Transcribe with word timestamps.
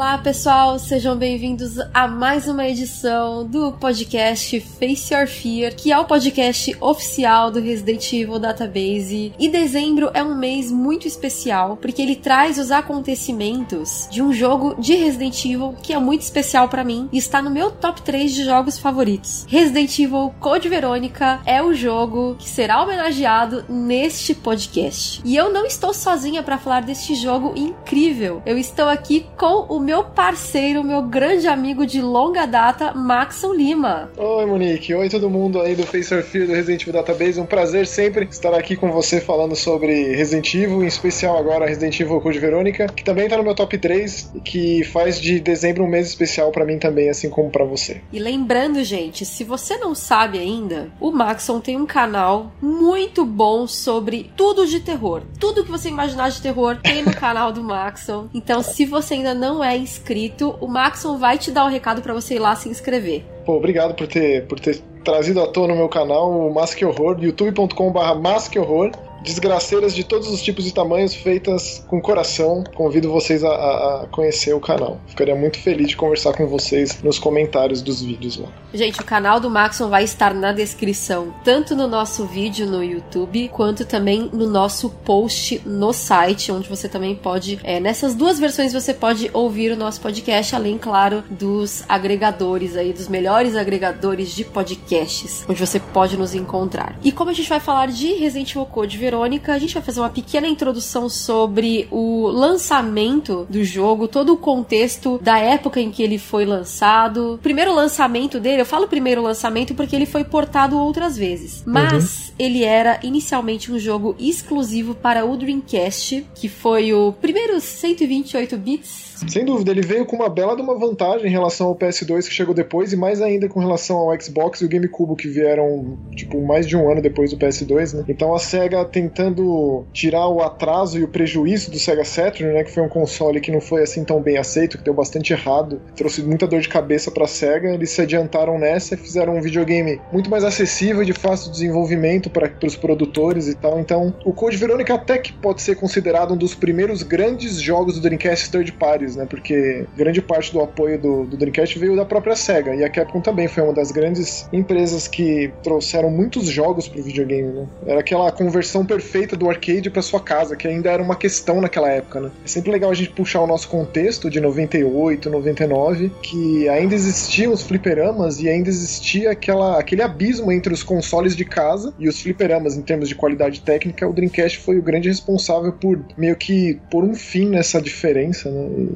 Olá, 0.10 0.18
pessoal, 0.18 0.80
sejam 0.80 1.16
bem-vindos 1.16 1.78
a 1.94 2.08
mais 2.08 2.48
uma 2.48 2.68
edição 2.68 3.46
do 3.46 3.74
podcast 3.74 4.60
Face 4.60 5.14
Your 5.14 5.28
Fear, 5.28 5.76
que 5.76 5.92
é 5.92 6.00
o 6.00 6.06
podcast 6.06 6.76
oficial 6.82 7.52
do 7.52 7.62
Resident 7.62 8.12
Evil 8.12 8.40
Database. 8.40 9.32
E 9.38 9.48
dezembro 9.48 10.10
é 10.12 10.24
um 10.24 10.36
mês 10.36 10.72
muito 10.72 11.08
especial, 11.08 11.78
porque 11.78 12.02
ele 12.02 12.16
traz 12.16 12.58
os 12.58 12.72
acontecimentos 12.72 14.08
de 14.10 14.24
um 14.24 14.34
jogo 14.34 14.74
de 14.82 14.96
Resident 14.96 15.46
Evil 15.46 15.76
que 15.84 15.94
é 15.94 16.00
muito 16.00 16.22
especial 16.22 16.68
para 16.68 16.84
mim 16.84 17.08
e 17.12 17.20
está 17.20 17.40
no 17.40 17.52
meu 17.52 17.70
top 17.70 18.02
3 18.02 18.34
de 18.34 18.46
jogos 18.46 18.80
favoritos. 18.80 19.46
Resident 19.48 20.00
Evil 20.00 20.34
Code 20.40 20.68
Verônica 20.68 21.40
é 21.46 21.62
o 21.62 21.72
jogo 21.72 22.36
que 22.40 22.50
será 22.50 22.82
homenageado 22.82 23.64
neste 23.70 24.34
podcast. 24.34 25.22
E 25.24 25.36
eu 25.36 25.54
não 25.54 25.68
estou 25.68 25.94
sozinha 25.94 26.42
para 26.42 26.58
falar 26.58 26.82
deste 26.82 27.14
jogo 27.14 27.54
incrível. 27.56 28.42
Eu 28.44 28.58
estou 28.58 28.88
aqui 28.90 29.28
com 29.38 29.68
o 29.72 29.80
meu 29.80 29.99
parceiro, 30.04 30.84
meu 30.84 31.02
grande 31.02 31.48
amigo 31.48 31.86
de 31.86 32.02
longa 32.02 32.46
data, 32.46 32.94
Maxon 32.94 33.54
Lima. 33.54 34.12
Oi, 34.18 34.46
Monique. 34.46 34.94
Oi, 34.94 35.10
todo 35.10 35.30
mundo 35.30 35.62
aí 35.62 35.76
do 35.76 35.86
Face 35.86 36.10
Fear 36.24 36.48
do 36.48 36.54
Resident 36.54 36.82
Evil 36.82 36.94
Database. 36.94 37.40
Um 37.40 37.46
prazer 37.46 37.88
sempre 37.88 38.26
estar 38.26 38.54
aqui 38.54 38.76
com 38.76 38.92
você 38.92 39.22
falando 39.22 39.56
sobre 39.56 40.16
Resident 40.16 40.54
Evil, 40.54 40.84
em 40.84 40.88
especial 40.88 41.38
agora 41.38 41.66
Resident 41.66 42.00
Evil 42.00 42.22
Code 42.22 42.40
Verônica, 42.40 42.88
que 42.88 43.04
também 43.04 43.28
tá 43.28 43.38
no 43.38 43.44
meu 43.44 43.56
top 43.56 43.78
3 43.78 44.32
e 44.36 44.40
que 44.40 44.84
faz 44.84 45.20
de 45.20 45.40
dezembro 45.40 45.84
um 45.84 45.88
mês 45.88 46.08
especial 46.08 46.52
para 46.52 46.66
mim 46.66 46.78
também, 46.78 47.10
assim 47.10 47.30
como 47.30 47.50
para 47.50 47.66
você. 47.66 48.02
E 48.12 48.20
lembrando, 48.20 48.84
gente, 48.84 49.26
se 49.26 49.44
você 49.44 49.78
não 49.78 49.94
sabe 49.96 50.40
ainda, 50.40 50.92
o 51.00 51.12
Maxon 51.12 51.60
tem 51.60 51.78
um 51.78 51.86
canal 51.86 52.52
muito 52.62 53.26
bom 53.26 53.68
sobre 53.68 54.30
tudo 54.36 54.66
de 54.66 54.80
terror. 54.80 55.24
Tudo 55.40 55.64
que 55.64 55.72
você 55.72 55.90
imaginar 55.90 56.30
de 56.30 56.42
terror 56.42 56.78
tem 56.82 57.04
no 57.04 57.14
canal 57.14 57.52
do 57.52 57.64
Maxon. 57.64 58.28
Então, 58.34 58.62
se 58.62 58.86
você 58.86 59.16
ainda 59.16 59.34
não 59.34 59.64
é 59.64 59.78
inscrito, 59.90 60.56
o 60.62 60.68
Maxon 60.68 61.18
vai 61.18 61.38
te 61.38 61.52
dar 61.52 61.64
o 61.64 61.68
um 61.68 61.70
recado 61.70 62.02
para 62.02 62.14
você 62.14 62.36
ir 62.36 62.40
lá 62.40 62.56
se 62.56 62.70
inscrever. 62.70 63.24
Pô, 63.46 63.58
obrigado 63.58 63.96
por 63.96 64.08
ter, 64.08 64.46
por 64.48 64.60
ter 64.60 64.80
trazido 65.04 65.42
à 65.42 65.48
tona 65.48 65.74
no 65.74 65.80
meu 65.80 65.90
canal 65.90 66.30
o 66.30 66.54
Mask 66.54 66.82
Horror, 66.84 67.18
youtube.com.br 67.20 68.20
Mask 68.22 68.56
Horror 68.56 68.92
desgraceiras 69.24 69.94
de 69.96 70.04
todos 70.04 70.28
os 70.28 70.42
tipos 70.42 70.68
e 70.68 70.72
tamanhos 70.72 71.14
feitas 71.14 71.84
com 71.88 72.02
coração. 72.02 72.64
Convido 72.76 73.12
vocês 73.12 73.44
a, 73.44 73.50
a, 73.50 74.08
conhecer 74.12 74.54
o 74.54 74.60
canal. 74.60 75.00
Ficaria 75.08 75.36
muito 75.36 75.60
feliz 75.60 75.90
de 75.90 75.98
conversar 75.98 76.34
com 76.34 76.48
vocês 76.48 77.02
nos 77.04 77.20
comentários 77.20 77.82
dos 77.82 78.02
vídeos 78.02 78.38
lá. 78.38 78.48
Gente, 78.74 79.02
o 79.02 79.04
canal 79.04 79.40
do 79.40 79.50
Maxon 79.50 79.90
vai 79.90 80.04
estar 80.04 80.34
na 80.34 80.52
descrição, 80.52 81.34
tanto 81.44 81.76
no 81.76 81.88
nosso 81.88 82.26
vídeo 82.26 82.68
no 82.68 82.84
YouTube, 82.84 83.50
quanto 83.50 83.86
também 83.86 84.30
no 84.32 84.48
nosso 84.48 84.90
post 84.90 85.62
no 85.66 85.92
site, 85.92 86.52
onde 86.52 86.70
você 86.70 86.88
também 86.88 87.16
pode, 87.16 87.60
é, 87.64 87.80
nessas 87.80 88.14
duas 88.14 88.40
versões 88.40 88.72
você 88.72 88.94
pode 88.94 89.30
ouvir 89.34 89.72
o 89.72 89.78
nosso 89.78 90.00
podcast, 90.02 90.56
além, 90.56 90.78
claro, 90.78 91.24
dos 91.30 91.84
agregadores 91.90 92.76
aí, 92.76 92.94
dos 92.94 93.08
melhores 93.08 93.56
agregadores 93.56 94.36
de 94.36 94.46
podcasts, 94.46 95.46
onde 95.50 95.60
você 95.60 95.80
pode 95.80 96.16
nos 96.16 96.36
encontrar. 96.36 96.98
E 97.04 97.12
como 97.12 97.32
a 97.32 97.34
gente 97.34 97.50
vai 97.50 97.60
falar 97.60 97.88
de 97.88 98.14
Resident 98.14 98.52
Evil 98.52 98.66
Code 98.66 98.98
Verônica, 99.10 99.52
a 99.52 99.58
gente 99.58 99.74
vai 99.74 99.82
fazer 99.82 100.00
uma 100.02 100.10
pequena 100.10 100.48
introdução 100.48 101.10
sobre 101.10 101.88
o 101.90 102.28
lançamento 102.28 103.48
do 103.50 103.64
jogo, 103.64 104.08
todo 104.08 104.34
o 104.34 104.38
contexto 104.38 105.20
da 105.20 105.40
época 105.40 105.80
em 105.80 105.90
que 105.90 106.04
ele 106.04 106.20
foi 106.20 106.46
lançado. 106.46 107.34
O 107.34 107.38
primeiro 107.40 107.74
lançamento 107.74 108.40
dele, 108.40 108.62
eu 108.62 108.66
falo 108.68 108.88
primeiro 108.88 109.24
lançamento 109.24 109.74
porque 109.74 109.96
ele 109.96 110.06
foi 110.06 110.24
portado 110.24 110.78
outras 110.78 111.18
vezes, 111.18 111.64
mas 111.66 112.28
uhum. 112.28 112.34
ele 112.38 112.64
era 112.64 113.00
inicialmente 113.02 113.72
um 113.72 113.80
jogo 113.80 114.16
exclusivo 114.20 114.94
para 114.94 115.26
o 115.26 115.36
Dreamcast, 115.36 116.28
que 116.36 116.48
foi 116.48 116.94
o 116.94 117.12
primeiro 117.14 117.60
128 117.60 118.58
bits 118.58 119.09
sem 119.28 119.44
dúvida, 119.44 119.72
ele 119.72 119.82
veio 119.82 120.06
com 120.06 120.16
uma 120.16 120.30
bela 120.30 120.56
de 120.56 120.62
uma 120.62 120.78
vantagem 120.78 121.28
em 121.28 121.32
relação 121.32 121.68
ao 121.68 121.76
PS2 121.76 122.28
que 122.28 122.34
chegou 122.34 122.54
depois 122.54 122.94
e 122.94 122.96
mais 122.96 123.22
ainda 123.22 123.50
com 123.50 123.60
relação 123.60 123.98
ao 123.98 124.22
Xbox 124.22 124.62
e 124.62 124.66
o 124.66 124.70
GameCube 124.70 125.16
que 125.16 125.28
vieram, 125.28 125.98
tipo, 126.16 126.42
mais 126.42 126.68
de 126.68 126.78
um 126.78 126.90
ano 126.90 127.02
depois 127.02 127.32
do 127.32 127.38
PS2, 127.38 127.98
né? 127.98 128.06
Então 128.08 128.34
a 128.34 128.40
SEGA 128.40 128.86
tentando 128.86 129.86
tirar 129.92 130.28
o 130.28 130.42
atraso 130.42 130.98
e 130.98 131.04
o 131.04 131.08
prejuízo 131.08 131.72
do 131.72 131.80
Sega 131.80 132.06
Saturn, 132.06 132.54
né, 132.54 132.64
que 132.64 132.72
foi 132.72 132.84
um 132.84 132.90
console 132.90 133.42
que 133.42 133.52
não 133.52 133.60
foi 133.60 133.84
assim 133.84 134.04
tão 134.04 134.22
bem 134.22 134.38
aceito, 134.38 134.78
que 134.78 134.84
deu 134.84 134.94
bastante 134.94 135.34
errado, 135.34 135.82
trouxe 135.96 136.22
muita 136.22 136.48
dor 136.48 136.62
de 136.62 136.70
cabeça 136.70 137.12
para 137.12 137.26
a 137.26 137.28
SEGA, 137.28 137.74
eles 137.74 137.90
se 137.90 138.02
adiantaram 138.02 138.58
nessa 138.58 138.94
e 138.94 138.98
fizeram 138.98 139.36
um 139.36 139.42
videogame 139.42 140.00
muito 140.12 140.30
mais 140.30 140.44
acessível 140.44 141.04
e 141.04 141.06
de 141.06 141.14
fácil 141.14 141.52
desenvolvimento 141.52 142.30
para 142.30 142.52
os 142.66 142.76
produtores 142.76 143.48
e 143.48 143.56
tal. 143.56 143.80
Então, 143.80 144.14
o 144.24 144.34
Code 144.34 144.58
Veronica 144.58 144.94
até 144.94 145.18
que 145.18 145.34
pode 145.34 145.62
ser 145.62 145.76
considerado 145.76 146.34
um 146.34 146.38
dos 146.38 146.56
primeiros 146.56 147.04
grandes 147.04 147.60
jogos 147.60 147.96
do 147.96 148.02
Dreamcast 148.02 148.50
third 148.52 148.72
party 148.74 149.09
né? 149.16 149.26
Porque 149.26 149.86
grande 149.96 150.22
parte 150.22 150.52
do 150.52 150.62
apoio 150.62 151.00
do, 151.00 151.26
do 151.26 151.38
Dreamcast 151.38 151.78
veio 151.78 151.96
da 151.96 152.06
própria 152.06 152.36
SEGA. 152.36 152.76
E 152.76 152.84
a 152.84 152.90
Capcom 152.90 153.22
também 153.22 153.48
foi 153.48 153.64
uma 153.64 153.74
das 153.74 153.92
grandes 153.92 154.48
empresas 154.52 155.08
que 155.08 155.52
trouxeram 155.64 156.10
muitos 156.10 156.48
jogos 156.48 156.88
pro 156.88 157.02
videogame, 157.02 157.52
né? 157.52 157.68
Era 157.86 158.00
aquela 158.00 158.32
conversão 158.32 158.86
perfeita 158.86 159.36
do 159.36 159.50
arcade 159.50 159.90
para 159.90 160.02
sua 160.02 160.20
casa, 160.20 160.56
que 160.56 160.68
ainda 160.68 160.90
era 160.90 161.02
uma 161.02 161.16
questão 161.16 161.62
naquela 161.62 161.90
época, 161.90 162.20
né? 162.20 162.32
É 162.44 162.48
sempre 162.48 162.72
legal 162.72 162.92
a 162.92 162.94
gente 162.94 163.10
puxar 163.12 163.42
o 163.42 163.48
nosso 163.48 163.68
contexto 163.68 164.30
de 164.30 164.40
98, 164.40 165.30
99, 165.30 166.12
que 166.22 166.68
ainda 166.70 166.96
existiam 166.96 167.54
os 167.54 167.64
fliperamas 167.64 168.40
e 168.40 168.50
ainda 168.50 168.70
existia 168.70 169.32
aquela, 169.32 169.80
aquele 169.80 170.02
abismo 170.02 170.52
entre 170.52 170.74
os 170.74 170.84
consoles 170.84 171.36
de 171.36 171.46
casa 171.46 171.94
e 172.00 172.08
os 172.08 172.22
fliperamas 172.22 172.76
em 172.76 172.82
termos 172.82 173.08
de 173.10 173.16
qualidade 173.16 173.62
técnica. 173.62 174.08
O 174.08 174.14
Dreamcast 174.14 174.60
foi 174.60 174.78
o 174.78 174.82
grande 174.82 175.10
responsável 175.10 175.72
por 175.74 176.00
meio 176.18 176.36
que 176.36 176.80
por 176.90 177.04
um 177.04 177.14
fim 177.14 177.50
nessa 177.50 177.82
diferença, 177.82 178.50
né? 178.50 178.88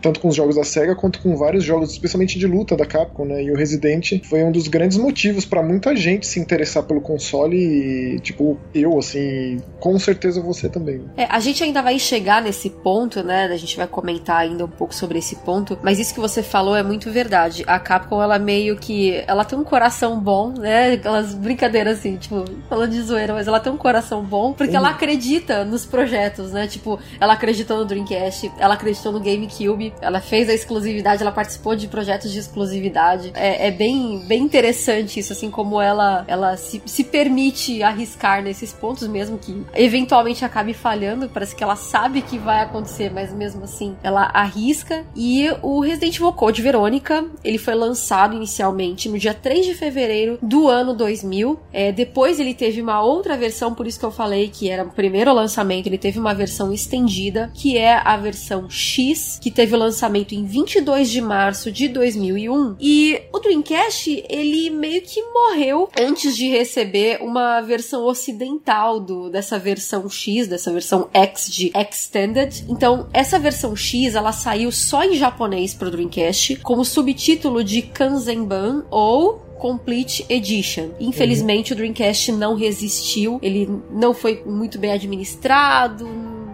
Tanto 0.00 0.20
com 0.20 0.28
os 0.28 0.34
jogos 0.34 0.56
da 0.56 0.64
SEGA 0.64 0.94
quanto 0.94 1.20
com 1.20 1.36
vários 1.36 1.64
jogos, 1.64 1.90
especialmente 1.90 2.38
de 2.38 2.46
luta 2.46 2.76
da 2.76 2.86
Capcom, 2.86 3.24
né? 3.24 3.42
E 3.42 3.50
o 3.50 3.56
Resident 3.56 4.20
foi 4.24 4.42
um 4.42 4.52
dos 4.52 4.68
grandes 4.68 4.96
motivos 4.96 5.44
para 5.44 5.62
muita 5.62 5.94
gente 5.94 6.26
se 6.26 6.40
interessar 6.40 6.82
pelo 6.84 7.00
console 7.00 7.56
e, 7.56 8.20
tipo, 8.20 8.58
eu, 8.74 8.98
assim, 8.98 9.58
com 9.80 9.98
certeza 9.98 10.40
você 10.40 10.68
também. 10.68 11.02
É, 11.16 11.26
a 11.28 11.40
gente 11.40 11.62
ainda 11.62 11.82
vai 11.82 11.98
chegar 11.98 12.42
nesse 12.42 12.70
ponto, 12.70 13.22
né? 13.22 13.44
A 13.44 13.56
gente 13.56 13.76
vai 13.76 13.86
comentar 13.86 14.38
ainda 14.38 14.64
um 14.64 14.68
pouco 14.68 14.94
sobre 14.94 15.18
esse 15.18 15.36
ponto, 15.36 15.78
mas 15.82 15.98
isso 15.98 16.14
que 16.14 16.20
você 16.20 16.42
falou 16.42 16.76
é 16.76 16.82
muito 16.82 17.10
verdade. 17.10 17.64
A 17.66 17.78
Capcom, 17.78 18.22
ela 18.22 18.38
meio 18.38 18.76
que. 18.76 19.22
Ela 19.26 19.44
tem 19.44 19.58
um 19.58 19.64
coração 19.64 20.18
bom, 20.20 20.52
né? 20.52 20.92
Aquelas 20.94 21.34
brincadeiras 21.34 21.98
assim, 21.98 22.16
tipo, 22.16 22.44
falando 22.68 22.90
de 22.90 23.02
zoeira, 23.02 23.34
mas 23.34 23.46
ela 23.46 23.60
tem 23.60 23.72
um 23.72 23.76
coração 23.76 24.22
bom 24.22 24.52
porque 24.52 24.76
ela 24.76 24.90
acredita 24.90 25.64
nos 25.64 25.84
projetos, 25.84 26.52
né? 26.52 26.66
Tipo, 26.66 26.98
ela 27.20 27.34
acreditou 27.34 27.78
no 27.78 27.84
Dreamcast, 27.84 28.50
ela 28.58 28.74
acreditou 28.74 29.12
no 29.12 29.20
Game 29.20 29.41
GameCube. 29.42 29.92
Ela 30.00 30.20
fez 30.20 30.48
a 30.48 30.54
exclusividade, 30.54 31.22
ela 31.22 31.32
participou 31.32 31.74
de 31.74 31.88
projetos 31.88 32.30
de 32.32 32.38
exclusividade. 32.38 33.32
É, 33.34 33.68
é 33.68 33.70
bem, 33.70 34.22
bem 34.26 34.42
interessante 34.42 35.20
isso, 35.20 35.32
assim, 35.32 35.50
como 35.50 35.80
ela, 35.80 36.24
ela 36.26 36.56
se, 36.56 36.82
se 36.86 37.04
permite 37.04 37.82
arriscar 37.82 38.42
nesses 38.42 38.72
pontos, 38.72 39.06
mesmo 39.08 39.38
que 39.38 39.64
eventualmente 39.74 40.44
acabe 40.44 40.74
falhando. 40.74 41.28
Parece 41.28 41.54
que 41.54 41.62
ela 41.62 41.76
sabe 41.76 42.22
que 42.22 42.38
vai 42.38 42.62
acontecer, 42.62 43.10
mas 43.10 43.32
mesmo 43.32 43.64
assim 43.64 43.96
ela 44.02 44.30
arrisca. 44.32 45.04
E 45.14 45.48
o 45.62 45.80
Resident 45.80 46.16
Evil 46.16 46.32
Code 46.32 46.62
Verônica, 46.62 47.24
ele 47.44 47.58
foi 47.58 47.74
lançado 47.74 48.36
inicialmente 48.36 49.08
no 49.08 49.18
dia 49.18 49.34
3 49.34 49.66
de 49.66 49.74
fevereiro 49.74 50.38
do 50.42 50.68
ano 50.68 50.94
2000. 50.94 51.58
É, 51.72 51.92
depois 51.92 52.38
ele 52.38 52.54
teve 52.54 52.80
uma 52.80 53.02
outra 53.02 53.36
versão, 53.36 53.74
por 53.74 53.86
isso 53.86 53.98
que 53.98 54.04
eu 54.04 54.10
falei 54.10 54.48
que 54.48 54.68
era 54.68 54.84
o 54.84 54.90
primeiro 54.90 55.32
lançamento, 55.32 55.86
ele 55.86 55.98
teve 55.98 56.18
uma 56.18 56.34
versão 56.34 56.72
estendida, 56.72 57.50
que 57.54 57.76
é 57.76 57.94
a 57.94 58.16
versão 58.16 58.68
X 58.68 59.31
que 59.40 59.50
teve 59.50 59.74
o 59.74 59.78
lançamento 59.78 60.34
em 60.34 60.44
22 60.44 61.10
de 61.10 61.20
março 61.20 61.70
de 61.70 61.88
2001. 61.88 62.76
E 62.80 63.20
o 63.32 63.38
Dreamcast, 63.38 64.24
ele 64.28 64.70
meio 64.70 65.02
que 65.02 65.22
morreu 65.22 65.88
antes 65.98 66.36
de 66.36 66.48
receber 66.48 67.18
uma 67.22 67.60
versão 67.60 68.04
ocidental 68.04 69.00
do, 69.00 69.30
dessa 69.30 69.58
versão 69.58 70.08
X, 70.08 70.48
dessa 70.48 70.72
versão 70.72 71.08
X 71.12 71.48
de 71.50 71.72
Extended. 71.74 72.64
Então, 72.68 73.08
essa 73.12 73.38
versão 73.38 73.74
X, 73.76 74.14
ela 74.14 74.32
saiu 74.32 74.70
só 74.72 75.04
em 75.04 75.14
japonês 75.14 75.74
pro 75.74 75.90
Dreamcast, 75.90 76.56
como 76.56 76.84
subtítulo 76.84 77.62
de 77.62 77.82
Kanzenban 77.82 78.84
ou 78.90 79.52
Complete 79.62 80.26
Edition. 80.28 80.88
Infelizmente, 80.98 81.70
uhum. 81.70 81.74
o 81.74 81.78
Dreamcast 81.78 82.32
não 82.32 82.56
resistiu, 82.56 83.38
ele 83.40 83.68
não 83.92 84.12
foi 84.12 84.42
muito 84.44 84.76
bem 84.76 84.90
administrado, 84.90 86.04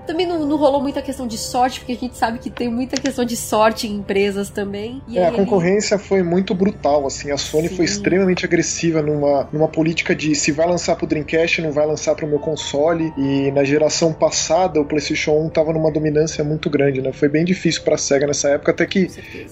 Também 0.09 0.27
não, 0.27 0.47
não 0.47 0.57
rolou 0.57 0.81
muita 0.81 1.03
questão 1.03 1.27
de 1.27 1.37
sorte, 1.37 1.81
porque 1.81 1.93
a 1.93 1.97
gente 1.97 2.17
sabe 2.17 2.39
que 2.39 2.49
tem 2.49 2.67
muita 2.67 2.99
questão 2.99 3.27
de 3.27 3.37
sorte 3.37 3.87
em 3.87 3.97
empresas 3.97 4.49
também. 4.49 5.03
é, 5.13 5.27
a 5.27 5.31
concorrência 5.31 5.97
ele... 5.97 6.03
foi 6.03 6.23
muito 6.23 6.55
brutal, 6.55 7.07
assim. 7.07 7.31
A 7.31 7.37
Sony 7.37 7.69
Sim. 7.69 7.77
foi 7.77 7.85
extremamente 7.85 8.47
agressiva 8.47 9.03
numa, 9.03 9.47
numa 9.53 9.69
política 9.69 10.15
de 10.15 10.35
se 10.35 10.51
vai 10.51 10.67
lançar 10.67 10.97
pro 10.97 11.07
Dreamcast, 11.07 11.61
não 11.61 11.73
vai 11.73 11.87
lançar 11.87 12.15
pro 12.15 12.27
meu 12.27 12.39
console. 12.39 13.13
E 13.19 13.51
na 13.51 13.65
geração 13.65 14.11
passada, 14.11 14.81
o 14.81 14.85
PlayStation 14.87 15.33
1 15.33 15.51
tava 15.51 15.75
numa 15.75 15.93
dominância 15.93 16.43
muito 16.43 16.71
grande, 16.71 17.03
né? 17.03 17.13
Foi 17.13 17.29
bem 17.29 17.45
difícil 17.45 17.83
pra 17.83 17.99
SEGA 17.99 18.27
nessa 18.27 18.49
época, 18.49 18.71
até 18.71 18.87
que 18.87 19.11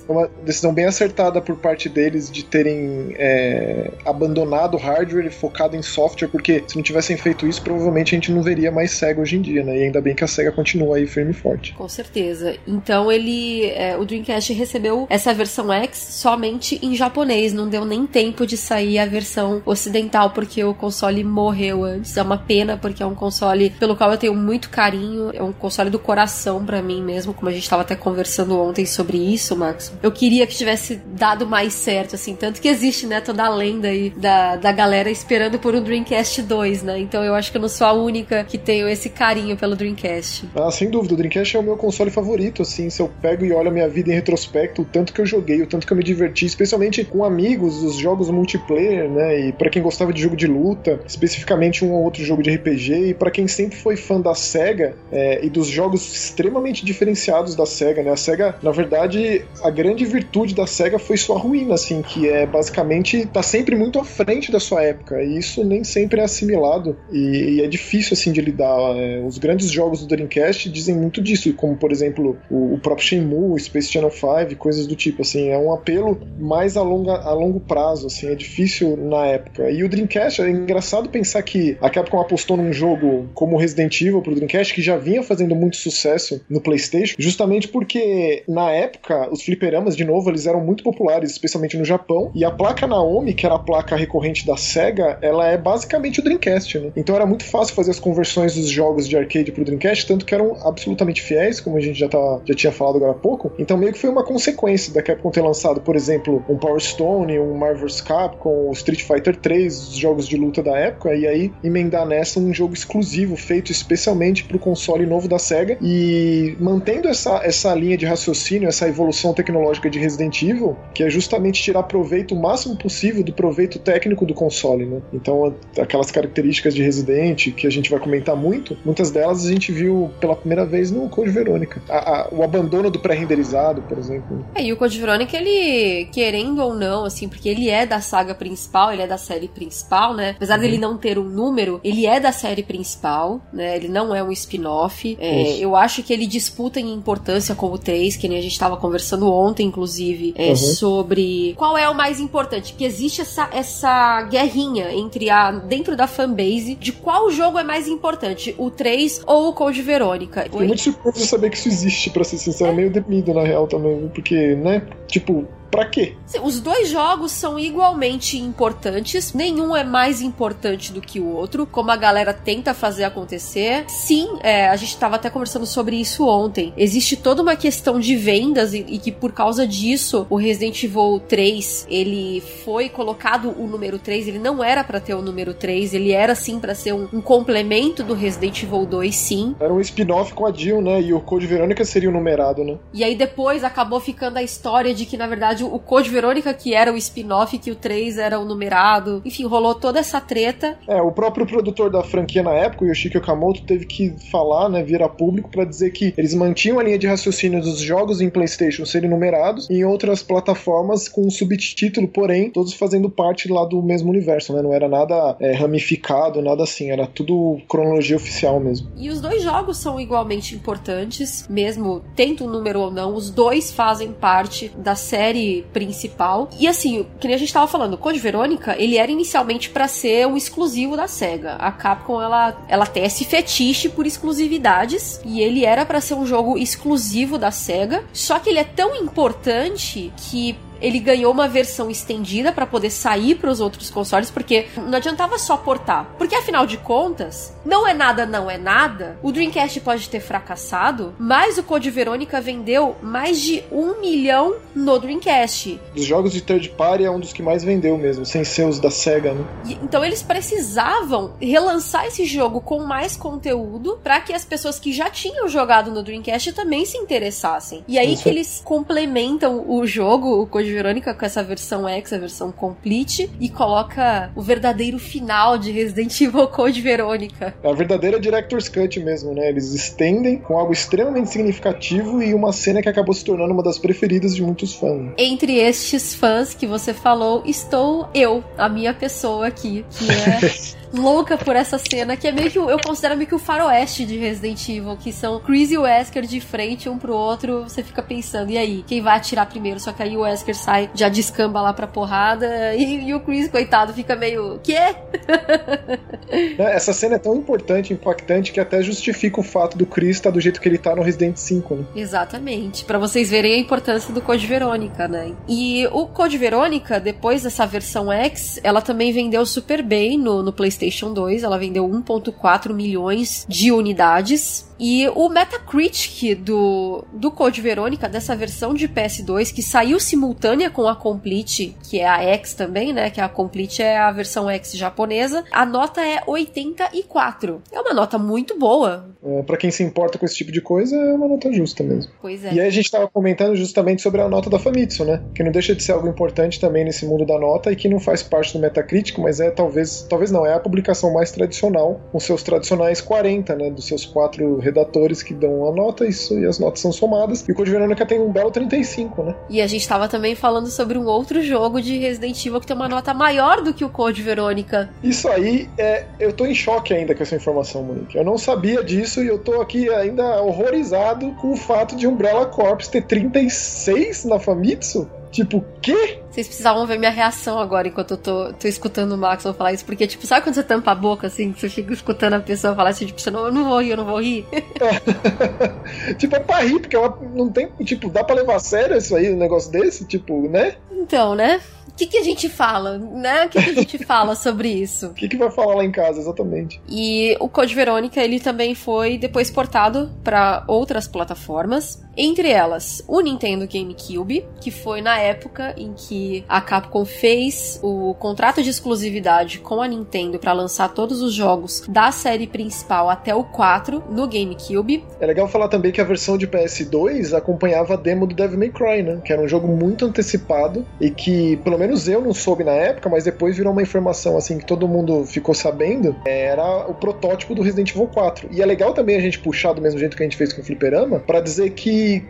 uma 0.09 0.27
decisão 0.43 0.73
bem 0.73 0.87
acertada 0.87 1.39
por 1.43 1.57
parte 1.59 1.91
deles 1.91 2.31
de 2.31 2.43
terem 2.43 3.15
é, 3.19 3.91
abandonado 4.07 4.79
o 4.79 4.79
hardware 4.79 5.27
e 5.27 5.31
focado 5.31 5.77
em 5.77 5.83
software, 5.83 6.29
porque 6.29 6.65
se 6.67 6.77
não 6.77 6.83
tivessem 6.83 7.19
feito 7.19 7.47
isso, 7.47 7.61
provavelmente 7.61 8.15
a 8.15 8.17
gente 8.17 8.33
não 8.33 8.41
veria 8.41 8.73
mais 8.73 8.93
SEGA 8.93 9.21
hoje 9.21 9.37
em 9.37 9.43
dia, 9.43 9.63
né? 9.63 9.77
E 9.77 9.83
ainda 9.83 10.01
bem 10.01 10.15
que 10.15 10.25
a 10.25 10.27
SEGA 10.27 10.46
continua 10.53 10.97
aí 10.97 11.07
firme 11.07 11.31
e 11.31 11.35
forte. 11.35 11.73
Com 11.73 11.89
certeza. 11.89 12.57
Então 12.67 13.11
ele. 13.11 13.67
É, 13.67 13.97
o 13.97 14.05
Dreamcast 14.05 14.53
recebeu 14.53 15.07
essa 15.09 15.33
versão 15.35 15.73
X 15.73 15.99
somente 15.99 16.79
em 16.83 16.95
japonês, 16.95 17.53
não 17.53 17.69
deu 17.69 17.85
nem 17.85 18.07
tempo 18.07 18.47
de 18.47 18.57
sair 18.57 18.99
a 18.99 19.07
versão 19.07 19.63
ocidental, 19.65 20.31
porque 20.31 20.63
o 20.63 20.75
console 20.75 21.23
morreu 21.25 21.85
antes. 21.85 22.17
É 22.17 22.23
uma 22.23 22.39
pena, 22.39 22.77
porque 22.77 23.03
é 23.03 23.07
um 23.07 23.15
console 23.15 23.71
pelo 23.71 23.97
qual 23.97 24.11
eu 24.13 24.19
tenho 24.19 24.35
muito 24.35 24.71
carinho, 24.71 25.31
é 25.35 25.43
um 25.43 25.53
console 25.53 25.91
do 25.91 25.99
coração 25.99 26.65
para 26.65 26.83
mim 26.83 27.03
mesmo, 27.03 27.35
como 27.35 27.49
a 27.49 27.53
gente 27.53 27.69
tava 27.69 27.83
até 27.83 27.95
conversando 27.95 28.59
ontem 28.59 28.87
sobre 28.87 29.19
isso, 29.19 29.57
Max. 29.57 29.93
Eu 30.03 30.13
queria 30.13 30.47
que 30.47 30.55
tivesse 30.55 30.97
dado 30.97 31.47
mais 31.47 31.73
certo, 31.73 32.15
assim, 32.15 32.35
tanto 32.35 32.61
que 32.61 32.69
existe, 32.69 33.07
né, 33.07 33.21
toda 33.21 33.45
a 33.45 33.49
lenda 33.49 33.89
aí 33.89 34.11
da, 34.11 34.57
da 34.57 34.73
galera 34.73 35.11
esperando 35.11 35.59
por 35.59 35.75
um 35.75 35.83
Dreamcast 35.83 36.43
2, 36.43 36.83
né? 36.83 36.99
Então 36.99 37.23
eu 37.25 37.35
acho 37.35 37.51
que 37.51 37.57
eu 37.57 37.63
não 37.63 37.69
sou 37.69 37.87
a 37.87 37.93
única 37.93 38.45
que 38.45 38.59
tenho 38.59 38.89
esse 38.89 39.09
carinho 39.09 39.57
pelo 39.57 39.77
Dreamcast. 39.77 40.36
Ah, 40.55 40.71
sem 40.71 40.91
dúvida, 40.91 41.15
o 41.15 41.17
Dreamcast 41.17 41.57
é 41.57 41.61
o 41.61 41.63
meu 41.63 41.77
console 41.77 42.11
favorito, 42.11 42.63
assim, 42.63 42.91
se 42.91 43.01
eu 43.01 43.11
pego 43.21 43.45
e 43.45 43.53
olho 43.53 43.69
a 43.69 43.73
minha 43.73 43.89
vida 43.89 44.11
em 44.11 44.15
retrospecto, 44.15 44.83
o 44.83 44.85
tanto 44.85 45.13
que 45.13 45.21
eu 45.21 45.27
joguei, 45.27 45.63
o 45.63 45.67
tanto 45.67 45.87
que 45.87 45.93
eu 45.93 45.97
me 45.97 46.03
diverti, 46.03 46.47
especialmente 46.47 47.05
com 47.05 47.25
amigos, 47.25 47.83
os 47.83 47.97
jogos 47.97 48.31
multiplayer, 48.31 49.09
né? 49.09 49.49
E 49.49 49.53
para 49.53 49.71
quem 49.71 49.83
gostava 49.83 50.13
de 50.13 50.21
jogo 50.21 50.37
de 50.37 50.47
luta, 50.47 51.01
especificamente 51.07 51.85
um 51.85 51.93
ou 51.93 52.05
outro 52.05 52.25
jogo 52.25 52.43
de 52.43 52.51
RPG, 52.51 53.11
e 53.11 53.15
para 53.15 53.31
quem 53.31 53.49
sempre 53.49 53.77
foi 53.77 53.97
fã 53.97 54.21
da 54.21 54.35
SEGA 54.35 54.95
é, 55.11 55.45
e 55.45 55.51
dos 55.51 55.69
jogos 55.69 56.13
extremamente 56.13 56.85
diferenciados 56.85 57.55
da 57.55 57.67
SEGA, 57.67 58.03
né? 58.03 58.11
A 58.11 58.17
SEGA, 58.17 58.57
na 58.63 58.71
verdade, 58.71 59.45
a 59.63 59.71
grande 59.71 60.05
virtude 60.05 60.55
da 60.55 60.67
SEGA 60.67 60.99
foi 60.99 61.17
sua 61.17 61.39
ruína, 61.39 61.75
assim, 61.75 62.03
que 62.03 62.29
é 62.29 62.47
basicamente 62.47 63.27
tá 63.27 63.43
sempre 63.43 63.75
muito 63.75 63.99
à 63.99 64.05
frente 64.05 64.53
da 64.53 64.61
sua 64.61 64.83
época, 64.83 65.23
e 65.23 65.39
isso 65.39 65.65
nem 65.65 65.85
sempre 65.85 66.21
é 66.21 66.25
assimilado, 66.25 66.97
e, 67.11 67.57
e 67.57 67.63
é 67.63 67.67
difícil, 67.67 68.15
assim, 68.15 68.33
de 68.33 68.41
lidar. 68.41 68.77
É, 68.97 69.21
os 69.27 69.39
grandes 69.39 69.71
jogos 69.71 70.01
do 70.01 70.07
Dreamcast 70.07 70.26
dizem 70.71 70.95
muito 70.95 71.23
disso, 71.23 71.53
como, 71.55 71.77
por 71.77 71.93
exemplo, 71.93 72.39
o, 72.51 72.75
o 72.75 72.79
próprio 72.79 73.07
Shenmue, 73.07 73.59
Space 73.61 73.91
Channel 73.91 74.11
5, 74.11 74.57
coisas 74.57 74.87
do 74.87 74.97
tipo, 74.97 75.23
assim, 75.23 75.49
é 75.49 75.59
um 75.59 75.73
apelo 75.73 76.19
mais 76.39 76.77
a, 76.77 76.83
longa, 76.83 77.13
a 77.13 77.33
longo 77.33 77.61
prazo, 77.61 78.07
assim, 78.07 78.29
é 78.29 78.35
difícil 78.35 78.97
na 78.97 79.27
época. 79.27 79.71
E 79.71 79.83
o 79.83 79.89
Dreamcast, 79.89 80.43
é 80.43 80.51
engraçado 80.51 81.09
pensar 81.09 81.43
que 81.43 81.77
a 81.81 81.91
Capcom 81.91 82.21
apostou 82.21 82.57
num 82.57 82.73
jogo 82.73 83.29
como 83.35 83.57
Resident 83.57 84.01
Evil 84.01 84.23
pro 84.23 84.35
Dreamcast, 84.35 84.75
que 84.75 84.83
já 84.83 84.97
vinha 84.97 85.23
fazendo 85.23 85.55
muito 85.55 85.77
sucesso 85.77 86.41
no 86.49 86.61
PlayStation, 86.61 87.15
justamente 87.19 87.69
porque 87.69 88.45
na 88.49 88.71
época 88.71 89.29
os 89.31 89.43
fliperamas, 89.43 89.97
de 89.97 90.05
novo, 90.05 90.31
eles 90.31 90.47
eram 90.47 90.61
muito 90.61 90.83
populares, 90.83 91.31
especialmente 91.31 91.77
no 91.77 91.85
Japão, 91.85 92.31
e 92.35 92.45
a 92.45 92.51
placa 92.51 92.87
Naomi, 92.87 93.35
que 93.35 93.47
era 93.47 93.57
a 93.57 93.59
placa 93.59 93.97
recorrente 93.97 94.47
da 94.47 94.57
SEGA, 94.57 95.19
ela 95.23 95.49
é 95.49 95.57
basicamente 95.57 96.21
o 96.21 96.23
Dreamcast, 96.23 96.79
né? 96.79 96.93
Então 96.97 97.15
era 97.15 97.27
muito 97.27 97.45
fácil 97.45 97.75
fazer 97.75 97.91
as 97.91 98.01
conversões 98.01 98.55
dos 98.55 98.69
jogos 98.69 99.09
de 99.09 99.17
arcade 99.17 99.53
pro 99.53 99.65
Dreamcast, 99.65 100.07
tanto 100.17 100.25
que 100.25 100.35
eram 100.35 100.57
absolutamente 100.65 101.21
fiéis, 101.21 101.61
como 101.61 101.77
a 101.77 101.81
gente 101.81 101.99
já, 101.99 102.09
tá, 102.09 102.41
já 102.45 102.55
tinha 102.55 102.73
falado 102.73 102.97
agora 102.97 103.13
há 103.13 103.15
pouco. 103.15 103.53
Então 103.59 103.77
meio 103.77 103.93
que 103.93 103.99
foi 103.99 104.09
uma 104.09 104.25
consequência 104.25 104.93
da 104.93 105.03
Capcom 105.03 105.31
ter 105.31 105.43
lançado, 105.43 105.81
por 105.81 105.95
exemplo, 105.95 106.43
um 106.49 106.57
Power 106.57 106.81
Stone, 106.81 107.39
um 107.39 107.55
Marvel's 107.55 108.01
Capcom, 108.01 108.69
o 108.69 108.73
Street 108.73 109.03
Fighter 109.03 109.37
3, 109.37 109.77
os 109.77 109.97
jogos 109.97 110.27
de 110.27 110.37
luta 110.37 110.63
da 110.63 110.77
época, 110.77 111.15
e 111.15 111.27
aí 111.27 111.53
emendar 111.63 112.07
nessa 112.07 112.41
um 112.41 112.53
jogo 112.55 112.73
exclusivo 112.73 113.37
feito 113.37 113.71
especialmente 113.71 114.45
pro 114.45 114.59
console 114.59 115.05
novo 115.05 115.29
da 115.29 115.39
SEGA 115.39 115.77
e 115.83 116.57
mantendo 116.59 117.09
essa, 117.09 117.41
essa 117.45 117.75
linha 117.75 117.97
de 117.97 118.07
raciocínio, 118.07 118.69
essa 118.69 118.89
evolução 118.89 119.35
tecnológica 119.35 119.91
de 119.91 119.99
Resident 119.99 120.43
Evil, 120.43 120.77
que 120.95 121.03
é 121.03 121.11
justamente 121.11 121.63
tirar 121.63 121.83
proveito 121.83 122.35
o 122.35 122.41
máximo 122.41 122.77
possível 122.77 123.23
do 123.23 123.33
proveito 123.33 123.79
técnico 123.79 124.25
do 124.25 124.33
console, 124.33 124.87
né? 124.87 125.03
Então, 125.13 125.55
aquelas 125.79 126.11
características 126.11 126.75
de 126.75 126.83
Resident 126.83 127.53
que 127.53 127.67
a 127.67 127.71
gente 127.71 127.91
vai 127.91 128.01
comentar 128.01 128.37
muito, 128.37 128.77
muitas 128.85 129.11
delas 129.11 129.45
a 129.45 129.51
gente 129.51 129.73
viu 129.73 129.96
pela 130.21 130.37
primeira 130.37 130.65
vez 130.65 130.91
no 130.91 131.09
Code 131.09 131.31
Verônica. 131.31 131.83
A, 131.89 131.97
a, 131.97 132.29
o 132.31 132.43
abandono 132.43 132.91
do 132.91 132.99
pré-renderizado, 132.99 133.83
por 133.83 133.99
exemplo. 133.99 134.45
É, 134.55 134.63
e 134.63 134.73
o 134.73 134.77
Code 134.77 134.99
Verônica, 134.99 135.37
ele, 135.37 136.07
querendo 136.13 136.63
ou 136.63 136.75
não, 136.75 137.05
assim, 137.05 137.29
porque 137.29 137.49
ele 137.49 137.69
é 137.69 137.87
da 137.87 138.01
saga 138.01 138.35
principal, 138.35 138.93
ele 138.93 139.03
é 139.03 139.07
da 139.07 139.19
série 139.19 139.49
principal, 139.49 140.15
né? 140.15 140.31
Apesar 140.37 140.57
uhum. 140.57 140.61
dele 140.61 140.79
não 140.79 140.97
ter 140.97 141.19
um 141.19 141.25
número, 141.25 141.81
ele 141.83 142.07
é 142.07 142.21
da 142.21 142.33
série 142.33 142.63
principal, 142.63 143.41
né? 143.53 143.77
Ele 143.77 143.89
não 143.89 144.15
é 144.15 144.23
um 144.23 144.33
spin-off. 144.33 145.17
É, 145.21 145.59
eu 145.59 145.77
acho 145.77 146.03
que 146.03 146.13
ele 146.13 146.27
disputa 146.27 146.81
em 146.81 146.93
importância 146.93 147.55
com 147.55 147.71
o 147.71 147.79
3, 147.79 148.17
que 148.17 148.29
nem 148.29 148.39
a 148.39 148.43
gente 148.43 148.53
estava 148.53 148.77
conversando 148.77 149.31
ontem, 149.33 149.67
inclusive, 149.67 150.35
é, 150.37 150.51
uhum. 150.51 150.57
sobre 150.57 151.55
qual 151.57 151.77
é 151.77 151.89
o 151.89 151.95
mais 151.95 152.21
importante. 152.21 152.75
Que 152.75 152.85
existe 152.85 153.21
essa, 153.21 153.49
essa 153.53 154.23
guerrinha 154.23 154.93
entre 154.93 155.31
a. 155.31 155.51
dentro 155.53 155.97
da 155.97 156.07
fanbase 156.07 156.75
de 156.75 156.93
qual 156.93 157.31
jogo 157.31 157.59
é 157.59 157.65
mais 157.65 157.89
importante, 157.89 158.55
o 158.59 158.71
3 158.71 159.23
ou 159.27 159.49
o 159.49 159.53
Code 159.53 159.83
Verônica. 159.87 160.43
Fiquei 160.43 160.67
muito 160.67 160.83
surpreso 160.83 161.19
de 161.19 161.27
saber 161.27 161.51
que 161.51 161.57
isso 161.57 161.69
existe, 161.69 162.11
pra 162.11 162.25
ser 162.25 162.39
sincero. 162.39 162.73
É 162.73 162.75
meio 162.75 162.91
deprimido, 162.91 163.33
na 163.33 163.43
real, 163.43 163.67
também. 163.67 164.09
Porque, 164.09 164.55
né? 164.57 164.83
Tipo, 165.07 165.47
Pra 165.71 165.87
quê? 165.87 166.15
Os 166.43 166.61
dois 166.61 166.89
jogos 166.89 167.33
são 167.33 167.59
igualmente 167.59 168.39
importantes, 168.39 169.33
nenhum 169.33 169.77
é 169.77 169.85
mais 169.85 170.21
importante 170.23 170.93
do 170.93 171.01
que 171.01 171.21
o 171.21 171.29
outro, 171.29 171.67
como 171.67 171.91
a 171.91 171.97
galera 171.97 172.33
tenta 172.33 172.75
fazer 172.75 173.05
acontecer. 173.05 173.85
Sim, 173.89 174.39
é, 174.43 174.69
a 174.69 174.77
gente 174.77 174.91
estava 174.91 175.17
até 175.17 175.31
conversando 175.31 175.67
sobre 175.67 175.97
isso 175.97 176.27
ontem. 176.27 176.73
Existe 176.77 177.17
toda 177.17 177.43
uma 177.43 177.57
questão 177.57 177.99
de 177.99 178.17
vendas 178.17 178.75
e, 178.75 178.85
e, 178.89 178.99
que 178.99 179.13
por 179.13 179.33
causa 179.33 179.67
disso 179.67 180.27
o 180.31 180.37
Resident 180.37 180.83
Evil 180.83 181.21
3 181.29 181.87
ele 181.91 182.43
foi 182.65 182.89
colocado 182.89 183.55
o 183.59 183.67
número 183.67 183.99
3, 183.99 184.29
ele 184.29 184.39
não 184.39 184.63
era 184.63 184.83
para 184.85 185.01
ter 185.01 185.15
o 185.15 185.23
número 185.23 185.55
3, 185.55 185.95
ele 185.95 186.13
era 186.13 186.35
sim 186.35 186.59
para 186.59 186.75
ser 186.75 186.93
um, 186.93 187.09
um, 187.13 187.21
complemento 187.21 188.03
do 188.03 188.15
Resident 188.15 188.63
Evil 188.63 188.87
2, 188.87 189.15
sim. 189.15 189.57
Era 189.61 189.73
um 189.73 189.81
spin-off 189.81 190.33
com 190.35 190.47
a 190.47 190.53
Jill, 190.53 190.81
né? 190.81 191.01
E 191.01 191.13
o 191.13 191.21
Code 191.21 191.47
Verônica 191.47 191.85
seria 191.85 192.09
o 192.09 192.13
numerado, 192.13 192.65
né? 192.65 192.79
E 192.93 193.05
aí 193.05 193.15
depois 193.15 193.65
acabou 193.65 194.01
ficando 194.01 194.39
a 194.39 194.43
história 194.43 194.95
de 194.95 195.07
que 195.07 195.17
na 195.17 195.27
verdade 195.27 195.56
o 195.65 195.79
Code 195.79 196.11
Verônica, 196.11 196.53
que 196.55 196.75
era 196.75 196.93
o 196.93 196.97
spin-off, 196.97 197.59
que 197.59 197.71
o 197.71 197.75
3 197.75 198.19
era 198.19 198.39
o 198.39 198.45
numerado. 198.45 199.23
Enfim, 199.25 199.45
rolou 199.45 199.75
toda 199.75 199.99
essa 199.99 200.21
treta. 200.21 200.79
É, 200.89 201.01
o 201.01 201.13
próprio 201.13 201.47
produtor 201.47 201.91
da 201.91 202.03
franquia 202.03 202.43
na 202.43 202.53
época, 202.53 202.85
o 202.85 202.89
Yoshiki 202.89 203.19
Okamoto, 203.19 203.63
teve 203.63 203.87
que 203.87 204.15
falar, 204.31 204.69
né, 204.69 204.83
vir 204.83 205.03
a 205.03 205.09
público 205.09 205.51
para 205.51 205.65
dizer 205.65 205.91
que 205.91 206.15
eles 206.17 206.35
mantinham 206.35 206.79
a 206.79 206.83
linha 206.83 206.99
de 206.99 207.07
raciocínio 207.07 207.61
dos 207.61 207.81
jogos 207.81 208.21
em 208.21 208.31
PlayStation 208.31 208.85
serem 208.85 209.09
numerados 209.09 209.69
e 209.71 209.75
em 209.75 209.85
outras 209.85 210.23
plataformas 210.23 211.09
com 211.09 211.27
um 211.27 211.31
subtítulo, 211.31 212.09
porém, 212.09 212.51
todos 212.51 212.73
fazendo 212.73 213.11
parte 213.11 213.49
lá 213.49 213.65
do 213.65 213.83
mesmo 213.83 214.11
universo, 214.11 214.53
né? 214.53 214.63
Não 214.63 214.73
era 214.73 214.89
nada 214.89 215.37
é, 215.41 215.53
ramificado, 215.53 216.43
nada 216.43 216.63
assim, 216.63 216.91
era 216.91 217.07
tudo 217.07 217.59
cronologia 217.69 218.17
oficial 218.17 218.61
mesmo. 218.61 218.89
E 218.97 219.09
os 219.09 219.21
dois 219.21 219.43
jogos 219.43 219.79
são 219.79 220.01
igualmente 220.01 220.55
importantes, 220.55 221.47
mesmo 221.49 222.03
tendo 222.15 222.45
um 222.45 222.49
número 222.49 222.81
ou 222.81 222.91
não, 222.91 223.15
os 223.15 223.31
dois 223.31 223.73
fazem 223.73 224.13
parte 224.13 224.71
da 224.77 224.95
série 224.95 225.46
principal. 225.73 226.49
E 226.59 226.67
assim, 226.67 227.07
que 227.21 227.27
nem 227.27 227.37
a 227.37 227.39
gente 227.39 227.53
tava 227.53 227.67
falando, 227.67 227.95
o 227.95 227.99
Code 227.99 228.19
Verônica, 228.19 228.77
ele 228.79 228.97
era 228.97 229.11
inicialmente 229.11 229.71
para 229.71 229.89
ser 229.89 230.27
um 230.27 230.37
exclusivo 230.37 230.97
da 230.97 231.07
SEGA. 231.07 231.55
A 231.55 231.71
Capcom, 231.73 232.21
ela, 232.21 232.57
ela 232.69 232.87
tem 232.87 233.05
esse 233.05 233.25
fetiche 233.25 233.89
por 233.89 234.07
exclusividades, 234.07 235.21
e 235.25 235.41
ele 235.41 235.65
era 235.65 235.85
para 235.85 236.01
ser 236.01 236.15
um 236.15 236.27
jogo 236.27 236.57
exclusivo 236.59 237.39
da 237.39 237.51
SEGA, 237.51 238.05
só 238.13 238.39
que 238.39 238.51
ele 238.51 238.59
é 238.59 238.65
tão 238.65 238.95
importante 238.95 240.13
que 240.17 240.57
ele 240.81 240.99
ganhou 240.99 241.33
uma 241.33 241.49
versão 241.49 241.91
estendida 241.91 242.53
para 242.53 242.67
poder 242.67 242.91
sair 242.91 243.35
para 243.35 243.51
os 243.51 243.61
outros 243.61 243.91
consoles, 243.91 244.31
porque 244.31 244.67
não 244.77 244.97
adiantava 244.97 245.39
só 245.39 245.57
portar. 245.57 246.07
Porque 246.19 246.35
afinal 246.35 246.67
de 246.67 246.77
contas, 246.77 247.55
não 247.65 247.87
é 247.87 247.95
nada, 247.95 248.27
não 248.27 248.51
é 248.51 248.59
nada. 248.59 249.19
O 249.23 249.33
Dreamcast 249.33 249.81
pode 249.81 250.09
ter 250.09 250.21
fracassado, 250.21 251.15
mas 251.19 251.59
o 251.59 251.63
Code 251.63 251.91
Verônica 251.91 252.41
vendeu 252.41 252.97
mais 253.03 253.41
de 253.41 253.63
um 253.71 254.01
milhão 254.01 254.57
no 254.75 254.99
Dreamcast. 254.99 255.81
Dos 255.95 256.05
jogos 256.05 256.33
de 256.33 256.41
third 256.41 256.69
party 256.71 257.05
é 257.05 257.11
um 257.11 257.21
dos 257.21 257.33
que 257.33 257.43
mais 257.43 257.65
vendeu 257.65 257.97
mesmo, 257.99 258.25
sem 258.25 258.45
ser 258.45 258.67
os 258.67 258.79
da 258.79 258.91
Sega, 258.91 259.33
né? 259.33 259.45
E, 259.65 259.75
então 259.75 260.05
eles 260.05 260.23
precisavam 260.23 261.35
relançar 261.41 262.07
esse 262.07 262.25
jogo 262.25 262.61
com 262.61 262.81
mais 262.81 263.17
conteúdo 263.17 263.99
para 264.03 264.21
que 264.21 264.33
as 264.33 264.45
pessoas 264.45 264.79
que 264.79 264.93
já 264.93 265.11
tinham 265.11 265.49
jogado 265.49 265.91
no 265.91 266.03
Dreamcast 266.03 266.53
também 266.53 266.85
se 266.85 266.97
interessassem. 266.97 267.85
E 267.89 267.99
aí 267.99 268.15
Isso. 268.15 268.23
que 268.23 268.29
eles 268.29 268.63
complementam 268.65 269.65
o 269.69 269.87
jogo, 269.87 270.43
o 270.43 270.47
Code 270.47 270.66
Verônica 270.73 271.15
com 271.15 271.25
essa 271.25 271.43
versão 271.43 271.89
X, 271.89 272.13
a 272.13 272.19
versão 272.19 272.53
Complete, 272.53 273.31
e 273.41 273.49
coloca 273.49 274.31
o 274.35 274.43
verdadeiro 274.43 274.99
final 274.99 275.59
de 275.59 275.71
Resident 275.71 276.19
Evil 276.21 276.47
Code 276.49 276.81
Verônica. 276.81 277.55
É 277.63 277.71
a 277.71 277.73
verdadeira 277.73 278.21
Director's 278.21 278.69
Cut 278.69 278.99
mesmo, 279.01 279.35
né? 279.35 279.49
Eles 279.49 279.73
estendem 279.73 280.39
com 280.39 280.59
algo 280.59 280.73
extremamente 280.73 281.31
significativo 281.31 282.23
e 282.23 282.35
uma 282.35 282.53
cena 282.53 282.83
que 282.83 282.89
acabou 282.89 283.15
se 283.15 283.25
tornando 283.25 283.53
uma 283.53 283.63
das 283.63 283.79
preferidas 283.79 284.35
de 284.35 284.43
muitos 284.43 284.75
fãs. 284.75 285.13
Entre 285.19 285.59
estes 285.59 286.15
fãs 286.15 286.55
que 286.55 286.67
você 286.67 286.93
falou, 286.95 287.43
estou 287.45 288.09
eu, 288.15 288.43
a 288.57 288.69
minha 288.69 288.95
pessoa 288.95 289.47
aqui, 289.47 289.85
que 289.91 290.11
é 290.11 290.77
louca 290.97 291.37
por 291.37 291.55
essa 291.55 291.79
cena, 291.79 292.17
que 292.17 292.27
é 292.27 292.33
meio 292.33 292.51
que, 292.51 292.59
eu 292.59 292.79
considero 292.85 293.17
meio 293.17 293.29
que 293.29 293.35
o 293.35 293.39
faroeste 293.39 294.05
de 294.05 294.17
Resident 294.17 294.69
Evil, 294.69 294.97
que 294.97 295.13
são 295.13 295.39
Chris 295.41 295.71
e 295.71 295.79
Wesker 295.79 296.25
de 296.27 296.41
frente 296.41 296.89
um 296.89 296.99
pro 296.99 297.15
outro, 297.15 297.63
você 297.63 297.83
fica 297.83 298.03
pensando, 298.03 298.51
e 298.51 298.59
aí, 298.59 298.85
quem 298.87 299.01
vai 299.01 299.17
atirar 299.17 299.47
primeiro? 299.47 299.79
Só 299.79 299.93
que 299.93 300.03
aí 300.03 300.17
o 300.17 300.21
Wesker 300.21 300.55
sai, 300.55 300.91
já 300.95 301.09
descamba 301.09 301.61
lá 301.61 301.73
pra 301.73 301.87
porrada, 301.87 302.75
e, 302.75 303.09
e 303.09 303.15
o 303.15 303.21
Chris, 303.21 303.49
coitado, 303.49 303.93
fica 303.93 304.17
meio, 304.17 304.59
quê? 304.63 304.79
Essa 306.59 306.93
cena 306.93 307.17
é 307.17 307.19
tão 307.19 307.37
importante, 307.37 307.93
impactante, 307.93 308.53
que 308.53 308.61
até 308.61 308.83
justifica 308.83 309.41
o 309.41 309.45
fato 309.45 309.77
do 309.77 309.87
Chris 309.87 310.17
estar 310.17 310.31
tá 310.31 310.35
do 310.35 310.41
jeito 310.41 310.61
que 310.61 310.69
ele 310.69 310.79
tá 310.79 310.95
no 310.97 311.03
Resident 311.03 311.37
5, 311.37 311.75
né? 311.75 311.85
Exatamente, 311.95 312.85
para 312.85 312.99
vocês 312.99 313.31
verem 313.31 313.55
a 313.55 313.59
importância 313.59 314.13
do 314.13 314.21
Code 314.21 314.47
Verônica, 314.47 315.07
né? 315.07 315.33
E 315.49 315.87
o 315.93 316.07
Code 316.07 316.39
Verônica, 316.39 316.99
depois 316.99 317.43
dessa 317.43 317.67
versão 317.67 318.11
X, 318.11 318.59
ela 318.63 318.81
também 318.81 319.13
vendeu 319.13 319.45
super 319.45 319.83
bem 319.83 320.19
no, 320.19 320.43
no 320.43 320.53
PlayStation 320.53 320.86
PlayStation 320.87 321.13
2, 321.13 321.43
ela 321.43 321.59
vendeu 321.59 321.89
1.4 321.89 322.73
milhões 322.73 323.45
de 323.49 323.73
unidades. 323.73 324.67
E 324.79 325.09
o 325.15 325.29
Metacritic 325.29 326.39
do, 326.39 327.05
do 327.13 327.31
Code 327.31 327.63
Verônica, 327.63 328.09
dessa 328.09 328.37
versão 328.37 328.75
de 328.75 328.87
PS2, 328.87 329.53
que 329.53 329.63
saiu 329.63 329.99
simultânea 329.99 330.71
com 330.71 330.87
a 330.87 330.95
Complete, 330.95 331.75
que 331.89 331.99
é 331.99 332.07
a 332.07 332.23
X 332.23 332.53
também, 332.53 332.93
né? 332.93 333.09
Que 333.09 333.21
a 333.21 333.29
Complete 333.29 333.83
é 333.83 333.97
a 333.97 334.13
versão 334.13 334.51
X 334.51 334.73
japonesa, 334.73 335.45
a 335.51 335.65
nota 335.65 336.03
é 336.03 336.23
84. 336.27 337.63
É 337.73 337.81
uma 337.81 337.95
nota 337.95 338.19
muito 338.19 338.59
boa. 338.59 339.09
É, 339.25 339.43
para 339.43 339.57
quem 339.57 339.71
se 339.71 339.83
importa 339.83 340.19
com 340.19 340.27
esse 340.27 340.37
tipo 340.37 340.53
de 340.53 340.61
coisa, 340.61 340.95
é 340.95 341.15
uma 341.15 341.27
nota 341.27 341.51
justa 341.53 341.83
mesmo. 341.83 342.13
Pois 342.21 342.45
é. 342.45 342.53
E 342.53 342.61
aí 342.61 342.67
a 342.67 342.71
gente 342.71 342.91
tava 342.91 343.09
comentando 343.09 343.57
justamente 343.57 344.03
sobre 344.03 344.21
a 344.21 344.29
nota 344.29 344.51
da 344.51 344.59
Famitsu, 344.59 345.05
né? 345.05 345.23
Que 345.35 345.43
não 345.43 345.51
deixa 345.51 345.75
de 345.75 345.83
ser 345.83 345.93
algo 345.93 346.07
importante 346.07 346.61
também 346.61 346.85
nesse 346.85 347.07
mundo 347.07 347.25
da 347.25 347.39
nota 347.39 347.73
e 347.73 347.77
que 347.77 347.89
não 347.89 347.99
faz 347.99 348.23
parte 348.23 348.53
do 348.53 348.59
Metacritic, 348.59 349.19
mas 349.19 349.41
é 349.41 349.51
talvez, 349.51 350.07
talvez 350.09 350.31
não, 350.31 350.45
é 350.45 350.53
a 350.53 350.61
publicação 350.67 351.13
mais 351.13 351.31
tradicional, 351.31 352.01
com 352.11 352.19
seus 352.19 352.43
tradicionais 352.43 353.01
40, 353.01 353.55
né? 353.55 353.71
Dos 353.71 353.87
seus 353.87 354.05
quatro 354.05 354.59
redatores 354.59 355.23
que 355.23 355.33
dão 355.33 355.69
a 355.69 355.73
nota 355.73 356.07
isso, 356.07 356.39
e 356.39 356.45
as 356.45 356.59
notas 356.59 356.81
são 356.81 356.93
somadas. 356.93 357.47
E 357.49 357.53
o 357.53 357.55
Code 357.55 357.71
Verônica 357.71 358.05
tem 358.05 358.21
um 358.21 358.33
belo 358.33 358.51
35, 358.51 359.23
né? 359.23 359.35
E 359.49 359.63
a 359.63 359.67
gente 359.67 359.87
tava 359.87 360.09
também 360.09 360.35
falando 360.35 360.69
sobre 360.69 360.99
um 360.99 361.07
outro 361.07 361.41
jogo 361.43 361.81
de 361.81 361.97
Resident 361.99 362.45
Evil 362.45 362.61
que 362.61 362.67
tem 362.67 362.77
uma 362.77 362.89
nota 362.89 363.15
maior 363.15 363.63
do 363.63 363.73
que 363.73 363.85
o 363.85 363.89
Code 363.89 364.23
Verônica. 364.23 364.91
Isso 365.03 365.29
aí, 365.29 365.69
é, 365.79 366.05
eu 366.19 366.33
tô 366.33 366.45
em 366.45 366.55
choque 366.55 366.93
ainda 366.93 367.15
com 367.15 367.23
essa 367.23 367.37
informação, 367.37 367.83
Monique. 367.83 368.17
Eu 368.17 368.25
não 368.25 368.37
sabia 368.37 368.83
disso 368.83 369.23
e 369.23 369.29
eu 369.29 369.39
tô 369.39 369.61
aqui 369.61 369.89
ainda 369.89 370.43
horrorizado 370.43 371.31
com 371.41 371.53
o 371.53 371.57
fato 371.57 371.95
de 371.95 372.07
Umbrella 372.07 372.47
Corps 372.47 372.89
ter 372.89 373.03
36 373.03 374.25
na 374.25 374.39
Famitsu. 374.39 375.09
Tipo, 375.37 375.63
quê? 375.83 376.19
Vocês 376.31 376.47
precisavam 376.47 376.87
ver 376.87 376.99
minha 376.99 377.11
reação 377.11 377.59
agora 377.59 377.89
enquanto 377.89 378.13
eu 378.13 378.17
tô, 378.17 378.55
tô 378.55 378.67
escutando 378.67 379.13
o 379.13 379.19
Maxwell 379.19 379.53
falar 379.53 379.75
isso. 379.75 379.85
Porque, 379.85 380.07
tipo, 380.07 380.27
sabe 380.27 380.43
quando 380.43 380.55
você 380.55 380.63
tampa 380.63 380.93
a 380.93 380.95
boca 380.95 381.27
assim? 381.27 381.53
Você 381.53 381.69
fica 381.69 381.93
escutando 381.93 382.33
a 382.33 382.41
pessoa 382.41 382.75
falar 382.75 382.89
assim, 382.89 383.05
tipo, 383.05 383.21
você 383.21 383.31
não, 383.31 383.45
eu 383.45 383.53
não 383.53 383.65
vou 383.69 383.83
rir, 383.83 383.91
eu 383.91 383.99
não 383.99 384.07
vou 384.07 384.19
rir. 384.19 384.47
É. 384.51 386.15
tipo, 386.17 386.35
é 386.37 386.41
pra 386.41 386.61
rir, 386.61 386.81
porque 386.81 386.97
ela 386.97 387.19
não 387.35 387.51
tem. 387.53 387.69
Tipo, 387.85 388.09
dá 388.09 388.25
pra 388.25 388.35
levar 388.35 388.57
a 388.57 388.59
sério 388.59 388.97
isso 388.97 389.15
aí, 389.15 389.31
um 389.31 389.37
negócio 389.37 389.71
desse? 389.71 390.07
Tipo, 390.07 390.49
né? 390.49 390.77
Então, 390.91 391.35
né? 391.35 391.61
O 391.97 391.99
que, 391.99 392.07
que 392.07 392.19
a 392.19 392.23
gente 392.23 392.51
fala, 392.51 392.99
né? 392.99 393.47
O 393.47 393.49
que, 393.49 393.63
que 393.63 393.71
a 393.71 393.75
gente 393.75 393.97
fala 394.05 394.35
sobre 394.35 394.69
isso? 394.69 395.07
O 395.07 395.15
que, 395.15 395.31
que 395.31 395.37
vai 395.39 395.51
falar 395.51 395.77
lá 395.77 395.83
em 395.83 395.91
casa, 395.91 396.21
exatamente? 396.21 396.79
E 396.87 397.35
o 397.41 397.49
Code 397.49 397.75
Verônica, 397.75 398.23
ele 398.23 398.39
também 398.39 398.75
foi 398.75 399.17
depois 399.17 399.51
portado 399.51 400.11
para 400.23 400.63
outras 400.69 401.09
plataformas. 401.09 402.05
Entre 402.15 402.51
elas, 402.51 403.03
o 403.07 403.21
Nintendo 403.21 403.67
GameCube, 403.67 404.47
que 404.61 404.71
foi 404.71 405.01
na 405.01 405.19
época 405.19 405.75
em 405.77 405.95
que 405.95 406.45
a 406.49 406.61
Capcom 406.61 407.05
fez 407.05 407.79
o 407.83 408.15
contrato 408.15 408.63
de 408.63 408.71
exclusividade 408.71 409.59
com 409.59 409.81
a 409.81 409.89
Nintendo 409.89 410.39
para 410.39 410.53
lançar 410.53 410.93
todos 410.93 411.23
os 411.23 411.33
jogos 411.33 411.83
da 411.89 412.11
série 412.13 412.47
principal 412.47 413.09
até 413.09 413.35
o 413.35 413.45
4 413.45 414.03
no 414.11 414.27
GameCube. 414.27 415.05
É 415.21 415.27
legal 415.27 415.49
falar 415.49 415.69
também 415.69 415.93
que 415.93 416.01
a 416.01 416.05
versão 416.05 416.39
de 416.39 416.47
PS2 416.47 417.35
acompanhava 417.35 417.95
a 417.95 417.97
demo 417.97 418.27
do 418.27 418.35
Devil 418.35 418.59
May 418.59 418.71
Cry, 418.71 419.03
né? 419.03 419.21
Que 419.25 419.33
era 419.33 419.43
um 419.43 419.49
jogo 419.49 419.69
muito 419.69 420.05
antecipado 420.05 420.87
e 421.01 421.11
que, 421.11 421.57
pelo 421.59 421.79
menos 421.79 421.86
eu 422.07 422.21
não 422.21 422.33
soube 422.33 422.65
na 422.65 422.73
época, 422.73 423.09
mas 423.09 423.25
depois 423.25 423.57
virou 423.57 423.73
uma 423.73 423.83
informação 423.83 424.37
assim 424.37 424.59
que 424.59 424.67
todo 424.67 424.89
mundo 424.89 425.25
ficou 425.25 425.55
sabendo, 425.55 426.17
era 426.25 426.87
o 426.89 426.95
protótipo 426.95 427.55
do 427.55 427.63
Resident 427.63 427.91
Evil 427.91 428.07
4. 428.09 428.49
E 428.51 428.63
é 428.63 428.67
legal 428.67 428.93
também 428.93 429.17
a 429.17 429.21
gente 429.21 429.39
puxar 429.39 429.73
do 429.73 429.83
mesmo 429.83 429.99
jeito 429.99 430.17
que 430.17 430.23
a 430.23 430.27
gente 430.27 430.37
fez 430.37 430.53
com 430.53 430.61
o 430.61 430.65
Fliperama, 430.65 431.21
para 431.21 431.41
dizer 431.41 431.71
que 431.71 432.25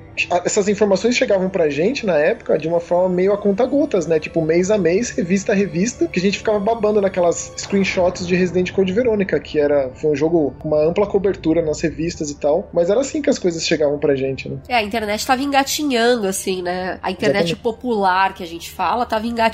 essas 0.45 0.67
informações 0.69 1.15
chegavam 1.15 1.51
pra 1.51 1.69
gente 1.69 2.07
na 2.07 2.17
época 2.17 2.59
de 2.59 2.67
uma 2.67 2.81
forma 2.81 3.09
meio 3.09 3.33
a 3.33 3.39
conta-gotas, 3.39 4.07
né? 4.07 4.19
Tipo, 4.19 4.41
mês 4.41 4.71
a 4.71 4.79
mês, 4.79 5.11
revista 5.11 5.53
a 5.53 5.55
revista, 5.55 6.09
que 6.09 6.19
a 6.19 6.23
gente 6.23 6.39
ficava 6.39 6.59
babando 6.59 7.01
naquelas 7.01 7.53
screenshots 7.57 8.27
de 8.27 8.35
Resident 8.35 8.73
Code 8.73 8.93
Verônica, 8.93 9.39
que 9.39 9.59
era 9.59 9.91
foi 9.95 10.13
um 10.13 10.17
jogo 10.17 10.55
com 10.59 10.69
uma 10.69 10.83
ampla 10.83 11.07
cobertura 11.07 11.61
nas 11.61 11.81
revistas 11.83 12.31
e 12.31 12.37
tal, 12.37 12.69
mas 12.73 12.89
era 12.89 13.01
assim 13.01 13.21
que 13.21 13.29
as 13.29 13.39
coisas 13.39 13.67
chegavam 13.67 13.99
pra 13.99 14.17
gente, 14.17 14.49
né? 14.49 14.57
É, 14.69 14.77
a 14.77 14.83
internet 14.83 15.27
tava 15.27 15.43
engatinhando, 15.43 16.27
assim, 16.27 16.63
né? 16.63 16.99
A 17.03 17.11
internet 17.11 17.53
Exatamente. 17.53 17.63
popular 17.63 18.35
que 18.35 18.43
a 18.43 18.47
gente 18.47 18.71
fala 18.71 19.05
tava 19.05 19.27
engatinhando 19.27 19.46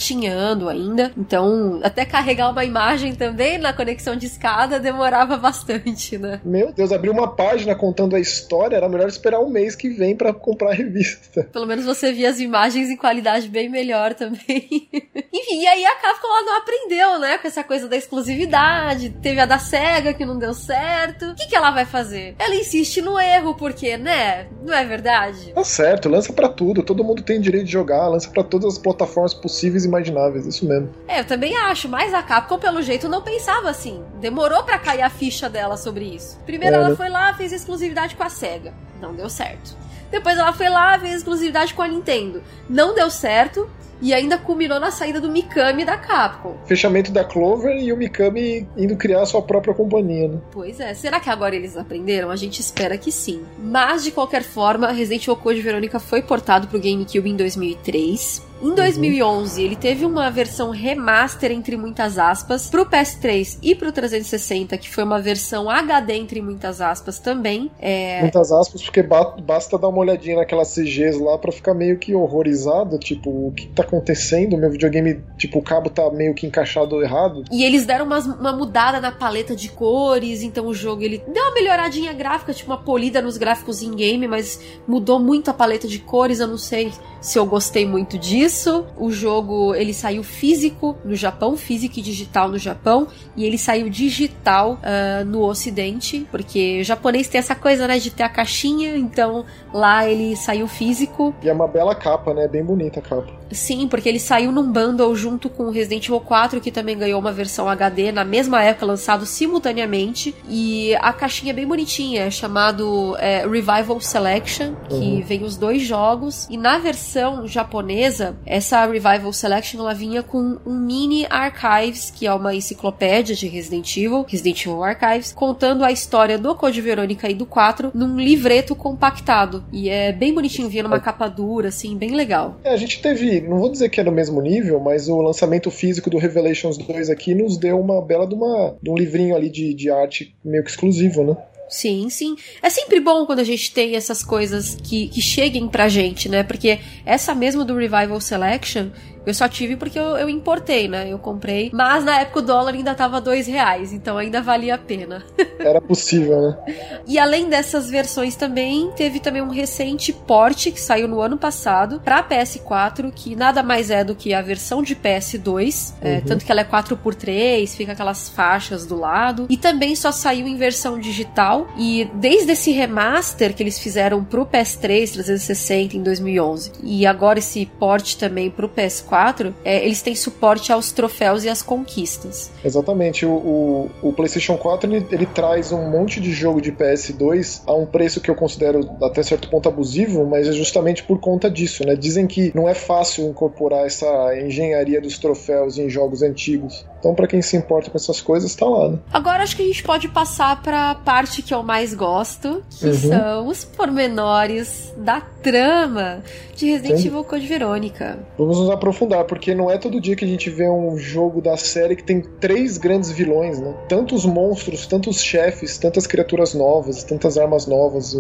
ainda, 0.69 1.13
então 1.17 1.81
até 1.83 2.05
carregar 2.05 2.51
uma 2.51 2.65
imagem 2.65 3.15
também 3.15 3.59
na 3.59 3.73
conexão 3.73 4.17
de 4.17 4.27
escada 4.27 4.81
demorava 4.81 5.37
bastante, 5.37 6.19
né? 6.19 6.41
Meu 6.45 6.73
Deus, 6.73 6.93
abrir 6.93 7.11
uma 7.11 7.29
página 7.35 7.75
contando 7.75 8.17
a 8.17 8.21
história 8.21 8.77
era 8.77 8.89
melhor 8.89 9.09
esperar 9.09 9.41
um 9.41 9.49
mês 9.49 9.75
que 9.75 9.89
vem 9.89 10.17
para 10.17 10.33
comprar 10.33 10.71
a 10.71 10.75
revista. 10.75 11.45
Pelo 11.53 11.67
menos 11.67 11.85
você 11.85 12.13
via 12.13 12.31
as 12.31 12.41
imagens 12.41 12.91
em 12.91 12.97
qualidade 12.97 13.49
bem 13.49 13.69
melhor 13.69 14.15
também. 14.15 14.89
Enfim, 15.33 15.63
e 15.63 15.67
aí 15.67 15.85
a 15.85 15.97
Capcom 15.97 16.29
ela 16.29 16.43
não 16.43 16.59
aprendeu, 16.59 17.19
né? 17.19 17.39
Com 17.39 17.49
essa 17.49 17.65
coisa 17.65 17.89
da 17.89 17.97
exclusividade. 17.97 19.11
Teve 19.23 19.41
a 19.41 19.47
da 19.47 19.59
SEGA 19.59 20.15
que 20.15 20.25
não 20.25 20.39
deu 20.39 20.55
certo. 20.55 21.27
O 21.31 21.35
que, 21.35 21.47
que 21.47 21.57
ela 21.57 21.71
vai 21.71 21.85
fazer? 21.85 22.35
Ela 22.39 22.55
insiste 22.55 23.01
no 23.01 23.19
erro, 23.19 23.55
porque, 23.55 23.97
né? 23.97 24.47
Não 24.65 24.75
é 24.75 24.85
verdade? 24.85 25.53
Tá 25.53 25.65
certo, 25.65 26.09
lança 26.09 26.33
para 26.33 26.49
tudo. 26.49 26.83
Todo 26.83 27.05
mundo 27.05 27.23
tem 27.23 27.41
direito 27.41 27.67
de 27.67 27.73
jogar, 27.73 28.09
lança 28.09 28.31
para 28.31 28.45
todas 28.45 28.75
as 28.75 28.79
plataformas 28.79 29.35
possíveis 29.35 29.82
e 29.85 29.89
imagináveis. 29.89 30.47
Isso 30.47 30.67
mesmo. 30.67 30.91
É, 31.07 31.21
eu 31.21 31.25
também 31.25 31.57
acho, 31.57 31.89
mas 31.89 32.13
a 32.15 32.23
Capcom, 32.23 32.59
pelo 32.59 32.83
jeito, 32.83 33.09
não 33.09 33.23
pensava 33.23 33.71
assim. 33.71 34.03
Demorou 34.21 34.63
para 34.63 34.79
cair 34.79 35.03
a 35.03 35.11
ficha 35.11 35.49
dela 35.49 35.77
sobre 35.77 36.05
isso. 36.05 36.39
Primeiro 36.45 36.77
é, 36.77 36.79
ela 36.79 36.91
né? 36.91 36.97
foi 36.97 37.09
lá, 37.09 37.35
fez 37.35 37.53
exclusividade 37.53 38.15
com 38.17 38.23
a 38.23 38.31
SEGA. 38.31 38.73
Não 39.01 39.15
deu 39.15 39.29
certo. 39.29 39.77
Depois 40.11 40.37
ela 40.37 40.53
foi 40.53 40.69
lá, 40.69 40.99
fez 40.99 41.15
exclusividade 41.15 41.73
com 41.73 41.83
a 41.83 41.89
Nintendo. 41.89 42.43
Não 42.69 42.95
deu 42.95 43.11
certo. 43.11 43.69
E 44.03 44.13
ainda 44.13 44.37
culminou 44.37 44.81
na 44.81 44.91
saída 44.91 45.21
do 45.21 45.31
Mikami 45.31 45.85
da 45.85 45.97
Capcom. 45.97 46.57
Fechamento 46.67 47.13
da 47.13 47.23
Clover 47.23 47.77
e 47.77 47.93
o 47.93 47.97
Mikami 47.97 48.67
indo 48.77 48.97
criar 48.97 49.25
sua 49.27 49.41
própria 49.41 49.73
companhia, 49.73 50.27
né? 50.27 50.41
Pois 50.51 50.81
é. 50.81 50.93
Será 50.93 51.21
que 51.21 51.31
agora 51.31 51.55
eles 51.55 51.77
aprenderam? 51.77 52.29
A 52.29 52.35
gente 52.35 52.59
espera 52.59 52.99
que 52.99 53.13
sim. 53.13 53.45
Mas, 53.57 54.03
de 54.03 54.11
qualquer 54.11 54.43
forma, 54.43 54.91
Resident 54.91 55.23
Evil 55.23 55.37
Code 55.37 55.61
Verônica 55.61 56.01
foi 56.01 56.21
portado 56.21 56.67
pro 56.67 56.81
GameCube 56.81 57.31
em 57.31 57.37
2003. 57.37 58.43
Em 58.63 58.75
2011, 58.75 59.61
uhum. 59.61 59.67
ele 59.67 59.77
teve 59.77 60.07
uma 60.07 60.31
versão 60.31 60.71
remaster, 60.71 61.51
entre 61.51 61.77
muitas 61.77 62.17
aspas, 62.17 62.69
pro 62.71 62.87
PS3 62.87 63.59
e 63.61 63.75
pro 63.75 63.91
360, 63.91 64.79
que 64.79 64.89
foi 64.89 65.03
uma 65.03 65.21
versão 65.21 65.69
HD, 65.69 66.15
entre 66.15 66.41
muitas 66.41 66.81
aspas, 66.81 67.19
também. 67.19 67.71
É... 67.81 68.21
Muitas 68.21 68.53
aspas, 68.53 68.81
porque 68.83 69.03
basta 69.03 69.77
dar 69.77 69.89
uma 69.89 69.99
olhadinha 69.99 70.37
naquelas 70.37 70.73
CGs 70.73 71.19
lá 71.19 71.37
pra 71.37 71.51
ficar 71.51 71.75
meio 71.75 71.99
que 71.99 72.15
horrorizado, 72.15 72.99
tipo, 72.99 73.49
o 73.49 73.53
que 73.53 73.67
tá 73.67 73.83
acontecendo? 73.83 74.57
Meu 74.57 74.71
videogame, 74.71 75.21
tipo, 75.37 75.59
o 75.59 75.63
cabo 75.63 75.91
tá 75.91 76.09
meio 76.11 76.33
que 76.33 76.47
encaixado 76.47 77.03
errado. 77.03 77.45
E 77.51 77.65
eles 77.65 77.85
deram 77.85 78.07
uma, 78.07 78.19
uma 78.19 78.53
mudada 78.53 79.01
na 79.01 79.11
paleta 79.11 79.57
de 79.57 79.69
cores, 79.71 80.43
então 80.43 80.67
o 80.67 80.75
jogo, 80.75 81.03
ele 81.03 81.19
deu 81.27 81.43
uma 81.43 81.55
melhoradinha 81.55 82.13
gráfica, 82.13 82.55
tipo, 82.55 82.71
uma 82.71 82.79
polida 82.79 83.21
nos 83.21 83.37
gráficos 83.37 83.83
in-game, 83.83 84.29
mas 84.29 84.61
mudou 84.87 85.19
muito 85.19 85.51
a 85.51 85.55
paleta 85.55 85.89
de 85.89 85.99
cores, 85.99 86.39
eu 86.39 86.47
não 86.47 86.59
sei 86.59 86.93
se 87.21 87.39
eu 87.39 87.47
gostei 87.47 87.87
muito 87.87 88.17
disso. 88.19 88.52
O 88.97 89.11
jogo 89.11 89.75
ele 89.75 89.95
saiu 89.95 90.23
físico 90.23 90.97
no 91.05 91.15
Japão, 91.15 91.57
físico 91.57 91.99
e 91.99 92.03
digital 92.03 92.49
no 92.49 92.59
Japão, 92.59 93.09
e 93.37 93.45
ele 93.45 93.59
saiu 93.59 93.89
digital 93.89 94.75
uh, 94.75 95.25
no 95.25 95.43
Ocidente, 95.43 96.27
porque 96.31 96.81
o 96.81 96.85
japonês 96.85 97.29
tem 97.29 97.39
essa 97.39 97.55
coisa, 97.55 97.87
né, 97.87 97.99
de 97.99 98.11
ter 98.11 98.23
a 98.23 98.29
caixinha, 98.29 98.97
então 98.97 99.45
lá 99.73 100.09
ele 100.09 100.37
saiu 100.37 100.67
físico. 100.69 101.35
E 101.43 101.49
é 101.49 101.53
uma 101.53 101.69
bela 101.69 101.95
capa, 101.95 102.35
né? 102.35 102.47
Bem 102.49 102.65
bonita 102.65 103.01
a 103.01 103.03
capa. 103.03 103.42
Sim, 103.53 103.89
porque 103.89 104.09
ele 104.09 104.19
saiu 104.19 104.53
num 104.53 104.71
bundle 104.71 105.15
junto 105.15 105.49
com 105.49 105.65
o 105.65 105.71
Resident 105.71 106.07
Evil 106.07 106.21
4, 106.21 106.61
que 106.61 106.71
também 106.71 106.97
ganhou 106.97 107.21
uma 107.21 107.33
versão 107.33 107.69
HD 107.69 108.13
na 108.13 108.25
mesma 108.25 108.63
época, 108.63 108.87
lançado 108.87 109.27
simultaneamente. 109.27 110.35
E 110.49 110.95
a 110.97 111.13
caixinha 111.13 111.53
é 111.53 111.55
bem 111.55 111.67
bonitinha, 111.67 112.25
é 112.25 112.31
chamado 112.31 113.17
é, 113.19 113.47
Revival 113.47 114.01
Selection, 114.01 114.75
que 114.89 114.95
uhum. 114.95 115.23
vem 115.23 115.45
os 115.45 115.57
dois 115.57 115.83
jogos. 115.83 116.47
E 116.51 116.57
na 116.57 116.79
versão 116.79 117.47
japonesa, 117.47 118.37
essa 118.47 118.85
Revival 118.87 119.33
Selection 119.33 119.81
ela 119.81 119.95
vinha 119.95 120.23
com 120.23 120.59
um 120.67 120.75
mini 120.79 121.27
archives, 121.29 122.11
que 122.11 122.27
é 122.27 122.33
uma 122.33 122.55
enciclopédia 122.55 123.35
de 123.35 123.47
Resident 123.47 123.97
Evil, 123.97 124.25
Resident 124.29 124.61
Evil 124.67 124.83
Archives, 124.83 125.33
contando 125.33 125.85
a 125.85 125.93
história 125.93 126.39
do 126.39 126.55
Code 126.55 126.81
Verônica 126.81 127.29
e 127.29 127.35
do 127.35 127.47
4 127.47 127.91
num 127.95 128.17
livreto 128.19 128.75
compactado. 128.75 129.65
E 129.73 129.89
é 129.89 130.13
bem 130.13 130.33
bonitinho, 130.33 130.69
vinha 130.69 130.83
numa 130.83 131.01
capa 131.01 131.29
dura, 131.29 131.69
assim, 131.69 131.97
bem 131.97 132.11
legal. 132.15 132.59
É, 132.65 132.73
a 132.73 132.77
gente 132.77 133.01
teve, 133.01 133.41
não 133.49 133.59
vou 133.59 133.71
dizer 133.71 133.89
que 133.89 134.01
é 134.01 134.05
no 134.05 134.13
mesmo 134.13 134.41
nível, 134.41 134.81
mas 134.81 135.09
o 135.09 135.21
lançamento 135.21 135.71
físico 135.71 136.09
do 136.09 136.19
Revelations 136.19 136.77
2 136.79 137.11
aqui 137.11 137.35
nos 137.35 137.57
deu 137.57 137.79
uma 137.79 138.01
bela 138.01 138.27
de, 138.27 138.35
uma, 138.35 138.77
de 138.83 138.91
um 138.91 138.95
livrinho 138.95 139.37
ali 139.37 139.51
de, 139.51 139.75
de 139.75 139.91
arte 139.91 140.35
meio 140.45 140.65
que 140.65 140.71
exclusivo, 140.71 141.25
né? 141.25 141.37
Sim, 141.73 142.11
sim. 142.11 142.37
É 142.63 142.69
sempre 142.69 143.01
bom 143.01 143.25
quando 143.25 143.39
a 143.39 143.45
gente 143.45 143.73
tem 143.73 143.97
essas 143.97 144.23
coisas 144.23 144.75
que, 144.75 145.09
que 145.09 145.23
cheguem 145.23 145.67
pra 145.67 145.89
gente, 145.89 146.29
né? 146.29 146.43
Porque 146.43 146.79
essa 147.07 147.35
mesmo 147.35 147.65
do 147.65 147.75
Revival 147.75 148.21
Selection, 148.21 148.91
eu 149.25 149.33
só 149.33 149.49
tive 149.49 149.77
porque 149.77 149.99
eu, 149.99 150.17
eu, 150.17 150.29
importei, 150.29 150.89
né? 150.89 151.09
Eu 151.09 151.19
comprei. 151.19 151.71
Mas 151.73 152.05
na 152.05 152.21
época 152.21 152.41
o 152.41 152.43
dólar 152.43 152.75
ainda 152.75 152.95
tava 152.95 153.21
dois 153.21 153.47
reais, 153.47 153.93
então 153.93 154.19
ainda 154.19 154.43
valia 154.43 154.75
a 154.75 154.79
pena. 154.79 155.25
Era 155.59 155.81
possível, 155.81 156.41
né? 156.41 156.59
e 157.07 157.19
além 157.19 157.49
dessas 157.49 157.89
versões 157.89 158.35
também, 158.35 158.91
teve 158.97 159.21
também 159.21 159.41
um 159.41 159.51
recente 159.51 160.13
porte 160.13 160.73
que 160.73 160.81
saiu 160.81 161.07
no 161.07 161.21
ano 161.21 161.39
passado 161.39 162.01
pra 162.03 162.23
PS4, 162.23 163.13
que 163.15 163.37
nada 163.37 163.63
mais 163.63 163.91
é 163.91 164.03
do 164.03 164.15
que 164.15 164.35
a 164.35 164.43
versão 164.43 164.83
de 164.83 164.97
PS2. 164.97 165.95
É, 166.01 166.09
uhum. 166.09 166.17
É, 166.17 166.21
tanto 166.21 166.45
que 166.45 166.51
ela 166.51 166.61
é 166.61 166.65
4x3, 166.65 167.69
fica 167.69 167.93
aquelas 167.93 168.29
faixas 168.29 168.87
do 168.87 168.99
lado. 168.99 169.47
E 169.49 169.57
também 169.57 169.95
só 169.95 170.11
saiu 170.11 170.47
em 170.47 170.57
versão 170.57 170.99
digital. 170.99 171.69
E 171.77 172.11
desde 172.15 172.53
esse 172.53 172.73
remaster 172.73 173.55
que 173.55 173.63
eles 173.63 173.79
fizeram 173.79 174.25
pro 174.25 174.45
PS3 174.45 175.13
360 175.13 175.97
em 175.97 176.03
2011, 176.03 176.73
e 176.83 177.07
agora 177.07 177.39
esse 177.39 177.67
porte 177.67 178.17
também 178.17 178.51
pro 178.51 178.69
PS4 178.69 179.12
4, 179.13 179.55
é, 179.63 179.85
eles 179.85 180.01
têm 180.01 180.15
suporte 180.15 180.73
aos 180.73 180.91
troféus 180.91 181.45
e 181.45 181.49
às 181.51 181.61
conquistas. 181.61 182.51
Exatamente. 182.65 183.27
O, 183.27 183.31
o, 183.31 183.91
o 184.09 184.13
PlayStation 184.15 184.57
4 184.57 184.91
ele, 184.91 185.07
ele, 185.13 185.27
traz 185.27 185.71
um 185.71 185.91
monte 185.91 186.19
de 186.19 186.33
jogo 186.33 186.63
de 186.63 186.73
PS2 186.73 187.61
a 187.67 187.75
um 187.75 187.85
preço 187.85 188.23
que 188.23 188.31
eu 188.31 188.35
considero 188.35 188.89
até 189.03 189.23
certo 189.23 189.51
ponto 189.51 189.69
abusivo, 189.69 190.25
mas 190.25 190.49
é 190.49 190.53
justamente 190.53 191.03
por 191.03 191.21
conta 191.21 191.51
disso, 191.51 191.85
né? 191.85 191.95
Dizem 191.95 192.27
que 192.27 192.53
não 192.55 192.67
é 192.67 192.73
fácil 192.73 193.29
incorporar 193.29 193.85
essa 193.85 194.07
engenharia 194.41 194.99
dos 194.99 195.19
troféus 195.19 195.77
em 195.77 195.91
jogos 195.91 196.23
antigos. 196.23 196.87
Então, 197.03 197.17
para 197.17 197.27
quem 197.27 197.43
se 197.43 197.57
importa 197.57 197.91
com 197.91 197.97
essas 197.97 198.21
coisas, 198.21 198.55
tá 198.55 198.65
lá, 198.65 198.91
né? 198.91 198.99
Agora 199.13 199.43
acho 199.43 199.57
que 199.57 199.63
a 199.63 199.67
gente 199.67 199.83
pode 199.83 200.07
passar 200.07 200.63
para 200.63 200.93
a 200.93 200.95
parte 200.95 201.43
que 201.43 201.53
eu 201.53 201.61
mais 201.61 201.93
gosto, 201.95 202.63
que 202.71 202.87
uhum. 202.87 202.95
são 202.95 203.49
os 203.49 203.65
pormenores 203.65 204.95
da 204.97 205.21
trama 205.21 206.23
de 206.55 206.67
Resident 206.71 207.01
Sim. 207.01 207.09
Evil 207.09 207.25
Code 207.25 207.45
Verônica. 207.45 208.21
Vamos 208.39 208.57
nos 208.61 208.71
aprofundar, 208.71 209.25
porque 209.25 209.53
não 209.53 209.69
é 209.69 209.79
todo 209.79 210.01
dia 210.01 210.15
que 210.15 210.25
a 210.25 210.29
gente 210.29 210.49
vê 210.49 210.71
um 210.71 210.97
jogo 210.97 211.43
da 211.43 211.57
série 211.57 211.97
que 211.97 212.05
tem 212.05 212.21
três 212.21 212.79
grandes 212.79 213.11
vilões, 213.11 213.59
né? 213.59 213.75
Tantos 213.89 214.25
monstros, 214.25 214.87
tantos 214.87 215.21
chefes, 215.21 215.79
tantas 215.79 216.07
criaturas 216.07 216.55
novas, 216.55 217.03
tantas 217.03 217.37
armas 217.37 217.67
novas. 217.67 218.15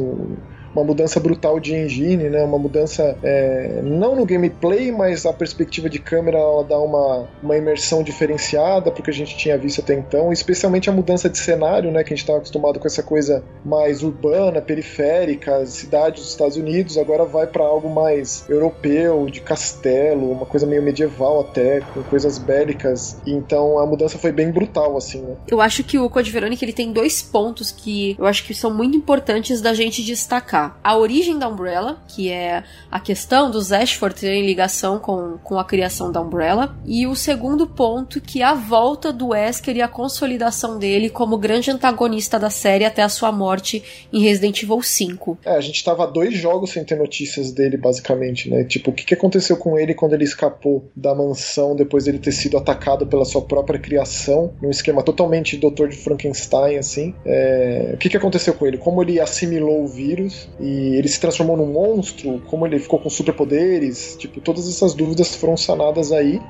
Uma 0.74 0.84
mudança 0.84 1.20
brutal 1.20 1.60
de 1.60 1.74
engine, 1.74 2.30
né? 2.30 2.42
Uma 2.42 2.58
mudança 2.58 3.16
é, 3.22 3.80
não 3.84 4.16
no 4.16 4.24
gameplay, 4.24 4.90
mas 4.90 5.24
a 5.24 5.32
perspectiva 5.32 5.88
de 5.88 5.98
câmera 5.98 6.38
ela 6.38 6.64
dá 6.64 6.78
uma, 6.80 7.28
uma 7.42 7.56
imersão 7.56 8.02
diferenciada 8.02 8.71
porque 8.80 9.10
a 9.10 9.14
gente 9.14 9.36
tinha 9.36 9.58
visto 9.58 9.80
até 9.80 9.94
então, 9.94 10.32
especialmente 10.32 10.88
a 10.88 10.92
mudança 10.92 11.28
de 11.28 11.38
cenário, 11.38 11.90
né? 11.90 12.02
Que 12.02 12.12
a 12.12 12.16
gente 12.16 12.22
estava 12.22 12.38
acostumado 12.38 12.78
com 12.78 12.86
essa 12.86 13.02
coisa 13.02 13.44
mais 13.64 14.02
urbana, 14.02 14.60
periférica, 14.60 15.64
cidades 15.66 16.22
dos 16.22 16.30
Estados 16.30 16.56
Unidos, 16.56 16.96
agora 16.96 17.24
vai 17.24 17.46
para 17.46 17.64
algo 17.64 17.88
mais 17.88 18.44
europeu, 18.48 19.26
de 19.26 19.40
castelo, 19.40 20.30
uma 20.30 20.46
coisa 20.46 20.66
meio 20.66 20.82
medieval 20.82 21.40
até, 21.40 21.80
com 21.80 22.02
coisas 22.04 22.38
bélicas. 22.38 23.16
Então 23.26 23.78
a 23.78 23.86
mudança 23.86 24.18
foi 24.18 24.32
bem 24.32 24.50
brutal, 24.50 24.96
assim, 24.96 25.20
né? 25.22 25.36
Eu 25.48 25.60
acho 25.60 25.84
que 25.84 25.98
o 25.98 26.08
Code 26.08 26.30
Verônica 26.30 26.64
ele 26.64 26.72
tem 26.72 26.92
dois 26.92 27.22
pontos 27.22 27.70
que 27.70 28.16
eu 28.18 28.26
acho 28.26 28.44
que 28.44 28.54
são 28.54 28.72
muito 28.72 28.96
importantes 28.96 29.60
da 29.60 29.74
gente 29.74 30.02
destacar 30.02 30.78
a 30.82 30.96
origem 30.96 31.38
da 31.38 31.48
Umbrella, 31.48 32.02
que 32.08 32.30
é 32.30 32.62
a 32.90 33.00
questão 33.00 33.50
dos 33.50 33.72
Ashford 33.72 34.14
terem 34.14 34.46
ligação 34.46 34.98
com, 34.98 35.38
com 35.42 35.58
a 35.58 35.64
criação 35.64 36.12
da 36.12 36.20
Umbrella, 36.20 36.76
e 36.84 37.06
o 37.06 37.14
segundo 37.14 37.66
ponto, 37.66 38.20
que 38.20 38.42
a 38.42 38.54
volta 38.62 39.12
do 39.12 39.28
Wesker 39.28 39.76
e 39.76 39.82
a 39.82 39.88
consolidação 39.88 40.78
dele 40.78 41.10
como 41.10 41.36
grande 41.36 41.70
antagonista 41.70 42.38
da 42.38 42.48
série 42.48 42.84
até 42.84 43.02
a 43.02 43.08
sua 43.08 43.32
morte 43.32 43.82
em 44.12 44.20
Resident 44.20 44.62
Evil 44.62 44.80
5. 44.80 45.38
É, 45.44 45.56
a 45.56 45.60
gente 45.60 45.82
tava 45.84 46.06
dois 46.06 46.34
jogos 46.34 46.70
sem 46.70 46.84
ter 46.84 46.96
notícias 46.96 47.52
dele, 47.52 47.76
basicamente, 47.76 48.48
né? 48.48 48.64
Tipo, 48.64 48.90
o 48.90 48.94
que, 48.94 49.04
que 49.04 49.14
aconteceu 49.14 49.56
com 49.56 49.78
ele 49.78 49.94
quando 49.94 50.14
ele 50.14 50.24
escapou 50.24 50.90
da 50.94 51.14
mansão 51.14 51.74
depois 51.74 52.04
dele 52.04 52.18
ter 52.18 52.32
sido 52.32 52.56
atacado 52.56 53.06
pela 53.06 53.24
sua 53.24 53.42
própria 53.42 53.78
criação, 53.78 54.52
num 54.62 54.70
esquema 54.70 55.02
totalmente 55.02 55.56
Doutor 55.56 55.88
de 55.88 55.96
Frankenstein, 55.96 56.78
assim. 56.78 57.14
É... 57.26 57.90
O 57.94 57.96
que, 57.98 58.08
que 58.08 58.16
aconteceu 58.16 58.54
com 58.54 58.66
ele? 58.66 58.78
Como 58.78 59.02
ele 59.02 59.20
assimilou 59.20 59.82
o 59.82 59.86
vírus 59.86 60.48
e 60.60 60.96
ele 60.96 61.08
se 61.08 61.20
transformou 61.20 61.56
num 61.56 61.66
monstro, 61.66 62.40
como 62.46 62.66
ele 62.66 62.78
ficou 62.78 62.98
com 62.98 63.10
superpoderes, 63.10 64.16
tipo, 64.18 64.40
todas 64.40 64.68
essas 64.68 64.94
dúvidas 64.94 65.34
foram 65.34 65.56
sanadas 65.56 66.12
aí. 66.12 66.40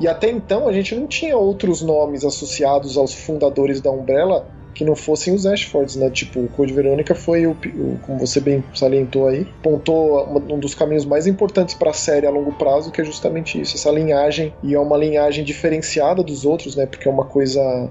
E 0.00 0.06
até 0.06 0.30
então 0.30 0.68
a 0.68 0.72
gente 0.72 0.94
não 0.94 1.06
tinha 1.06 1.36
outros 1.36 1.82
nomes 1.82 2.24
associados 2.24 2.96
aos 2.96 3.14
fundadores 3.14 3.80
da 3.80 3.90
Umbrella 3.90 4.46
que 4.78 4.84
não 4.84 4.94
fossem 4.94 5.34
os 5.34 5.44
Ashfords, 5.44 5.96
né? 5.96 6.08
Tipo, 6.08 6.38
o 6.38 6.48
Code 6.48 6.72
Verônica 6.72 7.12
foi 7.12 7.48
o, 7.48 7.50
o, 7.50 7.98
como 8.06 8.20
você 8.20 8.38
bem 8.38 8.62
salientou 8.72 9.26
aí, 9.26 9.44
pontou 9.60 10.24
um 10.48 10.56
dos 10.56 10.72
caminhos 10.72 11.04
mais 11.04 11.26
importantes 11.26 11.74
para 11.74 11.90
a 11.90 11.92
série 11.92 12.28
a 12.28 12.30
longo 12.30 12.52
prazo, 12.52 12.92
que 12.92 13.00
é 13.00 13.04
justamente 13.04 13.60
isso, 13.60 13.74
essa 13.74 13.90
linhagem 13.90 14.54
e 14.62 14.74
é 14.74 14.78
uma 14.78 14.96
linhagem 14.96 15.42
diferenciada 15.42 16.22
dos 16.22 16.44
outros, 16.44 16.76
né? 16.76 16.86
Porque 16.86 17.08
é 17.08 17.10
uma 17.10 17.24
coisa 17.24 17.90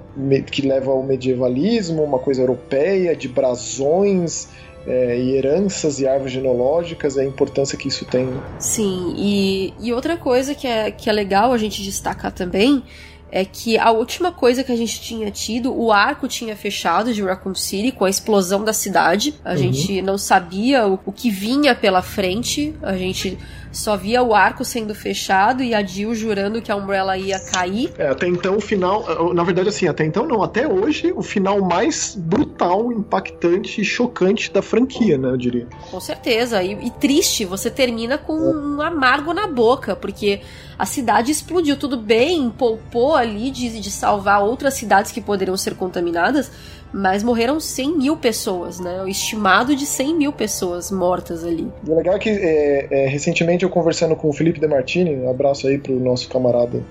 que 0.50 0.66
leva 0.66 0.92
ao 0.92 1.04
medievalismo, 1.04 2.02
uma 2.02 2.20
coisa 2.20 2.42
europeia, 2.42 3.14
de 3.18 3.28
brasões, 3.28 4.48
é, 4.88 5.20
e 5.20 5.36
heranças 5.36 6.00
e 6.00 6.08
árvores 6.08 6.32
genealógicas, 6.34 7.18
a 7.18 7.26
importância 7.26 7.78
que 7.78 7.90
isso 7.90 8.06
tem. 8.06 8.26
Né? 8.26 8.42
Sim, 8.58 9.14
e, 9.18 9.74
e 9.80 9.92
outra 9.92 10.16
coisa 10.16 10.56
que 10.56 10.66
é, 10.66 10.90
que 10.90 11.10
é 11.10 11.14
legal 11.14 11.52
a 11.52 11.58
gente 11.58 11.84
destacar 11.84 12.32
também 12.32 12.84
é 13.30 13.44
que 13.44 13.78
a 13.78 13.92
última 13.92 14.32
coisa 14.32 14.64
que 14.64 14.72
a 14.72 14.76
gente 14.76 15.02
tinha 15.02 15.30
tido, 15.30 15.78
o 15.78 15.92
arco 15.92 16.28
tinha 16.28 16.56
fechado 16.56 17.14
de 17.14 17.22
Raccoon 17.22 17.54
City 17.54 17.92
com 17.92 18.06
a 18.06 18.10
explosão 18.10 18.64
da 18.64 18.72
cidade. 18.72 19.34
A 19.44 19.52
uhum. 19.52 19.58
gente 19.58 20.02
não 20.02 20.18
sabia 20.18 20.88
o, 20.88 20.98
o, 21.06 21.12
que 21.12 21.30
vinha 21.30 21.76
pela 21.76 22.02
frente. 22.02 22.74
A 22.82 22.96
gente 22.96 23.38
só 23.78 23.96
via 23.96 24.24
o 24.24 24.34
arco 24.34 24.66
sendo 24.66 24.96
fechado 24.96 25.62
e 25.62 25.74
a 25.74 25.84
Jill 25.84 26.16
jurando 26.16 26.62
que 26.62 26.72
a 26.72 26.76
Umbrella 26.76 27.18
ia 27.18 27.40
cair. 27.40 27.94
É, 27.98 28.08
até 28.08 28.28
então 28.28 28.58
o 28.58 28.62
final, 28.62 29.34
na 29.34 29.44
verdade 29.44 29.70
assim, 29.70 29.88
até 29.88 30.04
então 30.04 30.26
não, 30.28 30.42
até 30.42 30.68
hoje 30.68 31.14
o 31.16 31.22
final 31.22 31.62
mais 31.62 32.16
brutal, 32.16 32.92
impactante 32.92 33.82
e 33.82 33.86
chocante 33.86 34.52
da 34.52 34.62
franquia, 34.62 35.18
né, 35.18 35.30
eu 35.30 35.38
diria. 35.38 35.68
Com 35.92 36.00
certeza, 36.00 36.64
e, 36.64 36.88
e 36.88 36.92
triste, 36.92 37.46
você 37.46 37.70
termina 37.70 38.18
com 38.18 38.34
um 38.34 38.82
amargo 38.82 39.34
na 39.34 39.48
boca, 39.48 39.96
porque 39.96 40.42
a 40.78 40.86
cidade 40.86 41.32
explodiu, 41.32 41.78
tudo 41.78 41.98
bem, 41.98 42.50
poupou 42.50 43.16
ali 43.16 43.50
de, 43.50 43.80
de 43.80 43.92
salvar 43.92 44.44
outras 44.44 44.76
cidades 44.76 45.12
que 45.12 45.20
poderiam 45.20 45.58
ser 45.58 45.76
contaminadas, 45.76 46.52
mas 46.94 47.24
morreram 47.24 47.60
100 47.60 47.98
mil 47.98 48.18
pessoas, 48.18 48.80
né? 48.80 49.02
O 49.02 49.08
estimado 49.08 49.76
de 49.76 49.86
100 49.86 50.16
mil 50.16 50.32
pessoas 50.32 50.92
mortas 50.92 51.44
ali. 51.44 51.72
O 51.88 51.96
legal 51.96 52.16
é 52.16 52.20
que 52.20 52.30
é, 52.30 52.88
é, 52.90 53.08
recentemente 53.08 53.64
eu 53.64 53.70
conversando 53.70 54.16
com 54.16 54.30
o 54.30 54.34
Felipe 54.34 54.60
De 54.60 54.68
Martini, 54.68 55.16
um 55.16 55.30
abraço 55.30 55.68
aí 55.68 55.78
pro 55.78 56.00
nosso 56.00 56.30
camarada 56.30 56.82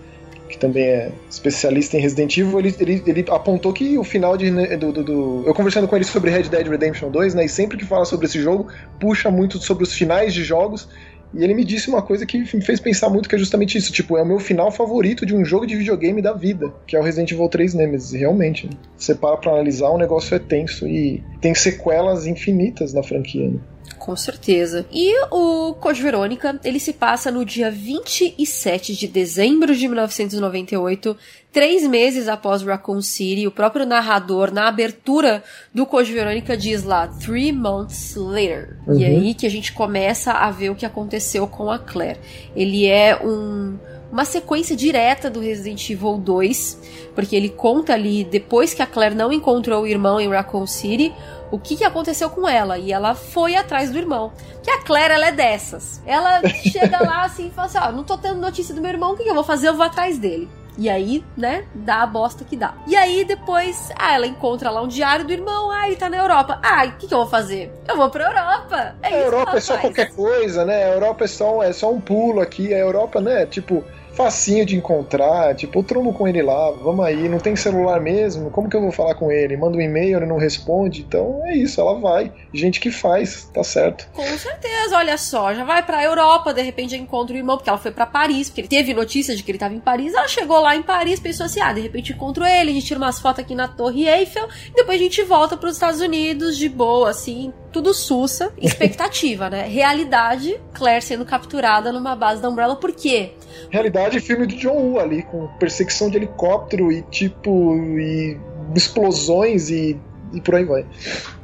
que 0.48 0.56
também 0.58 0.84
é 0.84 1.10
especialista 1.28 1.96
em 1.96 2.00
Resident 2.00 2.36
Evil, 2.36 2.58
ele, 2.58 2.74
ele, 2.78 3.02
ele 3.06 3.24
apontou 3.30 3.72
que 3.72 3.98
o 3.98 4.04
final 4.04 4.36
de, 4.36 4.50
né, 4.50 4.76
do, 4.76 4.92
do, 4.92 5.04
do, 5.04 5.42
Eu 5.46 5.54
conversando 5.54 5.88
com 5.88 5.96
ele 5.96 6.04
sobre 6.04 6.30
Red 6.30 6.44
Dead 6.44 6.68
Redemption 6.68 7.10
2, 7.10 7.34
né? 7.34 7.44
E 7.44 7.48
sempre 7.48 7.76
que 7.76 7.84
fala 7.84 8.04
sobre 8.04 8.26
esse 8.26 8.40
jogo, 8.40 8.68
puxa 9.00 9.30
muito 9.30 9.58
sobre 9.58 9.84
os 9.84 9.92
finais 9.92 10.32
de 10.32 10.44
jogos. 10.44 10.88
E 11.34 11.42
ele 11.42 11.54
me 11.54 11.64
disse 11.64 11.88
uma 11.88 12.02
coisa 12.02 12.24
que 12.24 12.38
me 12.38 12.46
fez 12.46 12.80
pensar 12.80 13.10
muito, 13.10 13.28
que 13.28 13.34
é 13.34 13.38
justamente 13.38 13.76
isso. 13.76 13.92
Tipo, 13.92 14.16
é 14.16 14.22
o 14.22 14.26
meu 14.26 14.38
final 14.38 14.70
favorito 14.70 15.26
de 15.26 15.34
um 15.34 15.44
jogo 15.44 15.66
de 15.66 15.76
videogame 15.76 16.22
da 16.22 16.32
vida, 16.32 16.72
que 16.86 16.96
é 16.96 17.00
o 17.00 17.02
Resident 17.02 17.32
Evil 17.32 17.48
3 17.48 17.74
Nemesis. 17.74 18.12
Realmente, 18.12 18.66
né? 18.66 18.72
você 18.96 19.14
para 19.14 19.36
pra 19.36 19.52
analisar, 19.52 19.90
o 19.90 19.98
negócio 19.98 20.34
é 20.34 20.38
tenso 20.38 20.86
e 20.86 21.22
tem 21.40 21.54
sequelas 21.54 22.26
infinitas 22.26 22.92
na 22.92 23.02
franquia. 23.02 23.50
Né? 23.50 23.58
Com 23.98 24.16
certeza. 24.16 24.86
E 24.92 25.12
o 25.30 25.74
Code 25.74 26.02
Verônica, 26.02 26.60
ele 26.62 26.78
se 26.78 26.92
passa 26.92 27.30
no 27.30 27.44
dia 27.44 27.70
27 27.70 28.94
de 28.94 29.08
dezembro 29.08 29.74
de 29.74 29.88
1998, 29.88 31.16
três 31.52 31.86
meses 31.86 32.28
após 32.28 32.62
Raccoon 32.62 33.00
City. 33.00 33.46
O 33.46 33.50
próprio 33.50 33.86
narrador, 33.86 34.52
na 34.52 34.68
abertura 34.68 35.42
do 35.74 35.86
Code 35.86 36.12
Verônica, 36.12 36.56
diz 36.56 36.82
lá, 36.82 37.08
three 37.08 37.52
months 37.52 38.14
later. 38.14 38.76
Uhum. 38.86 38.98
E 38.98 39.04
aí 39.04 39.34
que 39.34 39.46
a 39.46 39.50
gente 39.50 39.72
começa 39.72 40.32
a 40.32 40.50
ver 40.50 40.70
o 40.70 40.74
que 40.74 40.86
aconteceu 40.86 41.46
com 41.46 41.70
a 41.70 41.78
Claire. 41.78 42.20
Ele 42.54 42.86
é 42.86 43.18
um 43.24 43.76
uma 44.10 44.24
sequência 44.24 44.76
direta 44.76 45.28
do 45.28 45.40
Resident 45.40 45.90
Evil 45.90 46.18
2, 46.18 47.12
porque 47.14 47.34
ele 47.34 47.48
conta 47.48 47.92
ali, 47.92 48.24
depois 48.24 48.72
que 48.72 48.82
a 48.82 48.86
Claire 48.86 49.14
não 49.14 49.32
encontrou 49.32 49.82
o 49.82 49.86
irmão 49.86 50.20
em 50.20 50.28
Raccoon 50.28 50.66
City, 50.66 51.12
o 51.50 51.58
que, 51.58 51.76
que 51.76 51.84
aconteceu 51.84 52.28
com 52.30 52.48
ela. 52.48 52.78
E 52.78 52.92
ela 52.92 53.14
foi 53.14 53.54
atrás 53.54 53.90
do 53.90 53.98
irmão. 53.98 54.32
Que 54.62 54.70
a 54.70 54.82
Claire, 54.82 55.14
ela 55.14 55.26
é 55.26 55.32
dessas. 55.32 56.00
Ela 56.06 56.40
chega 56.70 56.98
lá 57.02 57.24
assim 57.24 57.48
e 57.48 57.50
fala 57.50 57.66
assim: 57.66 57.78
Ó, 57.78 57.88
oh, 57.88 57.92
não 57.92 58.04
tô 58.04 58.18
tendo 58.18 58.40
notícia 58.40 58.74
do 58.74 58.80
meu 58.80 58.90
irmão, 58.90 59.12
o 59.12 59.16
que, 59.16 59.24
que 59.24 59.30
eu 59.30 59.34
vou 59.34 59.44
fazer? 59.44 59.68
Eu 59.68 59.74
vou 59.74 59.84
atrás 59.84 60.18
dele. 60.18 60.48
E 60.78 60.90
aí, 60.90 61.24
né, 61.34 61.64
dá 61.74 62.02
a 62.02 62.06
bosta 62.06 62.44
que 62.44 62.54
dá. 62.54 62.74
E 62.86 62.94
aí 62.94 63.24
depois, 63.24 63.90
ah, 63.96 64.14
ela 64.14 64.26
encontra 64.26 64.70
lá 64.70 64.82
um 64.82 64.88
diário 64.88 65.24
do 65.24 65.32
irmão, 65.32 65.70
ah, 65.70 65.86
ele 65.86 65.96
tá 65.96 66.10
na 66.10 66.18
Europa. 66.18 66.60
Ah, 66.62 66.84
o 66.84 66.98
que, 66.98 67.06
que 67.06 67.14
eu 67.14 67.18
vou 67.18 67.26
fazer? 67.26 67.72
Eu 67.88 67.96
vou 67.96 68.10
pra 68.10 68.24
Europa. 68.24 68.94
É 69.02 69.08
a 69.08 69.18
Europa 69.20 69.56
é 69.56 69.60
só 69.60 69.72
faz. 69.72 69.80
qualquer 69.80 70.14
coisa, 70.14 70.66
né? 70.66 70.84
A 70.84 70.88
Europa 70.94 71.24
é 71.24 71.28
só, 71.28 71.62
é 71.62 71.72
só 71.72 71.90
um 71.90 72.00
pulo 72.00 72.42
aqui. 72.42 72.74
A 72.74 72.78
Europa, 72.78 73.22
né, 73.22 73.46
tipo, 73.46 73.82
facinho 74.16 74.64
de 74.64 74.74
encontrar, 74.74 75.54
tipo, 75.54 75.78
eu 75.78 75.84
tromo 75.84 76.12
com 76.12 76.26
ele 76.26 76.42
lá, 76.42 76.70
vamos 76.70 77.04
aí, 77.04 77.28
não 77.28 77.38
tem 77.38 77.54
celular 77.54 78.00
mesmo, 78.00 78.50
como 78.50 78.68
que 78.68 78.76
eu 78.76 78.80
vou 78.80 78.90
falar 78.90 79.14
com 79.14 79.30
ele? 79.30 79.56
Manda 79.56 79.76
um 79.76 79.80
e-mail, 79.80 80.18
ele 80.18 80.26
não 80.26 80.38
responde, 80.38 81.02
então 81.02 81.42
é 81.44 81.54
isso, 81.54 81.80
ela 81.80 81.98
vai. 82.00 82.32
Gente 82.52 82.80
que 82.80 82.90
faz, 82.90 83.44
tá 83.52 83.62
certo. 83.62 84.08
Com 84.12 84.26
certeza, 84.38 84.96
olha 84.96 85.18
só, 85.18 85.54
já 85.54 85.64
vai 85.64 85.82
pra 85.84 86.02
Europa, 86.02 86.54
de 86.54 86.62
repente 86.62 86.96
encontra 86.96 87.34
o 87.34 87.38
irmão, 87.38 87.56
porque 87.56 87.68
ela 87.68 87.78
foi 87.78 87.90
para 87.90 88.06
Paris, 88.06 88.48
porque 88.48 88.62
ele 88.62 88.68
teve 88.68 88.94
notícia 88.94 89.36
de 89.36 89.42
que 89.42 89.50
ele 89.50 89.58
tava 89.58 89.74
em 89.74 89.80
Paris, 89.80 90.14
ela 90.14 90.28
chegou 90.28 90.60
lá 90.60 90.74
em 90.74 90.82
Paris, 90.82 91.20
pensou 91.20 91.46
assim, 91.46 91.60
ah, 91.60 91.72
de 91.72 91.80
repente 91.80 92.12
encontro 92.12 92.44
ele, 92.44 92.70
a 92.70 92.74
gente 92.74 92.86
tira 92.86 92.98
umas 92.98 93.20
fotos 93.20 93.44
aqui 93.44 93.54
na 93.54 93.68
Torre 93.68 94.08
Eiffel, 94.08 94.48
e 94.70 94.74
depois 94.74 94.98
a 94.98 95.02
gente 95.02 95.22
volta 95.22 95.56
para 95.56 95.68
os 95.68 95.74
Estados 95.74 96.00
Unidos 96.00 96.56
de 96.56 96.68
boa, 96.68 97.10
assim, 97.10 97.52
tudo 97.72 97.92
sussa, 97.92 98.52
expectativa, 98.56 99.50
né? 99.50 99.66
Realidade, 99.66 100.58
Claire 100.72 101.02
sendo 101.02 101.26
capturada 101.26 101.92
numa 101.92 102.16
base 102.16 102.40
da 102.40 102.48
Umbrella, 102.48 102.76
por 102.76 102.92
quê? 102.92 103.32
Realidade, 103.70 104.05
filme 104.20 104.46
do 104.46 104.56
John 104.56 104.76
Woo 104.76 105.00
ali, 105.00 105.22
com 105.22 105.46
perseguição 105.58 106.10
de 106.10 106.16
helicóptero 106.16 106.90
e 106.90 107.02
tipo. 107.02 107.74
e 107.98 108.38
explosões 108.74 109.70
e 109.70 109.98
e 110.32 110.40
por 110.40 110.54
aí 110.54 110.64
vai. 110.64 110.84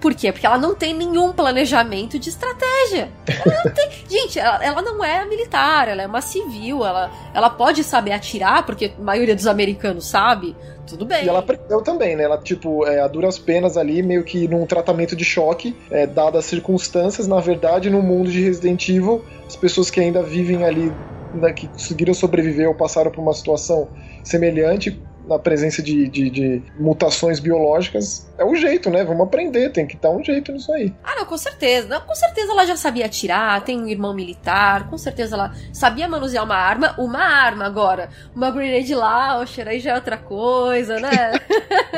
Por 0.00 0.14
quê? 0.14 0.32
Porque 0.32 0.46
ela 0.46 0.58
não 0.58 0.74
tem 0.74 0.92
nenhum 0.94 1.32
planejamento 1.32 2.18
de 2.18 2.28
estratégia. 2.28 3.08
Ela 3.26 3.62
não 3.64 3.72
tem... 3.72 3.88
Gente, 4.08 4.38
ela, 4.38 4.62
ela, 4.62 4.82
não 4.82 5.04
é 5.04 5.24
militar, 5.24 5.88
ela 5.88 6.02
é 6.02 6.06
uma 6.06 6.20
civil, 6.20 6.84
ela, 6.84 7.10
ela 7.32 7.48
pode 7.48 7.84
saber 7.84 8.12
atirar, 8.12 8.66
porque 8.66 8.92
a 8.98 9.02
maioria 9.02 9.34
dos 9.34 9.46
americanos 9.46 10.06
sabe. 10.06 10.56
Tudo 10.86 11.06
bem. 11.06 11.24
E 11.24 11.28
ela 11.28 11.38
aprendeu 11.38 11.80
também, 11.80 12.16
né? 12.16 12.24
Ela, 12.24 12.36
tipo, 12.38 12.84
é, 12.86 13.00
a 13.00 13.06
duras 13.06 13.38
penas 13.38 13.76
ali, 13.76 14.02
meio 14.02 14.24
que 14.24 14.48
num 14.48 14.66
tratamento 14.66 15.14
de 15.14 15.24
choque, 15.24 15.76
é, 15.90 16.06
dadas 16.06 16.40
as 16.40 16.44
circunstâncias, 16.46 17.28
na 17.28 17.40
verdade, 17.40 17.88
no 17.88 18.02
mundo 18.02 18.30
de 18.30 18.42
Resident 18.42 18.88
Evil, 18.88 19.24
as 19.46 19.54
pessoas 19.54 19.90
que 19.90 20.00
ainda 20.00 20.22
vivem 20.22 20.64
ali, 20.64 20.92
né, 21.34 21.52
que 21.52 21.68
conseguiram 21.68 22.14
sobreviver 22.14 22.68
ou 22.68 22.74
passaram 22.74 23.10
por 23.10 23.20
uma 23.20 23.32
situação 23.32 23.88
semelhante, 24.22 25.00
na 25.26 25.38
presença 25.38 25.82
de, 25.82 26.08
de, 26.08 26.30
de, 26.30 26.62
mutações 26.78 27.38
biológicas, 27.38 28.26
é 28.42 28.44
o 28.44 28.54
jeito, 28.54 28.90
né? 28.90 29.04
Vamos 29.04 29.22
aprender, 29.22 29.70
tem 29.70 29.86
que 29.86 29.96
dar 29.96 30.10
um 30.10 30.22
jeito 30.22 30.52
nisso 30.52 30.72
aí. 30.72 30.92
Ah, 31.02 31.14
não, 31.16 31.24
com 31.24 31.38
certeza. 31.38 31.88
Não, 31.88 32.00
com 32.00 32.14
certeza 32.14 32.52
ela 32.52 32.66
já 32.66 32.76
sabia 32.76 33.06
atirar, 33.06 33.62
tem 33.64 33.80
um 33.80 33.86
irmão 33.86 34.12
militar, 34.12 34.90
com 34.90 34.98
certeza 34.98 35.36
ela 35.36 35.54
sabia 35.72 36.08
manusear 36.08 36.44
uma 36.44 36.56
arma. 36.56 36.94
Uma 36.98 37.20
arma 37.20 37.64
agora. 37.64 38.10
Uma 38.34 38.50
grenade 38.50 38.94
launcher, 38.94 39.68
aí 39.68 39.80
já 39.80 39.92
é 39.92 39.94
outra 39.94 40.16
coisa, 40.16 40.98
né? 40.98 41.32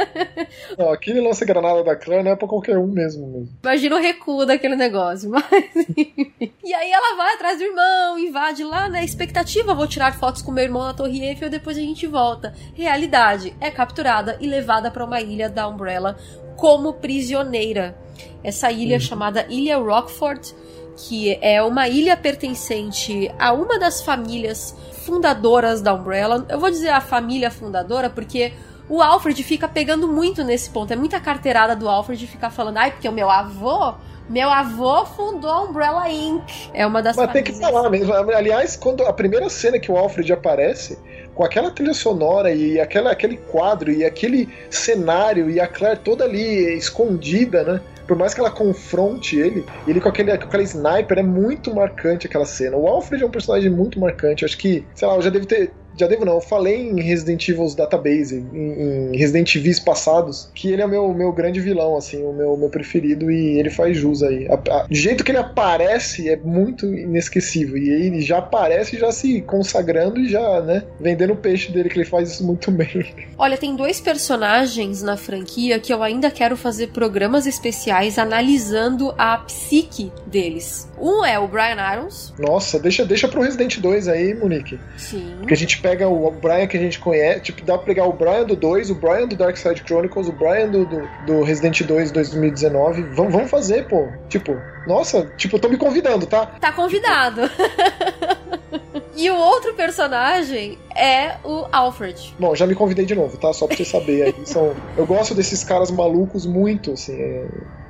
não, 0.78 0.90
aquele 0.92 1.20
lance-granada 1.20 1.82
da 1.82 1.96
clã 1.96 2.22
não 2.22 2.32
é 2.32 2.36
pra 2.36 2.46
qualquer 2.46 2.78
um 2.78 2.86
mesmo. 2.86 3.26
mesmo. 3.26 3.48
Imagina 3.62 3.96
o 3.96 4.00
recuo 4.00 4.44
daquele 4.44 4.76
negócio, 4.76 5.30
mas. 5.30 5.44
e 5.96 6.74
aí 6.74 6.92
ela 6.92 7.16
vai 7.16 7.34
atrás 7.34 7.58
do 7.58 7.64
irmão, 7.64 8.18
invade 8.18 8.62
lá, 8.62 8.88
né? 8.88 9.04
Expectativa, 9.04 9.74
vou 9.74 9.86
tirar 9.86 10.14
fotos 10.14 10.42
com 10.42 10.52
meu 10.52 10.64
irmão 10.64 10.82
na 10.82 10.94
Torre 10.94 11.24
Eiffel, 11.24 11.48
depois 11.48 11.76
a 11.78 11.80
gente 11.80 12.06
volta. 12.06 12.54
Realidade 12.74 13.56
é 13.60 13.70
capturada 13.70 14.36
e 14.40 14.46
levada 14.46 14.90
para 14.90 15.04
uma 15.04 15.20
ilha 15.20 15.48
da 15.48 15.66
Umbrella 15.66 16.16
como 16.56 16.94
prisioneira. 16.94 17.96
Essa 18.42 18.70
ilha 18.70 18.96
uhum. 18.96 19.00
chamada 19.00 19.46
Ilha 19.48 19.78
Rockford, 19.78 20.54
que 20.96 21.38
é 21.40 21.62
uma 21.62 21.88
ilha 21.88 22.16
pertencente 22.16 23.30
a 23.38 23.52
uma 23.52 23.78
das 23.78 24.02
famílias 24.02 24.76
fundadoras 25.04 25.80
da 25.80 25.94
Umbrella. 25.94 26.44
Eu 26.48 26.58
vou 26.58 26.70
dizer 26.70 26.90
a 26.90 27.00
família 27.00 27.50
fundadora 27.50 28.08
porque 28.10 28.52
o 28.88 29.02
Alfred 29.02 29.42
fica 29.42 29.66
pegando 29.66 30.06
muito 30.06 30.44
nesse 30.44 30.70
ponto. 30.70 30.92
É 30.92 30.96
muita 30.96 31.20
carteirada 31.20 31.74
do 31.74 31.88
Alfred 31.88 32.26
ficar 32.26 32.50
falando, 32.50 32.76
ai, 32.76 32.90
porque 32.90 33.08
o 33.08 33.12
meu 33.12 33.30
avô 33.30 33.94
meu 34.28 34.48
avô 34.48 35.04
fundou 35.04 35.50
a 35.50 35.62
Umbrella 35.62 36.08
Inc. 36.10 36.42
É 36.72 36.86
uma 36.86 37.02
das 37.02 37.16
Mas 37.16 37.30
tem 37.32 37.44
que 37.44 37.52
falar 37.52 37.90
mesmo. 37.90 38.12
Aliás, 38.14 38.74
quando 38.74 39.04
a 39.04 39.12
primeira 39.12 39.50
cena 39.50 39.78
que 39.78 39.92
o 39.92 39.96
Alfred 39.96 40.32
aparece, 40.32 40.98
com 41.34 41.44
aquela 41.44 41.70
trilha 41.70 41.94
sonora 41.94 42.52
e 42.52 42.80
aquela, 42.80 43.10
aquele 43.10 43.36
quadro 43.36 43.90
e 43.90 44.04
aquele 44.04 44.48
cenário 44.70 45.50
e 45.50 45.60
a 45.60 45.66
Claire 45.66 45.98
toda 46.00 46.24
ali 46.24 46.76
escondida, 46.76 47.64
né? 47.64 47.80
Por 48.06 48.16
mais 48.16 48.34
que 48.34 48.40
ela 48.40 48.50
confronte 48.50 49.38
ele, 49.38 49.64
ele 49.86 50.00
com 50.00 50.08
aquele, 50.10 50.36
com 50.36 50.44
aquela 50.44 50.62
sniper 50.62 51.18
é 51.18 51.22
muito 51.22 51.74
marcante 51.74 52.26
aquela 52.26 52.44
cena. 52.44 52.76
O 52.76 52.86
Alfred 52.86 53.22
é 53.22 53.26
um 53.26 53.30
personagem 53.30 53.70
muito 53.70 53.98
marcante. 53.98 54.44
Acho 54.44 54.58
que, 54.58 54.84
sei 54.94 55.08
lá, 55.08 55.14
eu 55.14 55.22
já 55.22 55.30
devo 55.30 55.46
ter 55.46 55.72
já 55.96 56.06
devo 56.06 56.24
não, 56.24 56.34
eu 56.34 56.40
falei 56.40 56.88
em 56.88 57.00
Resident 57.00 57.48
Evil's 57.48 57.74
Database, 57.74 58.36
em, 58.52 59.12
em 59.12 59.16
Resident 59.16 59.54
Evils 59.54 59.78
passados, 59.78 60.50
que 60.54 60.70
ele 60.70 60.82
é 60.82 60.86
o 60.86 60.88
meu, 60.88 61.14
meu 61.14 61.32
grande 61.32 61.60
vilão, 61.60 61.96
assim, 61.96 62.22
o 62.22 62.32
meu, 62.32 62.56
meu 62.56 62.68
preferido, 62.68 63.30
e 63.30 63.58
ele 63.58 63.70
faz 63.70 63.96
jus 63.96 64.22
aí. 64.22 64.46
A, 64.48 64.54
a, 64.54 64.86
jeito 64.90 65.24
que 65.24 65.30
ele 65.30 65.38
aparece 65.38 66.28
é 66.28 66.36
muito 66.36 66.86
inesquecível, 66.86 67.76
e 67.76 67.90
ele 67.90 68.20
já 68.20 68.38
aparece 68.38 68.98
já 68.98 69.12
se 69.12 69.40
consagrando 69.42 70.20
e 70.20 70.28
já, 70.28 70.60
né, 70.60 70.82
vendendo 71.00 71.32
o 71.32 71.36
peixe 71.36 71.70
dele, 71.70 71.88
que 71.88 71.98
ele 71.98 72.04
faz 72.04 72.30
isso 72.30 72.44
muito 72.44 72.70
bem. 72.70 73.06
Olha, 73.38 73.56
tem 73.56 73.76
dois 73.76 74.00
personagens 74.00 75.02
na 75.02 75.16
franquia 75.16 75.78
que 75.78 75.92
eu 75.92 76.02
ainda 76.02 76.30
quero 76.30 76.56
fazer 76.56 76.88
programas 76.88 77.46
especiais 77.46 78.18
analisando 78.18 79.14
a 79.16 79.38
psique 79.38 80.12
deles. 80.26 80.88
Um 80.98 81.24
é 81.24 81.38
o 81.38 81.46
Brian 81.48 81.76
Irons. 81.92 82.32
Nossa, 82.38 82.78
deixa, 82.78 83.04
deixa 83.04 83.28
pro 83.28 83.42
Resident 83.42 83.78
2 83.78 84.08
aí, 84.08 84.34
Monique. 84.34 84.78
Sim. 84.96 85.34
Porque 85.38 85.54
a 85.54 85.56
gente 85.56 85.80
pega 85.80 86.08
o 86.08 86.30
Brian 86.30 86.66
que 86.66 86.76
a 86.76 86.80
gente 86.80 86.98
conhece, 86.98 87.40
tipo, 87.40 87.62
dá 87.62 87.76
pra 87.76 87.86
pegar 87.86 88.06
o 88.06 88.12
Brian 88.12 88.44
do 88.44 88.56
2, 88.56 88.90
o 88.90 88.94
Brian 88.94 89.26
do 89.26 89.36
Dark 89.36 89.56
Side 89.56 89.82
Chronicles, 89.86 90.28
o 90.28 90.32
Brian 90.32 90.68
do, 90.68 90.84
do, 90.86 91.08
do 91.26 91.42
Resident 91.42 91.82
2 91.82 92.10
2019. 92.10 93.02
Vamos, 93.14 93.32
vamos 93.32 93.50
fazer, 93.50 93.86
pô. 93.88 94.08
Tipo, 94.28 94.56
nossa, 94.86 95.30
tipo, 95.36 95.58
tô 95.58 95.68
me 95.68 95.76
convidando, 95.76 96.26
tá? 96.26 96.46
Tá 96.46 96.72
convidado. 96.72 97.42
e 99.16 99.30
o 99.30 99.36
outro 99.36 99.74
personagem 99.74 100.78
é 100.94 101.36
o 101.44 101.66
Alfred. 101.72 102.34
Bom, 102.38 102.54
já 102.54 102.66
me 102.66 102.74
convidei 102.74 103.04
de 103.04 103.14
novo, 103.14 103.36
tá? 103.36 103.52
Só 103.52 103.66
pra 103.66 103.76
você 103.76 103.84
saber 103.84 104.22
aí. 104.22 104.34
São, 104.46 104.74
eu 104.96 105.06
gosto 105.06 105.34
desses 105.34 105.64
caras 105.64 105.90
malucos 105.90 106.46
muito, 106.46 106.92
assim. 106.92 107.20
É... 107.20 107.46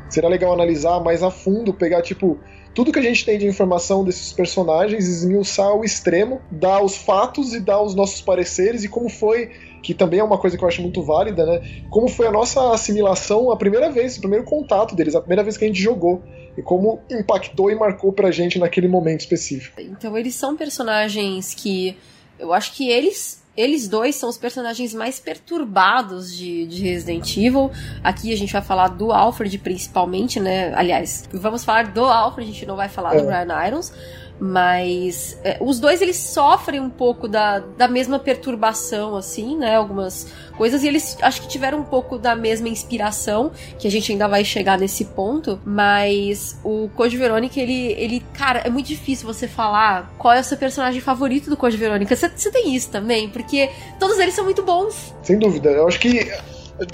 Seria 0.09 0.29
legal 0.29 0.53
analisar 0.53 1.01
mais 1.01 1.23
a 1.23 1.31
fundo, 1.31 1.73
pegar, 1.73 2.03
tipo, 2.03 2.38
tudo 2.75 2.93
que 2.93 2.99
a 2.99 3.03
gente 3.03 3.25
tem 3.25 3.39
de 3.39 3.47
informação 3.47 4.05
desses 4.05 4.33
personagens, 4.33 5.07
esmiuçar 5.07 5.67
ao 5.67 5.85
extremo, 5.85 6.41
dar 6.51 6.83
os 6.83 6.97
fatos 6.97 7.55
e 7.55 7.61
dar 7.61 7.81
os 7.81 7.95
nossos 7.95 8.21
pareceres 8.21 8.83
e 8.85 8.89
como 8.89 9.09
foi 9.09 9.51
que 9.83 9.93
também 9.93 10.19
é 10.19 10.25
uma 10.25 10.39
coisa 10.39 10.57
que 10.57 10.65
eu 10.65 10.69
acho 10.69 10.81
muito 10.81 11.03
válida, 11.03 11.45
né? 11.45 11.85
Como 11.91 12.09
foi 12.09 12.27
a 12.27 12.33
nossa 12.33 12.73
assimilação 12.73 13.53
a 13.53 13.57
primeira 13.57 13.91
vez, 13.91 14.17
o 14.17 14.21
primeiro 14.21 14.45
contato 14.45 14.97
deles, 14.97 15.15
a 15.15 15.21
primeira 15.21 15.43
vez 15.43 15.59
que 15.59 15.65
a 15.65 15.69
gente 15.69 15.81
jogou. 15.81 16.23
E 16.57 16.63
como 16.63 17.01
impactou 17.11 17.71
e 17.71 17.75
marcou 17.75 18.13
pra 18.13 18.31
gente 18.31 18.59
naquele 18.59 18.89
momento 18.89 19.21
específico. 19.21 19.79
Então 19.81 20.17
eles 20.17 20.35
são 20.35 20.57
personagens 20.57 21.53
que 21.53 21.97
eu 22.39 22.53
acho 22.53 22.73
que 22.73 22.89
eles 22.89 23.44
eles 23.57 23.88
dois 23.88 24.17
são 24.17 24.29
os 24.29 24.37
personagens 24.37 24.93
mais 24.93 25.21
perturbados 25.21 26.37
de, 26.37 26.67
de, 26.67 26.83
Resident 26.83 27.37
Evil. 27.37 27.71
Aqui 28.03 28.33
a 28.33 28.37
gente 28.37 28.53
vai 28.53 28.62
falar 28.62 28.88
do 28.88 29.12
Alfred 29.12 29.59
principalmente, 29.59 30.40
né? 30.40 30.75
Aliás, 30.75 31.29
vamos 31.33 31.64
falar 31.64 31.88
do 31.88 32.05
Alfred, 32.05 32.51
a 32.51 32.53
gente 32.53 32.67
não 32.67 32.77
vai 32.77 32.88
falar 32.88 33.14
é. 33.14 33.21
do 33.21 33.27
Brian 33.27 33.67
Irons. 33.67 33.93
Mas 34.38 35.38
é, 35.44 35.59
os 35.61 35.79
dois 35.79 36.03
eles 36.03 36.16
sofrem 36.16 36.81
um 36.81 36.90
pouco 36.90 37.29
da, 37.29 37.61
da 37.61 37.87
mesma 37.87 38.18
perturbação, 38.18 39.16
assim, 39.16 39.57
né? 39.57 39.77
Algumas 39.77 40.27
coisas. 40.57 40.83
E 40.83 40.88
eles 40.88 41.16
acho 41.23 41.42
que 41.42 41.49
tiveram 41.49 41.79
um 41.79 41.85
pouco 41.85 42.18
da 42.18 42.35
mesma 42.35 42.68
inspiração, 42.68 43.53
que 43.79 43.87
a 43.87 43.90
gente 43.90 44.11
ainda 44.11 44.27
vai 44.27 44.44
chegar 44.44 44.79
nesse 44.79 45.05
ponto. 45.07 45.61
Mas 45.64 46.59
o 46.64 46.88
Code 46.97 47.16
Verônica, 47.16 47.61
ele, 47.61 47.92
ele. 47.92 48.23
Cara, 48.33 48.61
é 48.61 48.70
muito 48.70 48.87
difícil 48.87 49.27
você 49.27 49.47
falar 49.47 50.12
qual 50.18 50.35
é 50.35 50.40
o 50.40 50.44
seu 50.44 50.59
personagem 50.59 51.01
favorito 51.01 51.49
do 51.49 51.57
Code 51.57 51.77
Verônica. 51.77 52.14
Você, 52.14 52.51
tem 52.51 52.75
isso 52.75 52.90
também, 52.90 53.29
porque 53.29 53.70
todos 53.99 54.18
eles 54.18 54.35
são 54.35 54.44
muito 54.44 54.62
bons. 54.62 55.14
Sem 55.23 55.38
dúvida. 55.38 55.70
Eu 55.70 55.87
acho 55.87 56.01
que 56.01 56.31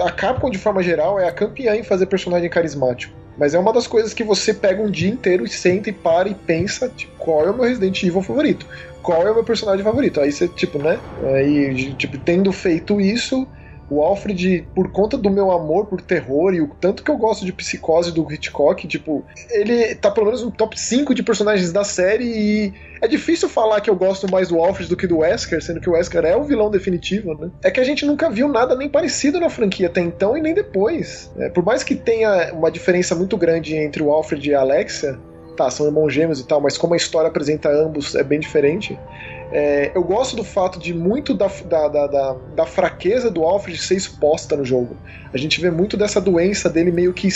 a 0.00 0.10
Capcom, 0.10 0.50
de 0.50 0.58
forma 0.58 0.82
geral, 0.82 1.18
é 1.18 1.28
a 1.28 1.32
campeã 1.32 1.74
em 1.74 1.82
fazer 1.82 2.06
personagem 2.06 2.48
carismático. 2.50 3.14
Mas 3.36 3.54
é 3.54 3.58
uma 3.58 3.72
das 3.72 3.86
coisas 3.86 4.12
que 4.12 4.24
você 4.24 4.52
pega 4.52 4.82
um 4.82 4.90
dia 4.90 5.08
inteiro 5.08 5.44
e 5.44 5.48
senta 5.48 5.88
e 5.88 5.92
para 5.92 6.28
e 6.28 6.34
pensa, 6.34 6.88
tipo, 6.88 7.12
qual 7.18 7.46
é 7.46 7.50
o 7.50 7.54
meu 7.54 7.64
Resident 7.64 8.02
Evil 8.02 8.22
favorito? 8.22 8.66
Qual 9.02 9.26
é 9.26 9.30
o 9.30 9.34
meu 9.34 9.44
personagem 9.44 9.84
favorito? 9.84 10.20
Aí 10.20 10.30
você, 10.30 10.46
tipo, 10.48 10.78
né? 10.78 11.00
Aí, 11.36 11.94
tipo, 11.94 12.18
tendo 12.18 12.52
feito 12.52 13.00
isso, 13.00 13.46
o 13.90 14.02
Alfred, 14.02 14.68
por 14.74 14.90
conta 14.92 15.18
do 15.18 15.28
meu 15.28 15.50
amor 15.50 15.86
por 15.86 16.00
terror 16.00 16.54
e 16.54 16.60
o 16.60 16.68
tanto 16.68 17.02
que 17.02 17.10
eu 17.10 17.16
gosto 17.16 17.44
de 17.44 17.52
psicose 17.52 18.12
do 18.12 18.30
Hitchcock, 18.32 18.86
tipo, 18.86 19.24
ele 19.50 19.94
tá 19.96 20.10
pelo 20.10 20.26
menos 20.26 20.42
no 20.42 20.50
top 20.50 20.78
5 20.78 21.14
de 21.14 21.22
personagens 21.22 21.72
da 21.72 21.82
série 21.82 22.24
e 22.24 22.74
é 23.02 23.08
difícil 23.08 23.48
falar 23.48 23.80
que 23.80 23.90
eu 23.90 23.96
gosto 23.96 24.30
mais 24.30 24.48
do 24.48 24.58
Alfred 24.60 24.88
do 24.88 24.96
que 24.96 25.06
do 25.06 25.18
Wesker, 25.18 25.62
sendo 25.62 25.80
que 25.80 25.88
o 25.88 25.92
Wesker 25.92 26.24
é 26.24 26.36
o 26.36 26.44
vilão 26.44 26.70
definitivo, 26.70 27.34
né? 27.34 27.50
É 27.64 27.70
que 27.70 27.80
a 27.80 27.84
gente 27.84 28.06
nunca 28.06 28.30
viu 28.30 28.46
nada 28.46 28.76
nem 28.76 28.88
parecido 28.88 29.40
na 29.40 29.48
franquia 29.48 29.88
até 29.88 30.00
então 30.00 30.36
e 30.36 30.40
nem 30.40 30.54
depois. 30.54 31.30
É, 31.38 31.48
por 31.48 31.64
mais 31.64 31.82
que 31.82 31.94
tenha 31.94 32.52
uma 32.52 32.70
diferença 32.70 33.14
muito 33.14 33.36
grande 33.36 33.74
entre 33.74 34.02
o 34.02 34.10
Alfred 34.10 34.50
e 34.50 34.54
a 34.54 34.60
Alexia, 34.60 35.18
tá, 35.56 35.70
são 35.70 35.86
irmãos 35.86 36.10
gêmeos 36.10 36.40
e 36.40 36.46
tal, 36.46 36.60
mas 36.60 36.78
como 36.78 36.94
a 36.94 36.96
história 36.96 37.28
apresenta 37.28 37.70
ambos 37.70 38.14
é 38.14 38.22
bem 38.22 38.40
diferente. 38.40 38.98
É, 39.52 39.90
eu 39.94 40.02
gosto 40.02 40.36
do 40.36 40.44
fato 40.44 40.78
de 40.78 40.94
muito 40.94 41.34
da, 41.34 41.48
da, 41.48 41.88
da, 41.88 42.36
da, 42.54 42.66
fraqueza 42.66 43.30
do 43.30 43.42
Alfred 43.42 43.78
ser 43.78 43.96
exposta 43.96 44.56
no 44.56 44.64
jogo. 44.64 44.96
A 45.32 45.36
gente 45.36 45.60
vê 45.60 45.70
muito 45.70 45.96
dessa 45.96 46.20
doença 46.20 46.68
dele 46.68 46.92
meio 46.92 47.12
que 47.12 47.28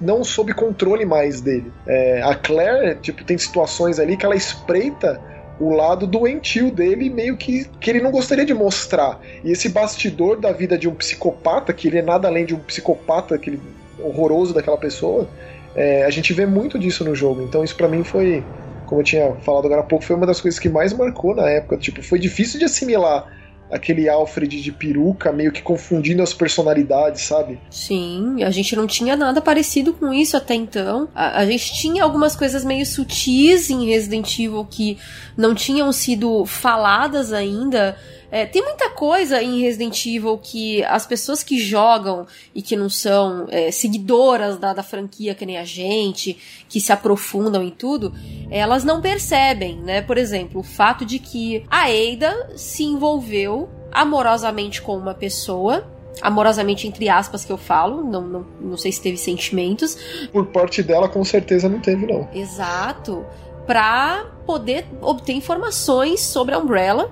não 0.00 0.24
sob 0.24 0.54
controle 0.54 1.04
mais 1.04 1.40
dele. 1.40 1.70
É, 1.86 2.22
a 2.22 2.34
Claire, 2.34 2.98
tipo, 3.00 3.22
tem 3.22 3.36
situações 3.36 3.98
ali 3.98 4.16
que 4.16 4.24
ela 4.24 4.36
espreita 4.36 5.20
o 5.60 5.70
lado 5.70 6.06
doentio 6.06 6.70
dele, 6.70 7.10
meio 7.10 7.36
que, 7.36 7.66
que 7.80 7.90
ele 7.90 8.00
não 8.00 8.10
gostaria 8.10 8.46
de 8.46 8.54
mostrar. 8.54 9.20
E 9.44 9.50
esse 9.50 9.68
bastidor 9.68 10.40
da 10.40 10.52
vida 10.52 10.78
de 10.78 10.88
um 10.88 10.94
psicopata, 10.94 11.72
que 11.72 11.88
ele 11.88 11.98
é 11.98 12.02
nada 12.02 12.28
além 12.28 12.46
de 12.46 12.54
um 12.54 12.60
psicopata 12.60 13.34
aquele 13.34 13.60
horroroso 13.98 14.54
daquela 14.54 14.78
pessoa, 14.78 15.28
é, 15.74 16.04
a 16.04 16.10
gente 16.10 16.32
vê 16.32 16.46
muito 16.46 16.78
disso 16.78 17.04
no 17.04 17.14
jogo. 17.14 17.42
Então 17.42 17.64
isso 17.64 17.76
para 17.76 17.88
mim 17.88 18.04
foi 18.04 18.44
como 18.88 19.02
eu 19.02 19.04
tinha 19.04 19.34
falado 19.42 19.66
agora 19.66 19.82
há 19.82 19.84
pouco, 19.84 20.02
foi 20.02 20.16
uma 20.16 20.26
das 20.26 20.40
coisas 20.40 20.58
que 20.58 20.68
mais 20.68 20.94
marcou 20.94 21.34
na 21.34 21.48
época. 21.48 21.76
Tipo, 21.76 22.02
foi 22.02 22.18
difícil 22.18 22.58
de 22.58 22.64
assimilar 22.64 23.30
aquele 23.70 24.08
Alfred 24.08 24.62
de 24.62 24.72
peruca, 24.72 25.30
meio 25.30 25.52
que 25.52 25.60
confundindo 25.60 26.22
as 26.22 26.32
personalidades, 26.32 27.20
sabe? 27.20 27.60
Sim, 27.70 28.42
a 28.42 28.50
gente 28.50 28.74
não 28.74 28.86
tinha 28.86 29.14
nada 29.14 29.42
parecido 29.42 29.92
com 29.92 30.10
isso 30.10 30.38
até 30.38 30.54
então. 30.54 31.06
A, 31.14 31.40
a, 31.40 31.46
gente 31.46 31.74
tinha 31.74 32.02
algumas 32.02 32.34
coisas 32.34 32.64
meio 32.64 32.86
sutis 32.86 33.68
em 33.68 33.84
Resident 33.84 34.38
Evil 34.38 34.64
que 34.64 34.96
não 35.36 35.54
tinham 35.54 35.92
sido 35.92 36.46
faladas 36.46 37.30
ainda. 37.30 37.94
É, 38.30 38.44
tem 38.44 38.62
muita 38.62 38.90
coisa 38.90 39.42
em 39.42 39.60
Resident 39.60 40.04
Evil 40.04 40.38
que 40.38 40.84
as 40.84 41.06
pessoas 41.06 41.42
que 41.42 41.58
jogam 41.58 42.26
e 42.54 42.60
que 42.60 42.76
não 42.76 42.90
são 42.90 43.46
é, 43.48 43.70
seguidoras 43.70 44.58
da, 44.58 44.74
da 44.74 44.82
franquia 44.82 45.34
que 45.34 45.46
nem 45.46 45.56
a 45.56 45.64
gente, 45.64 46.38
que 46.68 46.80
se 46.80 46.92
aprofundam 46.92 47.62
em 47.62 47.70
tudo, 47.70 48.12
elas 48.50 48.84
não 48.84 49.00
percebem, 49.00 49.76
né? 49.78 50.02
Por 50.02 50.18
exemplo, 50.18 50.60
o 50.60 50.64
fato 50.64 51.04
de 51.04 51.18
que 51.18 51.64
a 51.70 51.86
Ada 51.86 52.52
se 52.56 52.84
envolveu 52.84 53.68
amorosamente 53.90 54.82
com 54.82 54.96
uma 54.96 55.14
pessoa 55.14 55.86
amorosamente 56.20 56.88
entre 56.88 57.08
aspas 57.08 57.44
que 57.44 57.52
eu 57.52 57.56
falo, 57.56 58.02
não, 58.02 58.22
não, 58.22 58.46
não 58.60 58.76
sei 58.76 58.90
se 58.90 59.00
teve 59.00 59.16
sentimentos. 59.16 59.96
Por 60.32 60.46
parte 60.46 60.82
dela, 60.82 61.08
com 61.08 61.24
certeza 61.24 61.68
não 61.68 61.80
teve, 61.80 62.06
não. 62.06 62.28
Exato. 62.34 63.24
Pra 63.66 64.26
poder 64.44 64.84
obter 65.00 65.34
informações 65.34 66.20
sobre 66.20 66.54
a 66.54 66.58
Umbrella 66.58 67.10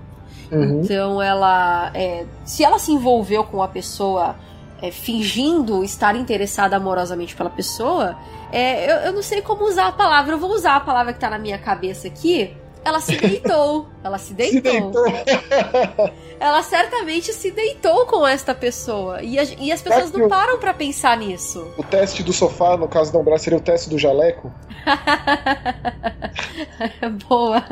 Uhum. 0.50 0.80
Então 0.82 1.20
ela. 1.20 1.90
É, 1.94 2.24
se 2.44 2.64
ela 2.64 2.78
se 2.78 2.92
envolveu 2.92 3.44
com 3.44 3.62
a 3.62 3.68
pessoa 3.68 4.36
é, 4.80 4.90
fingindo 4.90 5.82
estar 5.82 6.14
interessada 6.16 6.76
amorosamente 6.76 7.34
pela 7.34 7.50
pessoa, 7.50 8.16
é, 8.52 8.90
eu, 8.90 8.96
eu, 9.06 9.12
não 9.12 9.22
sei 9.22 9.42
como 9.42 9.64
usar 9.64 9.88
a 9.88 9.92
palavra, 9.92 10.34
eu 10.34 10.38
vou 10.38 10.50
usar 10.50 10.76
a 10.76 10.80
palavra 10.80 11.12
que 11.12 11.18
tá 11.18 11.30
na 11.30 11.38
minha 11.38 11.58
cabeça 11.58 12.08
aqui. 12.08 12.54
Ela 12.84 13.00
se 13.00 13.16
deitou. 13.16 13.88
ela 14.04 14.16
se 14.16 14.32
deitou. 14.32 14.92
Se 15.04 15.10
deitou. 15.10 16.10
ela 16.38 16.62
certamente 16.62 17.32
se 17.32 17.50
deitou 17.50 18.06
com 18.06 18.24
esta 18.24 18.54
pessoa. 18.54 19.20
E, 19.22 19.38
a, 19.38 19.42
e 19.42 19.72
as 19.72 19.82
pessoas 19.82 20.12
não 20.12 20.28
param 20.28 20.60
para 20.60 20.72
pensar 20.72 21.16
nisso. 21.16 21.66
O 21.76 21.82
teste 21.82 22.22
do 22.22 22.32
sofá, 22.32 22.76
no 22.76 22.86
caso 22.86 23.12
da 23.12 23.18
Umbra, 23.18 23.38
seria 23.38 23.58
o 23.58 23.62
teste 23.62 23.90
do 23.90 23.98
jaleco? 23.98 24.52
Boa. 27.28 27.64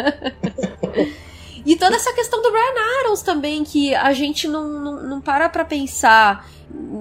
E 1.64 1.76
toda 1.76 1.96
essa 1.96 2.12
questão 2.12 2.42
do 2.42 2.50
Brian 2.50 3.00
Arons 3.00 3.22
também, 3.22 3.64
que 3.64 3.94
a 3.94 4.12
gente 4.12 4.46
não, 4.46 4.68
não, 4.68 5.02
não 5.02 5.20
para 5.20 5.48
pra 5.48 5.64
pensar 5.64 6.46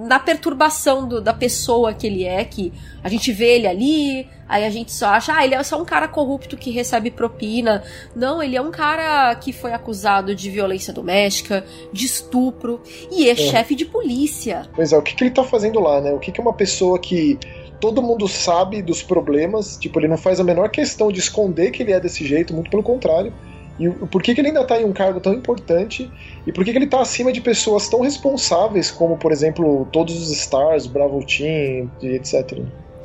na 0.06 0.18
perturbação 0.18 1.06
do, 1.06 1.20
da 1.20 1.32
pessoa 1.32 1.92
que 1.92 2.06
ele 2.06 2.24
é, 2.24 2.44
que 2.44 2.72
a 3.02 3.08
gente 3.08 3.32
vê 3.32 3.56
ele 3.56 3.66
ali, 3.66 4.28
aí 4.48 4.64
a 4.64 4.70
gente 4.70 4.92
só 4.92 5.08
acha, 5.08 5.34
ah, 5.34 5.44
ele 5.44 5.54
é 5.54 5.62
só 5.62 5.80
um 5.80 5.84
cara 5.84 6.08
corrupto 6.08 6.56
que 6.56 6.70
recebe 6.70 7.10
propina. 7.10 7.82
Não, 8.14 8.42
ele 8.42 8.56
é 8.56 8.60
um 8.60 8.70
cara 8.70 9.34
que 9.34 9.52
foi 9.52 9.72
acusado 9.72 10.34
de 10.34 10.50
violência 10.50 10.92
doméstica, 10.92 11.64
de 11.92 12.06
estupro, 12.06 12.80
e 13.10 13.28
é, 13.28 13.32
é. 13.32 13.36
chefe 13.36 13.74
de 13.74 13.84
polícia. 13.84 14.62
Pois 14.74 14.92
é, 14.92 14.96
o 14.96 15.02
que, 15.02 15.14
que 15.14 15.24
ele 15.24 15.30
tá 15.30 15.44
fazendo 15.44 15.80
lá, 15.80 16.00
né? 16.00 16.12
O 16.12 16.18
que, 16.18 16.32
que 16.32 16.40
uma 16.40 16.52
pessoa 16.52 16.98
que 16.98 17.38
todo 17.80 18.00
mundo 18.00 18.26
sabe 18.28 18.80
dos 18.80 19.02
problemas, 19.02 19.76
tipo, 19.76 19.98
ele 20.00 20.08
não 20.08 20.16
faz 20.16 20.40
a 20.40 20.44
menor 20.44 20.70
questão 20.70 21.10
de 21.10 21.20
esconder 21.20 21.70
que 21.70 21.82
ele 21.82 21.92
é 21.92 22.00
desse 22.00 22.26
jeito, 22.26 22.54
muito 22.54 22.70
pelo 22.70 22.82
contrário 22.82 23.32
e 23.78 23.88
por 23.88 24.22
que, 24.22 24.34
que 24.34 24.40
ele 24.40 24.48
ainda 24.48 24.62
está 24.62 24.80
em 24.80 24.84
um 24.84 24.92
cargo 24.92 25.20
tão 25.20 25.32
importante? 25.32 26.10
E 26.46 26.52
por 26.52 26.64
que, 26.64 26.70
que 26.70 26.78
ele 26.78 26.84
está 26.84 27.00
acima 27.00 27.32
de 27.32 27.40
pessoas 27.40 27.88
tão 27.88 28.00
responsáveis 28.00 28.90
como, 28.90 29.16
por 29.16 29.32
exemplo, 29.32 29.86
todos 29.92 30.14
os 30.14 30.30
Stars, 30.30 30.86
Bravo 30.86 31.24
Team 31.24 31.90
etc. 32.02 32.60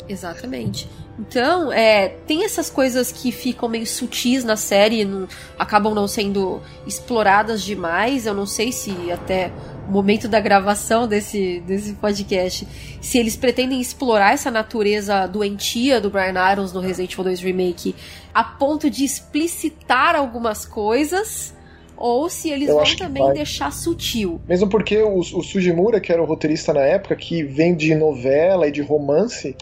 Exatamente. 0.08 0.88
Então, 1.20 1.72
é, 1.72 2.08
tem 2.26 2.46
essas 2.46 2.70
coisas 2.70 3.12
que 3.12 3.30
ficam 3.30 3.68
meio 3.68 3.86
sutis 3.86 4.46
na 4.46 4.56
série, 4.56 5.04
não, 5.04 5.28
acabam 5.58 5.94
não 5.94 6.08
sendo 6.08 6.62
exploradas 6.88 7.62
demais. 7.62 8.26
Eu 8.26 8.34
não 8.34 8.46
sei 8.46 8.72
se 8.72 9.12
até 9.12 9.52
o 9.88 9.92
momento 9.92 10.30
da 10.30 10.40
gravação 10.40 11.08
desse, 11.08 11.60
desse 11.68 11.94
podcast, 11.94 12.66
se 13.02 13.18
eles 13.18 13.36
pretendem 13.36 13.82
explorar 13.82 14.34
essa 14.34 14.50
natureza 14.50 15.28
doentia 15.28 16.00
do 16.00 16.10
Brian 16.10 16.52
Irons 16.52 16.72
no 16.72 16.80
Resident 16.80 17.12
Evil 17.12 17.26
2 17.26 17.42
Remake 17.42 17.96
a 18.34 18.44
ponto 18.44 18.90
de 18.90 19.04
explicitar 19.04 20.16
algumas 20.16 20.66
coisas 20.66 21.54
ou 21.98 22.30
se 22.30 22.50
eles 22.50 22.70
Eu 22.70 22.76
vão 22.76 22.96
também 22.96 23.34
deixar 23.34 23.74
sutil. 23.74 24.40
Mesmo 24.48 24.70
porque 24.70 24.98
o, 25.00 25.18
o 25.18 25.44
Sujimura, 25.44 26.00
que 26.00 26.14
era 26.14 26.22
o 26.22 26.26
roteirista 26.26 26.72
na 26.74 26.80
época, 26.80 27.14
que 27.16 27.44
vem 27.44 27.76
de 27.76 27.94
novela 27.94 28.70
e 28.70 28.72
de 28.72 28.82
romance, 28.82 29.54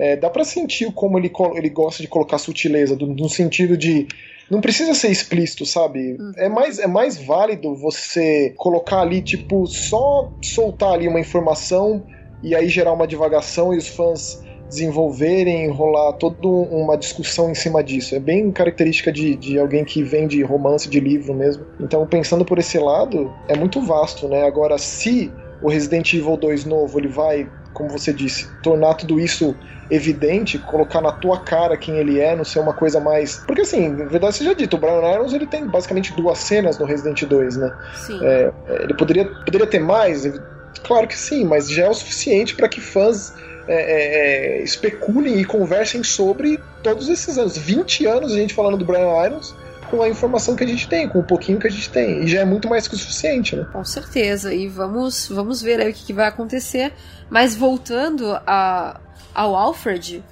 é, 0.00 0.16
dá 0.16 0.30
para 0.30 0.44
sentir 0.44 0.90
como 0.92 1.18
ele, 1.18 1.30
ele 1.54 1.68
gosta 1.68 2.02
de 2.02 2.08
colocar 2.08 2.38
sutileza, 2.38 2.96
do, 2.96 3.06
no 3.06 3.28
sentido 3.28 3.76
de 3.76 4.08
não 4.50 4.60
precisa 4.60 4.94
ser 4.94 5.10
explícito, 5.10 5.64
sabe? 5.64 6.16
Uhum. 6.18 6.32
É, 6.36 6.48
mais, 6.48 6.78
é 6.80 6.86
mais 6.86 7.16
válido 7.16 7.74
você 7.76 8.52
colocar 8.56 9.00
ali, 9.00 9.22
tipo, 9.22 9.64
só 9.66 10.32
soltar 10.42 10.94
ali 10.94 11.06
uma 11.06 11.20
informação 11.20 12.02
e 12.42 12.54
aí 12.56 12.68
gerar 12.68 12.92
uma 12.92 13.06
divagação 13.06 13.72
e 13.72 13.76
os 13.76 13.86
fãs 13.86 14.42
desenvolverem, 14.68 15.68
rolar 15.68 16.14
toda 16.14 16.46
uma 16.46 16.96
discussão 16.96 17.50
em 17.50 17.54
cima 17.54 17.82
disso. 17.82 18.14
É 18.14 18.20
bem 18.20 18.50
característica 18.50 19.12
de, 19.12 19.36
de 19.36 19.58
alguém 19.58 19.84
que 19.84 20.02
vem 20.02 20.26
de 20.26 20.42
romance, 20.42 20.88
de 20.88 20.98
livro 20.98 21.34
mesmo. 21.34 21.64
Então, 21.78 22.06
pensando 22.06 22.44
por 22.44 22.58
esse 22.58 22.78
lado, 22.78 23.32
é 23.48 23.56
muito 23.56 23.80
vasto, 23.82 24.28
né? 24.28 24.44
Agora, 24.44 24.78
se 24.78 25.30
o 25.62 25.68
Resident 25.68 26.12
Evil 26.14 26.36
2 26.36 26.64
novo 26.64 26.98
ele 26.98 27.08
vai, 27.08 27.48
como 27.74 27.90
você 27.90 28.12
disse, 28.12 28.48
tornar 28.62 28.94
tudo 28.94 29.20
isso 29.20 29.54
evidente, 29.90 30.58
colocar 30.58 31.00
na 31.00 31.12
tua 31.12 31.40
cara 31.40 31.76
quem 31.76 31.96
ele 31.96 32.20
é, 32.20 32.36
não 32.36 32.44
ser 32.44 32.60
uma 32.60 32.72
coisa 32.72 33.00
mais. 33.00 33.42
Porque 33.46 33.62
assim, 33.62 33.88
na 33.88 34.04
verdade 34.04 34.36
seja 34.36 34.54
dito, 34.54 34.76
o 34.76 34.78
Brian 34.78 35.02
Irons 35.14 35.32
ele 35.32 35.46
tem 35.46 35.66
basicamente 35.66 36.14
duas 36.14 36.38
cenas 36.38 36.78
no 36.78 36.86
Resident 36.86 37.24
2, 37.24 37.56
né? 37.56 37.76
Sim. 37.94 38.18
É, 38.22 38.52
ele 38.82 38.94
poderia, 38.94 39.24
poderia 39.26 39.66
ter 39.66 39.80
mais, 39.80 40.30
claro 40.84 41.06
que 41.06 41.16
sim, 41.16 41.44
mas 41.44 41.68
já 41.68 41.86
é 41.86 41.88
o 41.88 41.94
suficiente 41.94 42.54
para 42.54 42.68
que 42.68 42.80
fãs 42.80 43.34
é, 43.66 43.74
é, 43.74 44.58
é, 44.58 44.62
especulem 44.62 45.38
e 45.40 45.44
conversem 45.44 46.02
sobre 46.02 46.58
todos 46.82 47.08
esses 47.08 47.36
anos. 47.36 47.56
20 47.56 48.06
anos 48.06 48.32
a 48.32 48.36
gente 48.36 48.54
falando 48.54 48.76
do 48.76 48.84
Brian 48.84 49.24
Irons 49.24 49.54
com 49.90 50.02
a 50.02 50.08
informação 50.08 50.54
que 50.54 50.64
a 50.64 50.66
gente 50.66 50.88
tem, 50.88 51.08
com 51.08 51.18
o 51.18 51.24
pouquinho 51.24 51.58
que 51.58 51.66
a 51.66 51.70
gente 51.70 51.90
tem. 51.90 52.22
E 52.22 52.26
já 52.26 52.40
é 52.40 52.44
muito 52.44 52.68
mais 52.68 52.86
que 52.86 52.94
o 52.94 52.98
suficiente, 52.98 53.56
né? 53.56 53.66
Com 53.72 53.84
certeza. 53.84 54.54
E 54.54 54.68
vamos, 54.68 55.28
vamos 55.28 55.60
ver 55.60 55.80
aí 55.80 55.90
o 55.90 55.94
que, 55.94 56.04
que 56.04 56.12
vai 56.12 56.26
acontecer. 56.26 56.92
Mas 57.28 57.56
voltando 57.56 58.32
a, 58.46 59.00
ao 59.34 59.54
Alfred, 59.54 60.22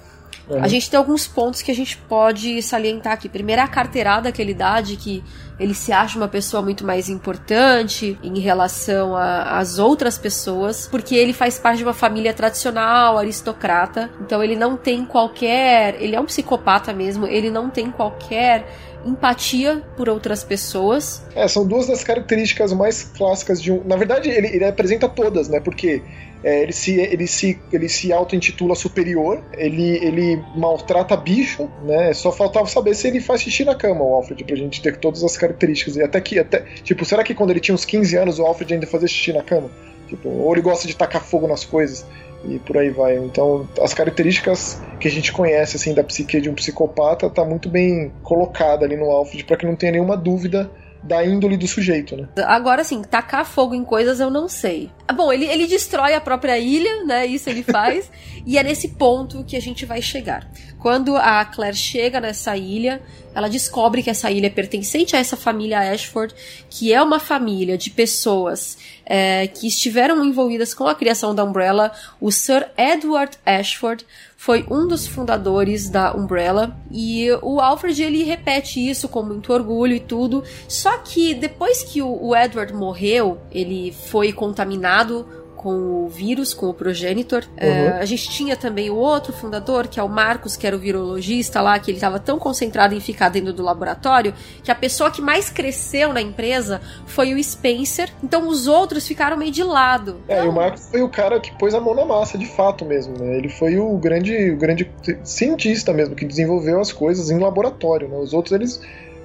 Uhum. 0.49 0.63
A 0.63 0.67
gente 0.67 0.89
tem 0.89 0.97
alguns 0.97 1.27
pontos 1.27 1.61
que 1.61 1.69
a 1.69 1.75
gente 1.75 1.95
pode 1.95 2.61
salientar 2.63 3.13
aqui. 3.13 3.29
Primeiro, 3.29 3.61
a 3.61 3.67
carteirada 3.67 4.31
que 4.31 4.41
ele 4.41 4.55
dá 4.55 4.81
de 4.81 4.97
que 4.97 5.23
ele 5.59 5.75
se 5.75 5.91
acha 5.91 6.17
uma 6.17 6.27
pessoa 6.27 6.63
muito 6.63 6.83
mais 6.83 7.07
importante 7.07 8.17
em 8.23 8.39
relação 8.39 9.15
às 9.15 9.77
outras 9.77 10.17
pessoas, 10.17 10.87
porque 10.87 11.13
ele 11.13 11.33
faz 11.33 11.59
parte 11.59 11.77
de 11.77 11.83
uma 11.83 11.93
família 11.93 12.33
tradicional, 12.33 13.17
aristocrata. 13.17 14.09
Então, 14.21 14.43
ele 14.43 14.55
não 14.55 14.75
tem 14.75 15.05
qualquer. 15.05 16.01
Ele 16.01 16.15
é 16.15 16.19
um 16.19 16.25
psicopata 16.25 16.91
mesmo, 16.93 17.27
ele 17.27 17.51
não 17.51 17.69
tem 17.69 17.91
qualquer 17.91 18.65
empatia 19.05 19.81
por 19.95 20.09
outras 20.09 20.43
pessoas. 20.43 21.23
É, 21.35 21.47
são 21.47 21.65
duas 21.65 21.87
das 21.87 22.03
características 22.03 22.73
mais 22.73 23.03
clássicas 23.03 23.61
de 23.61 23.71
um. 23.71 23.83
Na 23.83 23.95
verdade, 23.95 24.29
ele, 24.29 24.47
ele 24.47 24.65
apresenta 24.65 25.07
todas, 25.07 25.47
né? 25.49 25.59
Porque 25.59 26.01
é, 26.43 26.63
ele 26.63 26.71
se, 26.71 26.99
ele 26.99 27.27
se, 27.27 27.59
ele 27.71 27.89
se 27.89 28.13
auto-intitula 28.13 28.75
superior, 28.75 29.41
ele, 29.57 29.97
ele 29.97 30.41
maltrata 30.55 31.15
bicho, 31.17 31.69
né? 31.83 32.13
Só 32.13 32.31
faltava 32.31 32.67
saber 32.67 32.95
se 32.95 33.07
ele 33.07 33.19
faz 33.19 33.41
xixi 33.41 33.65
na 33.65 33.75
cama, 33.75 34.03
o 34.03 34.13
Alfred, 34.13 34.43
pra 34.43 34.55
gente 34.55 34.81
ter 34.81 34.97
todas 34.97 35.23
as 35.23 35.37
características. 35.37 35.95
E 35.95 36.03
até 36.03 36.21
que, 36.21 36.39
até, 36.39 36.59
tipo, 36.83 37.03
será 37.05 37.23
que 37.23 37.33
quando 37.33 37.51
ele 37.51 37.59
tinha 37.59 37.75
uns 37.75 37.85
15 37.85 38.15
anos 38.15 38.39
o 38.39 38.45
Alfred 38.45 38.73
ainda 38.73 38.87
fazia 38.87 39.07
xixi 39.07 39.33
na 39.33 39.43
cama? 39.43 39.69
Tipo, 40.07 40.29
ou 40.29 40.51
ele 40.53 40.61
gosta 40.61 40.87
de 40.87 40.95
tacar 40.95 41.23
fogo 41.23 41.47
nas 41.47 41.63
coisas 41.63 42.05
e 42.45 42.59
por 42.59 42.77
aí 42.77 42.89
vai. 42.89 43.17
Então, 43.17 43.67
as 43.81 43.93
características 43.93 44.81
que 44.99 45.07
a 45.07 45.11
gente 45.11 45.31
conhece 45.31 45.77
assim 45.77 45.93
da 45.93 46.03
psique 46.03 46.39
de 46.39 46.49
um 46.49 46.53
psicopata 46.53 47.29
tá 47.29 47.43
muito 47.43 47.69
bem 47.69 48.11
colocada 48.23 48.85
ali 48.85 48.95
no 48.95 49.09
Alfred 49.09 49.43
para 49.43 49.57
que 49.57 49.65
não 49.65 49.75
tenha 49.75 49.93
nenhuma 49.93 50.15
dúvida 50.15 50.69
da 51.01 51.25
índole 51.25 51.55
do 51.55 51.67
sujeito, 51.67 52.15
né? 52.15 52.27
Agora 52.45 52.83
sim, 52.83 53.01
tacar 53.01 53.45
fogo 53.45 53.73
em 53.73 53.83
coisas 53.83 54.19
eu 54.19 54.29
não 54.29 54.47
sei. 54.47 54.91
Ah, 55.07 55.13
bom, 55.13 55.31
ele, 55.31 55.45
ele 55.45 55.65
destrói 55.65 56.13
a 56.13 56.21
própria 56.21 56.57
ilha, 56.59 57.05
né? 57.05 57.25
Isso 57.25 57.49
ele 57.49 57.63
faz. 57.63 58.11
e 58.45 58.57
é 58.57 58.63
nesse 58.63 58.89
ponto 58.89 59.43
que 59.43 59.55
a 59.55 59.61
gente 59.61 59.85
vai 59.85 60.01
chegar. 60.01 60.49
Quando 60.79 61.17
a 61.17 61.43
Claire 61.45 61.75
chega 61.75 62.21
nessa 62.21 62.55
ilha, 62.55 63.01
ela 63.33 63.49
descobre 63.49 64.01
que 64.01 64.09
essa 64.09 64.31
ilha 64.31 64.47
é 64.47 64.49
pertencente 64.49 65.15
a 65.15 65.19
essa 65.19 65.35
família 65.35 65.91
Ashford, 65.91 66.33
que 66.69 66.93
é 66.93 67.01
uma 67.01 67.19
família 67.19 67.77
de 67.77 67.89
pessoas 67.89 68.77
é, 69.05 69.47
que 69.47 69.67
estiveram 69.67 70.23
envolvidas 70.23 70.73
com 70.73 70.87
a 70.87 70.95
criação 70.95 71.35
da 71.35 71.43
Umbrella. 71.43 71.91
O 72.19 72.31
Sir 72.31 72.69
Edward 72.77 73.37
Ashford 73.45 74.05
foi 74.37 74.65
um 74.71 74.87
dos 74.87 75.05
fundadores 75.05 75.89
da 75.89 76.15
Umbrella 76.15 76.77
e 76.89 77.29
o 77.41 77.59
Alfred 77.59 78.01
ele 78.01 78.23
repete 78.23 78.79
isso 78.79 79.09
com 79.09 79.21
muito 79.21 79.51
orgulho 79.51 79.93
e 79.93 79.99
tudo. 79.99 80.43
Só 80.67 80.97
que 80.99 81.33
depois 81.33 81.83
que 81.83 82.01
o 82.01 82.35
Edward 82.35 82.73
morreu, 82.73 83.37
ele 83.51 83.91
foi 83.91 84.31
contaminado 84.31 85.27
com 85.59 86.05
o 86.05 86.07
vírus, 86.07 86.53
com 86.53 86.67
o 86.67 86.73
progenitor. 86.73 87.43
Uhum. 87.49 87.67
É, 87.67 87.99
a 87.99 88.05
gente 88.05 88.29
tinha 88.29 88.55
também 88.55 88.89
o 88.89 88.95
outro 88.95 89.33
fundador, 89.33 89.89
que 89.89 89.99
é 89.99 90.03
o 90.03 90.07
Marcos, 90.07 90.55
que 90.55 90.65
era 90.65 90.73
o 90.73 90.79
virologista 90.79 91.59
lá, 91.59 91.77
que 91.77 91.91
ele 91.91 91.97
estava 91.97 92.17
tão 92.17 92.39
concentrado 92.39 92.95
em 92.95 93.01
ficar 93.01 93.27
dentro 93.27 93.51
do 93.51 93.61
laboratório, 93.61 94.33
que 94.63 94.71
a 94.71 94.75
pessoa 94.75 95.11
que 95.11 95.21
mais 95.21 95.49
cresceu 95.49 96.13
na 96.13 96.21
empresa 96.21 96.79
foi 97.05 97.33
o 97.33 97.43
Spencer. 97.43 98.09
Então 98.23 98.47
os 98.47 98.67
outros 98.67 99.05
ficaram 99.05 99.35
meio 99.35 99.51
de 99.51 99.61
lado. 99.61 100.21
É, 100.29 100.35
então... 100.35 100.45
e 100.45 100.47
o 100.47 100.53
Marcos 100.53 100.87
foi 100.89 101.01
o 101.01 101.09
cara 101.09 101.37
que 101.41 101.51
pôs 101.57 101.73
a 101.73 101.81
mão 101.81 101.93
na 101.93 102.05
massa, 102.05 102.37
de 102.37 102.45
fato 102.45 102.85
mesmo, 102.85 103.19
né? 103.19 103.35
Ele 103.35 103.49
foi 103.49 103.77
o 103.77 103.97
grande, 103.97 104.51
o 104.51 104.57
grande 104.57 104.89
cientista 105.25 105.91
mesmo, 105.91 106.15
que 106.15 106.23
desenvolveu 106.23 106.79
as 106.79 106.93
coisas 106.93 107.29
em 107.29 107.37
laboratório, 107.37 108.07
né? 108.07 108.15
Os 108.15 108.33
outros, 108.33 108.53
eles 108.53 108.79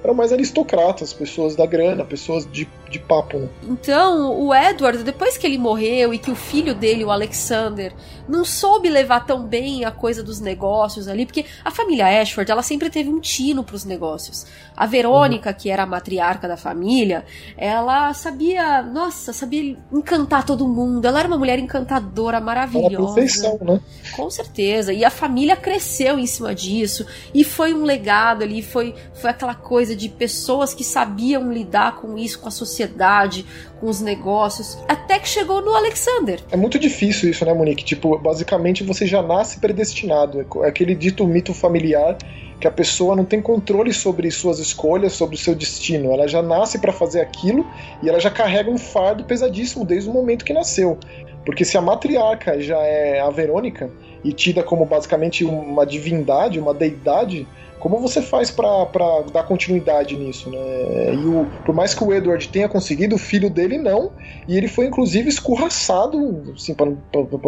eram 0.05 0.13
mais 0.13 0.31
aristocratas, 0.31 1.11
pessoas 1.11 1.55
da 1.55 1.65
grana, 1.65 2.05
pessoas 2.05 2.49
de, 2.49 2.69
de 2.89 2.99
papo, 2.99 3.39
né? 3.39 3.49
Então, 3.63 4.39
o 4.39 4.53
Edward, 4.53 5.03
depois 5.03 5.37
que 5.37 5.45
ele 5.45 5.57
morreu 5.57 6.13
e 6.13 6.19
que 6.19 6.31
o 6.31 6.35
filho 6.35 6.75
dele, 6.75 7.03
o 7.03 7.11
Alexander, 7.11 7.91
não 8.27 8.45
soube 8.45 8.89
levar 8.89 9.25
tão 9.25 9.43
bem 9.43 9.83
a 9.83 9.91
coisa 9.91 10.23
dos 10.23 10.39
negócios 10.39 11.07
ali, 11.07 11.25
porque 11.25 11.45
a 11.63 11.71
família 11.71 12.21
Ashford, 12.21 12.51
ela 12.51 12.61
sempre 12.61 12.89
teve 12.89 13.09
um 13.09 13.19
tino 13.19 13.63
para 13.63 13.75
os 13.75 13.83
negócios. 13.83 14.45
A 14.77 14.85
Verônica, 14.85 15.49
uhum. 15.49 15.55
que 15.55 15.69
era 15.69 15.83
a 15.83 15.85
matriarca 15.85 16.47
da 16.47 16.57
família, 16.57 17.25
ela 17.57 18.13
sabia, 18.13 18.81
nossa, 18.81 19.33
sabia 19.33 19.77
encantar 19.91 20.45
todo 20.45 20.67
mundo. 20.67 21.05
Ela 21.05 21.19
era 21.19 21.27
uma 21.27 21.37
mulher 21.37 21.57
encantadora, 21.57 22.39
maravilhosa. 22.39 22.99
Uma 22.99 23.13
perfeição, 23.15 23.57
né? 23.61 23.79
Com 24.15 24.29
certeza. 24.29 24.93
E 24.93 25.03
a 25.03 25.09
família 25.09 25.55
cresceu 25.55 26.19
em 26.19 26.27
cima 26.27 26.53
disso. 26.53 27.05
E 27.33 27.43
foi 27.43 27.73
um 27.73 27.83
legado 27.83 28.43
ali, 28.43 28.61
foi, 28.61 28.93
foi 29.13 29.29
aquela 29.29 29.55
coisa 29.55 29.94
de 29.95 30.09
pessoas 30.09 30.73
que 30.73 30.83
sabiam 30.83 31.51
lidar 31.51 31.95
com 31.97 32.17
isso, 32.17 32.39
com 32.39 32.47
a 32.47 32.51
sociedade, 32.51 33.45
com 33.79 33.87
os 33.87 34.01
negócios, 34.01 34.77
até 34.87 35.19
que 35.19 35.27
chegou 35.27 35.61
no 35.61 35.73
Alexander. 35.73 36.39
É 36.51 36.57
muito 36.57 36.77
difícil 36.77 37.29
isso, 37.29 37.45
né, 37.45 37.53
Monique? 37.53 37.83
Tipo, 37.83 38.17
basicamente 38.17 38.83
você 38.83 39.05
já 39.05 39.21
nasce 39.21 39.59
predestinado. 39.59 40.45
É 40.63 40.67
aquele 40.67 40.95
dito 40.95 41.25
mito 41.25 41.53
familiar 41.53 42.17
que 42.59 42.67
a 42.67 42.71
pessoa 42.71 43.15
não 43.15 43.25
tem 43.25 43.41
controle 43.41 43.93
sobre 43.93 44.31
suas 44.31 44.59
escolhas, 44.59 45.13
sobre 45.13 45.35
o 45.35 45.39
seu 45.39 45.53
destino. 45.53 46.11
Ela 46.11 46.27
já 46.27 46.41
nasce 46.41 46.79
para 46.79 46.93
fazer 46.93 47.21
aquilo 47.21 47.65
e 48.01 48.09
ela 48.09 48.19
já 48.19 48.29
carrega 48.29 48.69
um 48.69 48.77
fardo 48.77 49.23
pesadíssimo 49.23 49.85
desde 49.85 50.09
o 50.09 50.13
momento 50.13 50.45
que 50.45 50.53
nasceu. 50.53 50.97
Porque 51.45 51.63
se 51.63 51.77
a 51.77 51.81
matriarca 51.81 52.59
já 52.59 52.79
é 52.79 53.19
a 53.21 53.29
Verônica 53.29 53.91
e 54.23 54.33
tida 54.33 54.63
como 54.63 54.85
basicamente 54.85 55.43
uma 55.43 55.85
divindade, 55.85 56.59
uma 56.59 56.73
deidade, 56.73 57.47
como 57.85 57.99
você 57.99 58.19
faz 58.19 58.49
para 58.49 59.21
dar 59.31 59.43
continuidade 59.43 60.17
nisso, 60.17 60.49
né? 60.49 61.13
E 61.13 61.17
o, 61.17 61.45
por 61.63 61.75
mais 61.75 61.93
que 61.93 62.03
o 62.03 62.11
Edward 62.11 62.47
tenha 62.47 62.67
conseguido, 62.67 63.13
o 63.13 63.19
filho 63.19 63.47
dele 63.47 63.77
não, 63.77 64.11
e 64.47 64.57
ele 64.57 64.67
foi 64.67 64.87
inclusive 64.87 65.29
escorraçado, 65.29 66.51
assim, 66.55 66.73
para 66.73 66.89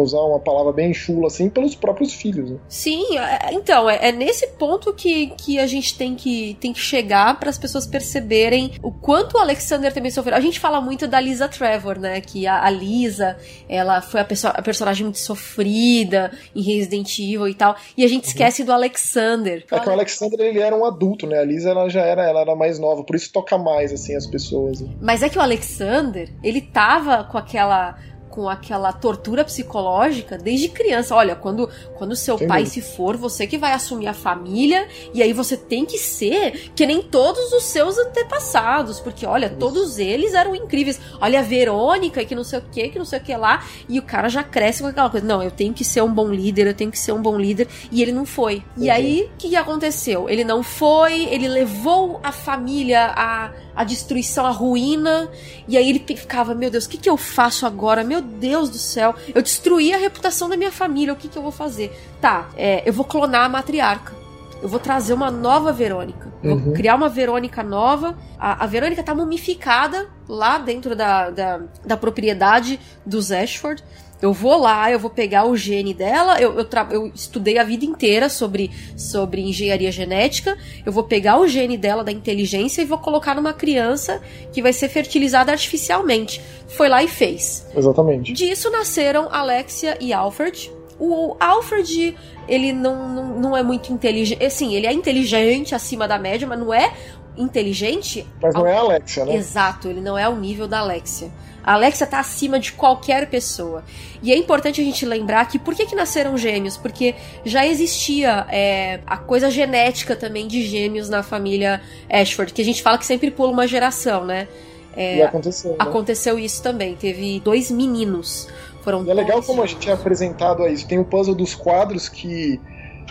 usar 0.00 0.20
uma 0.20 0.38
palavra 0.38 0.72
bem 0.72 0.94
chula 0.94 1.26
assim, 1.26 1.50
pelos 1.50 1.74
próprios 1.74 2.12
filhos. 2.12 2.52
Né? 2.52 2.56
Sim, 2.68 3.18
é, 3.18 3.52
então, 3.52 3.90
é, 3.90 4.10
é, 4.10 4.12
nesse 4.12 4.46
ponto 4.46 4.94
que, 4.94 5.32
que 5.36 5.58
a 5.58 5.66
gente 5.66 5.98
tem 5.98 6.14
que, 6.14 6.56
tem 6.60 6.72
que 6.72 6.78
chegar 6.78 7.40
para 7.40 7.50
as 7.50 7.58
pessoas 7.58 7.84
perceberem 7.84 8.74
o 8.80 8.92
quanto 8.92 9.38
o 9.38 9.40
Alexander 9.40 9.92
também 9.92 10.12
sofreu. 10.12 10.36
A 10.36 10.40
gente 10.40 10.60
fala 10.60 10.80
muito 10.80 11.08
da 11.08 11.18
Lisa 11.18 11.48
Trevor, 11.48 11.98
né? 11.98 12.20
Que 12.20 12.46
a, 12.46 12.64
a 12.64 12.70
Lisa, 12.70 13.36
ela 13.68 14.00
foi 14.00 14.20
a, 14.20 14.24
pessoa, 14.24 14.52
a 14.52 14.62
personagem 14.62 15.02
muito 15.02 15.18
sofrida 15.18 16.30
em 16.54 16.62
Resident 16.62 17.18
Evil 17.18 17.48
e 17.48 17.54
tal, 17.54 17.74
e 17.96 18.04
a 18.04 18.08
gente 18.08 18.22
uhum. 18.22 18.30
esquece 18.30 18.62
do 18.62 18.72
Alexander. 18.72 19.64
É 19.68 19.80
que 19.80 19.88
o 19.88 19.92
Alexander 19.92 20.27
Alexandra 20.28 20.46
ele 20.46 20.60
era 20.60 20.76
um 20.76 20.84
adulto, 20.84 21.26
né? 21.26 21.38
A 21.38 21.44
Lisa 21.44 21.70
ela 21.70 21.88
já 21.88 22.02
era, 22.02 22.22
ela 22.22 22.40
era 22.40 22.54
mais 22.54 22.78
nova, 22.78 23.02
por 23.02 23.16
isso 23.16 23.32
toca 23.32 23.56
mais 23.56 23.92
assim 23.92 24.14
as 24.14 24.26
pessoas. 24.26 24.80
Né? 24.80 24.88
Mas 25.00 25.22
é 25.22 25.28
que 25.28 25.38
o 25.38 25.40
Alexander, 25.40 26.28
ele 26.42 26.60
tava 26.60 27.24
com 27.24 27.38
aquela 27.38 27.96
com 28.38 28.48
aquela 28.48 28.92
tortura 28.92 29.44
psicológica 29.44 30.38
desde 30.38 30.68
criança. 30.68 31.12
Olha, 31.12 31.34
quando, 31.34 31.68
quando 31.96 32.14
seu 32.14 32.38
Sim. 32.38 32.46
pai 32.46 32.66
se 32.66 32.80
for, 32.80 33.16
você 33.16 33.48
que 33.48 33.58
vai 33.58 33.72
assumir 33.72 34.06
a 34.06 34.14
família, 34.14 34.86
e 35.12 35.20
aí 35.20 35.32
você 35.32 35.56
tem 35.56 35.84
que 35.84 35.98
ser 35.98 36.70
que 36.72 36.86
nem 36.86 37.02
todos 37.02 37.52
os 37.52 37.64
seus 37.64 37.98
antepassados, 37.98 39.00
porque 39.00 39.26
olha, 39.26 39.46
Isso. 39.46 39.56
todos 39.56 39.98
eles 39.98 40.34
eram 40.34 40.54
incríveis. 40.54 41.00
Olha 41.20 41.40
a 41.40 41.42
Verônica, 41.42 42.24
que 42.24 42.32
não 42.32 42.44
sei 42.44 42.60
o 42.60 42.62
que, 42.62 42.90
que 42.90 42.98
não 42.98 43.04
sei 43.04 43.18
o 43.18 43.22
que 43.22 43.36
lá, 43.36 43.64
e 43.88 43.98
o 43.98 44.02
cara 44.02 44.28
já 44.28 44.44
cresce 44.44 44.84
com 44.84 44.88
aquela 44.88 45.10
coisa. 45.10 45.26
Não, 45.26 45.42
eu 45.42 45.50
tenho 45.50 45.74
que 45.74 45.84
ser 45.84 46.00
um 46.00 46.14
bom 46.14 46.30
líder, 46.30 46.68
eu 46.68 46.74
tenho 46.74 46.92
que 46.92 46.98
ser 46.98 47.10
um 47.10 47.20
bom 47.20 47.36
líder, 47.36 47.66
e 47.90 48.00
ele 48.00 48.12
não 48.12 48.24
foi. 48.24 48.62
Uhum. 48.76 48.84
E 48.84 48.88
aí, 48.88 49.28
o 49.34 49.36
que 49.36 49.56
aconteceu? 49.56 50.28
Ele 50.28 50.44
não 50.44 50.62
foi, 50.62 51.24
ele 51.24 51.48
levou 51.48 52.20
a 52.22 52.30
família 52.30 53.12
a 53.16 53.50
a 53.78 53.84
destruição, 53.84 54.44
a 54.44 54.50
ruína. 54.50 55.30
E 55.68 55.78
aí 55.78 55.88
ele 55.88 56.00
ficava, 56.00 56.52
meu 56.52 56.68
Deus, 56.68 56.84
o 56.84 56.88
que, 56.88 56.98
que 56.98 57.08
eu 57.08 57.16
faço 57.16 57.64
agora? 57.64 58.02
Meu 58.02 58.20
Deus 58.20 58.68
do 58.68 58.76
céu, 58.76 59.14
eu 59.32 59.40
destruí 59.40 59.94
a 59.94 59.96
reputação 59.96 60.48
da 60.48 60.56
minha 60.56 60.72
família, 60.72 61.12
o 61.12 61.16
que, 61.16 61.28
que 61.28 61.38
eu 61.38 61.42
vou 61.42 61.52
fazer? 61.52 61.96
Tá, 62.20 62.48
é, 62.56 62.82
eu 62.84 62.92
vou 62.92 63.04
clonar 63.04 63.44
a 63.44 63.48
matriarca. 63.48 64.16
Eu 64.60 64.68
vou 64.68 64.80
trazer 64.80 65.12
uma 65.12 65.30
nova 65.30 65.72
Verônica. 65.72 66.32
Uhum. 66.42 66.58
Vou 66.58 66.72
criar 66.72 66.96
uma 66.96 67.08
Verônica 67.08 67.62
nova. 67.62 68.18
A, 68.36 68.64
a 68.64 68.66
Verônica 68.66 69.00
tá 69.04 69.14
mumificada 69.14 70.08
lá 70.28 70.58
dentro 70.58 70.96
da, 70.96 71.30
da, 71.30 71.60
da 71.84 71.96
propriedade 71.96 72.80
dos 73.06 73.30
Ashford. 73.30 73.84
Eu 74.20 74.32
vou 74.32 74.58
lá, 74.58 74.90
eu 74.90 74.98
vou 74.98 75.10
pegar 75.10 75.44
o 75.44 75.56
gene 75.56 75.94
dela. 75.94 76.40
Eu, 76.40 76.58
eu, 76.58 76.66
eu, 76.90 77.06
estudei 77.14 77.56
a 77.56 77.64
vida 77.64 77.84
inteira 77.84 78.28
sobre, 78.28 78.70
sobre 78.96 79.40
engenharia 79.40 79.92
genética. 79.92 80.58
Eu 80.84 80.92
vou 80.92 81.04
pegar 81.04 81.38
o 81.38 81.46
gene 81.46 81.76
dela 81.76 82.02
da 82.02 82.10
inteligência 82.10 82.82
e 82.82 82.84
vou 82.84 82.98
colocar 82.98 83.34
numa 83.34 83.52
criança 83.52 84.20
que 84.52 84.60
vai 84.60 84.72
ser 84.72 84.88
fertilizada 84.88 85.52
artificialmente. 85.52 86.42
Foi 86.66 86.88
lá 86.88 87.02
e 87.02 87.08
fez. 87.08 87.66
Exatamente. 87.76 88.32
Disso 88.32 88.70
nasceram 88.70 89.28
Alexia 89.30 89.96
e 90.00 90.12
Alfred. 90.12 90.72
O 90.98 91.36
Alfred, 91.38 92.16
ele 92.48 92.72
não, 92.72 93.08
não, 93.08 93.40
não 93.40 93.56
é 93.56 93.62
muito 93.62 93.92
inteligente. 93.92 94.44
Assim, 94.44 94.74
ele 94.74 94.88
é 94.88 94.92
inteligente 94.92 95.76
acima 95.76 96.08
da 96.08 96.18
média, 96.18 96.46
mas 96.46 96.58
não 96.58 96.74
é 96.74 96.92
inteligente. 97.36 98.26
Mas 98.42 98.52
não 98.52 98.66
é 98.66 98.76
a 98.76 98.80
Alexia, 98.80 99.24
né? 99.24 99.36
Exato, 99.36 99.88
ele 99.88 100.00
não 100.00 100.18
é 100.18 100.28
o 100.28 100.34
nível 100.34 100.66
da 100.66 100.80
Alexia. 100.80 101.30
A 101.68 101.74
Alexia 101.74 102.06
tá 102.06 102.18
acima 102.18 102.58
de 102.58 102.72
qualquer 102.72 103.28
pessoa. 103.28 103.84
E 104.22 104.32
é 104.32 104.36
importante 104.38 104.80
a 104.80 104.84
gente 104.84 105.04
lembrar 105.04 105.46
que 105.46 105.58
por 105.58 105.74
que, 105.74 105.84
que 105.84 105.94
nasceram 105.94 106.34
gêmeos? 106.38 106.78
Porque 106.78 107.14
já 107.44 107.66
existia 107.66 108.46
é, 108.48 109.00
a 109.06 109.18
coisa 109.18 109.50
genética 109.50 110.16
também 110.16 110.48
de 110.48 110.62
gêmeos 110.62 111.10
na 111.10 111.22
família 111.22 111.82
Ashford, 112.08 112.54
que 112.54 112.62
a 112.62 112.64
gente 112.64 112.82
fala 112.82 112.96
que 112.96 113.04
sempre 113.04 113.30
pula 113.30 113.52
uma 113.52 113.66
geração, 113.66 114.24
né? 114.24 114.48
É, 114.96 115.18
e 115.18 115.22
aconteceu. 115.22 115.72
Né? 115.72 115.76
Aconteceu 115.78 116.38
isso 116.38 116.62
também. 116.62 116.96
Teve 116.96 117.38
dois 117.40 117.70
meninos. 117.70 118.48
Foram 118.82 119.04
e 119.04 119.10
é 119.10 119.12
legal 119.12 119.42
como 119.42 119.62
a 119.62 119.66
gente 119.66 119.90
é 119.90 119.92
apresentado 119.92 120.62
a 120.62 120.70
isso. 120.70 120.88
Tem 120.88 120.98
o 120.98 121.04
puzzle 121.04 121.34
dos 121.34 121.54
quadros 121.54 122.08
que 122.08 122.58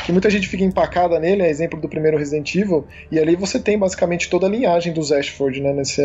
que 0.04 0.12
muita 0.12 0.30
gente 0.30 0.48
fica 0.48 0.63
empacada 0.63 1.20
nele, 1.20 1.41
é 1.41 1.50
exemplo 1.50 1.80
do 1.80 1.89
primeiro 1.89 2.17
Resident 2.17 2.54
Evil, 2.54 2.86
e 3.12 3.20
ali 3.20 3.36
você 3.36 3.60
tem 3.60 3.80
basicamente 3.80 4.30
toda 4.30 4.46
a 4.46 4.50
linhagem 4.50 4.93
dos 4.93 5.12
Ashford, 5.12 5.60
né, 5.60 5.74
nesse, 5.74 6.02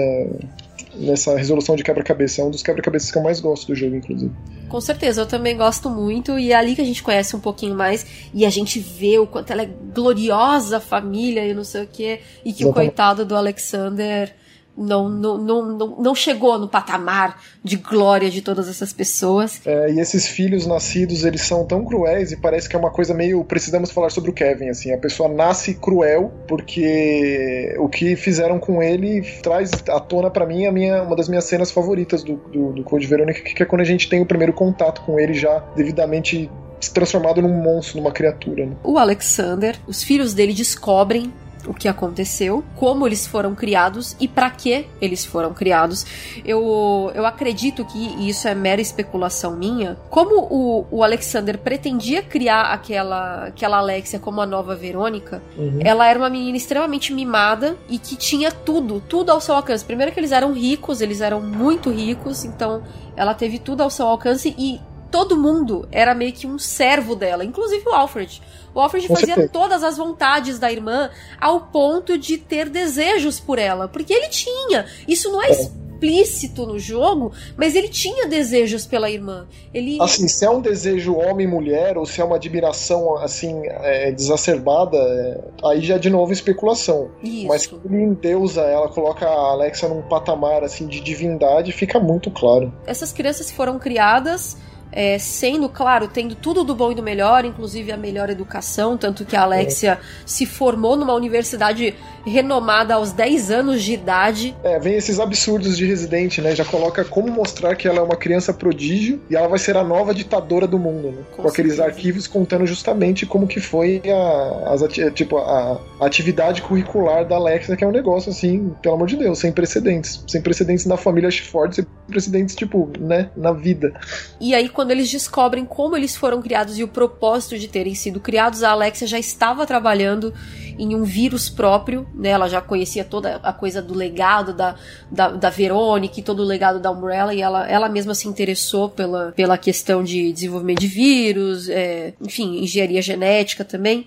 nessa 0.94 1.36
resolução 1.36 1.76
de 1.76 1.82
quebra-cabeça. 1.82 2.40
É 2.40 2.44
um 2.44 2.50
dos 2.50 2.62
quebra-cabeças 2.62 3.10
que 3.10 3.18
eu 3.18 3.22
mais 3.22 3.40
gosto 3.40 3.66
do 3.66 3.74
jogo, 3.74 3.96
inclusive. 3.96 4.32
Com 4.68 4.80
certeza, 4.80 5.22
eu 5.22 5.26
também 5.26 5.56
gosto 5.56 5.90
muito. 5.90 6.38
E 6.38 6.52
é 6.52 6.54
ali 6.54 6.74
que 6.74 6.80
a 6.80 6.84
gente 6.84 7.02
conhece 7.02 7.34
um 7.36 7.40
pouquinho 7.40 7.74
mais. 7.74 8.06
E 8.32 8.44
a 8.44 8.50
gente 8.50 8.78
vê 8.78 9.18
o 9.18 9.26
quanto 9.26 9.52
ela 9.52 9.62
é 9.62 9.70
gloriosa, 9.94 10.78
a 10.78 10.80
família 10.80 11.46
e 11.46 11.54
não 11.54 11.64
sei 11.64 11.84
o 11.84 11.86
quê. 11.86 12.20
E 12.44 12.52
que 12.52 12.62
Exatamente. 12.62 12.70
o 12.70 12.72
coitado 12.72 13.24
do 13.24 13.36
Alexander 13.36 14.34
não, 14.76 15.08
não, 15.08 15.38
não, 15.38 15.76
não, 15.98 16.14
chegou 16.14 16.58
no 16.58 16.66
patamar 16.68 17.40
de 17.62 17.76
glória 17.76 18.30
de 18.30 18.40
todas 18.40 18.68
essas 18.68 18.92
pessoas. 18.92 19.60
É, 19.66 19.92
e 19.92 20.00
esses 20.00 20.26
filhos 20.26 20.66
nascidos, 20.66 21.24
eles 21.24 21.42
são 21.42 21.66
tão 21.66 21.84
cruéis 21.84 22.32
e 22.32 22.36
parece 22.36 22.68
que 22.68 22.76
é 22.76 22.78
uma 22.78 22.90
coisa 22.90 23.12
meio. 23.12 23.44
Precisamos 23.44 23.90
falar 23.90 24.10
sobre 24.10 24.30
o 24.30 24.32
Kevin, 24.32 24.68
assim. 24.68 24.92
A 24.92 24.98
pessoa 24.98 25.28
nasce 25.28 25.74
cruel 25.74 26.32
porque 26.48 27.74
o 27.78 27.88
que 27.88 28.16
fizeram 28.16 28.58
com 28.58 28.82
ele 28.82 29.22
traz 29.42 29.70
à 29.88 30.00
tona 30.00 30.30
para 30.30 30.46
mim 30.46 30.66
a 30.66 30.72
minha, 30.72 31.02
uma 31.02 31.16
das 31.16 31.28
minhas 31.28 31.44
cenas 31.44 31.70
favoritas 31.70 32.22
do, 32.22 32.36
do, 32.36 32.72
do 32.72 32.82
Code 32.82 33.06
Verônica, 33.06 33.42
que 33.42 33.62
é 33.62 33.66
quando 33.66 33.82
a 33.82 33.84
gente 33.84 34.08
tem 34.08 34.20
o 34.20 34.26
primeiro 34.26 34.52
contato 34.52 35.02
com 35.02 35.18
ele 35.18 35.34
já 35.34 35.58
devidamente 35.76 36.50
transformado 36.90 37.40
num 37.40 37.62
monstro, 37.62 37.98
numa 37.98 38.10
criatura. 38.10 38.66
Né? 38.66 38.72
O 38.82 38.98
Alexander, 38.98 39.78
os 39.86 40.02
filhos 40.02 40.34
dele 40.34 40.52
descobrem 40.52 41.32
o 41.66 41.74
que 41.74 41.88
aconteceu, 41.88 42.64
como 42.76 43.06
eles 43.06 43.26
foram 43.26 43.54
criados 43.54 44.16
e 44.20 44.26
para 44.26 44.50
que 44.50 44.86
eles 45.00 45.24
foram 45.24 45.52
criados. 45.52 46.04
Eu, 46.44 47.10
eu 47.14 47.24
acredito 47.26 47.84
que 47.84 47.98
e 47.98 48.28
isso 48.28 48.48
é 48.48 48.54
mera 48.54 48.80
especulação 48.80 49.56
minha. 49.56 49.96
Como 50.10 50.40
o, 50.50 50.86
o 50.90 51.02
Alexander 51.02 51.58
pretendia 51.58 52.22
criar 52.22 52.72
aquela, 52.72 53.46
aquela 53.46 53.78
Alexia 53.78 54.18
como 54.18 54.40
a 54.40 54.46
nova 54.46 54.74
Verônica, 54.74 55.42
uhum. 55.56 55.78
ela 55.80 56.06
era 56.06 56.18
uma 56.18 56.30
menina 56.30 56.56
extremamente 56.56 57.12
mimada 57.12 57.76
e 57.88 57.98
que 57.98 58.16
tinha 58.16 58.50
tudo, 58.50 59.02
tudo 59.08 59.30
ao 59.30 59.40
seu 59.40 59.54
alcance. 59.54 59.84
Primeiro 59.84 60.12
que 60.12 60.20
eles 60.20 60.32
eram 60.32 60.52
ricos, 60.52 61.00
eles 61.00 61.20
eram 61.20 61.40
muito 61.40 61.90
ricos, 61.90 62.44
então 62.44 62.82
ela 63.16 63.34
teve 63.34 63.58
tudo 63.58 63.82
ao 63.82 63.90
seu 63.90 64.06
alcance 64.06 64.54
e 64.58 64.80
todo 65.12 65.36
mundo 65.36 65.86
era 65.92 66.14
meio 66.14 66.32
que 66.32 66.46
um 66.46 66.58
servo 66.58 67.14
dela, 67.14 67.44
inclusive 67.44 67.86
o 67.86 67.92
Alfred. 67.92 68.42
O 68.74 68.80
Alfred 68.80 69.06
Com 69.06 69.14
fazia 69.14 69.34
certeza. 69.34 69.52
todas 69.52 69.84
as 69.84 69.98
vontades 69.98 70.58
da 70.58 70.72
irmã 70.72 71.10
ao 71.38 71.66
ponto 71.66 72.16
de 72.16 72.38
ter 72.38 72.70
desejos 72.70 73.38
por 73.38 73.58
ela, 73.58 73.86
porque 73.86 74.14
ele 74.14 74.28
tinha. 74.28 74.86
Isso 75.06 75.30
não 75.30 75.42
é, 75.42 75.48
é. 75.48 75.50
explícito 75.50 76.64
no 76.64 76.78
jogo, 76.78 77.30
mas 77.58 77.74
ele 77.74 77.88
tinha 77.88 78.26
desejos 78.26 78.86
pela 78.86 79.10
irmã. 79.10 79.46
Ele 79.74 79.98
assim, 80.00 80.26
se 80.26 80.46
é 80.46 80.50
um 80.50 80.62
desejo 80.62 81.14
homem-mulher 81.14 81.98
ou 81.98 82.06
se 82.06 82.22
é 82.22 82.24
uma 82.24 82.36
admiração 82.36 83.18
assim 83.18 83.60
é, 83.66 84.08
exacerbada, 84.08 84.96
é, 84.96 85.40
aí 85.68 85.82
já 85.82 85.96
é 85.96 85.98
de 85.98 86.08
novo 86.08 86.32
especulação. 86.32 87.10
Isso. 87.22 87.48
Mas 87.48 87.66
que 87.66 87.74
ele 87.84 88.02
endeusa 88.02 88.62
ela, 88.62 88.88
coloca 88.88 89.26
a 89.26 89.50
Alexa 89.52 89.86
num 89.88 90.00
patamar 90.00 90.64
assim 90.64 90.86
de 90.86 91.00
divindade, 91.00 91.70
fica 91.70 92.00
muito 92.00 92.30
claro. 92.30 92.72
Essas 92.86 93.12
crianças 93.12 93.50
foram 93.50 93.78
criadas 93.78 94.56
é, 94.92 95.18
sendo, 95.18 95.68
claro, 95.70 96.06
tendo 96.06 96.34
tudo 96.34 96.62
do 96.62 96.74
bom 96.74 96.92
e 96.92 96.94
do 96.94 97.02
melhor, 97.02 97.46
inclusive 97.46 97.90
a 97.90 97.96
melhor 97.96 98.28
educação, 98.28 98.98
tanto 98.98 99.24
que 99.24 99.34
a 99.34 99.42
Alexia 99.42 99.92
é. 99.92 99.98
se 100.26 100.44
formou 100.44 100.96
numa 100.96 101.14
universidade 101.14 101.94
renomada 102.24 102.94
aos 102.94 103.12
10 103.12 103.50
anos 103.50 103.82
de 103.82 103.92
idade. 103.92 104.56
É, 104.62 104.78
vem 104.78 104.94
esses 104.94 105.18
absurdos 105.18 105.76
de 105.76 105.86
Resident, 105.86 106.38
né? 106.38 106.54
Já 106.54 106.64
coloca 106.64 107.04
como 107.04 107.30
mostrar 107.30 107.74
que 107.76 107.88
ela 107.88 107.98
é 107.98 108.02
uma 108.02 108.16
criança 108.16 108.52
prodígio 108.52 109.20
e 109.28 109.36
ela 109.36 109.48
vai 109.48 109.58
ser 109.58 109.76
a 109.76 109.84
nova 109.84 110.14
ditadora 110.14 110.66
do 110.66 110.78
mundo, 110.78 111.12
né? 111.12 111.22
Com, 111.36 111.42
Com 111.42 111.48
aqueles 111.48 111.80
arquivos 111.80 112.26
contando 112.26 112.66
justamente 112.66 113.26
como 113.26 113.46
que 113.46 113.60
foi 113.60 114.02
a, 114.06 114.72
as, 114.72 114.82
tipo, 115.14 115.38
a, 115.38 115.80
a 116.00 116.06
atividade 116.06 116.62
curricular 116.62 117.26
da 117.26 117.36
Alexia, 117.36 117.76
que 117.76 117.84
é 117.84 117.86
um 117.86 117.92
negócio 117.92 118.30
assim, 118.30 118.74
pelo 118.82 118.94
amor 118.94 119.08
de 119.08 119.16
Deus, 119.16 119.38
sem 119.38 119.52
precedentes. 119.52 120.24
Sem 120.26 120.40
precedentes 120.40 120.86
na 120.86 120.96
família 120.96 121.30
Ford, 121.42 121.72
sem 121.74 121.86
precedentes, 122.08 122.54
tipo, 122.54 122.90
né, 122.98 123.30
na 123.36 123.52
vida. 123.52 123.92
E 124.40 124.54
aí, 124.54 124.68
quando 124.68 124.90
eles 124.90 125.10
descobrem 125.10 125.64
como 125.64 125.96
eles 125.96 126.16
foram 126.16 126.42
criados 126.42 126.78
e 126.78 126.84
o 126.84 126.88
propósito 126.88 127.58
de 127.58 127.68
terem 127.68 127.94
sido 127.94 128.20
criados, 128.20 128.62
a 128.62 128.70
Alexia 128.70 129.06
já 129.06 129.18
estava 129.18 129.66
trabalhando 129.66 130.34
em 130.78 130.94
um 130.94 131.04
vírus 131.04 131.48
próprio, 131.48 132.06
né? 132.14 132.30
Ela 132.30 132.48
já 132.48 132.60
conhecia 132.60 133.04
toda 133.04 133.36
a 133.42 133.52
coisa 133.52 133.80
do 133.80 133.94
legado 133.94 134.52
da, 134.52 134.76
da, 135.10 135.28
da 135.28 135.50
Verônica 135.50 136.20
e 136.20 136.22
todo 136.22 136.40
o 136.40 136.46
legado 136.46 136.78
da 136.80 136.90
Umbrella, 136.90 137.34
e 137.34 137.40
ela, 137.40 137.68
ela 137.68 137.88
mesma 137.88 138.14
se 138.14 138.28
interessou 138.28 138.88
pela, 138.88 139.32
pela 139.32 139.58
questão 139.58 140.02
de 140.02 140.32
desenvolvimento 140.32 140.80
de 140.80 140.88
vírus, 140.88 141.68
é, 141.68 142.14
enfim, 142.20 142.62
engenharia 142.62 143.02
genética 143.02 143.64
também. 143.64 144.06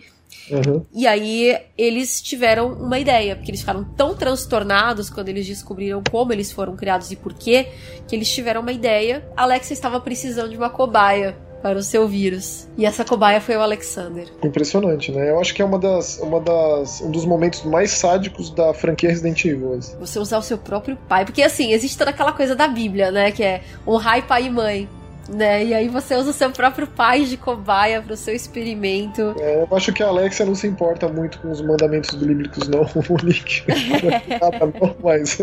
Uhum. 0.50 0.86
E 0.94 1.08
aí 1.08 1.58
eles 1.78 2.22
tiveram 2.22 2.74
uma 2.74 3.00
ideia, 3.00 3.36
porque 3.36 3.50
eles 3.50 3.62
ficaram 3.62 3.84
tão 3.84 4.16
transtornados 4.16 5.10
quando 5.10 5.30
eles 5.30 5.46
descobriram 5.46 6.04
como 6.10 6.32
eles 6.32 6.52
foram 6.52 6.76
criados 6.76 7.12
e 7.12 7.16
por 7.16 7.34
quê, 7.34 7.70
que 8.08 8.16
eles 8.16 8.32
tiveram 8.32 8.62
uma 8.62 8.72
ideia. 8.72 9.28
Alexa 9.36 9.74
estava 9.74 10.00
precisando 10.00 10.52
de 10.52 10.58
uma 10.58 10.70
cobaia 10.70 11.36
para 11.66 11.80
o 11.80 11.82
seu 11.82 12.08
vírus. 12.08 12.68
E 12.78 12.86
essa 12.86 13.04
cobaia 13.04 13.42
foi 13.42 13.56
o 13.56 13.60
Alexander. 13.60 14.28
Impressionante, 14.44 15.12
né? 15.12 15.32
Eu 15.32 15.40
acho 15.40 15.52
que 15.52 15.64
é 15.64 15.66
uma 15.66 15.80
das, 15.80 16.20
uma 16.20 16.40
das, 16.40 17.02
um 17.02 17.10
dos 17.10 17.26
momentos 17.26 17.64
mais 17.64 17.90
sádicos 17.90 18.52
da 18.52 18.72
franquia 18.72 19.10
Resident 19.10 19.44
Evil. 19.46 19.80
Você 20.00 20.20
usar 20.20 20.38
o 20.38 20.44
seu 20.44 20.60
próprio 20.60 20.96
pai. 21.10 21.26
Porque 21.26 21.42
assim, 21.42 21.74
existe 21.74 21.98
toda 21.98 22.12
aquela 22.12 22.34
coisa 22.34 22.56
da 22.56 22.68
Bíblia, 22.68 23.10
né? 23.10 23.32
Que 23.32 23.42
é 23.42 23.64
honrar 23.88 24.22
pai 24.28 24.46
e 24.46 24.50
mãe 24.52 24.88
né? 25.28 25.66
E 25.66 25.74
aí 25.74 25.88
você 25.88 26.16
usa 26.16 26.30
o 26.30 26.34
seu 26.34 26.52
próprio 26.52 26.86
pai 26.86 27.26
de 27.26 27.36
cobaia 27.36 28.00
para 28.00 28.14
o 28.14 28.16
seu 28.16 28.36
experimento. 28.36 29.34
É, 29.40 29.64
eu 29.64 29.76
acho 29.76 29.92
que 29.92 30.04
a 30.04 30.08
Alexia 30.08 30.46
não 30.46 30.54
se 30.54 30.68
importa 30.68 31.08
muito 31.08 31.40
com 31.40 31.50
os 31.50 31.62
mandamentos 31.62 32.14
bíblicos, 32.14 32.68
não, 32.68 32.82
o 33.10 33.26
Nick. 33.26 33.64
Nada, 34.40 34.72
não, 34.80 34.96
mas. 35.04 35.42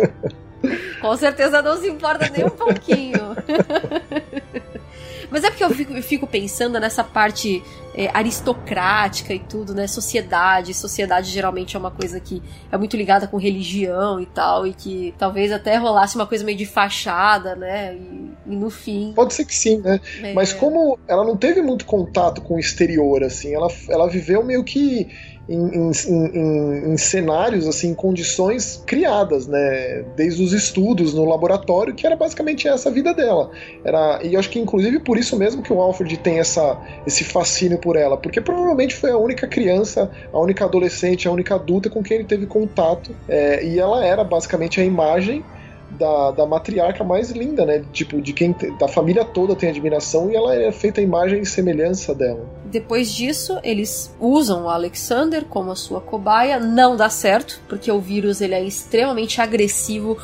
Com 1.01 1.17
certeza 1.17 1.61
não 1.61 1.77
se 1.79 1.89
importa 1.89 2.31
nem 2.33 2.45
um 2.45 2.51
pouquinho. 2.51 3.35
Mas 5.33 5.45
é 5.45 5.51
porque 5.51 5.65
eu 5.65 5.71
fico, 5.71 5.93
eu 5.95 6.03
fico 6.03 6.27
pensando 6.27 6.79
nessa 6.79 7.03
parte 7.03 7.63
é, 7.95 8.11
aristocrática 8.13 9.33
e 9.33 9.39
tudo, 9.39 9.75
né? 9.75 9.87
Sociedade. 9.87 10.75
Sociedade 10.75 11.31
geralmente 11.31 11.75
é 11.75 11.79
uma 11.79 11.91
coisa 11.91 12.21
que 12.21 12.43
é 12.71 12.77
muito 12.77 12.97
ligada 12.97 13.27
com 13.27 13.39
religião 13.39 14.21
e 14.21 14.27
tal, 14.27 14.67
e 14.67 14.75
que 14.75 15.15
talvez 15.19 15.51
até 15.51 15.77
rolasse 15.77 16.17
uma 16.17 16.27
coisa 16.27 16.45
meio 16.45 16.59
de 16.59 16.67
fachada, 16.67 17.57
né? 17.57 17.95
E, 17.95 18.53
e 18.53 18.57
no 18.57 18.69
fim. 18.69 19.13
Pode 19.15 19.33
ser 19.33 19.47
que 19.47 19.55
sim, 19.55 19.79
né? 19.79 20.01
É, 20.23 20.35
Mas 20.35 20.53
como 20.53 20.99
ela 21.09 21.25
não 21.25 21.37
teve 21.37 21.63
muito 21.63 21.87
contato 21.87 22.43
com 22.43 22.57
o 22.57 22.59
exterior, 22.59 23.25
assim, 23.25 23.55
ela, 23.55 23.69
ela 23.89 24.09
viveu 24.09 24.45
meio 24.45 24.63
que 24.63 25.09
em, 25.55 25.91
em, 25.91 26.93
em, 26.93 26.97
cenários, 26.97 27.67
assim, 27.67 27.91
em 27.91 27.95
condições 27.95 28.83
criadas, 28.87 29.47
né? 29.47 30.05
Desde 30.17 30.43
os 30.43 30.53
estudos 30.53 31.13
no 31.13 31.25
laboratório, 31.25 31.95
que 31.95 32.07
era 32.07 32.17
basicamente 32.17 32.67
essa 32.67 32.89
a 32.89 32.93
vida 32.93 33.13
dela. 33.13 33.51
Era, 33.85 34.21
e 34.23 34.37
acho 34.37 34.51
que, 34.51 34.59
inclusive, 34.59 34.99
por 35.01 35.19
isso 35.19 35.37
mesmo 35.37 35.63
que 35.63 35.73
o 35.73 35.81
Alfred 35.81 36.17
tem 36.19 36.39
essa, 36.39 36.79
esse 37.07 37.25
fascínio 37.25 37.79
por 37.79 37.97
ela, 37.97 38.17
porque 38.17 38.41
provavelmente 38.41 38.95
foi 38.95 39.11
a 39.11 39.17
única 39.17 39.47
criança, 39.47 40.11
a 40.33 40.39
única 40.39 40.65
adolescente, 40.65 41.29
a 41.29 41.31
única 41.31 41.55
adulta 41.55 41.91
com 41.91 42.03
quem 42.03 42.19
ele 42.19 42.27
teve 42.27 42.47
contato, 42.47 43.15
é, 43.29 43.65
e 43.65 43.79
ela 43.79 44.05
era 44.05 44.25
basicamente 44.25 44.81
a 44.81 44.85
imagem 44.85 45.45
da, 45.99 46.31
da 46.31 46.47
matriarca 46.47 47.05
mais 47.05 47.31
linda, 47.31 47.65
né? 47.65 47.85
Tipo, 47.93 48.21
de 48.21 48.33
quem 48.33 48.55
da 48.79 48.89
família 48.89 49.25
toda 49.25 49.55
tem 49.55 49.71
admiração 49.71 50.31
e 50.31 50.37
ela 50.37 50.55
é 50.55 50.71
feita 50.73 51.01
a 51.01 51.05
imagem 51.05 51.41
e 51.41 51.47
semelhança 51.47 52.15
dela. 52.15 52.49
Depois 52.65 53.13
disso, 53.13 53.59
eles 53.63 54.15
usam 54.21 54.65
o 54.65 54.69
Alexander 54.69 55.45
como 55.45 55.71
a 55.71 55.77
sua 55.77 56.01
cobaia. 56.01 56.59
Não 56.59 56.97
dá 56.97 57.09
certo, 57.09 57.61
porque 57.69 57.91
o 57.91 58.01
vírus 58.01 58.41
ele 58.41 58.55
é 58.55 58.65
extremamente 58.65 59.41
agressivo. 59.41 60.17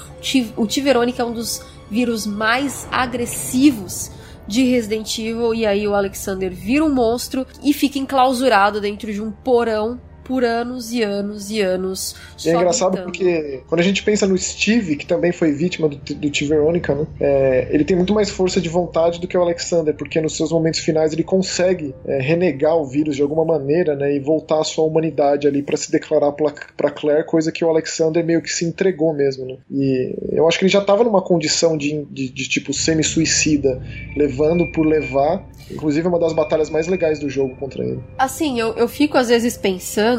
O 0.57 0.67
T 0.67 0.81
Verônica 0.81 1.23
é 1.23 1.25
um 1.25 1.33
dos 1.33 1.63
vírus 1.91 2.27
mais 2.27 2.87
agressivos 2.91 4.11
de 4.47 4.63
Resident 4.63 5.19
Evil 5.19 5.55
e 5.55 5.67
aí 5.67 5.87
o 5.87 5.95
Alexander 5.95 6.51
vira 6.51 6.83
um 6.83 6.93
monstro 6.93 7.47
e 7.63 7.75
fica 7.75 7.99
enclausurado 7.99 8.81
dentro 8.81 9.13
de 9.13 9.21
um 9.21 9.31
porão 9.31 10.01
por 10.29 10.45
anos 10.45 10.93
e 10.93 11.03
anos 11.03 11.51
e 11.51 11.63
anos. 11.63 12.15
é 12.45 12.51
engraçado 12.51 12.93
gritando. 12.93 13.11
porque 13.11 13.63
quando 13.67 13.81
a 13.81 13.85
gente 13.85 14.03
pensa 14.03 14.27
no 14.27 14.37
Steve, 14.37 14.95
que 14.97 15.07
também 15.07 15.33
foi 15.33 15.53
vítima 15.53 15.89
do, 15.89 15.97
do 15.97 16.31
T. 16.31 16.45
Veronica, 16.45 16.95
né? 16.95 17.07
É, 17.19 17.69
ele 17.71 17.83
tem 17.83 17.97
muito 17.97 18.13
mais 18.13 18.29
força 18.29 18.61
de 18.61 18.69
vontade 18.69 19.21
do 19.21 19.27
que 19.27 19.39
o 19.39 19.41
Alexander, 19.41 19.95
porque 19.95 20.21
nos 20.21 20.37
seus 20.37 20.53
momentos 20.53 20.81
finais 20.81 21.15
ele 21.15 21.25
consegue 21.25 21.95
é, 22.05 22.21
renegar 22.21 22.77
o 22.77 22.85
vírus 22.85 23.17
de 23.17 23.23
alguma 23.23 23.43
maneira, 23.43 23.97
né? 23.97 24.15
E 24.15 24.21
voltar 24.21 24.61
à 24.61 24.65
sua 24.65 24.85
humanidade 24.85 25.49
ali 25.49 25.63
para 25.63 25.79
se 25.79 25.91
declarar 25.91 26.33
para 26.33 26.91
Claire, 26.91 27.25
coisa 27.25 27.51
que 27.51 27.65
o 27.65 27.69
Alexander 27.71 28.23
meio 28.23 28.43
que 28.43 28.51
se 28.51 28.67
entregou 28.67 29.15
mesmo, 29.15 29.47
né? 29.47 29.57
E 29.71 30.15
eu 30.33 30.47
acho 30.47 30.59
que 30.59 30.67
ele 30.67 30.73
já 30.73 30.81
estava 30.81 31.03
numa 31.03 31.23
condição 31.23 31.75
de, 31.75 32.05
de, 32.11 32.29
de 32.29 32.49
tipo 32.51 32.75
semi-suicida, 32.75 33.81
levando 34.15 34.71
por 34.73 34.85
levar. 34.85 35.43
Inclusive, 35.71 36.09
uma 36.09 36.19
das 36.19 36.33
batalhas 36.33 36.71
mais 36.71 36.87
legais 36.87 37.19
do 37.19 37.29
jogo 37.29 37.55
contra 37.57 37.85
ele. 37.85 38.01
Assim, 38.17 38.59
eu, 38.59 38.73
eu 38.75 38.89
fico 38.89 39.19
às 39.19 39.29
vezes 39.29 39.55
pensando 39.55 40.18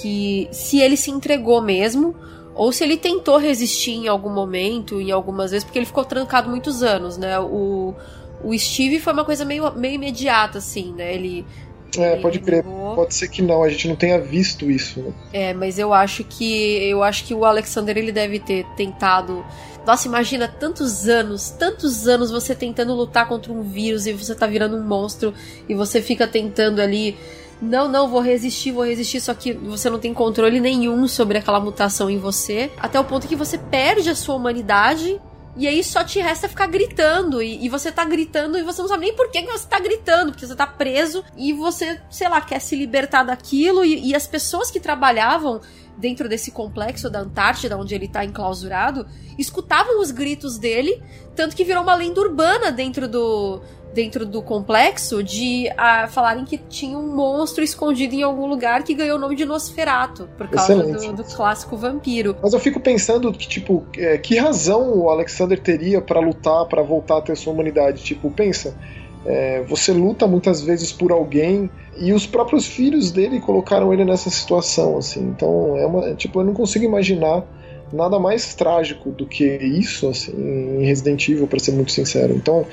que 0.00 0.48
se 0.50 0.80
ele 0.80 0.96
se 0.96 1.10
entregou 1.10 1.60
mesmo, 1.60 2.14
ou 2.54 2.72
se 2.72 2.84
ele 2.84 2.96
tentou 2.96 3.36
resistir 3.36 3.92
em 3.92 4.08
algum 4.08 4.30
momento, 4.30 5.00
em 5.00 5.10
algumas 5.10 5.50
vezes, 5.50 5.64
porque 5.64 5.78
ele 5.78 5.86
ficou 5.86 6.04
trancado 6.04 6.48
muitos 6.48 6.82
anos, 6.82 7.18
né? 7.18 7.38
O, 7.40 7.94
o 8.42 8.56
Steve 8.58 9.00
foi 9.00 9.12
uma 9.12 9.24
coisa 9.24 9.44
meio, 9.44 9.72
meio 9.74 9.94
imediata, 9.94 10.58
assim, 10.58 10.92
né? 10.92 11.14
Ele. 11.14 11.44
É, 11.96 12.12
ele 12.12 12.22
pode 12.22 12.38
crer. 12.40 12.64
Pode 12.64 13.14
ser 13.14 13.28
que 13.28 13.42
não, 13.42 13.62
a 13.62 13.68
gente 13.68 13.88
não 13.88 13.96
tenha 13.96 14.20
visto 14.20 14.70
isso, 14.70 15.00
né? 15.00 15.12
É, 15.32 15.54
mas 15.54 15.78
eu 15.78 15.92
acho 15.92 16.22
que. 16.22 16.88
Eu 16.88 17.02
acho 17.02 17.24
que 17.24 17.34
o 17.34 17.44
Alexander 17.44 17.96
ele 17.96 18.12
deve 18.12 18.38
ter 18.38 18.64
tentado 18.76 19.44
Nossa, 19.84 20.06
imagina 20.06 20.46
tantos 20.46 21.08
anos, 21.08 21.50
tantos 21.50 22.06
anos 22.06 22.30
você 22.30 22.54
tentando 22.54 22.94
lutar 22.94 23.26
contra 23.26 23.52
um 23.52 23.62
vírus 23.62 24.06
e 24.06 24.12
você 24.12 24.34
tá 24.34 24.46
virando 24.46 24.76
um 24.76 24.82
monstro 24.82 25.34
e 25.68 25.74
você 25.74 26.00
fica 26.00 26.26
tentando 26.26 26.80
ali 26.80 27.16
não, 27.60 27.88
não, 27.88 28.08
vou 28.08 28.20
resistir, 28.20 28.72
vou 28.72 28.84
resistir, 28.84 29.20
só 29.20 29.34
que 29.34 29.52
você 29.52 29.88
não 29.88 29.98
tem 29.98 30.12
controle 30.12 30.60
nenhum 30.60 31.06
sobre 31.08 31.38
aquela 31.38 31.60
mutação 31.60 32.10
em 32.10 32.18
você, 32.18 32.70
até 32.78 32.98
o 32.98 33.04
ponto 33.04 33.28
que 33.28 33.36
você 33.36 33.58
perde 33.58 34.10
a 34.10 34.14
sua 34.14 34.34
humanidade 34.34 35.20
e 35.56 35.68
aí 35.68 35.84
só 35.84 36.02
te 36.02 36.20
resta 36.20 36.48
ficar 36.48 36.66
gritando. 36.66 37.40
E, 37.40 37.64
e, 37.64 37.68
você 37.68 37.92
tá 37.92 38.04
gritando 38.04 38.58
e 38.58 38.62
você 38.62 38.82
não 38.82 38.88
sabe 38.88 39.06
nem 39.06 39.14
por 39.14 39.30
que, 39.30 39.42
você 39.42 39.66
tá 39.66 39.78
gritando. 39.78 40.32
Porque 40.32 40.46
você 40.46 40.54
tá 40.54 40.66
preso 40.66 41.24
e 41.36 41.52
você, 41.52 42.00
sei 42.10 42.28
lá, 42.28 42.40
quer 42.40 42.60
se 42.60 42.74
libertar 42.74 43.22
daquilo. 43.22 43.84
E, 43.84 44.08
e 44.08 44.14
as 44.14 44.26
pessoas 44.26 44.70
que 44.70 44.80
trabalhavam 44.80 45.60
dentro 45.96 46.28
desse 46.28 46.50
complexo 46.50 47.08
da 47.08 47.20
Antártida, 47.20 47.78
onde 47.78 47.94
ele 47.94 48.08
tá 48.08 48.24
enclausurado, 48.24 49.06
escutavam 49.38 50.00
os 50.00 50.10
gritos 50.10 50.58
dele. 50.58 51.00
Tanto 51.36 51.54
que 51.54 51.64
virou 51.64 51.84
uma 51.84 51.94
lenda 51.94 52.20
urbana 52.20 52.72
dentro 52.72 53.06
do, 53.06 53.62
dentro 53.94 54.26
do 54.26 54.42
complexo 54.42 55.22
de 55.22 55.68
uh, 55.70 56.08
falarem 56.08 56.44
que 56.44 56.58
tinha 56.58 56.98
um 56.98 57.14
monstro 57.14 57.62
escondido 57.62 58.14
em 58.14 58.22
algum 58.22 58.46
lugar 58.46 58.82
que 58.82 58.92
ganhou 58.92 59.16
o 59.16 59.20
nome 59.20 59.36
de 59.36 59.44
Nosferato, 59.44 60.28
por 60.36 60.48
causa 60.48 60.74
do, 60.74 61.12
do, 61.12 61.24
clássico 61.24 61.76
vampiro. 61.76 62.36
Mas 62.42 62.52
eu 62.52 62.58
fico 62.58 62.80
pensando 62.80 63.32
que, 63.32 63.48
tipo, 63.48 63.86
é, 63.96 64.18
que 64.18 64.36
razão 64.36 64.98
o 64.98 65.08
Alexander 65.08 65.58
teria 65.58 66.02
para 66.02 66.18
lutar, 66.18 66.66
para 66.66 66.82
voltar 66.82 67.18
a 67.18 67.22
ter 67.22 67.36
sua 67.36 67.52
humanidade? 67.52 68.02
Tipo, 68.02 68.30
pensa. 68.30 68.74
É, 69.24 69.62
você 69.62 69.90
luta 69.90 70.26
muitas 70.26 70.60
vezes 70.60 70.92
por 70.92 71.10
alguém 71.10 71.70
e 71.96 72.12
os 72.12 72.26
próprios 72.26 72.66
filhos 72.66 73.10
dele 73.10 73.40
colocaram 73.40 73.90
ele 73.92 74.04
nessa 74.04 74.28
situação, 74.28 74.98
assim. 74.98 75.20
Então, 75.20 75.76
é 75.78 75.86
uma, 75.86 76.14
tipo, 76.14 76.40
eu 76.40 76.44
não 76.44 76.52
consigo 76.52 76.84
imaginar 76.84 77.42
nada 77.92 78.18
mais 78.18 78.54
trágico 78.54 79.10
do 79.10 79.24
que 79.24 79.44
isso, 79.44 80.08
assim, 80.08 80.32
em 80.36 80.84
Resident 80.84 81.28
Evil, 81.28 81.46
para 81.46 81.58
ser 81.58 81.72
muito 81.72 81.92
sincero. 81.92 82.34
Então, 82.34 82.66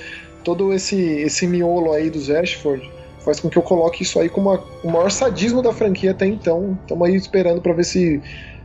todo 0.43 0.73
esse, 0.73 0.99
esse 0.99 1.47
miolo 1.47 1.93
aí 1.93 2.09
dos 2.09 2.29
Ashford 2.29 2.89
faz 3.19 3.39
com 3.39 3.49
que 3.49 3.57
eu 3.57 3.61
coloque 3.61 4.03
isso 4.03 4.19
aí 4.19 4.29
como 4.29 4.49
uma, 4.49 4.63
o 4.83 4.89
maior 4.89 5.11
sadismo 5.11 5.61
da 5.61 5.71
franquia 5.71 6.11
até 6.11 6.25
então. 6.25 6.77
Estamos 6.81 7.07
aí 7.07 7.15
esperando 7.15 7.61
para 7.61 7.73
ver 7.73 7.83
se 7.83 8.21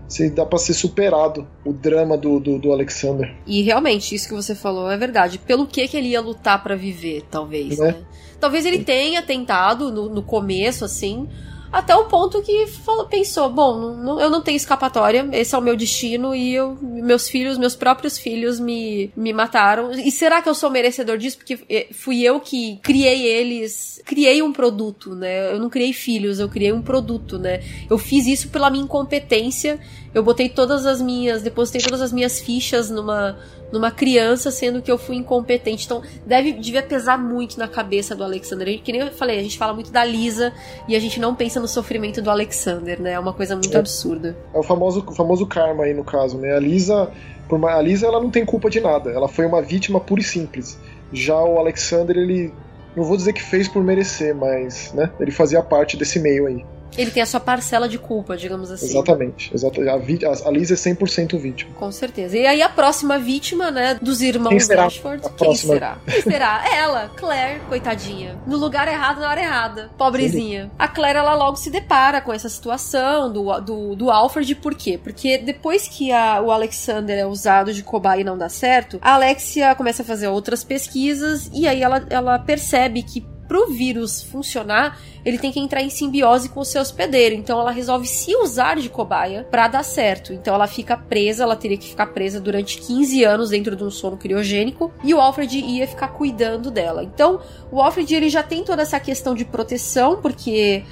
se 0.08 0.30
dá 0.30 0.46
para 0.46 0.58
ser 0.58 0.74
superado 0.74 1.46
o 1.64 1.72
drama 1.72 2.16
do, 2.16 2.38
do, 2.38 2.58
do, 2.58 2.72
Alexander. 2.72 3.34
E 3.46 3.62
realmente, 3.62 4.14
isso 4.14 4.28
que 4.28 4.34
você 4.34 4.54
falou 4.54 4.90
é 4.90 4.96
verdade. 4.96 5.38
Pelo 5.38 5.66
que, 5.66 5.86
que 5.88 5.96
ele 5.96 6.08
ia 6.08 6.20
lutar 6.20 6.62
para 6.62 6.76
viver, 6.76 7.24
talvez, 7.30 7.78
né? 7.78 7.88
né? 7.88 7.96
Talvez 8.38 8.64
ele 8.64 8.84
tenha 8.84 9.22
tentado 9.22 9.90
no, 9.90 10.08
no 10.08 10.22
começo, 10.22 10.84
assim, 10.84 11.28
até 11.72 11.94
o 11.94 12.04
ponto 12.04 12.42
que 12.42 12.66
falou, 12.66 13.06
pensou: 13.06 13.50
bom, 13.50 13.94
não, 13.96 14.20
eu 14.20 14.30
não 14.30 14.40
tenho 14.40 14.56
escapatória, 14.56 15.28
esse 15.32 15.54
é 15.54 15.58
o 15.58 15.62
meu 15.62 15.76
destino 15.76 16.34
e 16.34 16.54
eu, 16.54 16.78
meus 16.80 17.28
filhos, 17.28 17.58
meus 17.58 17.76
próprios 17.76 18.18
filhos 18.18 18.58
me, 18.60 19.10
me 19.16 19.32
mataram. 19.32 19.90
E 19.92 20.10
será 20.10 20.40
que 20.40 20.48
eu 20.48 20.54
sou 20.54 20.70
merecedor 20.70 21.18
disso? 21.18 21.38
Porque 21.38 21.58
eh, 21.68 21.88
fui 21.92 22.22
eu 22.22 22.40
que 22.40 22.78
criei 22.82 23.26
eles, 23.26 24.00
criei 24.04 24.42
um 24.42 24.52
produto, 24.52 25.14
né? 25.14 25.52
Eu 25.52 25.58
não 25.58 25.68
criei 25.68 25.92
filhos, 25.92 26.38
eu 26.38 26.48
criei 26.48 26.72
um 26.72 26.82
produto, 26.82 27.38
né? 27.38 27.60
Eu 27.90 27.98
fiz 27.98 28.26
isso 28.26 28.48
pela 28.48 28.70
minha 28.70 28.84
incompetência. 28.84 29.80
Eu 30.16 30.22
botei 30.22 30.48
todas 30.48 30.86
as 30.86 31.02
minhas, 31.02 31.42
depositei 31.42 31.78
todas 31.82 32.00
as 32.00 32.10
minhas 32.10 32.40
fichas 32.40 32.88
numa 32.88 33.36
numa 33.70 33.90
criança, 33.90 34.50
sendo 34.50 34.80
que 34.80 34.90
eu 34.90 34.96
fui 34.96 35.16
incompetente. 35.16 35.84
Então, 35.84 36.00
deve, 36.24 36.52
devia 36.52 36.82
pesar 36.82 37.18
muito 37.18 37.58
na 37.58 37.68
cabeça 37.68 38.14
do 38.14 38.24
Alexander. 38.24 38.80
Que 38.80 38.92
nem 38.92 39.02
eu 39.02 39.10
falei, 39.12 39.38
a 39.38 39.42
gente 39.42 39.58
fala 39.58 39.74
muito 39.74 39.90
da 39.92 40.02
Lisa 40.04 40.54
e 40.88 40.96
a 40.96 40.98
gente 40.98 41.20
não 41.20 41.34
pensa 41.34 41.60
no 41.60 41.68
sofrimento 41.68 42.22
do 42.22 42.30
Alexander, 42.30 42.98
né? 42.98 43.12
É 43.12 43.18
uma 43.18 43.34
coisa 43.34 43.54
muito 43.56 43.76
é, 43.76 43.78
absurda. 43.78 44.34
É 44.54 44.58
o 44.58 44.62
famoso, 44.62 45.04
o 45.06 45.12
famoso 45.12 45.44
karma 45.46 45.84
aí 45.84 45.92
no 45.92 46.04
caso, 46.04 46.38
né? 46.38 46.54
A 46.54 46.60
Lisa, 46.60 47.10
por 47.46 47.56
uma, 47.56 47.74
a 47.74 47.82
Lisa 47.82 48.06
ela 48.06 48.18
não 48.18 48.30
tem 48.30 48.46
culpa 48.46 48.70
de 48.70 48.80
nada. 48.80 49.10
Ela 49.10 49.28
foi 49.28 49.44
uma 49.44 49.60
vítima 49.60 50.00
pura 50.00 50.22
e 50.22 50.24
simples. 50.24 50.78
Já 51.12 51.38
o 51.42 51.58
Alexander, 51.58 52.16
ele 52.16 52.54
não 52.96 53.04
vou 53.04 53.18
dizer 53.18 53.34
que 53.34 53.42
fez 53.42 53.68
por 53.68 53.84
merecer, 53.84 54.34
mas, 54.34 54.94
né? 54.94 55.10
Ele 55.20 55.30
fazia 55.30 55.62
parte 55.62 55.94
desse 55.94 56.18
meio 56.18 56.46
aí. 56.46 56.64
Ele 56.96 57.10
tem 57.10 57.22
a 57.22 57.26
sua 57.26 57.40
parcela 57.40 57.88
de 57.88 57.98
culpa, 57.98 58.36
digamos 58.36 58.70
assim. 58.70 58.86
Exatamente. 58.86 59.50
exatamente. 59.54 60.24
A, 60.24 60.48
a 60.48 60.50
Liz 60.50 60.70
é 60.70 60.74
100% 60.74 61.38
vítima. 61.38 61.72
Com 61.74 61.90
certeza. 61.90 62.36
E 62.36 62.46
aí 62.46 62.62
a 62.62 62.68
próxima 62.68 63.18
vítima, 63.18 63.70
né, 63.70 63.98
dos 64.00 64.20
irmãos 64.20 64.50
quem 64.50 64.60
será 64.60 64.86
Ashford, 64.86 65.22
quem 65.36 65.54
será? 65.54 65.98
Quem 66.06 66.22
será? 66.22 66.64
Ela, 66.72 67.10
Claire, 67.16 67.60
coitadinha. 67.68 68.38
No 68.46 68.56
lugar 68.56 68.88
errado, 68.88 69.20
na 69.20 69.28
hora 69.28 69.40
errada. 69.40 69.90
Pobrezinha. 69.98 70.64
Sim. 70.64 70.70
A 70.78 70.88
Claire, 70.88 71.18
ela 71.18 71.34
logo 71.34 71.56
se 71.56 71.70
depara 71.70 72.20
com 72.20 72.32
essa 72.32 72.48
situação 72.48 73.32
do, 73.32 73.60
do, 73.60 73.96
do 73.96 74.10
Alfred. 74.10 74.54
Por 74.54 74.74
quê? 74.74 74.98
Porque 75.02 75.38
depois 75.38 75.88
que 75.88 76.12
a, 76.12 76.40
o 76.40 76.50
Alexander 76.50 77.18
é 77.18 77.26
usado 77.26 77.72
de 77.72 77.82
cobaia 77.82 78.20
e 78.20 78.24
não 78.24 78.38
dá 78.38 78.48
certo, 78.48 78.98
a 79.02 79.14
Alexia 79.14 79.74
começa 79.74 80.02
a 80.02 80.04
fazer 80.04 80.28
outras 80.28 80.64
pesquisas 80.64 81.50
e 81.52 81.66
aí 81.66 81.82
ela, 81.82 82.06
ela 82.10 82.38
percebe 82.38 83.02
que 83.02 83.24
pro 83.46 83.68
vírus 83.68 84.22
funcionar, 84.22 84.98
ele 85.24 85.38
tem 85.38 85.50
que 85.50 85.58
entrar 85.58 85.82
em 85.82 85.90
simbiose 85.90 86.48
com 86.48 86.60
o 86.60 86.64
seu 86.64 86.80
hospedeiro. 86.80 87.34
Então 87.34 87.60
ela 87.60 87.70
resolve 87.70 88.06
se 88.06 88.34
usar 88.36 88.76
de 88.76 88.88
cobaia 88.88 89.46
para 89.50 89.68
dar 89.68 89.82
certo. 89.82 90.32
Então 90.32 90.54
ela 90.54 90.66
fica 90.66 90.96
presa, 90.96 91.42
ela 91.42 91.56
teria 91.56 91.76
que 91.76 91.88
ficar 91.88 92.06
presa 92.06 92.40
durante 92.40 92.78
15 92.78 93.24
anos 93.24 93.50
dentro 93.50 93.74
de 93.74 93.82
um 93.82 93.90
sono 93.90 94.16
criogênico 94.16 94.92
e 95.02 95.12
o 95.14 95.20
Alfred 95.20 95.58
ia 95.58 95.86
ficar 95.86 96.08
cuidando 96.08 96.70
dela. 96.70 97.02
Então, 97.02 97.40
o 97.70 97.80
Alfred 97.80 98.14
ele 98.14 98.28
já 98.28 98.42
tem 98.42 98.62
toda 98.62 98.82
essa 98.82 99.00
questão 99.00 99.34
de 99.34 99.44
proteção, 99.44 100.20
porque 100.20 100.84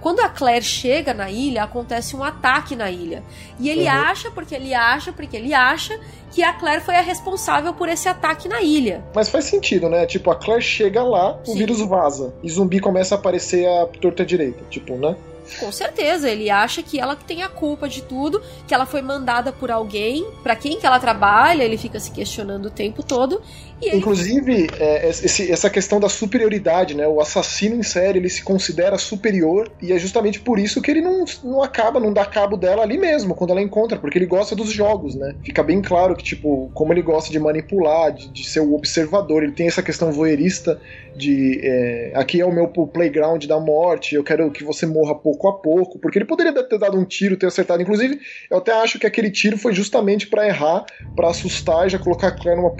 quando 0.00 0.20
a 0.20 0.28
Claire 0.28 0.64
chega 0.64 1.14
na 1.14 1.30
ilha, 1.30 1.62
acontece 1.62 2.14
um 2.14 2.22
ataque 2.22 2.76
na 2.76 2.90
ilha. 2.90 3.22
E 3.58 3.68
ele 3.68 3.84
uhum. 3.84 3.90
acha, 3.90 4.30
porque 4.30 4.54
ele 4.54 4.74
acha, 4.74 5.12
porque 5.12 5.36
ele 5.36 5.54
acha 5.54 5.98
que 6.30 6.42
a 6.42 6.52
Claire 6.52 6.82
foi 6.82 6.96
a 6.96 7.00
responsável 7.00 7.72
por 7.72 7.88
esse 7.88 8.08
ataque 8.08 8.48
na 8.48 8.62
ilha. 8.62 9.02
Mas 9.14 9.28
faz 9.28 9.46
sentido, 9.46 9.88
né? 9.88 10.06
Tipo, 10.06 10.30
a 10.30 10.36
Claire 10.36 10.62
chega 10.62 11.02
lá, 11.02 11.38
o 11.42 11.46
Sim. 11.46 11.58
vírus 11.58 11.80
vaza. 11.80 12.34
E 12.42 12.50
zumbi 12.50 12.78
começa 12.78 13.14
a 13.14 13.18
aparecer 13.18 13.66
a 13.66 13.86
torta 13.86 14.24
direita. 14.24 14.62
Tipo, 14.68 14.96
né? 14.96 15.16
Com 15.58 15.72
certeza, 15.72 16.30
ele 16.30 16.48
acha 16.48 16.82
que 16.82 17.00
ela 17.00 17.16
tem 17.16 17.42
a 17.42 17.48
culpa 17.48 17.88
de 17.88 18.02
tudo, 18.02 18.40
que 18.68 18.74
ela 18.74 18.86
foi 18.86 19.02
mandada 19.02 19.50
por 19.50 19.70
alguém, 19.70 20.24
para 20.42 20.54
quem 20.54 20.78
que 20.78 20.86
ela 20.86 21.00
trabalha, 21.00 21.64
ele 21.64 21.76
fica 21.76 21.98
se 21.98 22.10
questionando 22.12 22.66
o 22.66 22.70
tempo 22.70 23.02
todo. 23.02 23.42
Inclusive, 23.82 24.68
é, 24.78 25.08
esse, 25.08 25.50
essa 25.50 25.70
questão 25.70 25.98
da 25.98 26.08
superioridade, 26.08 26.94
né? 26.94 27.06
O 27.06 27.20
assassino 27.20 27.76
em 27.76 27.82
série, 27.82 28.18
ele 28.18 28.28
se 28.28 28.42
considera 28.42 28.98
superior 28.98 29.70
e 29.80 29.92
é 29.92 29.98
justamente 29.98 30.40
por 30.40 30.58
isso 30.58 30.82
que 30.82 30.90
ele 30.90 31.00
não, 31.00 31.24
não 31.42 31.62
acaba, 31.62 31.98
não 31.98 32.12
dá 32.12 32.24
cabo 32.24 32.56
dela 32.56 32.82
ali 32.82 32.98
mesmo, 32.98 33.34
quando 33.34 33.50
ela 33.50 33.62
encontra, 33.62 33.98
porque 33.98 34.18
ele 34.18 34.26
gosta 34.26 34.54
dos 34.54 34.70
jogos, 34.72 35.14
né? 35.14 35.34
Fica 35.42 35.62
bem 35.62 35.80
claro 35.80 36.14
que, 36.14 36.22
tipo, 36.22 36.70
como 36.74 36.92
ele 36.92 37.02
gosta 37.02 37.32
de 37.32 37.38
manipular, 37.38 38.12
de, 38.12 38.28
de 38.28 38.46
ser 38.46 38.60
o 38.60 38.74
observador, 38.74 39.42
ele 39.42 39.52
tem 39.52 39.66
essa 39.66 39.82
questão 39.82 40.12
voyeurista 40.12 40.80
de 41.16 41.60
é, 41.62 42.12
aqui 42.14 42.40
é 42.40 42.44
o 42.44 42.52
meu 42.52 42.68
playground 42.68 43.44
da 43.46 43.58
morte, 43.58 44.14
eu 44.14 44.22
quero 44.22 44.50
que 44.50 44.62
você 44.62 44.86
morra 44.86 45.14
pouco 45.14 45.48
a 45.48 45.58
pouco, 45.58 45.98
porque 45.98 46.18
ele 46.18 46.24
poderia 46.24 46.52
ter 46.52 46.78
dado 46.78 46.98
um 46.98 47.04
tiro, 47.04 47.36
ter 47.36 47.46
acertado. 47.46 47.82
Inclusive, 47.82 48.18
eu 48.50 48.58
até 48.58 48.72
acho 48.72 48.98
que 48.98 49.06
aquele 49.06 49.30
tiro 49.30 49.58
foi 49.58 49.72
justamente 49.72 50.26
para 50.26 50.46
errar, 50.46 50.84
para 51.16 51.28
assustar 51.28 51.86
e 51.86 51.90
já 51.90 51.98
colocar 51.98 52.28
a 52.28 52.30
Claire 52.30 52.60
numa, 52.60 52.74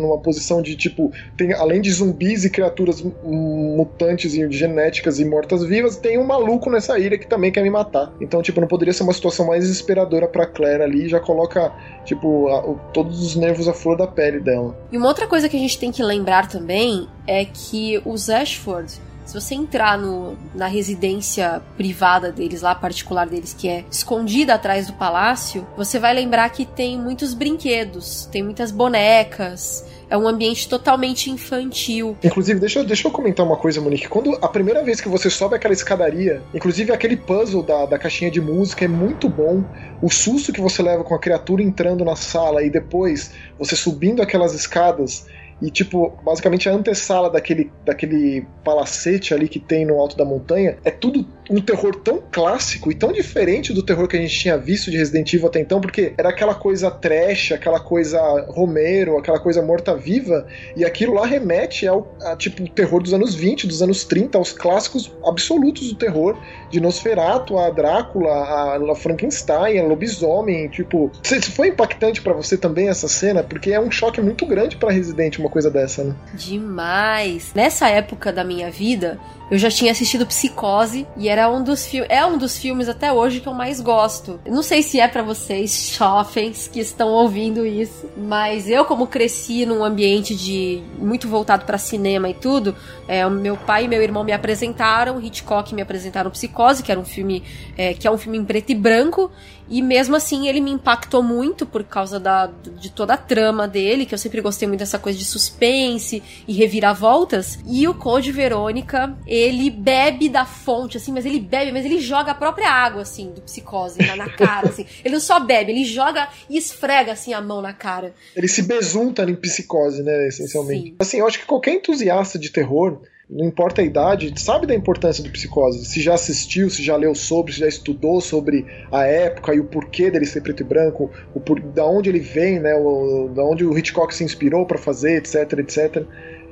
numa 0.00 0.20
posição 0.20 0.43
de 0.62 0.76
tipo, 0.76 1.12
tem 1.36 1.52
além 1.52 1.80
de 1.80 1.90
zumbis 1.92 2.44
e 2.44 2.50
criaturas 2.50 3.04
mutantes 3.22 4.34
e 4.34 4.50
genéticas 4.50 5.18
e 5.18 5.24
mortas-vivas, 5.24 5.96
tem 5.96 6.18
um 6.18 6.24
maluco 6.24 6.70
nessa 6.70 6.98
ilha 6.98 7.18
que 7.18 7.26
também 7.26 7.50
quer 7.50 7.62
me 7.62 7.70
matar. 7.70 8.12
Então, 8.20 8.42
tipo, 8.42 8.60
não 8.60 8.68
poderia 8.68 8.92
ser 8.92 9.02
uma 9.02 9.12
situação 9.12 9.46
mais 9.46 9.62
desesperadora 9.64 10.26
para 10.28 10.46
Claire 10.46 10.82
ali, 10.82 11.08
já 11.08 11.20
coloca, 11.20 11.72
tipo, 12.04 12.48
a, 12.48 12.68
o, 12.68 12.80
todos 12.92 13.22
os 13.22 13.36
nervos 13.36 13.68
à 13.68 13.72
flor 13.72 13.96
da 13.96 14.06
pele 14.06 14.40
dela. 14.40 14.76
E 14.90 14.96
uma 14.96 15.08
outra 15.08 15.26
coisa 15.26 15.48
que 15.48 15.56
a 15.56 15.60
gente 15.60 15.78
tem 15.78 15.90
que 15.90 16.02
lembrar 16.02 16.48
também 16.48 17.08
é 17.26 17.44
que 17.44 18.00
os 18.04 18.28
Ashford, 18.28 19.00
se 19.24 19.40
você 19.40 19.54
entrar 19.54 19.98
no, 19.98 20.36
na 20.54 20.66
residência 20.66 21.62
privada 21.76 22.30
deles, 22.30 22.62
lá 22.62 22.74
particular 22.74 23.26
deles, 23.26 23.54
que 23.54 23.68
é 23.68 23.84
escondida 23.90 24.54
atrás 24.54 24.86
do 24.86 24.92
palácio, 24.92 25.66
você 25.76 25.98
vai 25.98 26.12
lembrar 26.12 26.48
que 26.50 26.66
tem 26.66 26.98
muitos 26.98 27.32
brinquedos, 27.32 28.26
tem 28.26 28.42
muitas 28.42 28.70
bonecas. 28.70 29.84
É 30.14 30.16
um 30.16 30.28
ambiente 30.28 30.68
totalmente 30.68 31.28
infantil. 31.28 32.16
Inclusive, 32.22 32.60
deixa, 32.60 32.78
eu, 32.78 32.84
deixa 32.84 33.08
eu 33.08 33.10
comentar 33.10 33.44
uma 33.44 33.56
coisa, 33.56 33.80
Monique. 33.80 34.08
Quando 34.08 34.38
a 34.40 34.46
primeira 34.46 34.80
vez 34.84 35.00
que 35.00 35.08
você 35.08 35.28
sobe 35.28 35.56
aquela 35.56 35.74
escadaria, 35.74 36.40
inclusive 36.54 36.92
aquele 36.92 37.16
puzzle 37.16 37.64
da, 37.64 37.84
da 37.84 37.98
caixinha 37.98 38.30
de 38.30 38.40
música 38.40 38.84
é 38.84 38.88
muito 38.88 39.28
bom. 39.28 39.64
O 40.00 40.08
susto 40.08 40.52
que 40.52 40.60
você 40.60 40.84
leva 40.84 41.02
com 41.02 41.16
a 41.16 41.18
criatura 41.18 41.64
entrando 41.64 42.04
na 42.04 42.14
sala 42.14 42.62
e 42.62 42.70
depois 42.70 43.32
você 43.58 43.74
subindo 43.74 44.22
aquelas 44.22 44.54
escadas 44.54 45.26
e, 45.62 45.70
tipo, 45.70 46.12
basicamente 46.24 46.68
a 46.68 46.72
antessala 46.72 47.30
daquele, 47.30 47.70
daquele 47.84 48.46
palacete 48.64 49.32
ali 49.32 49.48
que 49.48 49.58
tem 49.58 49.86
no 49.86 49.98
alto 49.98 50.16
da 50.16 50.24
montanha 50.24 50.76
é 50.84 50.90
tudo 50.90 51.26
um 51.50 51.60
terror 51.60 51.94
tão 51.96 52.22
clássico 52.32 52.90
e 52.90 52.94
tão 52.94 53.12
diferente 53.12 53.72
do 53.72 53.82
terror 53.82 54.08
que 54.08 54.16
a 54.16 54.20
gente 54.20 54.38
tinha 54.38 54.56
visto 54.56 54.90
de 54.90 54.96
Resident 54.96 55.32
Evil 55.32 55.46
até 55.46 55.60
então, 55.60 55.80
porque 55.80 56.14
era 56.16 56.30
aquela 56.30 56.54
coisa 56.54 56.90
trash, 56.90 57.52
aquela 57.52 57.78
coisa 57.78 58.18
Romero, 58.48 59.18
aquela 59.18 59.38
coisa 59.38 59.62
morta-viva, 59.62 60.46
e 60.76 60.84
aquilo 60.84 61.14
lá 61.14 61.26
remete 61.26 61.86
ao 61.86 62.14
a, 62.22 62.34
tipo 62.34 62.66
terror 62.70 63.02
dos 63.02 63.12
anos 63.12 63.34
20, 63.34 63.66
dos 63.66 63.82
anos 63.82 64.04
30, 64.04 64.38
aos 64.38 64.52
clássicos 64.52 65.12
absolutos 65.24 65.88
do 65.88 65.96
terror, 65.96 66.38
de 66.70 66.80
Nosferatu, 66.80 67.58
a 67.58 67.70
Drácula, 67.70 68.30
a, 68.30 68.76
a 68.76 68.94
Frankenstein, 68.94 69.78
a 69.78 69.84
lobisomem, 69.84 70.68
tipo, 70.68 71.10
foi 71.52 71.68
impactante 71.68 72.22
para 72.22 72.32
você 72.32 72.56
também 72.56 72.88
essa 72.88 73.08
cena, 73.08 73.42
porque 73.42 73.70
é 73.72 73.80
um 73.80 73.90
choque 73.90 74.20
muito 74.20 74.46
grande 74.46 74.76
para 74.76 74.90
Resident 74.90 75.38
uma 75.38 75.50
coisa 75.54 75.70
dessa, 75.70 76.02
né? 76.02 76.14
Demais. 76.34 77.52
Nessa 77.54 77.88
época 77.88 78.32
da 78.32 78.42
minha 78.42 78.70
vida, 78.70 79.18
eu 79.50 79.58
já 79.58 79.70
tinha 79.70 79.92
assistido 79.92 80.26
Psicose 80.26 81.06
e 81.16 81.28
era 81.28 81.50
um 81.50 81.62
dos 81.62 81.86
filmes, 81.86 82.10
é 82.10 82.24
um 82.24 82.38
dos 82.38 82.56
filmes 82.56 82.88
até 82.88 83.12
hoje 83.12 83.40
que 83.40 83.46
eu 83.46 83.54
mais 83.54 83.80
gosto. 83.80 84.40
Não 84.46 84.62
sei 84.62 84.82
se 84.82 84.98
é 84.98 85.06
para 85.06 85.22
vocês, 85.22 85.94
jovens 85.96 86.68
que 86.68 86.80
estão 86.80 87.08
ouvindo 87.10 87.66
isso, 87.66 88.08
mas 88.16 88.68
eu 88.68 88.84
como 88.84 89.06
cresci 89.06 89.66
num 89.66 89.84
ambiente 89.84 90.34
de 90.34 90.82
muito 90.98 91.28
voltado 91.28 91.64
para 91.64 91.78
cinema 91.78 92.28
e 92.28 92.34
tudo, 92.34 92.74
é, 93.06 93.28
meu 93.28 93.56
pai 93.56 93.84
e 93.84 93.88
meu 93.88 94.02
irmão 94.02 94.24
me 94.24 94.32
apresentaram, 94.32 95.20
Hitchcock 95.20 95.74
me 95.74 95.82
apresentaram 95.82 96.30
Psicose, 96.30 96.82
que 96.82 96.90
era 96.90 97.00
um 97.00 97.04
filme 97.04 97.42
é, 97.76 97.92
que 97.94 98.06
é 98.06 98.10
um 98.10 98.18
filme 98.18 98.38
em 98.38 98.44
preto 98.44 98.70
e 98.70 98.74
branco 98.74 99.30
e 99.68 99.80
mesmo 99.80 100.14
assim 100.14 100.46
ele 100.46 100.60
me 100.60 100.70
impactou 100.70 101.22
muito 101.22 101.64
por 101.64 101.84
causa 101.84 102.20
da, 102.20 102.46
de 102.46 102.90
toda 102.90 103.14
a 103.14 103.16
trama 103.16 103.66
dele, 103.66 104.04
que 104.04 104.14
eu 104.14 104.18
sempre 104.18 104.40
gostei 104.40 104.68
muito 104.68 104.80
dessa 104.80 104.98
coisa 104.98 105.18
de 105.18 105.24
suspense 105.24 106.22
e 106.46 106.52
reviravoltas. 106.52 107.58
E 107.66 107.88
o 107.88 107.94
Code 107.94 108.30
Verônica, 108.30 109.16
ele 109.34 109.70
bebe 109.70 110.28
da 110.28 110.44
fonte, 110.44 110.96
assim, 110.96 111.12
mas 111.12 111.26
ele 111.26 111.40
bebe, 111.40 111.72
mas 111.72 111.84
ele 111.84 111.98
joga 111.98 112.32
a 112.32 112.34
própria 112.34 112.70
água, 112.70 113.02
assim, 113.02 113.32
do 113.32 113.40
psicose 113.42 113.98
na, 113.98 114.16
na 114.16 114.30
cara, 114.30 114.68
assim. 114.68 114.86
Ele 115.04 115.14
não 115.14 115.20
só 115.20 115.40
bebe, 115.40 115.72
ele 115.72 115.84
joga 115.84 116.28
e 116.48 116.56
esfrega, 116.56 117.12
assim, 117.12 117.32
a 117.32 117.40
mão 117.40 117.60
na 117.60 117.72
cara. 117.72 118.14
Ele 118.34 118.48
se 118.48 118.62
besunta 118.62 119.22
em 119.22 119.34
psicose, 119.34 120.02
né, 120.02 120.28
essencialmente. 120.28 120.90
Sim. 120.90 120.96
Assim, 120.98 121.18
eu 121.18 121.26
acho 121.26 121.38
que 121.38 121.46
qualquer 121.46 121.74
entusiasta 121.74 122.38
de 122.38 122.50
terror 122.50 123.00
não 123.28 123.46
importa 123.46 123.80
a 123.80 123.84
idade, 123.84 124.32
sabe 124.40 124.66
da 124.66 124.74
importância 124.74 125.24
do 125.24 125.30
psicose. 125.30 125.84
Se 125.84 126.00
já 126.00 126.14
assistiu, 126.14 126.68
se 126.68 126.82
já 126.82 126.94
leu 126.94 127.14
sobre, 127.14 127.52
se 127.52 127.60
já 127.60 127.66
estudou 127.66 128.20
sobre 128.20 128.66
a 128.92 129.06
época 129.06 129.54
e 129.54 129.60
o 129.60 129.64
porquê 129.64 130.10
dele 130.10 130.26
ser 130.26 130.42
preto 130.42 130.62
e 130.62 130.64
branco, 130.64 131.10
o 131.34 131.40
por, 131.40 131.58
da 131.58 131.86
onde 131.86 132.10
ele 132.10 132.20
vem, 132.20 132.60
né, 132.60 132.74
o, 132.74 133.30
da 133.34 133.42
onde 133.42 133.64
o 133.64 133.76
Hitchcock 133.76 134.14
se 134.14 134.22
inspirou 134.22 134.66
para 134.66 134.78
fazer, 134.78 135.16
etc, 135.16 135.58
etc. 135.58 136.06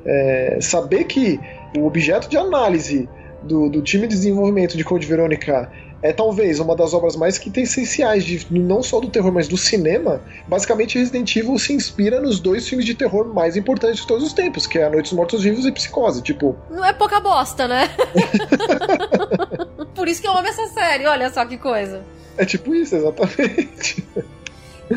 É, 0.05 0.59
saber 0.61 1.05
que 1.05 1.39
o 1.77 1.87
objeto 1.87 2.29
de 2.29 2.37
análise 2.37 3.09
do, 3.43 3.69
do 3.69 3.83
time 3.83 4.07
de 4.07 4.15
desenvolvimento 4.15 4.77
de 4.77 4.85
Code 4.85 5.07
Verônica 5.07 5.71
é 6.03 6.13
talvez 6.13 6.59
uma 6.59 6.75
das 6.75 6.93
obras 6.93 7.15
mais 7.15 7.41
essenciais 7.57 8.25
de, 8.25 8.47
não 8.51 8.83
só 8.83 8.99
do 8.99 9.09
terror, 9.09 9.33
mas 9.33 9.47
do 9.47 9.57
cinema. 9.57 10.21
Basicamente, 10.49 10.99
Resident 10.99 11.35
Evil 11.37 11.57
se 11.59 11.73
inspira 11.73 12.21
nos 12.21 12.41
dois 12.41 12.69
filmes 12.69 12.85
de 12.85 12.95
terror 12.95 13.33
mais 13.33 13.57
importantes 13.57 14.01
de 14.01 14.07
todos 14.07 14.25
os 14.25 14.33
tempos, 14.33 14.67
que 14.67 14.79
é 14.79 14.85
A 14.85 14.91
Noite 14.91 15.05
dos 15.05 15.13
Mortos 15.13 15.45
Vivos 15.45 15.65
e 15.65 15.71
Psicose. 15.71 16.21
Tipo. 16.21 16.57
Não 16.69 16.85
é 16.85 16.93
pouca 16.93 17.21
bosta, 17.21 17.69
né? 17.69 17.89
Por 19.95 20.09
isso 20.09 20.21
que 20.21 20.27
eu 20.27 20.37
amo 20.37 20.49
essa 20.49 20.67
série, 20.69 21.07
olha 21.07 21.31
só 21.31 21.45
que 21.47 21.57
coisa. 21.57 22.03
É 22.37 22.45
tipo 22.45 22.75
isso, 22.75 22.97
exatamente. 22.97 24.05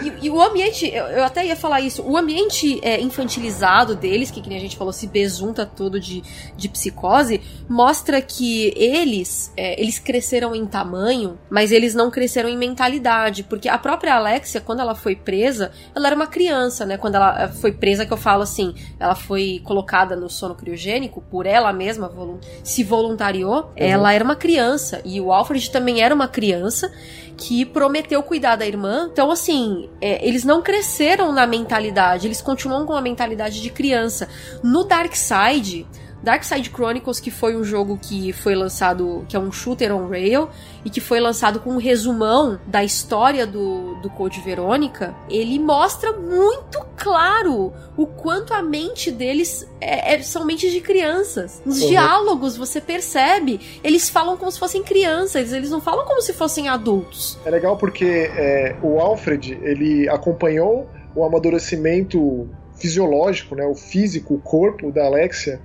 E, 0.01 0.25
e, 0.25 0.29
o 0.29 0.41
ambiente, 0.41 0.87
eu, 0.87 1.05
eu, 1.05 1.23
até 1.23 1.45
ia 1.45 1.55
falar 1.55 1.81
isso, 1.81 2.03
o 2.03 2.17
ambiente 2.17 2.79
é, 2.81 2.99
infantilizado 2.99 3.95
deles, 3.95 4.31
que, 4.31 4.41
que 4.41 4.49
nem 4.49 4.57
a 4.57 4.61
gente 4.61 4.77
falou, 4.77 4.93
se 4.93 5.07
besunta 5.07 5.65
todo 5.65 5.99
de, 5.99 6.23
de 6.55 6.69
psicose, 6.69 7.41
mostra 7.69 8.21
que 8.21 8.73
eles, 8.75 9.51
é, 9.55 9.79
eles 9.81 9.99
cresceram 9.99 10.55
em 10.55 10.65
tamanho, 10.65 11.37
mas 11.49 11.71
eles 11.71 11.93
não 11.93 12.09
cresceram 12.11 12.49
em 12.49 12.57
mentalidade, 12.57 13.43
porque 13.43 13.69
a 13.69 13.77
própria 13.77 14.15
Alexia, 14.15 14.61
quando 14.61 14.79
ela 14.79 14.95
foi 14.95 15.15
presa, 15.15 15.71
ela 15.95 16.07
era 16.07 16.15
uma 16.15 16.27
criança, 16.27 16.85
né? 16.85 16.97
Quando 16.97 17.15
ela 17.15 17.49
foi 17.49 17.71
presa, 17.71 18.05
que 18.05 18.13
eu 18.13 18.17
falo 18.17 18.43
assim, 18.43 18.73
ela 18.99 19.15
foi 19.15 19.61
colocada 19.63 20.15
no 20.15 20.29
sono 20.29 20.55
criogênico 20.55 21.21
por 21.21 21.45
ela 21.45 21.71
mesma, 21.71 22.11
se 22.63 22.83
voluntariou, 22.83 23.55
uhum. 23.55 23.71
ela 23.75 24.13
era 24.13 24.23
uma 24.23 24.35
criança, 24.35 25.01
e 25.05 25.19
o 25.19 25.31
Alfred 25.31 25.69
também 25.71 26.01
era 26.01 26.13
uma 26.13 26.27
criança, 26.27 26.91
que 27.38 27.65
prometeu 27.65 28.21
cuidar 28.23 28.55
da 28.55 28.65
irmã. 28.65 29.09
Então, 29.11 29.31
assim, 29.31 29.89
é, 30.01 30.25
eles 30.25 30.43
não 30.43 30.61
cresceram 30.61 31.31
na 31.31 31.45
mentalidade, 31.45 32.27
eles 32.27 32.41
continuam 32.41 32.86
com 32.86 32.93
a 32.93 33.01
mentalidade 33.01 33.61
de 33.61 33.69
criança. 33.69 34.27
No 34.63 34.83
Dark 34.83 35.13
Side, 35.15 35.86
Dark 36.24 36.43
Side 36.43 36.70
Chronicles, 36.70 37.20
que 37.20 37.30
foi 37.30 37.55
um 37.55 37.63
jogo 37.63 37.99
que 38.01 38.34
foi 38.34 38.55
lançado, 38.55 39.26
que 39.28 39.36
é 39.36 39.39
um 39.39 39.51
shooter 39.51 39.95
on 39.95 40.07
rail, 40.07 40.49
e 40.84 40.89
que 40.89 40.99
foi 40.99 41.20
lançado 41.20 41.59
com 41.59 41.72
um 41.72 41.78
resumão 41.78 42.59
da 42.66 42.84
história 42.84 43.45
do, 43.45 43.95
do 43.95 44.09
Code 44.09 44.41
Verônica, 44.41 45.16
ele 45.30 45.59
mostra 45.59 46.11
muito 46.13 46.84
claro 46.95 47.74
o 47.97 48.05
quanto 48.05 48.53
a 48.53 48.61
mente 48.61 49.11
deles 49.11 49.68
é, 49.80 50.16
é, 50.16 50.22
são 50.22 50.45
mentes 50.45 50.72
de 50.72 50.82
crianças. 50.82 51.61
Nos 51.66 51.82
uhum. 51.82 51.89
diálogos, 51.89 52.57
você 52.57 52.82
percebe, 52.82 53.59
eles 53.84 54.09
falam 54.09 54.38
como 54.38 54.51
se 54.51 54.59
fossem 54.59 54.84
crianças, 54.84 55.53
eles 55.53 55.70
não 55.70 55.82
falam 55.82 56.05
como 56.05 56.22
se 56.22 56.34
fossem 56.34 56.68
adultos. 56.68 57.38
É 57.45 57.49
legal 57.49 57.78
porque 57.78 58.32
é, 58.36 58.76
o 58.82 58.99
Alfred, 58.99 59.59
ele 59.61 60.09
acompanhou 60.09 60.89
o 61.16 61.24
amadurecimento 61.24 62.49
fisiológico, 62.78 63.55
né, 63.55 63.66
o 63.66 63.76
físico, 63.76 64.36
o 64.36 64.39
corpo 64.39 64.91
da 64.91 65.05
Alexia, 65.05 65.61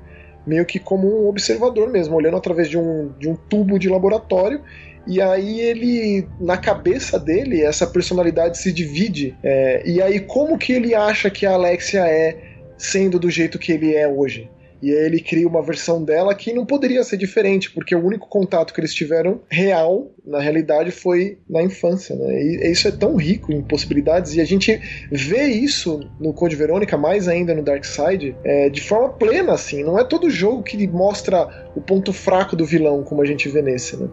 meio 0.47 0.65
que 0.65 0.79
como 0.79 1.07
um 1.07 1.29
observador 1.29 1.89
mesmo, 1.91 2.17
olhando 2.17 2.37
através 2.37 2.69
de 2.69 2.79
um, 2.79 3.13
de 3.19 3.29
um 3.29 3.35
tubo 3.35 3.79
de 3.79 3.89
laboratório. 3.89 4.61
E 5.07 5.21
aí 5.21 5.61
ele, 5.61 6.29
na 6.39 6.57
cabeça 6.57 7.19
dele, 7.19 7.63
essa 7.63 7.87
personalidade 7.87 8.59
se 8.59 8.73
divide. 8.73 9.37
É, 9.43 9.83
e 9.85 10.01
aí 10.01 10.21
como 10.21 10.59
que 10.59 10.73
ele 10.73 10.95
acha 10.95 11.31
que 11.31 11.47
a 11.47 11.53
Alexia 11.53 12.07
é 12.07 12.37
sendo 12.77 13.19
do 13.19 13.31
jeito 13.31 13.59
que 13.59 13.73
ele 13.73 13.95
é 13.95 14.07
hoje? 14.07 14.49
E 14.83 14.91
aí 14.91 15.05
ele 15.07 15.21
cria 15.21 15.47
uma 15.47 15.63
versão 15.63 16.03
dela 16.03 16.35
que 16.35 16.53
não 16.53 16.65
poderia 16.65 17.03
ser 17.05 17.17
diferente, 17.17 17.71
porque 17.71 17.95
o 17.95 18.05
único 18.05 18.29
contato 18.29 18.73
que 18.73 18.81
eles 18.81 18.95
tiveram 18.95 19.41
real, 19.49 20.11
na 20.25 20.41
realidade, 20.41 20.91
foi 20.91 21.39
na 21.49 21.63
infância. 21.63 22.17
Né? 22.17 22.43
E 22.43 22.71
isso 22.71 22.89
é 22.89 22.91
tão 22.91 23.17
rico 23.17 23.53
em 23.53 23.63
possibilidades, 23.63 24.35
e 24.35 24.41
a 24.41 24.45
gente 24.45 24.81
vê 25.11 25.45
isso 25.45 26.01
no 26.19 26.33
Code 26.33 26.57
Verônica, 26.57 26.97
mais 26.97 27.29
ainda 27.29 27.55
no 27.55 27.63
Dark 27.63 27.85
Side, 27.85 28.37
é, 28.45 28.69
de 28.69 28.81
forma 28.81 29.11
plena, 29.11 29.53
assim. 29.53 29.83
Não 29.83 29.99
é 29.99 30.05
todo 30.05 30.31
jogo 30.31 30.63
que 30.63 30.87
mostra 30.87 31.71
o 31.75 31.81
ponto 31.81 32.13
fraco 32.13 32.57
do 32.57 32.65
vilão, 32.65 33.03
como 33.03 33.23
a 33.23 33.27
gente 33.27 33.49
vê 33.49 33.63
nesse, 33.63 33.97
né? 33.97 34.09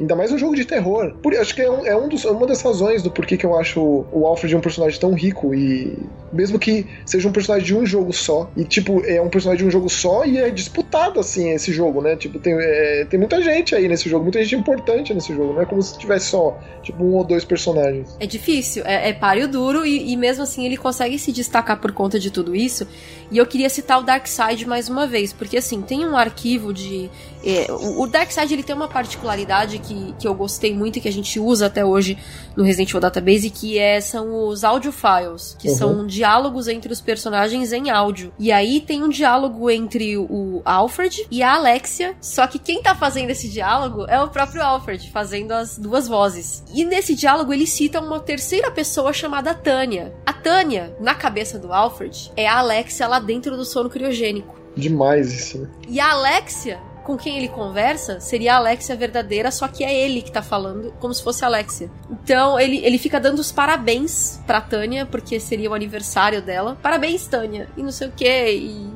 Ainda 0.00 0.16
mais 0.16 0.32
um 0.32 0.38
jogo 0.38 0.54
de 0.56 0.64
terror. 0.64 1.14
Por, 1.22 1.34
acho 1.36 1.54
que 1.54 1.62
é, 1.62 1.70
um, 1.70 1.86
é 1.86 1.96
um 1.96 2.08
dos, 2.08 2.24
uma 2.24 2.46
das 2.46 2.62
razões 2.62 3.02
do 3.02 3.10
porquê 3.10 3.36
que 3.36 3.46
eu 3.46 3.58
acho 3.58 4.04
o 4.10 4.26
Alfred 4.26 4.56
um 4.56 4.60
personagem 4.60 4.98
tão 4.98 5.12
rico. 5.14 5.54
E 5.54 5.96
mesmo 6.32 6.58
que 6.58 6.86
seja 7.04 7.28
um 7.28 7.32
personagem 7.32 7.66
de 7.66 7.76
um 7.76 7.84
jogo 7.84 8.12
só. 8.12 8.50
E, 8.56 8.64
tipo, 8.64 9.04
é 9.04 9.20
um 9.20 9.28
personagem 9.28 9.64
de 9.64 9.68
um 9.68 9.70
jogo 9.70 9.88
só 9.88 10.24
e 10.24 10.38
é 10.38 10.50
disputado, 10.50 11.20
assim, 11.20 11.50
esse 11.50 11.72
jogo, 11.72 12.00
né? 12.00 12.16
Tipo, 12.16 12.38
tem, 12.38 12.54
é, 12.58 13.04
tem 13.04 13.18
muita 13.18 13.40
gente 13.42 13.74
aí 13.74 13.86
nesse 13.86 14.08
jogo, 14.08 14.24
muita 14.24 14.42
gente 14.42 14.56
importante 14.56 15.12
nesse 15.12 15.34
jogo. 15.34 15.52
Não 15.52 15.62
é 15.62 15.66
como 15.66 15.82
se 15.82 15.98
tivesse 15.98 16.26
só, 16.26 16.58
tipo, 16.82 17.02
um 17.04 17.14
ou 17.14 17.24
dois 17.24 17.44
personagens. 17.44 18.16
É 18.18 18.26
difícil, 18.26 18.82
é, 18.86 19.10
é 19.10 19.12
páreo 19.12 19.46
duro 19.46 19.84
e, 19.84 20.12
e 20.12 20.16
mesmo 20.16 20.42
assim 20.42 20.64
ele 20.64 20.76
consegue 20.76 21.18
se 21.18 21.32
destacar 21.32 21.80
por 21.80 21.92
conta 21.92 22.18
de 22.18 22.30
tudo 22.30 22.56
isso. 22.56 22.86
E 23.30 23.38
eu 23.38 23.46
queria 23.46 23.68
citar 23.68 23.98
o 23.98 24.02
Darkseid 24.02 24.66
mais 24.66 24.88
uma 24.88 25.06
vez, 25.06 25.32
porque 25.32 25.56
assim, 25.56 25.80
tem 25.80 26.06
um 26.06 26.16
arquivo 26.16 26.72
de. 26.72 27.10
É, 27.44 27.66
o 27.72 28.06
Darkseid 28.06 28.52
ele 28.52 28.62
tem 28.62 28.74
uma 28.74 28.88
particularidade 28.88 29.78
que, 29.78 30.14
que 30.18 30.26
eu 30.26 30.34
gostei 30.34 30.74
muito 30.74 30.98
e 30.98 31.00
que 31.00 31.08
a 31.08 31.12
gente 31.12 31.40
usa 31.40 31.66
até 31.66 31.84
hoje 31.84 32.16
no 32.56 32.62
Resident 32.62 32.90
Evil 32.90 33.00
Database, 33.00 33.50
que 33.50 33.78
é, 33.78 34.00
são 34.00 34.48
os 34.48 34.64
audio 34.64 34.92
files, 34.92 35.56
que 35.58 35.68
uhum. 35.68 35.76
são 35.76 36.06
diálogos 36.06 36.68
entre 36.68 36.92
os 36.92 37.00
personagens 37.00 37.72
em 37.72 37.90
áudio. 37.90 38.32
E 38.38 38.52
aí 38.52 38.80
tem 38.80 39.02
um 39.02 39.08
diálogo 39.08 39.70
entre 39.70 40.16
o 40.16 40.62
Alfred 40.64 41.26
e 41.30 41.42
a 41.42 41.54
Alexia, 41.54 42.14
só 42.20 42.46
que 42.46 42.58
quem 42.58 42.82
tá 42.82 42.94
fazendo 42.94 43.30
esse 43.30 43.48
diálogo 43.48 44.04
é 44.08 44.20
o 44.22 44.28
próprio 44.28 44.62
Alfred, 44.62 45.10
fazendo 45.10 45.52
as 45.52 45.78
duas 45.78 46.06
vozes. 46.06 46.62
E 46.72 46.84
nesse 46.84 47.14
diálogo 47.14 47.52
ele 47.52 47.66
cita 47.66 48.00
uma 48.00 48.20
terceira 48.20 48.70
pessoa 48.70 49.12
chamada 49.12 49.54
Tânia. 49.54 50.14
A 50.24 50.32
Tânia, 50.32 50.96
na 51.00 51.14
cabeça 51.14 51.58
do 51.58 51.72
Alfred, 51.72 52.30
é 52.36 52.46
a 52.46 52.58
Alexia 52.58 53.08
lá 53.08 53.18
dentro 53.18 53.56
do 53.56 53.64
sono 53.64 53.90
criogênico. 53.90 54.60
Demais 54.76 55.32
isso, 55.32 55.58
né? 55.58 55.68
E 55.86 56.00
a 56.00 56.12
Alexia 56.12 56.80
com 57.02 57.16
quem 57.16 57.36
ele 57.36 57.48
conversa 57.48 58.20
seria 58.20 58.54
a 58.54 58.56
Alexia 58.56 58.96
verdadeira, 58.96 59.50
só 59.50 59.68
que 59.68 59.84
é 59.84 59.94
ele 59.94 60.22
que 60.22 60.30
tá 60.30 60.42
falando 60.42 60.92
como 61.00 61.12
se 61.12 61.22
fosse 61.22 61.44
a 61.44 61.48
Alexia. 61.48 61.90
Então 62.10 62.58
ele, 62.58 62.78
ele 62.84 62.98
fica 62.98 63.18
dando 63.18 63.38
os 63.38 63.52
parabéns 63.52 64.40
pra 64.46 64.60
Tânia, 64.60 65.04
porque 65.04 65.38
seria 65.40 65.70
o 65.70 65.74
aniversário 65.74 66.40
dela. 66.40 66.76
Parabéns, 66.82 67.26
Tânia! 67.26 67.68
E 67.76 67.82
não 67.82 67.90
sei 67.92 68.08
o 68.08 68.12
que, 68.12 68.50
e, 68.52 68.90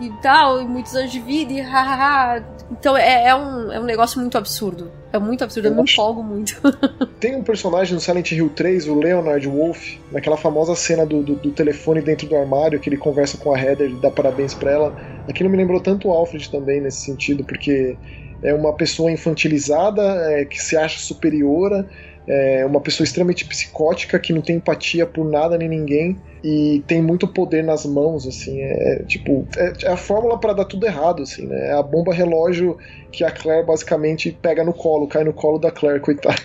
e 0.00 0.12
tal, 0.22 0.60
e 0.60 0.64
muitos 0.64 0.94
anos 0.94 1.12
de 1.12 1.20
vida, 1.20 1.52
e 1.52 1.60
hahaha. 1.60 2.44
Então 2.70 2.96
é, 2.96 3.28
é, 3.28 3.34
um, 3.34 3.72
é 3.72 3.78
um 3.78 3.84
negócio 3.84 4.20
muito 4.20 4.38
absurdo. 4.38 5.01
É 5.12 5.18
muito 5.18 5.44
absurdo, 5.44 5.66
eu, 5.66 5.72
eu 5.72 5.82
me 5.82 5.90
empolgo 5.90 6.22
muito. 6.22 6.60
Tem 7.20 7.36
um 7.36 7.42
personagem 7.42 7.94
no 7.94 8.00
Silent 8.00 8.32
Hill 8.32 8.48
3, 8.48 8.88
o 8.88 8.94
Leonard 8.98 9.46
Wolf, 9.46 9.96
naquela 10.10 10.36
famosa 10.36 10.74
cena 10.74 11.04
do, 11.04 11.22
do, 11.22 11.34
do 11.34 11.50
telefone 11.50 12.00
dentro 12.00 12.26
do 12.26 12.34
armário, 12.36 12.80
que 12.80 12.88
ele 12.88 12.96
conversa 12.96 13.36
com 13.36 13.54
a 13.54 13.60
Heather 13.60 13.90
e 13.90 13.94
dá 13.94 14.10
parabéns 14.10 14.54
para 14.54 14.70
ela. 14.70 14.96
Aquilo 15.28 15.50
me 15.50 15.56
lembrou 15.56 15.80
tanto 15.80 16.08
o 16.08 16.10
Alfred 16.10 16.50
também 16.50 16.80
nesse 16.80 17.02
sentido, 17.02 17.44
porque 17.44 17.96
é 18.42 18.54
uma 18.54 18.72
pessoa 18.72 19.12
infantilizada, 19.12 20.02
é, 20.32 20.44
que 20.46 20.60
se 20.60 20.76
acha 20.76 20.98
superiora, 20.98 21.86
é 22.26 22.64
uma 22.64 22.80
pessoa 22.80 23.04
extremamente 23.04 23.44
psicótica, 23.44 24.18
que 24.18 24.32
não 24.32 24.40
tem 24.40 24.56
empatia 24.56 25.06
por 25.06 25.24
nada 25.24 25.58
nem 25.58 25.68
ninguém 25.68 26.18
e 26.42 26.82
tem 26.86 27.00
muito 27.00 27.28
poder 27.28 27.62
nas 27.62 27.86
mãos, 27.86 28.26
assim, 28.26 28.60
é 28.60 29.04
tipo, 29.06 29.46
é, 29.56 29.72
é 29.84 29.92
a 29.92 29.96
fórmula 29.96 30.38
para 30.38 30.52
dar 30.52 30.64
tudo 30.64 30.86
errado, 30.86 31.22
assim, 31.22 31.46
né? 31.46 31.68
É 31.68 31.72
a 31.72 31.82
bomba 31.82 32.12
relógio 32.12 32.76
que 33.12 33.22
a 33.22 33.30
Claire 33.30 33.64
basicamente 33.64 34.36
pega 34.40 34.64
no 34.64 34.72
colo, 34.72 35.06
cai 35.06 35.22
no 35.22 35.32
colo 35.32 35.58
da 35.58 35.70
Claire, 35.70 36.00
coitada. 36.02 36.36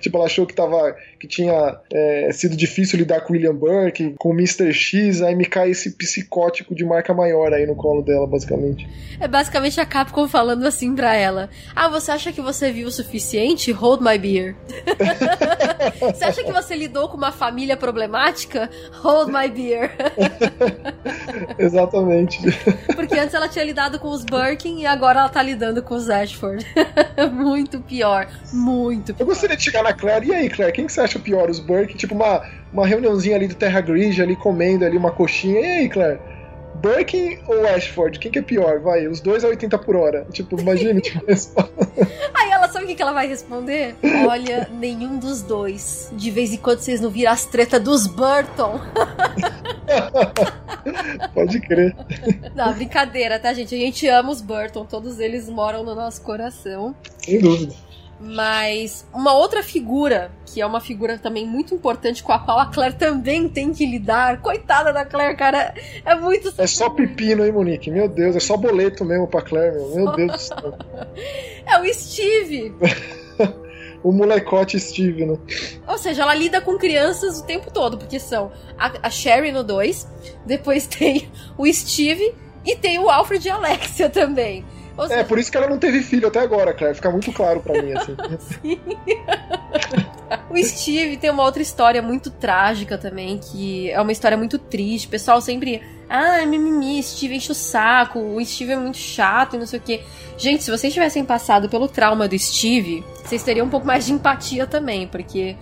tipo, 0.00 0.16
ela 0.16 0.26
achou 0.26 0.46
que 0.46 0.54
tava 0.54 0.96
que 1.20 1.28
tinha 1.28 1.78
é, 1.92 2.30
sido 2.32 2.56
difícil 2.56 2.98
lidar 2.98 3.20
com 3.20 3.34
William 3.34 3.54
Burke, 3.54 4.14
com 4.18 4.30
o 4.30 4.32
Mr. 4.32 4.72
X, 4.72 5.22
aí 5.22 5.34
me 5.34 5.44
cai 5.44 5.70
esse 5.70 5.92
psicótico 5.92 6.74
de 6.74 6.84
marca 6.84 7.14
maior 7.14 7.52
aí 7.52 7.66
no 7.66 7.76
colo 7.76 8.02
dela, 8.02 8.26
basicamente. 8.26 8.88
É 9.20 9.28
basicamente 9.28 9.80
a 9.80 9.86
Capcom 9.86 10.26
falando 10.26 10.66
assim 10.66 10.94
pra 10.94 11.14
ela: 11.14 11.48
Ah, 11.74 11.88
você 11.88 12.10
acha 12.10 12.32
que 12.32 12.40
você 12.40 12.72
viu 12.72 12.88
o 12.88 12.90
suficiente? 12.90 13.70
Hold 13.70 14.00
my 14.00 14.18
beer. 14.18 14.56
você 16.14 16.24
acha 16.24 16.42
que 16.42 16.52
você 16.52 16.74
lidou 16.74 17.08
com 17.08 17.16
uma 17.16 17.32
família 17.32 17.76
problemática? 17.76 18.70
Hold 19.02 19.28
my 19.28 19.35
beer. 19.50 19.92
Exatamente. 21.58 22.40
Porque 22.94 23.18
antes 23.18 23.34
ela 23.34 23.48
tinha 23.48 23.64
lidado 23.64 23.98
com 23.98 24.08
os 24.08 24.24
Birkin 24.24 24.80
e 24.80 24.86
agora 24.86 25.20
ela 25.20 25.28
tá 25.28 25.42
lidando 25.42 25.82
com 25.82 25.94
os 25.94 26.08
Ashford. 26.08 26.66
muito 27.32 27.80
pior. 27.80 28.28
Muito 28.52 29.14
pior. 29.14 29.20
Eu 29.20 29.26
gostaria 29.26 29.56
de 29.56 29.62
chegar 29.62 29.82
na 29.82 29.92
Claire. 29.92 30.26
E 30.28 30.34
aí, 30.34 30.48
Claire, 30.48 30.72
quem 30.72 30.86
que 30.86 30.92
você 30.92 31.00
acha 31.00 31.18
pior? 31.18 31.50
Os 31.50 31.60
Birkin? 31.60 31.96
Tipo, 31.96 32.14
uma, 32.14 32.42
uma 32.72 32.86
reuniãozinha 32.86 33.36
ali 33.36 33.48
do 33.48 33.54
Terra 33.54 33.80
Grige, 33.80 34.22
ali 34.22 34.36
comendo 34.36 34.84
ali 34.84 34.96
uma 34.96 35.10
coxinha. 35.10 35.60
E 35.60 35.64
aí, 35.64 35.88
Claire? 35.88 36.18
Birkin 36.80 37.38
ou 37.46 37.66
Ashford? 37.66 38.18
Quem 38.18 38.30
que 38.30 38.38
é 38.38 38.42
pior? 38.42 38.80
Vai, 38.80 39.06
os 39.06 39.20
dois 39.20 39.44
a 39.44 39.48
80 39.48 39.78
por 39.78 39.96
hora. 39.96 40.26
Tipo, 40.32 40.60
imagina. 40.60 41.00
tipo, 41.00 41.20
Aí 42.34 42.50
ela 42.50 42.68
sabe 42.68 42.84
o 42.84 42.88
que, 42.88 42.94
que 42.94 43.02
ela 43.02 43.12
vai 43.12 43.26
responder? 43.26 43.94
Olha, 44.28 44.68
nenhum 44.72 45.18
dos 45.18 45.42
dois. 45.42 46.10
De 46.12 46.30
vez 46.30 46.52
em 46.52 46.58
quando 46.58 46.80
vocês 46.80 47.00
não 47.00 47.10
viram 47.10 47.32
as 47.32 47.44
tretas 47.44 47.82
dos 47.82 48.06
Burton. 48.06 48.80
Pode 51.34 51.60
crer. 51.60 51.94
Não, 52.54 52.72
brincadeira, 52.72 53.38
tá, 53.38 53.52
gente? 53.52 53.74
A 53.74 53.78
gente 53.78 54.06
ama 54.08 54.30
os 54.30 54.40
Burton, 54.40 54.84
todos 54.84 55.18
eles 55.18 55.48
moram 55.48 55.82
no 55.82 55.94
nosso 55.94 56.22
coração. 56.22 56.94
Sem 57.18 57.40
dúvida. 57.40 57.74
Mas 58.18 59.06
uma 59.12 59.34
outra 59.34 59.62
figura, 59.62 60.30
que 60.46 60.60
é 60.60 60.66
uma 60.66 60.80
figura 60.80 61.18
também 61.18 61.46
muito 61.46 61.74
importante 61.74 62.22
com 62.22 62.32
a 62.32 62.38
qual 62.38 62.58
a 62.58 62.66
Claire 62.66 62.96
também 62.96 63.48
tem 63.48 63.72
que 63.72 63.84
lidar. 63.84 64.40
Coitada 64.40 64.92
da 64.92 65.04
Claire, 65.04 65.36
cara, 65.36 65.74
é 66.04 66.14
muito. 66.14 66.52
É 66.56 66.66
só 66.66 66.88
pepino, 66.88 67.44
hein, 67.44 67.52
Monique? 67.52 67.90
Meu 67.90 68.08
Deus, 68.08 68.34
é 68.34 68.40
só 68.40 68.56
boleto 68.56 69.04
mesmo 69.04 69.26
pra 69.26 69.42
Claire, 69.42 69.76
meu, 69.76 69.94
meu 69.94 70.12
Deus 70.12 70.32
do 70.32 70.38
céu. 70.38 70.78
É 71.68 71.80
o 71.80 71.92
Steve! 71.92 72.72
o 74.06 74.12
molecote 74.12 74.78
Steve, 74.78 75.26
né? 75.26 75.36
Ou 75.88 75.98
seja, 75.98 76.22
ela 76.22 76.32
lida 76.32 76.60
com 76.60 76.78
crianças 76.78 77.40
o 77.40 77.44
tempo 77.44 77.72
todo, 77.72 77.98
porque 77.98 78.20
são 78.20 78.52
a, 78.78 78.92
a 79.02 79.10
Sherry 79.10 79.50
no 79.50 79.64
2, 79.64 80.06
depois 80.46 80.86
tem 80.88 81.28
o 81.58 81.66
Steve 81.66 82.32
e 82.64 82.76
tem 82.76 83.00
o 83.00 83.10
Alfred 83.10 83.46
e 83.46 83.50
a 83.50 83.56
Alexia 83.56 84.08
também. 84.08 84.64
Ou 84.96 85.06
seja... 85.06 85.20
É, 85.20 85.24
por 85.24 85.38
isso 85.38 85.50
que 85.50 85.56
ela 85.56 85.68
não 85.68 85.78
teve 85.78 86.02
filho 86.02 86.28
até 86.28 86.40
agora, 86.40 86.72
Claire. 86.72 86.94
Fica 86.94 87.10
muito 87.10 87.32
claro 87.32 87.60
para 87.60 87.82
mim, 87.82 87.92
assim. 87.92 88.16
Sim. 88.62 88.80
o 90.50 90.64
Steve 90.64 91.16
tem 91.16 91.30
uma 91.30 91.42
outra 91.42 91.62
história 91.62 92.00
muito 92.00 92.30
trágica 92.30 92.96
também, 92.96 93.38
que 93.38 93.90
é 93.90 94.00
uma 94.00 94.12
história 94.12 94.36
muito 94.36 94.58
triste. 94.58 95.06
O 95.06 95.10
pessoal 95.10 95.40
sempre. 95.40 95.82
Ah, 96.08 96.46
mimimi, 96.46 97.02
Steve 97.02 97.34
enche 97.34 97.50
o 97.50 97.54
saco, 97.54 98.20
o 98.20 98.44
Steve 98.44 98.72
é 98.72 98.76
muito 98.76 98.98
chato 98.98 99.56
e 99.56 99.58
não 99.58 99.66
sei 99.66 99.80
o 99.80 99.82
quê. 99.82 100.02
Gente, 100.38 100.62
se 100.62 100.70
vocês 100.70 100.92
tivessem 100.92 101.24
passado 101.24 101.68
pelo 101.68 101.88
trauma 101.88 102.28
do 102.28 102.38
Steve, 102.38 103.04
vocês 103.24 103.42
teriam 103.42 103.66
um 103.66 103.70
pouco 103.70 103.86
mais 103.86 104.06
de 104.06 104.12
empatia 104.12 104.66
também, 104.66 105.08
porque 105.08 105.56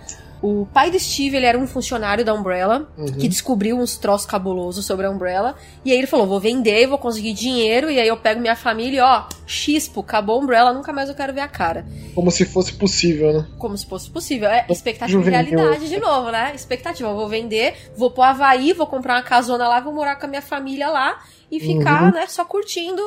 o 0.45 0.67
pai 0.67 0.91
do 0.91 0.99
Steve, 0.99 1.37
ele 1.37 1.47
era 1.47 1.57
um 1.57 1.65
funcionário 1.65 2.23
da 2.23 2.31
Umbrella, 2.31 2.87
uhum. 2.95 3.05
que 3.05 3.27
descobriu 3.27 3.79
uns 3.79 3.97
troços 3.97 4.27
cabulosos 4.27 4.85
sobre 4.85 5.07
a 5.07 5.09
Umbrella. 5.09 5.55
E 5.83 5.91
aí 5.91 5.97
ele 5.97 6.05
falou: 6.05 6.27
vou 6.27 6.39
vender, 6.39 6.85
vou 6.85 6.99
conseguir 6.99 7.33
dinheiro, 7.33 7.89
e 7.89 7.99
aí 7.99 8.07
eu 8.07 8.15
pego 8.15 8.39
minha 8.39 8.55
família 8.55 8.97
e 8.97 9.01
ó, 9.01 9.23
chispo, 9.47 10.01
acabou 10.01 10.39
a 10.39 10.43
Umbrella, 10.43 10.71
nunca 10.71 10.93
mais 10.93 11.09
eu 11.09 11.15
quero 11.15 11.33
ver 11.33 11.41
a 11.41 11.47
cara. 11.47 11.83
Como 12.13 12.29
se 12.29 12.45
fosse 12.45 12.73
possível, 12.73 13.33
né? 13.33 13.47
Como 13.57 13.75
se 13.75 13.87
fosse 13.87 14.07
possível. 14.07 14.47
É 14.47 14.67
expectativa 14.69 15.19
e 15.19 15.29
realidade 15.31 15.89
de 15.89 15.99
novo, 15.99 16.29
né? 16.29 16.51
Expectativa. 16.53 17.09
Eu 17.09 17.15
vou 17.15 17.27
vender, 17.27 17.91
vou 17.97 18.11
pro 18.11 18.21
Havaí, 18.21 18.71
vou 18.71 18.85
comprar 18.85 19.15
uma 19.15 19.23
casona 19.23 19.67
lá, 19.67 19.79
vou 19.79 19.93
morar 19.93 20.15
com 20.17 20.27
a 20.27 20.29
minha 20.29 20.43
família 20.43 20.89
lá 20.89 21.23
e 21.51 21.59
ficar, 21.59 22.03
uhum. 22.03 22.11
né, 22.11 22.27
só 22.27 22.45
curtindo 22.45 23.01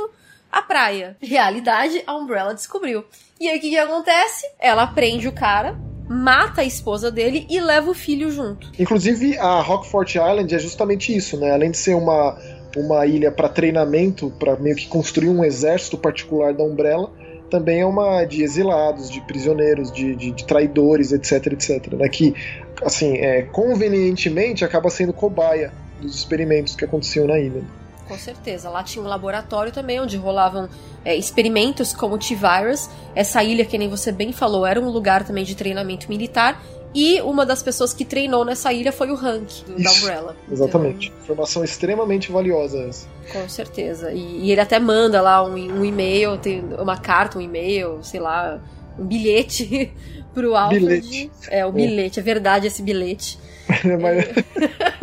a 0.50 0.60
praia. 0.60 1.16
Realidade, 1.20 2.02
a 2.04 2.16
Umbrella 2.16 2.52
descobriu. 2.52 3.04
E 3.40 3.48
aí 3.48 3.58
o 3.58 3.60
que, 3.60 3.70
que 3.70 3.78
acontece? 3.78 4.44
Ela 4.58 4.88
prende 4.88 5.28
o 5.28 5.32
cara, 5.32 5.78
mata 6.08 6.62
a 6.62 6.64
esposa 6.64 7.10
dele 7.10 7.46
e 7.50 7.60
leva 7.60 7.90
o 7.90 7.94
filho 7.94 8.30
junto. 8.30 8.70
Inclusive, 8.78 9.36
a 9.38 9.60
Rockfort 9.60 10.14
Island 10.14 10.54
é 10.54 10.58
justamente 10.58 11.14
isso, 11.14 11.36
né? 11.38 11.52
Além 11.52 11.70
de 11.70 11.76
ser 11.76 11.94
uma, 11.94 12.38
uma 12.76 13.06
ilha 13.06 13.30
para 13.30 13.48
treinamento, 13.48 14.32
para 14.38 14.56
meio 14.56 14.76
que 14.76 14.86
construir 14.86 15.28
um 15.28 15.44
exército 15.44 15.98
particular 15.98 16.54
da 16.54 16.64
Umbrella, 16.64 17.10
também 17.50 17.80
é 17.80 17.86
uma 17.86 18.24
de 18.24 18.42
exilados, 18.42 19.10
de 19.10 19.20
prisioneiros, 19.22 19.90
de, 19.92 20.14
de, 20.14 20.32
de 20.32 20.44
traidores, 20.44 21.12
etc, 21.12 21.52
etc. 21.52 21.92
Né? 21.94 22.08
Que, 22.08 22.34
assim, 22.82 23.16
é, 23.16 23.42
convenientemente 23.42 24.64
acaba 24.64 24.90
sendo 24.90 25.12
cobaia 25.12 25.72
dos 26.00 26.14
experimentos 26.14 26.74
que 26.76 26.84
aconteciam 26.84 27.26
na 27.26 27.38
ilha 27.38 27.62
com 28.08 28.18
certeza. 28.18 28.70
Lá 28.70 28.82
tinha 28.82 29.04
um 29.04 29.06
laboratório 29.06 29.70
também 29.70 30.00
onde 30.00 30.16
rolavam 30.16 30.68
é, 31.04 31.14
experimentos 31.14 31.92
como 31.92 32.14
o 32.14 32.18
T-Virus. 32.18 32.88
Essa 33.14 33.44
ilha, 33.44 33.64
que 33.64 33.76
nem 33.76 33.88
você 33.88 34.10
bem 34.10 34.32
falou, 34.32 34.66
era 34.66 34.80
um 34.80 34.88
lugar 34.88 35.24
também 35.24 35.44
de 35.44 35.54
treinamento 35.54 36.08
militar. 36.08 36.60
E 36.94 37.20
uma 37.20 37.44
das 37.44 37.62
pessoas 37.62 37.92
que 37.92 38.04
treinou 38.04 38.44
nessa 38.44 38.72
ilha 38.72 38.90
foi 38.90 39.10
o 39.10 39.14
Hank, 39.14 39.62
do, 39.66 39.82
da 39.82 39.92
Umbrella. 39.92 40.36
Exatamente. 40.50 41.08
Então, 41.08 41.22
Informação 41.22 41.62
extremamente 41.62 42.32
valiosa 42.32 42.78
essa. 42.78 43.06
Com 43.30 43.46
certeza. 43.46 44.10
E, 44.10 44.46
e 44.46 44.50
ele 44.50 44.60
até 44.60 44.78
manda 44.78 45.20
lá 45.20 45.44
um, 45.44 45.52
um 45.52 45.84
e-mail, 45.84 46.38
tem 46.38 46.64
uma 46.78 46.96
carta, 46.96 47.38
um 47.38 47.42
e-mail, 47.42 47.98
sei 48.02 48.20
lá, 48.20 48.58
um 48.98 49.04
bilhete 49.04 49.92
pro 50.32 50.56
Alfred. 50.56 50.86
Bilhete. 50.86 51.30
É, 51.50 51.66
o 51.66 51.72
bilhete, 51.72 52.18
é, 52.18 52.22
é 52.22 52.24
verdade 52.24 52.66
esse 52.66 52.82
bilhete. 52.82 53.38
Mas... 54.00 54.24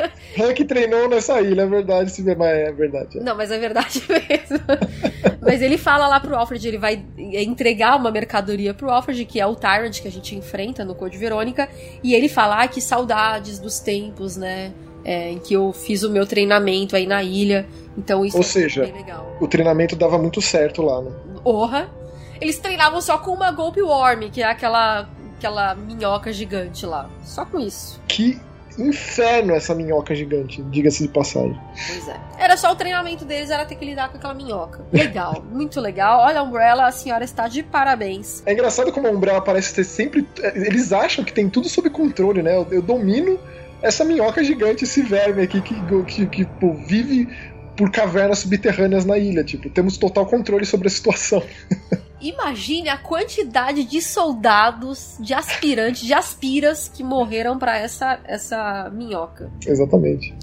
Hank 0.38 0.64
treinou 0.66 1.08
nessa 1.08 1.40
ilha, 1.42 1.62
é 1.62 1.66
verdade, 1.66 2.12
se 2.12 2.22
mas 2.24 2.58
é 2.58 2.72
verdade. 2.72 3.18
É. 3.18 3.24
Não, 3.24 3.36
mas 3.36 3.52
é 3.52 3.58
verdade 3.58 4.02
mesmo. 4.10 4.66
mas 5.42 5.62
ele 5.62 5.78
fala 5.78 6.08
lá 6.08 6.20
pro 6.20 6.36
Alfred, 6.36 6.68
ele 6.68 6.78
vai 6.78 7.04
entregar 7.18 7.96
uma 7.98 8.12
mercadoria 8.12 8.74
pro 8.74 8.90
Alfred, 8.90 9.26
que 9.26 9.40
é 9.40 9.46
o 9.46 9.56
Tyrant 9.56 10.02
que 10.02 10.08
a 10.08 10.12
gente 10.12 10.36
enfrenta 10.36 10.84
no 10.84 10.96
Code 10.96 11.18
Verônica, 11.18 11.70
e 12.04 12.14
ele 12.14 12.28
fala 12.28 12.64
ah, 12.64 12.68
que 12.68 12.82
saudades 12.82 13.60
dos 13.60 13.80
tempos, 13.80 14.36
né? 14.36 14.72
É, 15.04 15.32
em 15.32 15.38
que 15.38 15.54
eu 15.54 15.72
fiz 15.72 16.02
o 16.02 16.10
meu 16.10 16.26
treinamento 16.26 16.96
aí 16.96 17.06
na 17.06 17.22
ilha. 17.22 17.68
Então 17.96 18.26
isso 18.26 18.38
Ou 18.38 18.42
é 18.42 18.46
seja, 18.46 18.82
bem 18.82 18.94
legal. 18.94 19.38
o 19.40 19.48
treinamento 19.48 19.96
dava 19.96 20.18
muito 20.18 20.42
certo 20.42 20.82
lá, 20.82 21.02
né? 21.02 21.12
Porra! 21.44 21.88
Eles 22.42 22.58
treinavam 22.58 23.00
só 23.00 23.18
com 23.20 23.32
uma 23.32 23.52
Gulp 23.52 23.78
Worm, 23.78 24.32
que 24.32 24.42
é 24.42 24.46
aquela 24.46 25.08
aquela 25.38 25.76
minhoca 25.76 26.34
gigante 26.34 26.86
lá. 26.86 27.10
Só 27.24 27.46
com 27.46 27.60
isso. 27.60 28.02
Que 28.08 28.40
inferno 28.78 29.54
essa 29.54 29.74
minhoca 29.74 30.14
gigante, 30.16 30.62
diga-se 30.64 31.04
de 31.04 31.10
passagem. 31.10 31.60
Pois 31.88 32.08
é. 32.08 32.20
Era 32.38 32.58
só 32.58 32.72
o 32.72 32.76
treinamento 32.76 33.26
deles, 33.26 33.50
era 33.50 33.66
ter 33.66 33.76
que 33.76 33.86
lidar 33.86 34.10
com 34.10 34.18
aquela 34.18 34.34
minhoca. 34.34 34.86
Legal, 34.92 35.44
muito 35.52 35.80
legal. 35.80 36.22
Olha, 36.22 36.40
a 36.40 36.44
Umbrella, 36.44 36.88
a 36.88 36.92
senhora 36.92 37.24
está 37.24 37.48
de 37.48 37.64
parabéns. 37.64 38.44
É 38.46 38.54
engraçado 38.54 38.92
como 38.92 39.08
a 39.08 39.12
Umbrella 39.12 39.42
parece 39.42 39.74
ter 39.74 39.84
sempre. 39.84 40.28
Eles 40.56 40.92
acham 40.92 41.24
que 41.24 41.34
tem 41.34 41.50
tudo 41.50 41.70
sob 41.70 41.90
controle, 41.90 42.42
né? 42.42 42.56
Eu, 42.56 42.68
eu 42.72 42.82
domino 42.82 43.40
essa 43.82 44.04
minhoca 44.04 44.44
gigante, 44.44 44.84
esse 44.84 45.02
verme 45.02 45.44
aqui 45.44 45.62
que, 45.62 45.76
que, 46.06 46.26
que, 46.28 46.46
que 46.46 46.68
vive 46.88 47.28
por 47.76 47.92
cavernas 47.92 48.40
subterrâneas 48.40 49.06
na 49.06 49.18
ilha. 49.18 49.44
Tipo, 49.44 49.70
temos 49.70 49.98
total 49.98 50.26
controle 50.26 50.66
sobre 50.66 50.88
a 50.88 50.92
situação. 50.92 51.44
Imagine 52.22 52.90
a 52.90 52.98
quantidade 52.98 53.84
de 53.84 54.02
soldados, 54.02 55.18
de 55.20 55.34
aspirantes, 55.34 56.06
de 56.06 56.14
aspiras 56.14 56.90
que 56.90 57.04
morreram 57.04 57.58
para 57.58 57.78
essa, 57.78 58.20
essa 58.26 58.90
minhoca. 58.94 59.52
Exatamente. 59.66 60.34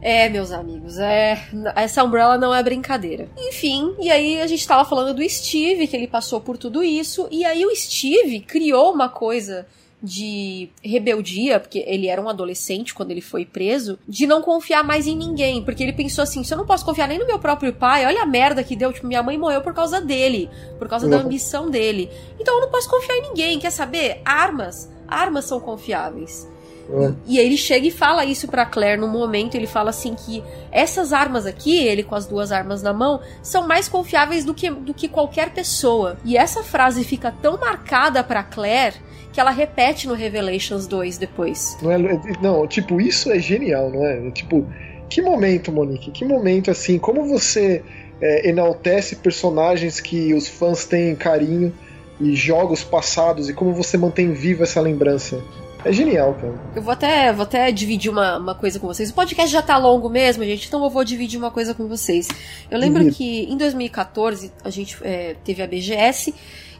É, 0.00 0.28
meus 0.28 0.52
amigos, 0.52 0.98
é 0.98 1.42
essa 1.76 2.04
Umbrella 2.04 2.36
não 2.36 2.54
é 2.54 2.62
brincadeira. 2.62 3.28
Enfim, 3.36 3.94
e 3.98 4.10
aí 4.10 4.40
a 4.40 4.46
gente 4.46 4.66
tava 4.66 4.88
falando 4.88 5.14
do 5.14 5.28
Steve, 5.28 5.86
que 5.86 5.96
ele 5.96 6.06
passou 6.06 6.40
por 6.40 6.58
tudo 6.58 6.82
isso, 6.82 7.28
e 7.30 7.44
aí 7.44 7.64
o 7.64 7.74
Steve 7.74 8.40
criou 8.40 8.92
uma 8.92 9.08
coisa 9.08 9.66
de 10.02 10.68
rebeldia, 10.82 11.60
porque 11.60 11.84
ele 11.86 12.08
era 12.08 12.20
um 12.20 12.28
adolescente 12.28 12.92
quando 12.92 13.12
ele 13.12 13.20
foi 13.20 13.44
preso, 13.44 13.98
de 14.08 14.26
não 14.26 14.42
confiar 14.42 14.82
mais 14.82 15.06
em 15.06 15.16
ninguém, 15.16 15.64
porque 15.64 15.82
ele 15.82 15.92
pensou 15.92 16.22
assim: 16.22 16.42
se 16.42 16.52
eu 16.52 16.58
não 16.58 16.66
posso 16.66 16.84
confiar 16.84 17.06
nem 17.06 17.18
no 17.18 17.26
meu 17.26 17.38
próprio 17.38 17.72
pai, 17.72 18.04
olha 18.04 18.22
a 18.22 18.26
merda 18.26 18.64
que 18.64 18.74
deu, 18.74 18.92
tipo, 18.92 19.06
minha 19.06 19.22
mãe 19.22 19.38
morreu 19.38 19.62
por 19.62 19.74
causa 19.74 20.00
dele, 20.00 20.50
por 20.78 20.88
causa 20.88 21.06
uhum. 21.06 21.10
da 21.10 21.18
ambição 21.18 21.70
dele. 21.70 22.10
Então 22.40 22.54
eu 22.56 22.62
não 22.62 22.70
posso 22.70 22.90
confiar 22.90 23.16
em 23.16 23.22
ninguém, 23.22 23.58
quer 23.58 23.70
saber? 23.70 24.20
Armas, 24.24 24.90
armas 25.06 25.44
são 25.44 25.60
confiáveis. 25.60 26.50
É. 26.90 27.12
E 27.26 27.38
aí 27.38 27.46
ele 27.46 27.56
chega 27.56 27.86
e 27.86 27.90
fala 27.90 28.24
isso 28.24 28.48
pra 28.48 28.66
Claire 28.66 29.00
no 29.00 29.08
momento. 29.08 29.54
Ele 29.54 29.66
fala 29.66 29.90
assim 29.90 30.14
que 30.14 30.42
essas 30.70 31.12
armas 31.12 31.46
aqui, 31.46 31.76
ele 31.78 32.02
com 32.02 32.14
as 32.14 32.26
duas 32.26 32.50
armas 32.50 32.82
na 32.82 32.92
mão, 32.92 33.20
são 33.42 33.66
mais 33.66 33.88
confiáveis 33.88 34.44
do 34.44 34.52
que, 34.52 34.70
do 34.70 34.92
que 34.92 35.08
qualquer 35.08 35.52
pessoa. 35.54 36.16
E 36.24 36.36
essa 36.36 36.62
frase 36.62 37.04
fica 37.04 37.32
tão 37.40 37.58
marcada 37.58 38.22
pra 38.24 38.42
Claire 38.42 38.96
que 39.32 39.40
ela 39.40 39.50
repete 39.50 40.06
no 40.06 40.14
Revelations 40.14 40.86
2 40.86 41.18
depois. 41.18 41.76
Não, 41.80 41.90
é, 41.90 41.98
não, 42.40 42.66
tipo, 42.66 43.00
isso 43.00 43.30
é 43.30 43.38
genial, 43.38 43.90
não 43.90 44.06
é? 44.06 44.30
Tipo, 44.30 44.66
que 45.08 45.22
momento, 45.22 45.72
Monique? 45.72 46.10
Que 46.10 46.24
momento 46.24 46.70
assim? 46.70 46.98
Como 46.98 47.24
você 47.24 47.82
é, 48.20 48.48
enaltece 48.48 49.16
personagens 49.16 50.00
que 50.00 50.32
os 50.34 50.48
fãs 50.48 50.84
têm 50.84 51.14
carinho 51.16 51.72
e 52.20 52.36
jogos 52.36 52.84
passados 52.84 53.48
e 53.48 53.54
como 53.54 53.72
você 53.72 53.96
mantém 53.96 54.32
viva 54.32 54.64
essa 54.64 54.80
lembrança? 54.80 55.42
É 55.84 55.92
genial, 55.92 56.34
cara. 56.34 56.54
Eu 56.76 56.82
vou 56.82 56.92
até, 56.92 57.32
vou 57.32 57.42
até 57.42 57.72
dividir 57.72 58.10
uma, 58.10 58.38
uma 58.38 58.54
coisa 58.54 58.78
com 58.78 58.86
vocês. 58.86 59.10
O 59.10 59.14
podcast 59.14 59.50
já 59.50 59.60
tá 59.60 59.76
longo 59.76 60.08
mesmo, 60.08 60.44
gente, 60.44 60.68
então 60.68 60.82
eu 60.84 60.90
vou 60.90 61.04
dividir 61.04 61.38
uma 61.38 61.50
coisa 61.50 61.74
com 61.74 61.88
vocês. 61.88 62.28
Eu 62.70 62.78
lembro 62.78 63.10
que 63.10 63.44
em 63.44 63.56
2014 63.56 64.52
a 64.62 64.70
gente 64.70 64.96
é, 65.02 65.34
teve 65.42 65.60
a 65.60 65.66
BGS 65.66 66.32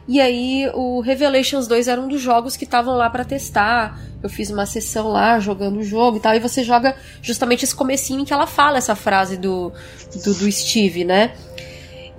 e 0.07 0.19
aí 0.19 0.69
o 0.73 0.99
Revelations 0.99 1.67
2 1.67 1.87
era 1.87 1.99
um 1.99 2.07
dos 2.07 2.21
jogos 2.21 2.57
que 2.57 2.65
estavam 2.65 2.95
lá 2.95 3.09
pra 3.09 3.23
testar. 3.23 3.99
Eu 4.21 4.29
fiz 4.29 4.49
uma 4.49 4.65
sessão 4.65 5.09
lá 5.09 5.39
jogando 5.39 5.79
o 5.79 5.83
jogo 5.83 6.17
e 6.17 6.19
tal, 6.19 6.33
e 6.35 6.39
você 6.39 6.63
joga 6.63 6.95
justamente 7.21 7.63
esse 7.63 7.75
comecinho 7.75 8.21
em 8.21 8.25
que 8.25 8.33
ela 8.33 8.47
fala 8.47 8.77
essa 8.77 8.95
frase 8.95 9.37
do, 9.37 9.71
do, 10.23 10.33
do 10.33 10.51
Steve, 10.51 11.03
né? 11.03 11.33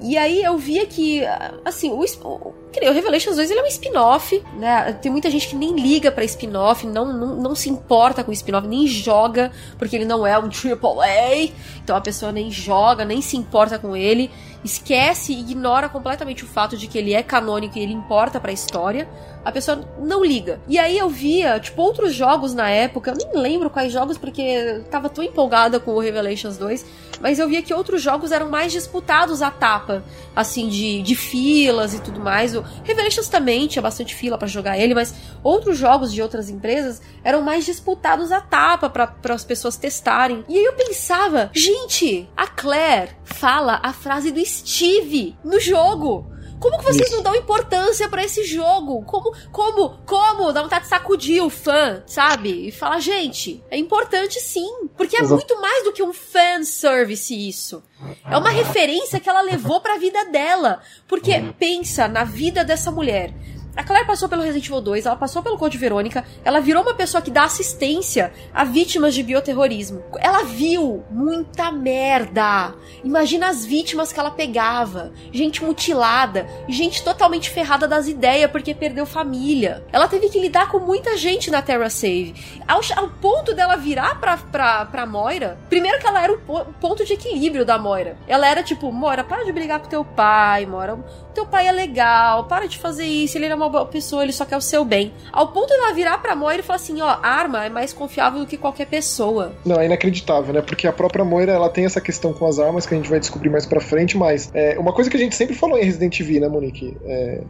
E 0.05 0.19
aí 0.19 0.45
eu 0.45 0.59
via 0.59 0.85
que, 0.85 1.23
assim, 1.65 1.91
o, 1.91 2.05
o, 2.05 2.29
o 2.29 2.55
Revelations 2.93 3.37
2 3.37 3.51
ele 3.51 3.61
é 3.61 3.63
um 3.63 3.67
spin-off, 3.67 4.45
né? 4.59 4.93
Tem 5.01 5.11
muita 5.11 5.31
gente 5.31 5.49
que 5.49 5.57
nem 5.57 5.75
liga 5.75 6.13
pra 6.13 6.23
spin-off, 6.25 6.87
não, 6.87 7.11
não, 7.11 7.37
não 7.37 7.55
se 7.55 7.71
importa 7.71 8.23
com 8.23 8.31
spin-off, 8.31 8.69
nem 8.69 8.87
joga, 8.87 9.51
porque 9.79 9.97
ele 9.97 10.05
não 10.05 10.27
é 10.27 10.39
um 10.39 10.43
AAA, 10.43 11.49
então 11.83 11.97
a 11.97 12.03
pessoa 12.03 12.31
nem 12.31 12.51
joga, 12.51 13.03
nem 13.03 13.23
se 13.23 13.39
importa 13.39 13.79
com 13.79 13.97
ele, 13.97 14.31
esquece 14.63 15.33
e 15.33 15.41
ignora 15.41 15.89
completamente 15.89 16.45
o 16.45 16.47
fato 16.47 16.77
de 16.77 16.87
que 16.87 16.99
ele 16.99 17.15
é 17.15 17.23
canônico 17.23 17.79
e 17.79 17.83
ele 17.83 17.95
importa 17.95 18.39
pra 18.39 18.53
história. 18.53 19.09
A 19.43 19.53
pessoa 19.53 19.85
não 19.99 20.25
liga. 20.25 20.61
E 20.67 20.79
aí 20.79 20.97
eu 20.99 21.09
via, 21.09 21.61
tipo, 21.61 21.81
outros 21.81 22.15
jogos 22.15 22.55
na 22.55 22.69
época, 22.69 23.11
eu 23.11 23.17
nem 23.17 23.43
lembro 23.43 23.71
quais 23.71 23.93
jogos, 23.93 24.19
porque 24.19 24.41
eu 24.41 24.85
tava 24.85 25.09
tão 25.09 25.23
empolgada 25.23 25.79
com 25.79 25.93
o 25.93 25.99
Revelations 25.99 26.57
2, 26.57 26.85
mas 27.25 27.39
eu 27.39 27.49
via 27.49 27.63
que 27.63 27.73
outros 27.73 28.03
jogos 28.03 28.33
eram 28.33 28.51
mais 28.51 28.71
disputados 28.71 29.41
à 29.41 29.51
tapa, 29.51 30.05
assim, 30.37 30.69
de, 30.69 31.01
de 31.01 31.17
filas 31.17 31.95
e 31.95 31.99
tudo 32.03 32.21
mais. 32.21 32.55
O 32.55 32.63
Revelations 32.83 33.31
também 33.31 33.67
tinha 33.67 33.81
bastante 33.81 34.15
fila 34.15 34.37
para 34.37 34.47
jogar 34.47 34.79
ele, 34.79 34.95
mas 34.95 35.15
outros 35.43 35.79
jogos 35.79 36.13
de 36.13 36.21
outras 36.21 36.51
empresas 36.51 37.01
eram 37.25 37.41
mais 37.41 37.65
disputados 37.65 38.31
à 38.31 38.43
tapa 38.43 38.91
para 38.91 39.35
as 39.35 39.43
pessoas 39.43 39.79
testarem. 39.79 40.45
E 40.47 40.59
aí 40.59 40.65
eu 40.67 40.75
pensava, 40.75 41.51
gente, 41.55 42.29
a 42.37 42.47
Claire 42.47 43.17
fala 43.25 43.81
a 43.83 43.95
frase 43.95 44.31
do 44.31 44.45
Steve 44.45 45.35
no 45.43 45.59
jogo. 45.59 46.34
Como 46.65 46.79
que 46.79 46.85
vocês 46.85 47.09
Isso. 47.09 47.17
não 47.17 47.23
dão 47.23 47.37
importância 47.37 48.09
pra 48.09 48.25
esse 48.25 48.43
jogo? 48.43 49.03
Como, 49.03 49.37
como, 49.53 49.99
como? 50.07 50.51
Dá 50.51 50.63
vontade 50.63 50.85
de 50.85 50.89
sacudir 50.89 51.45
o 51.45 51.51
fã, 51.51 52.03
sabe? 52.07 52.69
E 52.69 52.73
falar, 52.73 53.01
gente, 53.01 53.63
é 53.71 53.77
importante 53.77 54.41
sim. 54.41 54.89
Porque 54.97 55.15
é 55.15 55.21
Exato. 55.21 55.35
muito 55.35 55.61
mais 55.61 55.85
do 55.85 55.93
que 55.93 56.03
um 56.03 56.15
fanservice 56.15 57.35
isso. 57.37 57.83
É 58.25 58.39
uma 58.39 58.49
referência 58.49 59.21
que 59.21 59.29
ela 59.29 59.43
levou 59.43 59.83
pra 59.83 59.99
vida 59.99 60.25
dela. 60.25 60.81
Porque 61.07 61.33
pensa 61.59 62.09
na 62.09 62.25
vida 62.25 62.65
dessa 62.65 62.91
mulher. 62.91 63.35
A 63.77 63.83
Claire 63.83 64.07
passou 64.07 64.29
pelo 64.29 64.43
Resident 64.43 64.67
Evil 64.67 64.81
2, 64.81 65.07
ela 65.07 65.17
passou 65.17 65.43
pelo 65.43 65.59
Code 65.59 65.77
Verônica, 65.79 66.25
ela 66.45 66.61
virou 66.61 66.83
uma 66.83 66.95
pessoa 66.95 67.21
que 67.21 67.31
dá 67.31 67.43
assistência 67.45 68.33
a 68.55 68.63
vítimas 68.65 69.15
de 69.15 69.23
bioterrorismo. 69.23 70.03
Ela 70.21 70.45
viu 70.45 71.03
muita 71.11 71.73
merda. 71.73 72.75
Imagina 73.03 73.49
as 73.49 73.65
vítimas 73.65 74.13
que 74.13 74.21
ela 74.21 74.31
pegava. 74.31 75.13
Gente 75.33 75.63
mutilada, 75.65 76.47
gente 76.69 77.03
totalmente 77.03 77.51
ferrada 77.51 77.89
das 77.89 78.07
ideias 78.07 78.51
porque 78.51 78.75
perdeu 78.75 79.05
família. 79.07 79.85
Ela 79.93 80.07
teve 80.09 80.29
que 80.29 80.39
lidar 80.41 80.69
com 80.71 80.79
muita 80.79 81.17
gente 81.17 81.51
na 81.51 81.61
Terra 81.63 81.91
Save. 81.91 82.35
Ao, 82.69 82.81
ao 82.97 83.09
ponto 83.11 83.55
dela 83.55 83.77
virar 83.77 84.21
pra, 84.21 84.37
pra, 84.37 84.85
pra 84.87 85.07
Moira, 85.07 85.59
primeiro 85.69 85.99
que 85.99 86.07
ela 86.07 86.23
era 86.23 86.33
o 86.33 86.39
po- 86.41 86.65
ponto 86.81 87.05
de 87.05 87.13
equilíbrio 87.15 87.65
da 87.65 87.77
Moira. 87.79 88.17
Ela 88.29 88.47
era 88.49 88.63
tipo, 88.63 88.93
Moira, 88.93 89.25
para 89.25 89.45
de 89.45 89.53
brigar 89.53 89.81
com 89.81 89.89
teu 89.89 90.05
pai, 90.05 90.65
Moira. 90.65 90.99
Teu 91.35 91.45
pai 91.45 91.67
é 91.67 91.73
legal, 91.73 92.45
para 92.45 92.69
de 92.69 92.79
fazer 92.79 93.05
isso, 93.07 93.37
ele 93.37 93.47
é 93.47 93.64
uma 93.65 93.71
boa 93.71 93.87
pessoa, 93.87 94.23
ele 94.23 94.33
só 94.33 94.45
quer 94.45 94.57
o 94.57 94.61
seu 94.61 94.85
bem. 94.85 95.13
Ao 95.33 95.49
ponto 95.49 95.69
dela 95.69 95.93
virar 95.95 96.19
pra 96.19 96.37
Moira 96.37 96.61
e 96.61 96.63
falar 96.63 96.77
assim, 96.77 97.01
ó, 97.01 97.19
arma 97.23 97.65
é 97.65 97.69
mais 97.69 97.93
confiável 97.93 98.41
do 98.41 98.47
que 98.47 98.57
qualquer 98.57 98.87
pessoa. 98.87 99.53
Não, 99.65 99.81
é 99.81 99.87
inacreditável, 99.87 100.53
né? 100.53 100.61
Porque 100.61 100.87
a 100.87 100.93
própria 100.93 101.25
Moira, 101.25 101.53
ela 101.53 101.69
tem 101.69 101.85
essa 101.85 102.01
questão 102.01 102.33
com 102.33 102.47
as 102.47 102.59
armas 102.59 102.87
que 102.87 102.95
a 102.95 102.97
gente 102.97 103.09
vai 103.09 103.19
descobrir 103.19 103.49
mais 103.49 103.67
pra 103.67 103.81
frente, 103.81 104.17
mas 104.17 104.51
é, 104.55 104.79
uma 104.79 104.93
coisa 104.93 105.11
que 105.11 105.17
a 105.17 105.21
gente 105.21 105.35
sempre 105.35 105.55
falou 105.55 105.79
em 105.79 105.85
Resident 105.85 106.19
Evil, 106.21 106.41
né, 106.41 106.49
Monique? 106.49 106.97
É, 107.05 107.41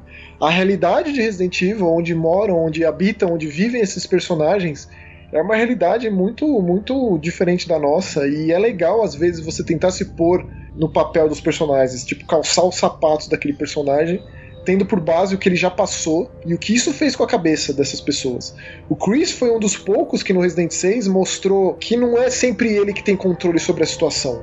a 0.41 0.51
realidade 0.51 1.12
de 1.12 1.21
Resident 1.21 1.61
Evil, 1.61 1.87
onde 1.87 2.15
moram, 2.15 2.65
onde 2.65 2.85
habitam, 2.85 3.35
onde 3.35 3.47
vivem 3.47 3.81
esses 3.81 4.07
personagens, 4.07 4.89
é 5.33 5.43
uma 5.43 5.57
realidade 5.57 6.09
muito, 6.11 6.47
muito 6.62 7.19
diferente 7.19 7.67
da 7.67 7.79
nossa, 7.79 8.27
e 8.29 8.53
é 8.53 8.59
legal, 8.59 9.03
às 9.03 9.17
vezes, 9.17 9.45
você 9.45 9.65
tentar 9.65 9.91
se 9.91 10.05
pôr 10.05 10.47
no 10.77 10.89
papel 10.89 11.29
dos 11.29 11.41
personagens, 11.41 12.05
tipo, 12.05 12.25
calçar 12.25 12.65
os 12.65 12.77
sapatos 12.77 13.27
daquele 13.27 13.55
personagem, 13.55 14.23
tendo 14.65 14.87
por 14.87 15.01
base 15.01 15.35
o 15.35 15.39
que 15.39 15.49
ele 15.49 15.57
já 15.57 15.71
passou 15.71 16.31
e 16.45 16.55
o 16.55 16.59
que 16.59 16.75
isso 16.75 16.93
fez 16.93 17.15
com 17.15 17.23
a 17.23 17.27
cabeça 17.27 17.73
dessas 17.73 18.01
pessoas. 18.01 18.55
O 18.89 18.97
Chris 18.97 19.31
foi 19.33 19.51
um 19.51 19.59
dos 19.61 19.77
poucos 19.77 20.23
que 20.23 20.33
no 20.33 20.41
Resident 20.41 20.71
6 20.73 21.07
mostrou 21.09 21.75
que 21.75 21.97
não 21.97 22.17
é 22.19 22.31
sempre 22.31 22.73
ele 22.75 22.93
que 22.93 23.03
tem 23.03 23.17
controle 23.17 23.59
sobre 23.59 23.83
a 23.83 23.87
situação. 23.87 24.43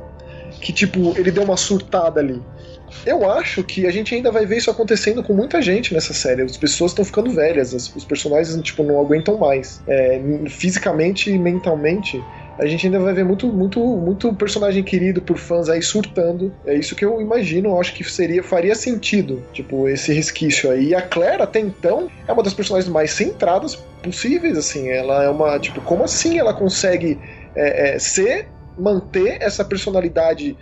Que, 0.62 0.72
tipo, 0.72 1.14
ele 1.18 1.32
deu 1.32 1.44
uma 1.44 1.58
surtada 1.58 2.20
ali. 2.20 2.42
Eu 3.06 3.28
acho 3.32 3.64
que 3.64 3.88
a 3.88 3.92
gente 3.92 4.14
ainda 4.14 4.32
vai 4.32 4.46
ver 4.46 4.58
isso 4.58 4.70
acontecendo 4.70 5.24
com 5.24 5.34
muita 5.34 5.62
gente 5.62 5.94
nessa 5.94 6.14
série. 6.14 6.42
As 6.42 6.58
pessoas 6.58 6.92
estão 6.92 7.06
ficando 7.06 7.32
velhas, 7.32 7.74
as- 7.74 7.96
os 7.96 8.04
personagens 8.04 8.62
tipo, 8.62 8.84
não 8.84 9.00
aguentam 9.00 9.38
mais. 9.38 9.82
É, 9.88 10.22
fisicamente 10.50 11.32
e 11.32 11.40
mentalmente, 11.40 12.22
a 12.58 12.66
gente 12.66 12.86
ainda 12.86 13.00
vai 13.00 13.14
ver 13.14 13.24
muito, 13.24 13.48
muito, 13.48 13.80
muito 13.80 14.34
personagem 14.34 14.84
querido 14.84 15.22
por 15.22 15.38
fãs 15.38 15.70
aí 15.70 15.82
surtando. 15.82 16.54
É 16.66 16.76
isso 16.76 16.96
que 16.96 17.04
eu 17.04 17.22
imagino, 17.22 17.70
eu 17.70 17.80
acho 17.80 17.94
que 17.94 18.04
seria, 18.04 18.44
faria 18.44 18.76
sentido, 18.76 19.44
tipo, 19.54 19.88
esse 19.88 20.14
resquício 20.14 20.70
aí. 20.70 20.90
E 20.90 20.96
a 20.96 21.02
Claire, 21.02 21.42
até 21.42 21.60
então, 21.60 22.10
é 22.28 22.32
uma 22.32 22.44
das 22.44 22.54
personagens 22.54 22.92
mais 22.92 23.12
centradas 23.12 23.76
possíveis, 24.04 24.58
assim. 24.58 24.90
Ela 24.90 25.24
é 25.24 25.30
uma, 25.30 25.58
tipo, 25.60 25.82
como 25.82 26.04
assim 26.04 26.40
ela 26.40 26.54
consegue 26.54 27.20
é, 27.56 27.96
é, 27.96 28.00
ser, 28.00 28.48
manter 28.78 29.38
essa 29.42 29.64
personalidade 29.64 30.58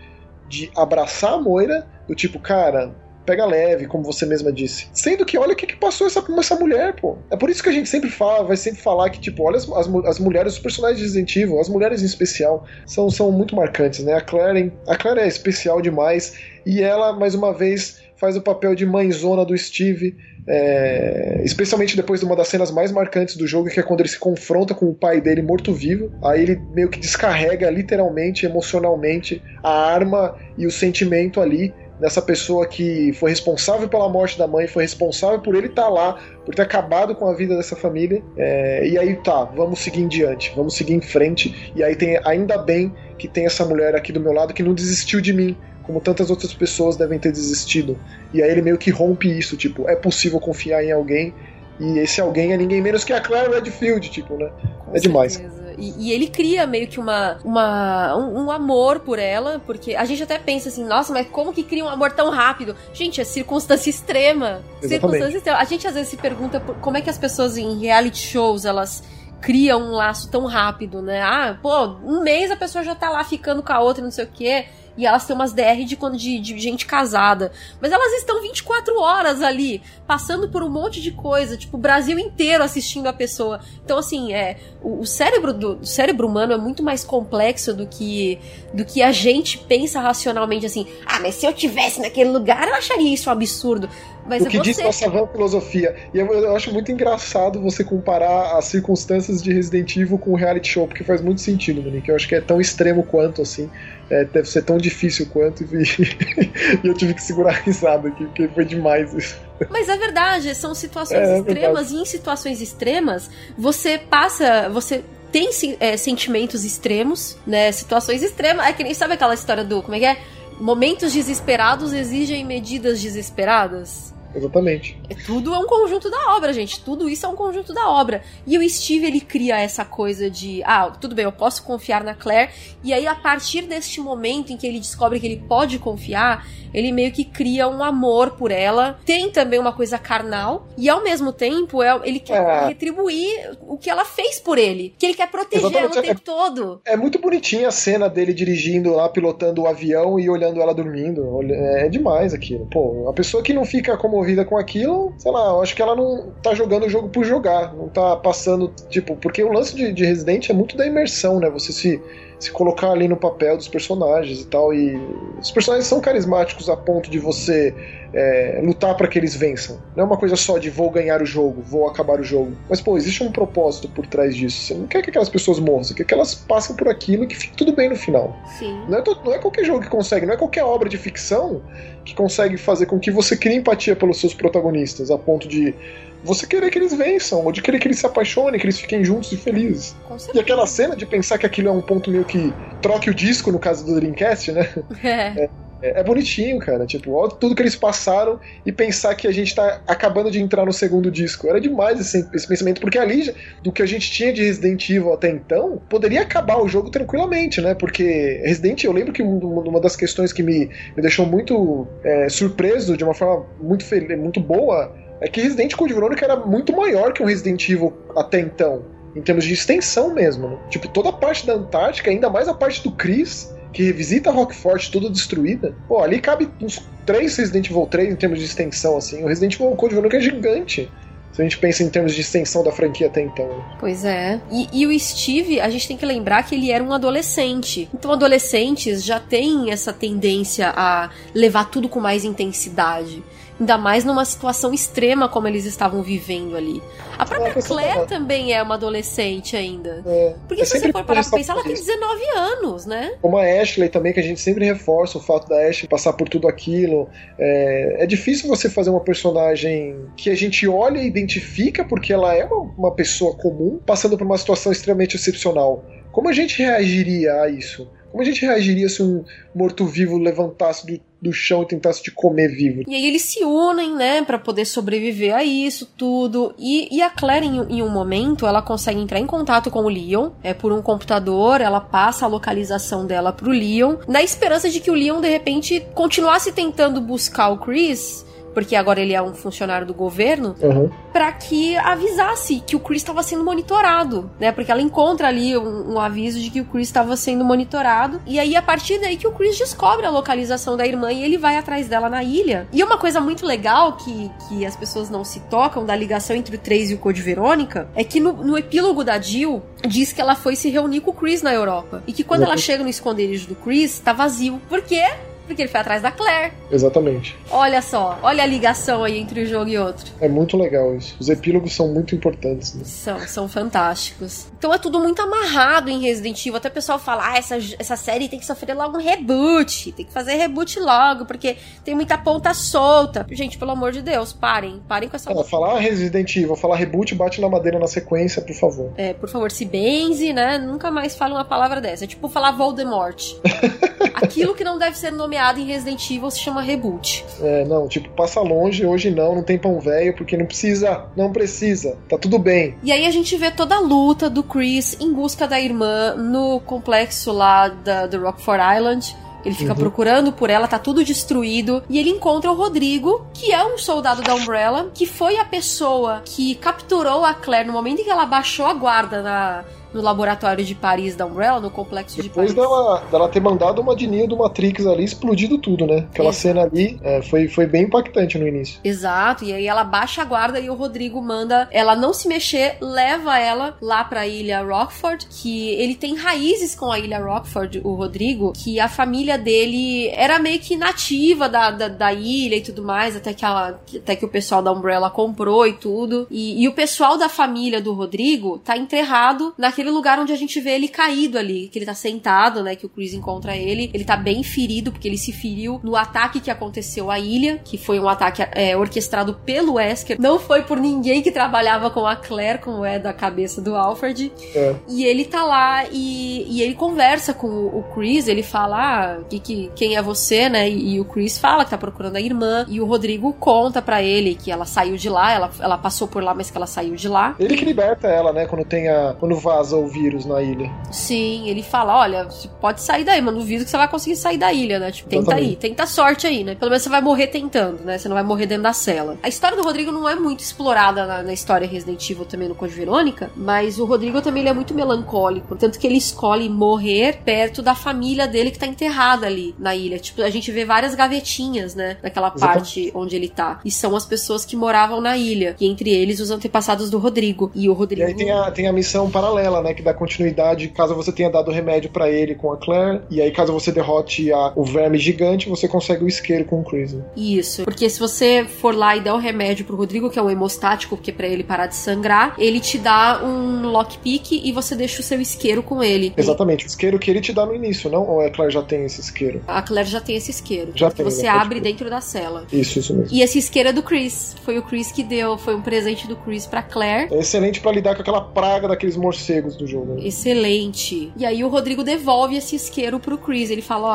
de 0.47 0.71
abraçar 0.75 1.33
a 1.33 1.37
Moira, 1.37 1.87
do 2.07 2.15
tipo, 2.15 2.39
cara, 2.39 2.91
pega 3.29 3.45
leve, 3.45 3.85
como 3.85 4.03
você 4.03 4.25
mesma 4.25 4.51
disse. 4.51 4.87
Sendo 4.91 5.23
que 5.23 5.37
olha 5.37 5.53
o 5.53 5.55
que, 5.55 5.67
que 5.67 5.75
passou 5.75 6.07
essa, 6.07 6.25
essa 6.39 6.55
mulher, 6.55 6.95
pô. 6.95 7.15
É 7.29 7.37
por 7.37 7.47
isso 7.47 7.61
que 7.61 7.69
a 7.69 7.71
gente 7.71 7.87
sempre 7.87 8.09
fala, 8.09 8.43
vai 8.43 8.57
sempre 8.57 8.81
falar 8.81 9.11
que, 9.11 9.19
tipo, 9.19 9.43
olha 9.43 9.57
as, 9.57 9.69
as, 9.69 9.87
as 10.05 10.19
mulheres, 10.19 10.53
os 10.53 10.59
personagens 10.59 10.97
de 10.97 11.03
Resident 11.03 11.35
Evil, 11.35 11.59
as 11.59 11.69
mulheres 11.69 12.01
em 12.01 12.05
especial, 12.05 12.65
são, 12.87 13.07
são 13.11 13.31
muito 13.31 13.55
marcantes, 13.55 14.03
né? 14.03 14.13
A 14.13 14.21
Claire, 14.21 14.73
a 14.87 14.95
Claire 14.95 15.19
é 15.19 15.27
especial 15.27 15.79
demais, 15.79 16.33
e 16.65 16.81
ela, 16.81 17.13
mais 17.13 17.35
uma 17.35 17.53
vez, 17.53 18.01
faz 18.15 18.35
o 18.35 18.41
papel 18.41 18.73
de 18.73 18.83
mãezona 18.83 19.45
do 19.45 19.55
Steve, 19.55 20.15
é, 20.47 21.41
especialmente 21.43 21.95
depois 21.95 22.19
de 22.21 22.25
uma 22.25 22.35
das 22.35 22.47
cenas 22.47 22.71
mais 22.71 22.91
marcantes 22.91 23.37
do 23.37 23.45
jogo, 23.45 23.69
que 23.69 23.79
é 23.79 23.83
quando 23.83 23.99
ele 23.99 24.09
se 24.09 24.17
confronta 24.17 24.73
com 24.73 24.87
o 24.87 24.95
pai 24.95 25.21
dele 25.21 25.43
morto-vivo. 25.43 26.11
Aí 26.23 26.41
ele 26.41 26.59
meio 26.73 26.89
que 26.89 26.99
descarrega 26.99 27.69
literalmente, 27.69 28.47
emocionalmente, 28.47 29.41
a 29.61 29.69
arma 29.69 30.35
e 30.57 30.65
o 30.65 30.71
sentimento 30.71 31.39
ali 31.39 31.71
dessa 31.99 32.21
pessoa 32.21 32.65
que 32.65 33.11
foi 33.13 33.29
responsável 33.29 33.87
pela 33.89 34.07
morte 34.07 34.37
da 34.37 34.47
mãe, 34.47 34.67
foi 34.67 34.83
responsável 34.83 35.39
por 35.39 35.53
ele 35.55 35.67
estar 35.67 35.89
lá, 35.89 36.17
por 36.45 36.55
ter 36.55 36.61
acabado 36.61 37.13
com 37.13 37.27
a 37.27 37.33
vida 37.33 37.55
dessa 37.55 37.75
família. 37.75 38.23
É, 38.37 38.87
e 38.87 38.97
aí 38.97 39.15
tá, 39.17 39.43
vamos 39.43 39.79
seguir 39.79 40.01
em 40.01 40.07
diante, 40.07 40.53
vamos 40.55 40.75
seguir 40.75 40.93
em 40.93 41.01
frente. 41.01 41.71
E 41.75 41.83
aí 41.83 41.95
tem 41.95 42.19
ainda 42.23 42.57
bem 42.57 42.93
que 43.17 43.27
tem 43.27 43.45
essa 43.45 43.65
mulher 43.65 43.95
aqui 43.95 44.11
do 44.13 44.19
meu 44.19 44.31
lado 44.31 44.53
que 44.53 44.63
não 44.63 44.73
desistiu 44.73 45.19
de 45.19 45.33
mim, 45.33 45.57
como 45.83 45.99
tantas 45.99 46.29
outras 46.29 46.53
pessoas 46.53 46.95
devem 46.95 47.19
ter 47.19 47.31
desistido. 47.31 47.97
E 48.33 48.41
aí 48.41 48.49
ele 48.49 48.61
meio 48.61 48.77
que 48.77 48.91
rompe 48.91 49.27
isso, 49.37 49.57
tipo, 49.57 49.89
é 49.89 49.95
possível 49.95 50.39
confiar 50.39 50.83
em 50.83 50.91
alguém. 50.91 51.33
E 51.79 51.99
esse 51.99 52.19
alguém 52.21 52.53
é 52.53 52.57
ninguém 52.57 52.81
menos 52.81 53.03
que 53.03 53.13
a 53.13 53.21
Claire 53.21 53.53
Redfield, 53.53 54.09
tipo, 54.09 54.37
né? 54.37 54.51
Com 54.85 54.95
É 54.95 54.99
demais. 54.99 55.41
E, 55.79 56.09
e 56.09 56.11
ele 56.11 56.27
cria 56.27 56.67
meio 56.67 56.87
que 56.87 56.99
uma, 56.99 57.37
uma 57.43 58.15
um, 58.15 58.45
um 58.45 58.51
amor 58.51 58.99
por 58.99 59.17
ela, 59.17 59.61
porque 59.65 59.95
a 59.95 60.03
gente 60.05 60.21
até 60.21 60.37
pensa 60.37 60.69
assim, 60.69 60.85
nossa, 60.85 61.13
mas 61.13 61.27
como 61.29 61.53
que 61.53 61.63
cria 61.63 61.85
um 61.85 61.89
amor 61.89 62.11
tão 62.11 62.29
rápido? 62.29 62.75
Gente, 62.93 63.21
é 63.21 63.23
circunstância 63.23 63.89
extrema. 63.89 64.61
Exatamente. 64.81 64.89
Circunstância 64.89 65.37
extrema. 65.37 65.57
A 65.59 65.63
gente 65.63 65.87
às 65.87 65.93
vezes 65.93 66.09
se 66.09 66.17
pergunta 66.17 66.59
como 66.59 66.97
é 66.97 67.01
que 67.01 67.09
as 67.09 67.17
pessoas 67.17 67.57
em 67.57 67.79
reality 67.79 68.17
shows, 68.17 68.65
elas 68.65 69.03
criam 69.41 69.81
um 69.81 69.91
laço 69.91 70.29
tão 70.29 70.45
rápido, 70.45 71.01
né? 71.01 71.21
Ah, 71.21 71.57
pô, 71.61 71.87
um 72.03 72.21
mês 72.21 72.51
a 72.51 72.55
pessoa 72.55 72.83
já 72.83 72.93
tá 72.93 73.09
lá 73.09 73.23
ficando 73.23 73.63
com 73.63 73.71
a 73.71 73.79
outra, 73.79 74.01
e 74.01 74.03
não 74.03 74.11
sei 74.11 74.25
o 74.25 74.27
quê. 74.27 74.65
E 74.99 75.05
elas 75.05 75.25
têm 75.25 75.33
umas 75.33 75.53
DR 75.53 75.85
de, 75.85 75.95
de, 75.95 76.39
de 76.41 76.59
gente 76.59 76.85
casada. 76.85 77.53
Mas 77.79 77.93
elas 77.93 78.11
estão 78.15 78.41
24 78.41 78.99
horas 78.99 79.41
ali, 79.41 79.81
passando 80.05 80.49
por 80.49 80.61
um 80.61 80.69
monte 80.69 81.01
de 81.01 81.11
coisa, 81.11 81.55
tipo, 81.55 81.77
o 81.77 81.79
Brasil 81.79 82.19
inteiro 82.19 82.61
assistindo 82.61 83.07
a 83.07 83.13
pessoa. 83.13 83.61
Então, 83.85 83.97
assim, 83.97 84.33
é, 84.33 84.57
o, 84.83 84.99
o 84.99 85.05
cérebro 85.05 85.53
do 85.53 85.79
o 85.79 85.85
cérebro 85.85 86.27
humano 86.27 86.51
é 86.51 86.57
muito 86.57 86.83
mais 86.83 87.01
complexo 87.01 87.73
do 87.73 87.87
que, 87.87 88.37
do 88.73 88.83
que 88.83 89.01
a 89.01 89.13
gente 89.13 89.57
pensa 89.57 90.01
racionalmente 90.01 90.65
assim. 90.65 90.85
Ah, 91.05 91.21
mas 91.21 91.35
se 91.35 91.45
eu 91.45 91.53
tivesse 91.53 92.01
naquele 92.01 92.31
lugar, 92.31 92.67
eu 92.67 92.75
acharia 92.75 93.13
isso 93.13 93.29
um 93.29 93.31
absurdo. 93.31 93.89
Mas 94.29 94.43
o 94.43 94.47
é 94.47 94.51
que 94.51 94.59
diz 94.59 94.77
nossa 94.77 95.09
van 95.09 95.27
filosofia. 95.27 95.95
E 96.13 96.19
eu, 96.19 96.27
eu 96.27 96.55
acho 96.55 96.71
muito 96.71 96.91
engraçado 96.91 97.59
você 97.59 97.83
comparar 97.83 98.57
as 98.57 98.65
circunstâncias 98.65 99.41
de 99.41 99.51
Resident 99.51 99.95
Evil 99.97 100.17
com 100.17 100.31
o 100.31 100.35
reality 100.35 100.69
show, 100.69 100.87
porque 100.87 101.03
faz 101.03 101.21
muito 101.21 101.41
sentido, 101.41 101.81
Monique. 101.81 102.09
Eu 102.09 102.15
acho 102.15 102.27
que 102.27 102.35
é 102.35 102.41
tão 102.41 102.61
extremo 102.61 103.03
quanto, 103.03 103.41
assim. 103.41 103.69
É, 104.09 104.25
deve 104.25 104.47
ser 104.47 104.63
tão 104.63 104.77
difícil 104.77 105.25
quanto. 105.27 105.63
E, 105.63 105.83
e 106.83 106.87
eu 106.87 106.93
tive 106.93 107.13
que 107.13 107.23
segurar 107.23 107.51
a 107.51 107.59
risada 107.59 108.07
aqui, 108.07 108.25
porque 108.25 108.47
foi 108.49 108.65
demais 108.65 109.13
isso. 109.13 109.39
Mas 109.69 109.89
é 109.89 109.97
verdade, 109.97 110.53
são 110.55 110.73
situações 110.73 111.19
É, 111.19 111.33
é 111.33 111.39
extremas, 111.39 111.91
e 111.91 111.95
em 111.95 112.05
situações 112.05 112.61
extremas, 112.61 113.29
você 113.57 113.97
passa. 113.97 114.69
Você 114.69 115.03
tem 115.31 115.49
é, 115.79 115.97
sentimentos 115.97 116.63
extremos, 116.63 117.37
né? 117.45 117.71
Situações 117.71 118.23
extremas. 118.23 118.67
É 118.67 118.73
que 118.73 118.83
nem 118.83 118.93
sabe 118.93 119.13
aquela 119.13 119.33
história 119.33 119.63
do. 119.63 119.81
Como 119.81 119.95
é 119.95 119.99
que 119.99 120.05
é? 120.05 120.17
Momentos 120.59 121.13
desesperados 121.13 121.93
exigem 121.93 122.45
medidas 122.45 123.01
desesperadas. 123.01 124.13
Exatamente. 124.35 124.99
É, 125.09 125.15
Tudo 125.15 125.53
é 125.53 125.57
um 125.59 125.65
conjunto 125.65 126.09
da 126.09 126.35
obra, 126.35 126.53
gente. 126.53 126.81
Tudo 126.83 127.09
isso 127.09 127.25
é 127.25 127.29
um 127.29 127.35
conjunto 127.35 127.73
da 127.73 127.89
obra. 127.89 128.21
E 128.45 128.57
o 128.57 128.69
Steve, 128.69 129.05
ele 129.07 129.21
cria 129.21 129.59
essa 129.59 129.83
coisa 129.85 130.29
de, 130.29 130.61
ah, 130.63 130.89
tudo 130.91 131.15
bem, 131.15 131.25
eu 131.25 131.31
posso 131.31 131.63
confiar 131.63 132.03
na 132.03 132.13
Claire. 132.13 132.51
E 132.83 132.93
aí, 132.93 133.07
a 133.07 133.15
partir 133.15 133.63
deste 133.63 133.99
momento 133.99 134.51
em 134.53 134.57
que 134.57 134.67
ele 134.67 134.79
descobre 134.79 135.19
que 135.19 135.25
ele 135.25 135.43
pode 135.47 135.79
confiar, 135.79 136.45
ele 136.73 136.91
meio 136.91 137.11
que 137.11 137.23
cria 137.25 137.67
um 137.67 137.83
amor 137.83 138.31
por 138.31 138.51
ela. 138.51 138.99
Tem 139.05 139.31
também 139.31 139.59
uma 139.59 139.73
coisa 139.73 139.97
carnal. 139.97 140.67
E 140.77 140.87
ao 140.87 141.03
mesmo 141.03 141.33
tempo, 141.33 141.81
é- 141.81 141.99
ele 142.03 142.19
quer 142.19 142.41
É. 142.43 142.67
retribuir 142.67 143.57
o 143.67 143.77
que 143.77 143.89
ela 143.89 144.05
fez 144.05 144.39
por 144.39 144.57
ele. 144.57 144.93
Que 144.97 145.07
ele 145.07 145.13
quer 145.15 145.29
proteger 145.31 145.75
ela 145.75 145.87
o 145.87 146.01
tempo 146.01 146.21
todo. 146.21 146.81
É 146.85 146.95
muito 146.95 147.19
bonitinha 147.19 147.67
a 147.69 147.71
cena 147.71 148.07
dele 148.07 148.33
dirigindo 148.33 148.93
lá, 148.93 149.09
pilotando 149.09 149.63
o 149.63 149.67
avião 149.67 150.19
e 150.19 150.29
olhando 150.29 150.61
ela 150.61 150.73
dormindo. 150.73 151.27
Olha- 151.27 151.55
É 151.55 151.89
demais 151.89 152.33
aquilo. 152.33 152.67
Pô, 152.71 153.09
a 153.09 153.13
pessoa 153.13 153.41
que 153.43 153.53
não 153.53 153.65
fica 153.65 153.97
comovida 154.19 154.43
com 154.43 154.57
aquilo, 154.57 155.13
sei 155.17 155.31
lá, 155.31 155.49
eu 155.49 155.61
acho 155.61 155.75
que 155.75 155.81
ela 155.81 155.95
não 155.95 156.31
tá 156.43 156.53
jogando 156.53 156.85
o 156.85 156.89
jogo 156.89 157.09
por 157.09 157.23
jogar. 157.23 157.73
Não 157.73 157.87
tá 157.87 158.15
passando, 158.17 158.71
tipo, 158.89 159.15
porque 159.15 159.41
o 159.43 159.51
lance 159.51 159.75
de, 159.75 159.93
de 159.93 160.05
Resident 160.05 160.49
é 160.49 160.53
muito 160.53 160.75
da 160.75 160.85
imersão, 160.85 161.39
né? 161.39 161.49
Você 161.49 161.71
se, 161.71 162.01
se 162.39 162.51
colocar 162.51 162.91
ali 162.91 163.07
no 163.07 163.17
papel 163.17 163.57
dos 163.57 163.67
personagens 163.67 164.41
e 164.41 164.47
tal. 164.47 164.73
E 164.73 164.95
os 165.39 165.51
personagens 165.51 165.87
são 165.87 165.99
carismáticos 165.99 166.69
a 166.69 166.77
ponto 166.77 167.09
de 167.09 167.19
você 167.19 167.75
é, 168.13 168.61
lutar 168.63 168.95
para 168.95 169.07
que 169.07 169.19
eles 169.19 169.35
vençam. 169.35 169.77
Não 169.95 170.03
é 170.05 170.07
uma 170.07 170.17
coisa 170.17 170.35
só 170.35 170.57
de 170.57 170.69
vou 170.69 170.89
ganhar 170.89 171.21
o 171.21 171.25
jogo, 171.25 171.61
vou 171.61 171.87
acabar 171.87 172.19
o 172.19 172.23
jogo. 172.23 172.53
Mas, 172.69 172.79
pô, 172.79 172.97
existe 172.97 173.23
um 173.23 173.31
propósito 173.31 173.89
por 173.89 174.07
trás 174.07 174.35
disso. 174.35 174.61
Você 174.61 174.73
não 174.73 174.87
quer 174.87 175.01
que 175.01 175.09
aquelas 175.09 175.29
pessoas 175.29 175.59
morram, 175.59 175.83
você 175.83 175.93
quer 175.93 176.05
que 176.05 176.13
elas 176.13 176.33
passem 176.33 176.75
por 176.75 176.87
aquilo 176.87 177.25
e 177.25 177.27
que 177.27 177.35
fique 177.35 177.55
tudo 177.55 177.73
bem 177.73 177.89
no 177.89 177.95
final. 177.95 178.35
Sim. 178.57 178.79
Não 178.87 178.97
é, 178.97 179.03
não 179.25 179.33
é 179.33 179.39
qualquer 179.39 179.65
jogo 179.65 179.81
que 179.81 179.89
consegue, 179.89 180.25
não 180.25 180.33
é 180.33 180.37
qualquer 180.37 180.63
obra 180.63 180.87
de 180.87 180.97
ficção 180.97 181.61
que 182.05 182.15
consegue 182.15 182.57
fazer 182.57 182.85
com 182.85 182.99
que 182.99 183.11
você 183.11 183.35
crie 183.35 183.57
empatia 183.57 183.95
pelos 183.95 184.19
seus 184.19 184.33
protagonistas, 184.33 185.11
a 185.11 185.17
ponto 185.17 185.47
de 185.47 185.75
você 186.23 186.45
querer 186.47 186.69
que 186.69 186.77
eles 186.77 186.93
vençam, 186.93 187.43
ou 187.43 187.51
de 187.51 187.61
querer 187.61 187.79
que 187.79 187.87
eles 187.87 187.99
se 187.99 188.05
apaixonem, 188.05 188.59
que 188.59 188.65
eles 188.65 188.79
fiquem 188.79 189.03
juntos 189.03 189.31
e 189.31 189.37
felizes. 189.37 189.95
E 190.33 190.39
aquela 190.39 190.65
cena 190.67 190.95
de 190.95 191.05
pensar 191.05 191.37
que 191.37 191.45
aquilo 191.45 191.69
é 191.69 191.71
um 191.71 191.81
ponto 191.81 192.09
meio 192.11 192.25
que 192.25 192.53
troque 192.81 193.09
o 193.09 193.15
disco, 193.15 193.51
no 193.51 193.59
caso 193.59 193.85
do 193.85 193.95
Dreamcast, 193.95 194.51
né? 194.51 194.67
É. 195.03 195.49
É, 195.81 196.01
é 196.01 196.03
bonitinho, 196.03 196.59
cara. 196.59 196.85
Tipo, 196.85 197.11
olha 197.11 197.31
tudo 197.31 197.55
que 197.55 197.61
eles 197.61 197.75
passaram 197.75 198.39
e 198.65 198.71
pensar 198.71 199.15
que 199.15 199.27
a 199.27 199.31
gente 199.31 199.55
tá 199.55 199.81
acabando 199.87 200.29
de 200.29 200.39
entrar 200.41 200.65
no 200.65 200.73
segundo 200.73 201.09
disco. 201.09 201.47
Era 201.47 201.59
demais 201.61 201.99
esse, 201.99 202.29
esse 202.33 202.47
pensamento, 202.47 202.81
porque 202.81 202.97
ali, 202.97 203.33
do 203.63 203.71
que 203.71 203.81
a 203.81 203.85
gente 203.85 204.11
tinha 204.11 204.33
de 204.33 204.43
Resident 204.43 204.89
Evil 204.89 205.13
até 205.13 205.29
então, 205.29 205.81
poderia 205.89 206.21
acabar 206.21 206.61
o 206.61 206.67
jogo 206.67 206.89
tranquilamente, 206.91 207.61
né? 207.61 207.73
Porque 207.75 208.03
Resident, 208.45 208.83
eu 208.83 208.91
lembro 208.91 209.13
que 209.13 209.23
um- 209.23 209.39
uma 209.39 209.79
das 209.79 209.95
questões 209.95 210.33
que 210.33 210.43
me, 210.43 210.69
me 210.95 211.01
deixou 211.01 211.25
muito 211.25 211.87
é, 212.03 212.27
surpreso, 212.29 212.97
de 212.97 213.03
uma 213.03 213.13
forma 213.13 213.45
muito, 213.57 213.85
muito 214.17 214.39
boa, 214.41 214.93
é 215.21 215.27
que 215.27 215.41
Resident 215.41 215.75
Code 215.75 215.93
Veronica 215.93 216.25
era 216.25 216.35
muito 216.35 216.75
maior 216.75 217.13
que 217.13 217.21
um 217.21 217.25
Resident 217.25 217.67
Evil 217.69 217.93
até 218.15 218.39
então. 218.39 218.83
Em 219.15 219.21
termos 219.21 219.43
de 219.43 219.53
extensão 219.53 220.13
mesmo, 220.13 220.47
né? 220.47 220.57
Tipo, 220.69 220.87
toda 220.87 221.09
a 221.09 221.13
parte 221.13 221.45
da 221.45 221.53
Antártica, 221.53 222.11
ainda 222.11 222.29
mais 222.29 222.47
a 222.47 222.53
parte 222.53 222.83
do 222.83 222.91
Chris, 222.91 223.53
que 223.73 223.83
revisita 223.83 224.31
Rockfort 224.31 224.89
toda 224.89 225.09
destruída. 225.09 225.75
Pô, 225.87 225.99
ali 226.01 226.19
cabe 226.19 226.49
uns 226.61 226.81
três 227.05 227.35
Resident 227.35 227.69
Evil 227.69 227.87
3 227.87 228.13
em 228.13 228.15
termos 228.15 228.39
de 228.39 228.45
extensão, 228.45 228.97
assim. 228.97 229.23
O 229.23 229.27
Resident 229.27 229.55
Evil 229.55 229.75
Code 229.75 229.95
Veronica 229.95 230.17
é 230.17 230.21
gigante. 230.21 230.89
Se 231.31 231.41
a 231.41 231.43
gente 231.43 231.57
pensa 231.57 231.83
em 231.83 231.89
termos 231.89 232.13
de 232.13 232.21
extensão 232.21 232.63
da 232.63 232.71
franquia 232.71 233.07
até 233.07 233.21
então. 233.21 233.47
né? 233.47 233.63
Pois 233.79 234.03
é. 234.03 234.41
E, 234.51 234.67
e 234.73 234.87
o 234.87 234.99
Steve, 234.99 235.59
a 235.59 235.69
gente 235.69 235.87
tem 235.87 235.95
que 235.95 236.05
lembrar 236.05 236.43
que 236.43 236.55
ele 236.55 236.71
era 236.71 236.83
um 236.83 236.91
adolescente. 236.91 237.87
Então, 237.93 238.11
adolescentes 238.11 239.03
já 239.03 239.19
têm 239.19 239.71
essa 239.71 239.93
tendência 239.93 240.73
a 240.75 241.09
levar 241.33 241.65
tudo 241.69 241.87
com 241.87 241.99
mais 241.99 242.25
intensidade. 242.25 243.23
Ainda 243.59 243.77
mais 243.77 244.05
numa 244.05 244.23
situação 244.23 244.73
extrema 244.73 245.27
como 245.27 245.47
eles 245.47 245.65
estavam 245.65 246.01
vivendo 246.01 246.55
ali. 246.55 246.81
A 247.17 247.23
É, 247.23 247.25
própria 247.25 247.53
questão 247.53 247.75
Claire 247.75 248.07
também 248.07 248.53
é 248.53 248.63
uma 248.63 248.75
adolescente 248.75 249.55
ainda. 249.57 250.01
É, 250.05 250.35
Porque 250.47 250.61
é 250.61 250.65
se 250.65 250.79
você 250.79 250.91
for 250.91 251.03
parar 251.03 251.21
pra 251.23 251.37
pensar, 251.37 251.53
ela 251.53 251.63
tem 251.63 251.73
isso. 251.73 251.85
19 251.85 252.23
anos, 252.37 252.85
né? 252.85 253.17
Como 253.21 253.37
a 253.37 253.43
Ashley 253.43 253.89
também, 253.89 254.13
que 254.13 254.19
a 254.19 254.23
gente 254.23 254.39
sempre 254.39 254.63
reforça 254.65 255.17
o 255.17 255.21
fato 255.21 255.49
da 255.49 255.57
Ashley 255.67 255.89
passar 255.89 256.13
por 256.13 256.29
tudo 256.29 256.47
aquilo. 256.47 257.09
É, 257.37 258.03
é 258.03 258.05
difícil 258.05 258.47
você 258.47 258.69
fazer 258.69 258.89
uma 258.89 259.01
personagem 259.01 260.05
que 260.15 260.29
a 260.29 260.35
gente 260.35 260.67
olha 260.67 260.99
e 260.99 261.07
identifica 261.07 261.83
porque 261.83 262.13
ela 262.13 262.33
é 262.33 262.45
uma, 262.45 262.61
uma 262.77 262.95
pessoa 262.95 263.35
comum, 263.35 263.79
passando 263.85 264.17
por 264.17 264.25
uma 264.25 264.37
situação 264.37 264.71
extremamente 264.71 265.15
excepcional. 265.17 265.83
Como 266.11 266.29
a 266.29 266.33
gente 266.33 266.57
reagiria 266.61 267.33
a 267.41 267.49
isso? 267.49 267.89
Como 268.11 268.23
a 268.23 268.25
gente 268.25 268.41
reagiria 268.43 268.89
se 268.89 269.03
um 269.03 269.23
morto-vivo 269.53 270.17
levantasse 270.17 270.85
do, 270.87 270.99
do 271.21 271.33
chão 271.33 271.63
e 271.63 271.67
tentasse 271.67 272.01
te 272.01 272.11
comer 272.11 272.49
vivo? 272.49 272.83
E 272.87 272.95
aí 272.95 273.05
eles 273.05 273.23
se 273.23 273.43
unem, 273.43 273.95
né, 273.95 274.21
Pra 274.23 274.39
poder 274.39 274.65
sobreviver 274.65 275.35
a 275.35 275.43
isso 275.43 275.85
tudo. 275.97 276.53
E, 276.57 276.95
e 276.95 277.01
a 277.01 277.09
Claire, 277.09 277.45
em, 277.45 277.77
em 277.77 277.81
um 277.81 277.89
momento, 277.89 278.45
ela 278.45 278.61
consegue 278.61 278.99
entrar 278.99 279.19
em 279.19 279.25
contato 279.25 279.69
com 279.69 279.83
o 279.83 279.89
Leon, 279.89 280.31
é 280.43 280.53
por 280.53 280.71
um 280.71 280.81
computador, 280.81 281.61
ela 281.61 281.79
passa 281.79 282.25
a 282.25 282.27
localização 282.27 283.05
dela 283.05 283.31
pro 283.31 283.51
Leon, 283.51 283.97
na 284.07 284.21
esperança 284.21 284.69
de 284.69 284.79
que 284.79 284.91
o 284.91 284.93
Leon, 284.93 285.21
de 285.21 285.29
repente, 285.29 285.85
continuasse 285.93 286.51
tentando 286.51 287.01
buscar 287.01 287.49
o 287.49 287.57
Chris. 287.57 288.25
Porque 288.53 288.75
agora 288.75 288.99
ele 288.99 289.13
é 289.13 289.21
um 289.21 289.33
funcionário 289.33 289.85
do 289.85 289.93
governo, 289.93 290.55
Aham. 290.61 290.89
Pra 291.13 291.31
que 291.31 291.75
avisasse 291.77 292.61
que 292.65 292.75
o 292.75 292.79
Chris 292.79 293.01
estava 293.01 293.23
sendo 293.23 293.43
monitorado, 293.43 294.29
né? 294.39 294.51
Porque 294.51 294.71
ela 294.71 294.81
encontra 294.81 295.27
ali 295.27 295.57
um, 295.57 295.93
um 295.93 295.99
aviso 295.99 296.39
de 296.39 296.49
que 296.49 296.61
o 296.61 296.65
Chris 296.65 296.87
estava 296.87 297.15
sendo 297.17 297.43
monitorado. 297.43 298.21
E 298.25 298.39
aí, 298.39 298.55
a 298.55 298.61
partir 298.61 298.99
daí 298.99 299.17
que 299.17 299.27
o 299.27 299.31
Chris 299.31 299.57
descobre 299.57 300.05
a 300.05 300.09
localização 300.09 300.77
da 300.77 300.85
irmã 300.85 301.11
e 301.11 301.23
ele 301.23 301.37
vai 301.37 301.57
atrás 301.57 301.87
dela 301.87 302.09
na 302.09 302.23
ilha. 302.23 302.67
E 302.71 302.83
uma 302.83 302.97
coisa 302.97 303.19
muito 303.19 303.45
legal 303.45 303.93
que, 303.93 304.31
que 304.47 304.65
as 304.65 304.75
pessoas 304.75 305.09
não 305.09 305.23
se 305.23 305.39
tocam 305.41 305.85
da 305.85 305.95
ligação 305.95 306.35
entre 306.35 306.55
o 306.55 306.59
3 306.59 306.91
e 306.91 306.93
o 306.93 306.97
Code 306.97 307.21
Verônica 307.21 307.87
é 307.95 308.03
que 308.03 308.19
no, 308.19 308.33
no 308.33 308.57
epílogo 308.57 309.03
da 309.03 309.19
Jill 309.19 309.61
diz 309.87 310.13
que 310.13 310.21
ela 310.21 310.35
foi 310.35 310.55
se 310.55 310.69
reunir 310.69 311.01
com 311.01 311.11
o 311.11 311.13
Chris 311.13 311.41
na 311.41 311.53
Europa. 311.53 312.03
E 312.05 312.13
que 312.13 312.23
quando 312.23 312.43
ela 312.43 312.57
chega 312.57 312.83
no 312.83 312.89
esconderijo 312.89 313.47
do 313.47 313.55
Chris, 313.55 313.99
tá 313.99 314.13
vazio. 314.13 314.61
Por 314.69 314.81
quê? 314.81 315.03
Porque 315.49 315.63
ele 315.63 315.69
foi 315.69 315.79
atrás 315.79 316.03
da 316.03 316.11
Claire. 316.11 316.53
Exatamente. 316.71 317.35
Olha 317.49 317.81
só, 317.81 318.19
olha 318.21 318.43
a 318.43 318.45
ligação 318.45 319.03
aí 319.03 319.17
entre 319.17 319.41
um 319.41 319.45
jogo 319.47 319.67
e 319.67 319.79
outro. 319.79 320.13
É 320.21 320.29
muito 320.29 320.55
legal 320.55 320.95
isso. 320.95 321.15
Os 321.19 321.27
epílogos 321.27 321.73
são 321.73 321.87
muito 321.87 322.13
importantes. 322.13 322.75
Né? 322.75 322.83
São, 322.85 323.19
são 323.21 323.49
fantásticos. 323.49 324.45
Então 324.59 324.71
é 324.71 324.77
tudo 324.77 324.99
muito 324.99 325.19
amarrado 325.23 325.89
em 325.89 325.99
Resident 326.01 326.39
Evil. 326.45 326.57
Até 326.57 326.69
o 326.69 326.71
pessoal 326.71 326.99
fala, 326.99 327.31
ah, 327.31 327.37
essa, 327.39 327.57
essa 327.79 327.95
série 327.95 328.29
tem 328.29 328.37
que 328.37 328.45
sofrer 328.45 328.75
logo 328.75 328.97
um 328.97 329.01
reboot. 329.01 329.91
Tem 329.93 330.05
que 330.05 330.13
fazer 330.13 330.35
reboot 330.35 330.79
logo, 330.79 331.25
porque 331.25 331.57
tem 331.83 331.95
muita 331.95 332.15
ponta 332.15 332.53
solta. 332.53 333.25
Gente, 333.31 333.57
pelo 333.57 333.71
amor 333.71 333.91
de 333.91 334.03
Deus, 334.03 334.31
parem. 334.31 334.83
Parem 334.87 335.09
com 335.09 335.15
essa. 335.15 335.31
Ah, 335.31 335.43
falar 335.43 335.79
Resident 335.79 336.35
Evil, 336.35 336.55
falar 336.55 336.75
reboot, 336.75 337.15
bate 337.15 337.41
na 337.41 337.49
madeira 337.49 337.79
na 337.79 337.87
sequência, 337.87 338.39
por 338.39 338.53
favor. 338.53 338.93
É, 338.97 339.13
por 339.13 339.27
favor, 339.27 339.49
se 339.49 339.65
benze, 339.65 340.31
né? 340.31 340.59
Nunca 340.59 340.91
mais 340.91 341.15
fale 341.15 341.33
uma 341.33 341.45
palavra 341.45 341.81
dessa. 341.81 342.03
É 342.03 342.07
tipo 342.07 342.29
falar 342.29 342.51
Voldemort. 342.51 343.33
Aquilo 344.13 344.53
que 344.53 344.63
não 344.63 344.77
deve 344.77 344.95
ser 344.95 345.11
nomeado 345.11 345.38
em 345.59 345.65
Resident 345.65 346.09
Evil 346.11 346.29
se 346.31 346.39
chama 346.39 346.61
reboot. 346.61 347.25
É, 347.41 347.65
não, 347.65 347.87
tipo, 347.87 348.09
passa 348.09 348.41
longe, 348.41 348.85
hoje 348.85 349.09
não, 349.09 349.35
não 349.35 349.43
tem 349.43 349.57
pão 349.57 349.79
velho, 349.79 350.15
porque 350.15 350.35
não 350.37 350.45
precisa, 350.45 351.05
não 351.15 351.31
precisa, 351.31 351.97
tá 352.09 352.17
tudo 352.17 352.37
bem. 352.37 352.75
E 352.83 352.91
aí 352.91 353.05
a 353.05 353.11
gente 353.11 353.35
vê 353.37 353.49
toda 353.51 353.75
a 353.75 353.79
luta 353.79 354.29
do 354.29 354.43
Chris 354.43 354.97
em 354.99 355.13
busca 355.13 355.47
da 355.47 355.59
irmã 355.59 356.15
no 356.15 356.59
complexo 356.61 357.31
lá 357.31 357.67
da, 357.69 358.05
do 358.07 358.19
Rockford 358.21 358.61
Island. 358.77 359.15
Ele 359.45 359.55
fica 359.55 359.71
Uhum. 359.71 359.77
procurando 359.79 360.33
por 360.33 360.49
ela, 360.49 360.67
tá 360.67 360.77
tudo 360.77 361.01
destruído. 361.01 361.81
E 361.89 361.97
ele 361.97 362.09
encontra 362.09 362.51
o 362.51 362.55
Rodrigo, 362.55 363.25
que 363.33 363.53
é 363.53 363.63
um 363.65 363.77
soldado 363.77 364.21
da 364.21 364.35
Umbrella, 364.35 364.91
que 364.93 365.05
foi 365.05 365.37
a 365.37 365.45
pessoa 365.45 366.21
que 366.25 366.55
capturou 366.55 367.23
a 367.23 367.33
Claire 367.33 367.65
no 367.65 367.71
momento 367.73 368.01
em 368.01 368.03
que 368.03 368.09
ela 368.09 368.25
baixou 368.25 368.65
a 368.65 368.73
guarda 368.73 369.21
na, 369.21 369.63
no 369.93 370.01
laboratório 370.01 370.63
de 370.63 370.75
Paris 370.75 371.15
da 371.15 371.25
Umbrella, 371.25 371.59
no 371.59 371.69
complexo 371.69 372.21
Depois 372.21 372.49
de 372.49 372.55
Paris. 372.55 372.69
dela, 372.69 373.03
dela 373.11 373.29
ter 373.29 373.39
mandado 373.39 373.81
uma 373.81 373.95
Neo 373.95 374.27
do 374.27 374.37
Matrix 374.37 374.87
ali, 374.87 375.03
explodido 375.03 375.57
tudo, 375.57 375.85
né? 375.85 376.07
Aquela 376.11 376.31
cena 376.31 376.63
ali 376.63 376.99
é, 377.03 377.21
foi, 377.21 377.47
foi 377.47 377.65
bem 377.65 377.83
impactante 377.83 378.37
no 378.37 378.47
início. 378.47 378.79
Exato, 378.83 379.43
e 379.43 379.53
aí 379.53 379.67
ela 379.67 379.83
baixa 379.83 380.21
a 380.21 380.25
guarda 380.25 380.59
e 380.59 380.69
o 380.69 380.73
Rodrigo 380.73 381.21
manda 381.21 381.67
ela 381.71 381.95
não 381.95 382.13
se 382.13 382.27
mexer, 382.27 382.77
leva 382.81 383.37
ela 383.37 383.77
lá 383.81 384.03
pra 384.03 384.27
ilha 384.27 384.61
Rockford, 384.61 385.27
que 385.29 385.69
ele 385.71 385.95
tem 385.95 386.15
raízes 386.15 386.75
com 386.75 386.91
a 386.91 386.99
ilha 386.99 387.19
Rockford, 387.19 387.81
o 387.83 387.93
Rodrigo, 387.93 388.53
que 388.53 388.79
a 388.79 388.87
família 388.87 389.37
dele 389.37 390.09
era 390.09 390.39
meio 390.39 390.59
que 390.59 390.75
nativa 390.75 391.47
da, 391.47 391.71
da, 391.71 391.87
da 391.87 392.13
ilha 392.13 392.55
e 392.55 392.61
tudo 392.61 392.83
mais, 392.83 393.15
até 393.15 393.33
que, 393.33 393.45
ela, 393.45 393.79
até 393.95 394.15
que 394.15 394.25
o 394.25 394.29
pessoal 394.29 394.61
da 394.61 394.71
Umbrella 394.71 395.09
comprou 395.09 395.67
e 395.67 395.73
tudo. 395.73 396.27
E, 396.29 396.63
e 396.63 396.67
o 396.67 396.73
pessoal 396.73 397.17
da 397.17 397.29
família 397.29 397.81
do 397.81 397.93
Rodrigo 397.93 398.59
tá 398.59 398.77
enterrado 398.77 399.53
naquele 399.57 399.78
lugar 399.87 400.19
onde 400.19 400.33
a 400.33 400.35
gente 400.35 400.59
vê 400.59 400.71
ele 400.71 400.87
caído 400.87 401.37
ali, 401.37 401.69
que 401.69 401.79
ele 401.79 401.85
tá 401.85 401.93
sentado, 401.93 402.63
né, 402.63 402.75
que 402.75 402.85
o 402.85 402.89
Chris 402.89 403.13
encontra 403.13 403.55
ele. 403.55 403.89
Ele 403.93 404.03
tá 404.03 404.17
bem 404.17 404.43
ferido, 404.43 404.91
porque 404.91 405.07
ele 405.07 405.17
se 405.17 405.31
feriu 405.31 405.79
no 405.83 405.95
ataque 405.95 406.39
que 406.39 406.51
aconteceu 406.51 407.11
à 407.11 407.19
ilha, 407.19 407.59
que 407.63 407.77
foi 407.77 407.99
um 407.99 408.09
ataque 408.09 408.45
é, 408.51 408.75
orquestrado 408.75 409.33
pelo 409.45 409.73
Wesker. 409.73 410.19
Não 410.19 410.39
foi 410.39 410.63
por 410.63 410.79
ninguém 410.79 411.21
que 411.21 411.31
trabalhava 411.31 411.89
com 411.89 412.05
a 412.05 412.15
Claire, 412.15 412.59
como 412.59 412.83
é 412.83 412.99
da 412.99 413.13
cabeça 413.13 413.61
do 413.61 413.75
Alfred. 413.75 414.31
É. 414.55 414.75
E 414.87 415.03
ele 415.05 415.25
tá 415.25 415.43
lá 415.43 415.85
e, 415.91 416.45
e 416.49 416.61
ele 416.61 416.73
conversa 416.73 417.33
com 417.33 417.47
o 417.47 417.83
Chris, 417.93 418.27
ele 418.27 418.43
fala 418.43 418.77
ah, 418.79 419.19
que, 419.29 419.39
que, 419.39 419.71
quem 419.75 419.95
é 419.95 420.01
você, 420.01 420.49
né? 420.49 420.69
E, 420.69 420.95
e 420.95 420.99
o 420.99 421.05
Chris 421.05 421.37
fala 421.37 421.63
que 421.63 421.71
tá 421.71 421.77
procurando 421.77 422.15
a 422.15 422.21
irmã. 422.21 422.65
E 422.67 422.81
o 422.81 422.85
Rodrigo 422.85 423.33
conta 423.33 423.81
pra 423.81 424.01
ele 424.01 424.35
que 424.35 424.51
ela 424.51 424.65
saiu 424.65 424.95
de 424.95 425.09
lá, 425.09 425.31
ela, 425.31 425.49
ela 425.59 425.77
passou 425.77 426.07
por 426.07 426.23
lá, 426.23 426.33
mas 426.33 426.49
que 426.49 426.57
ela 426.57 426.67
saiu 426.67 426.95
de 426.95 427.07
lá. 427.07 427.35
Ele 427.39 427.55
que 427.55 427.65
liberta 427.65 428.07
ela, 428.07 428.33
né? 428.33 428.45
Quando 428.45 428.65
tem 428.65 428.87
a. 428.87 429.15
Quando 429.19 429.35
vaza 429.35 429.68
o 429.77 429.87
vírus 429.87 430.25
na 430.25 430.41
ilha. 430.41 430.71
Sim, 430.91 431.47
ele 431.49 431.63
fala: 431.63 431.97
olha, 431.97 432.23
você 432.25 432.47
pode 432.61 432.81
sair 432.81 433.03
daí, 433.03 433.21
mas 433.21 433.33
não 433.33 433.41
duvido 433.41 433.63
que 433.63 433.69
você 433.71 433.77
vai 433.77 433.87
conseguir 433.87 434.15
sair 434.15 434.37
da 434.37 434.51
ilha, 434.53 434.79
né? 434.79 434.91
Tipo, 434.91 435.09
tenta 435.09 435.35
aí, 435.35 435.55
tenta 435.55 435.83
a 435.83 435.87
sorte 435.87 436.27
aí, 436.27 436.43
né? 436.43 436.55
Pelo 436.55 436.69
menos 436.71 436.83
você 436.83 436.89
vai 436.89 437.01
morrer 437.01 437.27
tentando, 437.27 437.83
né? 437.83 437.97
Você 437.97 438.07
não 438.07 438.15
vai 438.15 438.23
morrer 438.23 438.45
dentro 438.45 438.63
da 438.63 438.73
cela. 438.73 439.17
A 439.23 439.27
história 439.27 439.55
do 439.57 439.63
Rodrigo 439.63 439.91
não 439.91 440.07
é 440.07 440.15
muito 440.15 440.39
explorada 440.41 441.05
na, 441.05 441.23
na 441.23 441.33
história 441.33 441.67
Resident 441.67 442.09
Evil 442.09 442.25
também 442.25 442.47
no 442.47 442.55
Code 442.55 442.73
Verônica, 442.73 443.31
mas 443.35 443.79
o 443.79 443.85
Rodrigo 443.85 444.21
também 444.21 444.47
é 444.47 444.53
muito 444.53 444.73
melancólico. 444.73 445.55
Tanto 445.55 445.77
que 445.79 445.85
ele 445.87 445.97
escolhe 445.97 446.49
morrer 446.49 447.19
perto 447.23 447.61
da 447.61 447.75
família 447.75 448.27
dele 448.27 448.51
que 448.51 448.59
tá 448.59 448.65
enterrada 448.67 449.25
ali 449.27 449.53
na 449.57 449.75
ilha. 449.75 449.99
Tipo, 449.99 450.21
a 450.21 450.29
gente 450.29 450.51
vê 450.51 450.65
várias 450.65 450.95
gavetinhas, 450.95 451.75
né? 451.75 451.97
Naquela 452.01 452.31
parte 452.31 452.91
onde 452.95 453.15
ele 453.15 453.27
tá. 453.29 453.59
E 453.65 453.71
são 453.71 453.95
as 453.95 454.05
pessoas 454.05 454.45
que 454.45 454.55
moravam 454.55 455.01
na 455.01 455.17
ilha. 455.17 455.55
E 455.59 455.67
entre 455.67 455.89
eles 455.89 456.19
os 456.19 456.31
antepassados 456.31 456.89
do 456.89 456.97
Rodrigo. 456.97 457.51
E 457.55 457.67
o 457.69 457.73
E 457.73 457.75
Rodrigo. 457.75 458.07
aí 458.07 458.15
tem 458.15 458.31
a, 458.31 458.51
tem 458.51 458.67
a 458.67 458.73
missão 458.73 459.09
paralela, 459.09 459.58
né? 459.61 459.73
Que 459.73 459.81
dá 459.81 459.93
continuidade 459.93 460.67
caso 460.69 460.95
você 460.95 461.11
tenha 461.11 461.29
dado 461.29 461.51
remédio 461.51 461.89
pra 461.89 462.09
ele 462.09 462.35
com 462.35 462.51
a 462.51 462.57
Claire. 462.57 463.01
E 463.09 463.21
aí, 463.21 463.31
caso 463.31 463.51
você 463.53 463.71
derrote 463.71 464.31
a- 464.31 464.53
o 464.55 464.63
verme 464.63 464.97
gigante, 464.97 465.47
você 465.49 465.67
consegue 465.67 466.03
o 466.03 466.07
isqueiro 466.07 466.45
com 466.45 466.61
o 466.61 466.63
Chris. 466.63 466.95
Isso. 467.15 467.63
Porque 467.63 467.89
se 467.89 467.99
você 467.99 468.45
for 468.45 468.75
lá 468.75 468.95
e 468.95 469.01
der 469.01 469.13
o 469.13 469.17
remédio 469.17 469.65
pro 469.65 469.75
Rodrigo, 469.75 470.09
que 470.09 470.17
é 470.19 470.21
um 470.21 470.29
hemostático, 470.29 470.95
porque 470.95 471.11
é 471.11 471.13
pra 471.13 471.27
ele 471.27 471.43
parar 471.43 471.67
de 471.67 471.75
sangrar, 471.75 472.35
ele 472.37 472.59
te 472.59 472.77
dá 472.77 473.21
um 473.23 473.67
lockpick 473.69 474.31
e 474.31 474.51
você 474.51 474.75
deixa 474.75 474.99
o 475.01 475.03
seu 475.03 475.19
isqueiro 475.21 475.61
com 475.63 475.83
ele. 475.83 476.13
Exatamente, 476.17 476.65
o 476.65 476.67
isqueiro 476.67 476.99
que 476.99 477.09
ele 477.09 477.21
te 477.21 477.33
dá 477.33 477.45
no 477.45 477.53
início, 477.55 477.89
não? 477.89 478.07
Ou 478.07 478.21
a 478.21 478.29
Claire 478.29 478.53
já 478.53 478.61
tem 478.61 478.85
esse 478.85 479.01
isqueiro? 479.01 479.41
A 479.47 479.61
Claire 479.61 479.89
já 479.89 480.01
tem 480.01 480.15
esse 480.15 480.31
isqueiro. 480.31 480.71
Já 480.75 480.89
que 480.89 480.97
tem, 480.97 481.05
você 481.05 481.23
né? 481.23 481.29
Abre 481.29 481.59
dentro 481.59 481.89
da 481.89 482.01
cela. 482.01 482.45
Isso, 482.51 482.79
isso 482.79 482.93
mesmo. 482.93 483.15
E 483.15 483.21
esse 483.21 483.37
isqueiro 483.39 483.69
é 483.69 483.73
do 483.73 483.83
Chris. 483.83 484.35
Foi 484.43 484.57
o 484.57 484.63
Chris 484.63 484.91
que 484.91 485.03
deu, 485.03 485.37
foi 485.37 485.55
um 485.55 485.61
presente 485.61 486.07
do 486.07 486.15
Chris 486.15 486.45
pra 486.45 486.61
Claire. 486.61 487.13
É 487.13 487.19
excelente 487.19 487.59
pra 487.61 487.71
lidar 487.71 487.95
com 487.95 488.01
aquela 488.01 488.21
praga 488.21 488.67
daqueles 488.67 488.95
morcegos 488.97 489.48
do 489.55 489.65
jogo. 489.67 489.95
né? 489.95 490.01
Excelente. 490.07 491.11
E 491.17 491.25
aí 491.25 491.43
o 491.43 491.47
Rodrigo 491.49 491.83
devolve 491.83 492.35
esse 492.35 492.55
isqueiro 492.55 492.99
pro 492.99 493.17
Chris. 493.17 493.49
Ele 493.49 493.61
fala: 493.61 493.87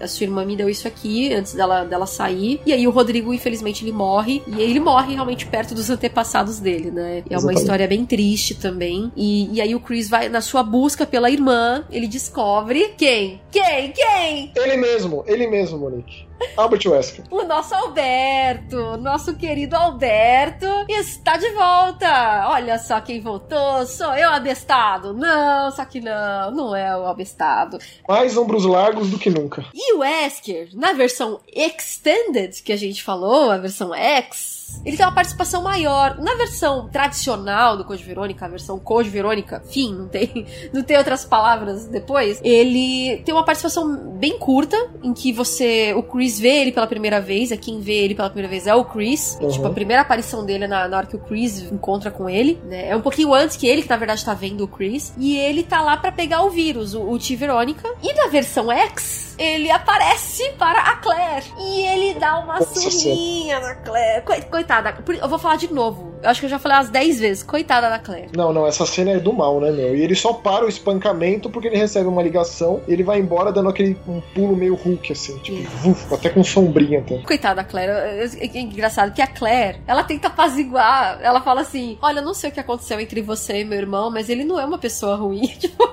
Ó, 0.00 0.04
a 0.04 0.08
sua 0.08 0.24
irmã 0.24 0.44
me 0.44 0.56
deu 0.56 0.68
isso 0.68 0.86
aqui 0.88 1.32
antes 1.32 1.54
dela, 1.54 1.84
dela 1.84 2.06
sair. 2.06 2.60
E 2.64 2.72
aí 2.72 2.86
o 2.86 2.90
Rodrigo, 2.90 3.32
infelizmente, 3.32 3.84
ele 3.84 3.92
morre. 3.92 4.42
E 4.46 4.60
ele 4.60 4.80
morre 4.80 5.14
realmente 5.14 5.46
perto 5.46 5.74
dos 5.74 5.90
antepassados 5.90 6.58
dele, 6.60 6.90
né? 6.90 7.18
É 7.18 7.34
uma 7.34 7.36
Exatamente. 7.38 7.60
história 7.60 7.88
bem 7.88 8.04
triste 8.06 8.54
também. 8.54 9.10
E, 9.16 9.52
e 9.54 9.60
aí 9.60 9.74
o 9.74 9.80
Chris 9.80 10.08
vai 10.08 10.28
na 10.28 10.40
sua 10.40 10.62
busca 10.62 11.06
pela 11.06 11.30
irmã. 11.30 11.84
Ele 11.90 12.06
descobre 12.06 12.94
quem? 12.96 13.40
Quem? 13.50 13.92
Quem? 13.92 14.52
Ele 14.56 14.76
mesmo, 14.76 15.24
ele 15.26 15.46
mesmo, 15.46 15.78
Monique. 15.78 16.29
Albert 16.56 16.86
Wesker. 16.86 17.24
O 17.30 17.42
nosso 17.44 17.74
Alberto, 17.74 18.96
nosso 18.98 19.34
querido 19.36 19.76
Alberto, 19.76 20.66
está 20.88 21.36
de 21.36 21.48
volta. 21.50 22.48
Olha 22.48 22.78
só 22.78 23.00
quem 23.00 23.20
voltou, 23.20 23.86
sou 23.86 24.12
eu 24.14 24.30
abestado. 24.30 25.12
Não, 25.12 25.70
só 25.70 25.84
que 25.84 26.00
não, 26.00 26.50
não 26.50 26.76
é 26.76 26.96
o 26.96 27.06
abestado. 27.06 27.78
Mais 28.08 28.36
ombros 28.36 28.64
largos 28.64 29.10
do 29.10 29.18
que 29.18 29.30
nunca. 29.30 29.64
E 29.74 29.94
o 29.94 30.00
Wesker, 30.00 30.70
na 30.74 30.92
versão 30.92 31.40
Extended, 31.48 32.62
que 32.62 32.72
a 32.72 32.76
gente 32.76 33.02
falou, 33.02 33.50
a 33.50 33.58
versão 33.58 33.94
X, 33.94 34.59
ele 34.84 34.96
tem 34.96 35.04
uma 35.06 35.14
participação 35.14 35.62
maior. 35.62 36.18
Na 36.18 36.34
versão 36.36 36.88
tradicional 36.88 37.76
do 37.76 37.84
Code 37.84 38.02
Verônica, 38.04 38.44
a 38.44 38.48
versão 38.48 38.78
Code 38.78 39.08
Verônica, 39.10 39.62
fim, 39.70 39.92
não 39.94 40.08
tem, 40.08 40.46
não 40.72 40.82
tem 40.82 40.96
outras 40.96 41.24
palavras 41.24 41.86
depois, 41.86 42.40
ele 42.42 43.22
tem 43.24 43.34
uma 43.34 43.44
participação 43.44 43.96
bem 44.18 44.38
curta, 44.38 44.76
em 45.02 45.12
que 45.12 45.32
você, 45.32 45.92
o 45.94 46.02
Chris 46.02 46.38
vê 46.38 46.60
ele 46.60 46.72
pela 46.72 46.86
primeira 46.86 47.20
vez, 47.20 47.50
é 47.52 47.56
quem 47.56 47.80
vê 47.80 47.94
ele 48.04 48.14
pela 48.14 48.28
primeira 48.30 48.48
vez 48.48 48.66
é 48.66 48.74
o 48.74 48.84
Chris. 48.84 49.38
Uhum. 49.40 49.48
Tipo, 49.48 49.66
a 49.66 49.70
primeira 49.70 50.02
aparição 50.02 50.44
dele 50.44 50.64
é 50.64 50.68
na, 50.68 50.88
na 50.88 50.96
hora 50.98 51.06
que 51.06 51.16
o 51.16 51.20
Chris 51.20 51.60
encontra 51.72 52.10
com 52.10 52.28
ele, 52.28 52.60
né? 52.64 52.88
É 52.88 52.96
um 52.96 53.00
pouquinho 53.00 53.32
antes 53.34 53.56
que 53.56 53.66
ele, 53.66 53.82
que 53.82 53.88
na 53.88 53.96
verdade 53.96 54.24
tá 54.24 54.34
vendo 54.34 54.64
o 54.64 54.68
Chris. 54.68 55.12
E 55.18 55.36
ele 55.38 55.62
tá 55.62 55.80
lá 55.82 55.96
pra 55.96 56.12
pegar 56.12 56.42
o 56.42 56.50
vírus, 56.50 56.94
o, 56.94 57.02
o 57.02 57.18
T. 57.18 57.36
Verônica. 57.36 57.88
E 58.02 58.12
na 58.14 58.26
versão 58.28 58.70
X, 58.70 59.34
ele 59.38 59.70
aparece 59.70 60.50
para 60.58 60.78
a 60.80 60.96
Claire. 60.96 61.44
E 61.58 61.80
ele 61.86 62.14
dá 62.18 62.38
uma 62.38 62.60
surrinha 62.62 63.60
na 63.60 63.74
Claire. 63.76 64.22
Coi- 64.24 64.42
Coitada. 64.60 64.94
Eu 65.20 65.28
vou 65.28 65.38
falar 65.38 65.56
de 65.56 65.72
novo. 65.72 66.10
Eu 66.22 66.28
acho 66.28 66.40
que 66.40 66.46
eu 66.46 66.50
já 66.50 66.58
falei 66.58 66.76
umas 66.76 66.90
10 66.90 67.18
vezes. 67.20 67.42
Coitada 67.42 67.88
da 67.88 67.98
Claire. 67.98 68.28
Não, 68.36 68.52
não, 68.52 68.66
essa 68.66 68.84
cena 68.84 69.12
é 69.12 69.18
do 69.18 69.32
mal, 69.32 69.58
né, 69.58 69.70
meu? 69.70 69.96
E 69.96 70.02
ele 70.02 70.14
só 70.14 70.34
para 70.34 70.66
o 70.66 70.68
espancamento 70.68 71.48
porque 71.48 71.66
ele 71.68 71.78
recebe 71.78 72.06
uma 72.08 72.22
ligação 72.22 72.82
e 72.86 72.92
ele 72.92 73.02
vai 73.02 73.18
embora 73.18 73.50
dando 73.50 73.70
aquele 73.70 73.96
um 74.06 74.20
pulo 74.34 74.54
meio 74.54 74.74
Hulk, 74.74 75.12
assim, 75.12 75.38
tipo, 75.38 75.62
vuf, 75.78 76.12
até 76.14 76.28
com 76.28 76.44
sombrinha 76.44 76.98
até. 77.00 77.18
Coitada 77.18 77.56
da 77.56 77.64
Claire. 77.64 77.90
É 77.90 78.58
engraçado 78.60 79.14
que 79.14 79.22
a 79.22 79.26
Claire, 79.26 79.80
ela 79.86 80.04
tenta 80.04 80.28
apaziguar. 80.28 81.18
Ela 81.22 81.40
fala 81.40 81.62
assim: 81.62 81.96
Olha, 82.02 82.20
eu 82.20 82.24
não 82.24 82.34
sei 82.34 82.50
o 82.50 82.52
que 82.52 82.60
aconteceu 82.60 83.00
entre 83.00 83.22
você 83.22 83.60
e 83.60 83.64
meu 83.64 83.78
irmão, 83.78 84.10
mas 84.10 84.28
ele 84.28 84.44
não 84.44 84.60
é 84.60 84.64
uma 84.64 84.78
pessoa 84.78 85.16
ruim. 85.16 85.46
Tipo, 85.60 85.88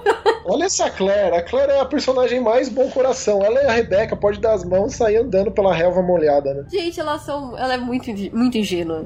Olha 0.46 0.64
essa 0.66 0.90
Claire, 0.90 1.36
a 1.36 1.42
Claire 1.44 1.72
é 1.74 1.80
a 1.82 1.86
personagem 1.86 2.40
mais 2.40 2.70
bom 2.70 2.90
coração. 2.90 3.42
Ela 3.44 3.60
é 3.60 3.66
a 3.68 3.72
Rebeca, 3.74 4.16
pode 4.16 4.40
dar 4.40 4.54
as 4.54 4.64
mãos 4.64 4.94
e 4.94 4.98
sair 4.98 5.18
andando 5.18 5.52
pela 5.52 5.74
relva 5.74 6.02
molhada, 6.02 6.54
né? 6.54 6.64
Gente, 6.72 6.98
elas 7.00 7.22
são. 7.24 7.58
Ela 7.58 7.74
é 7.74 7.78
muito, 7.78 8.10
inge- 8.10 8.32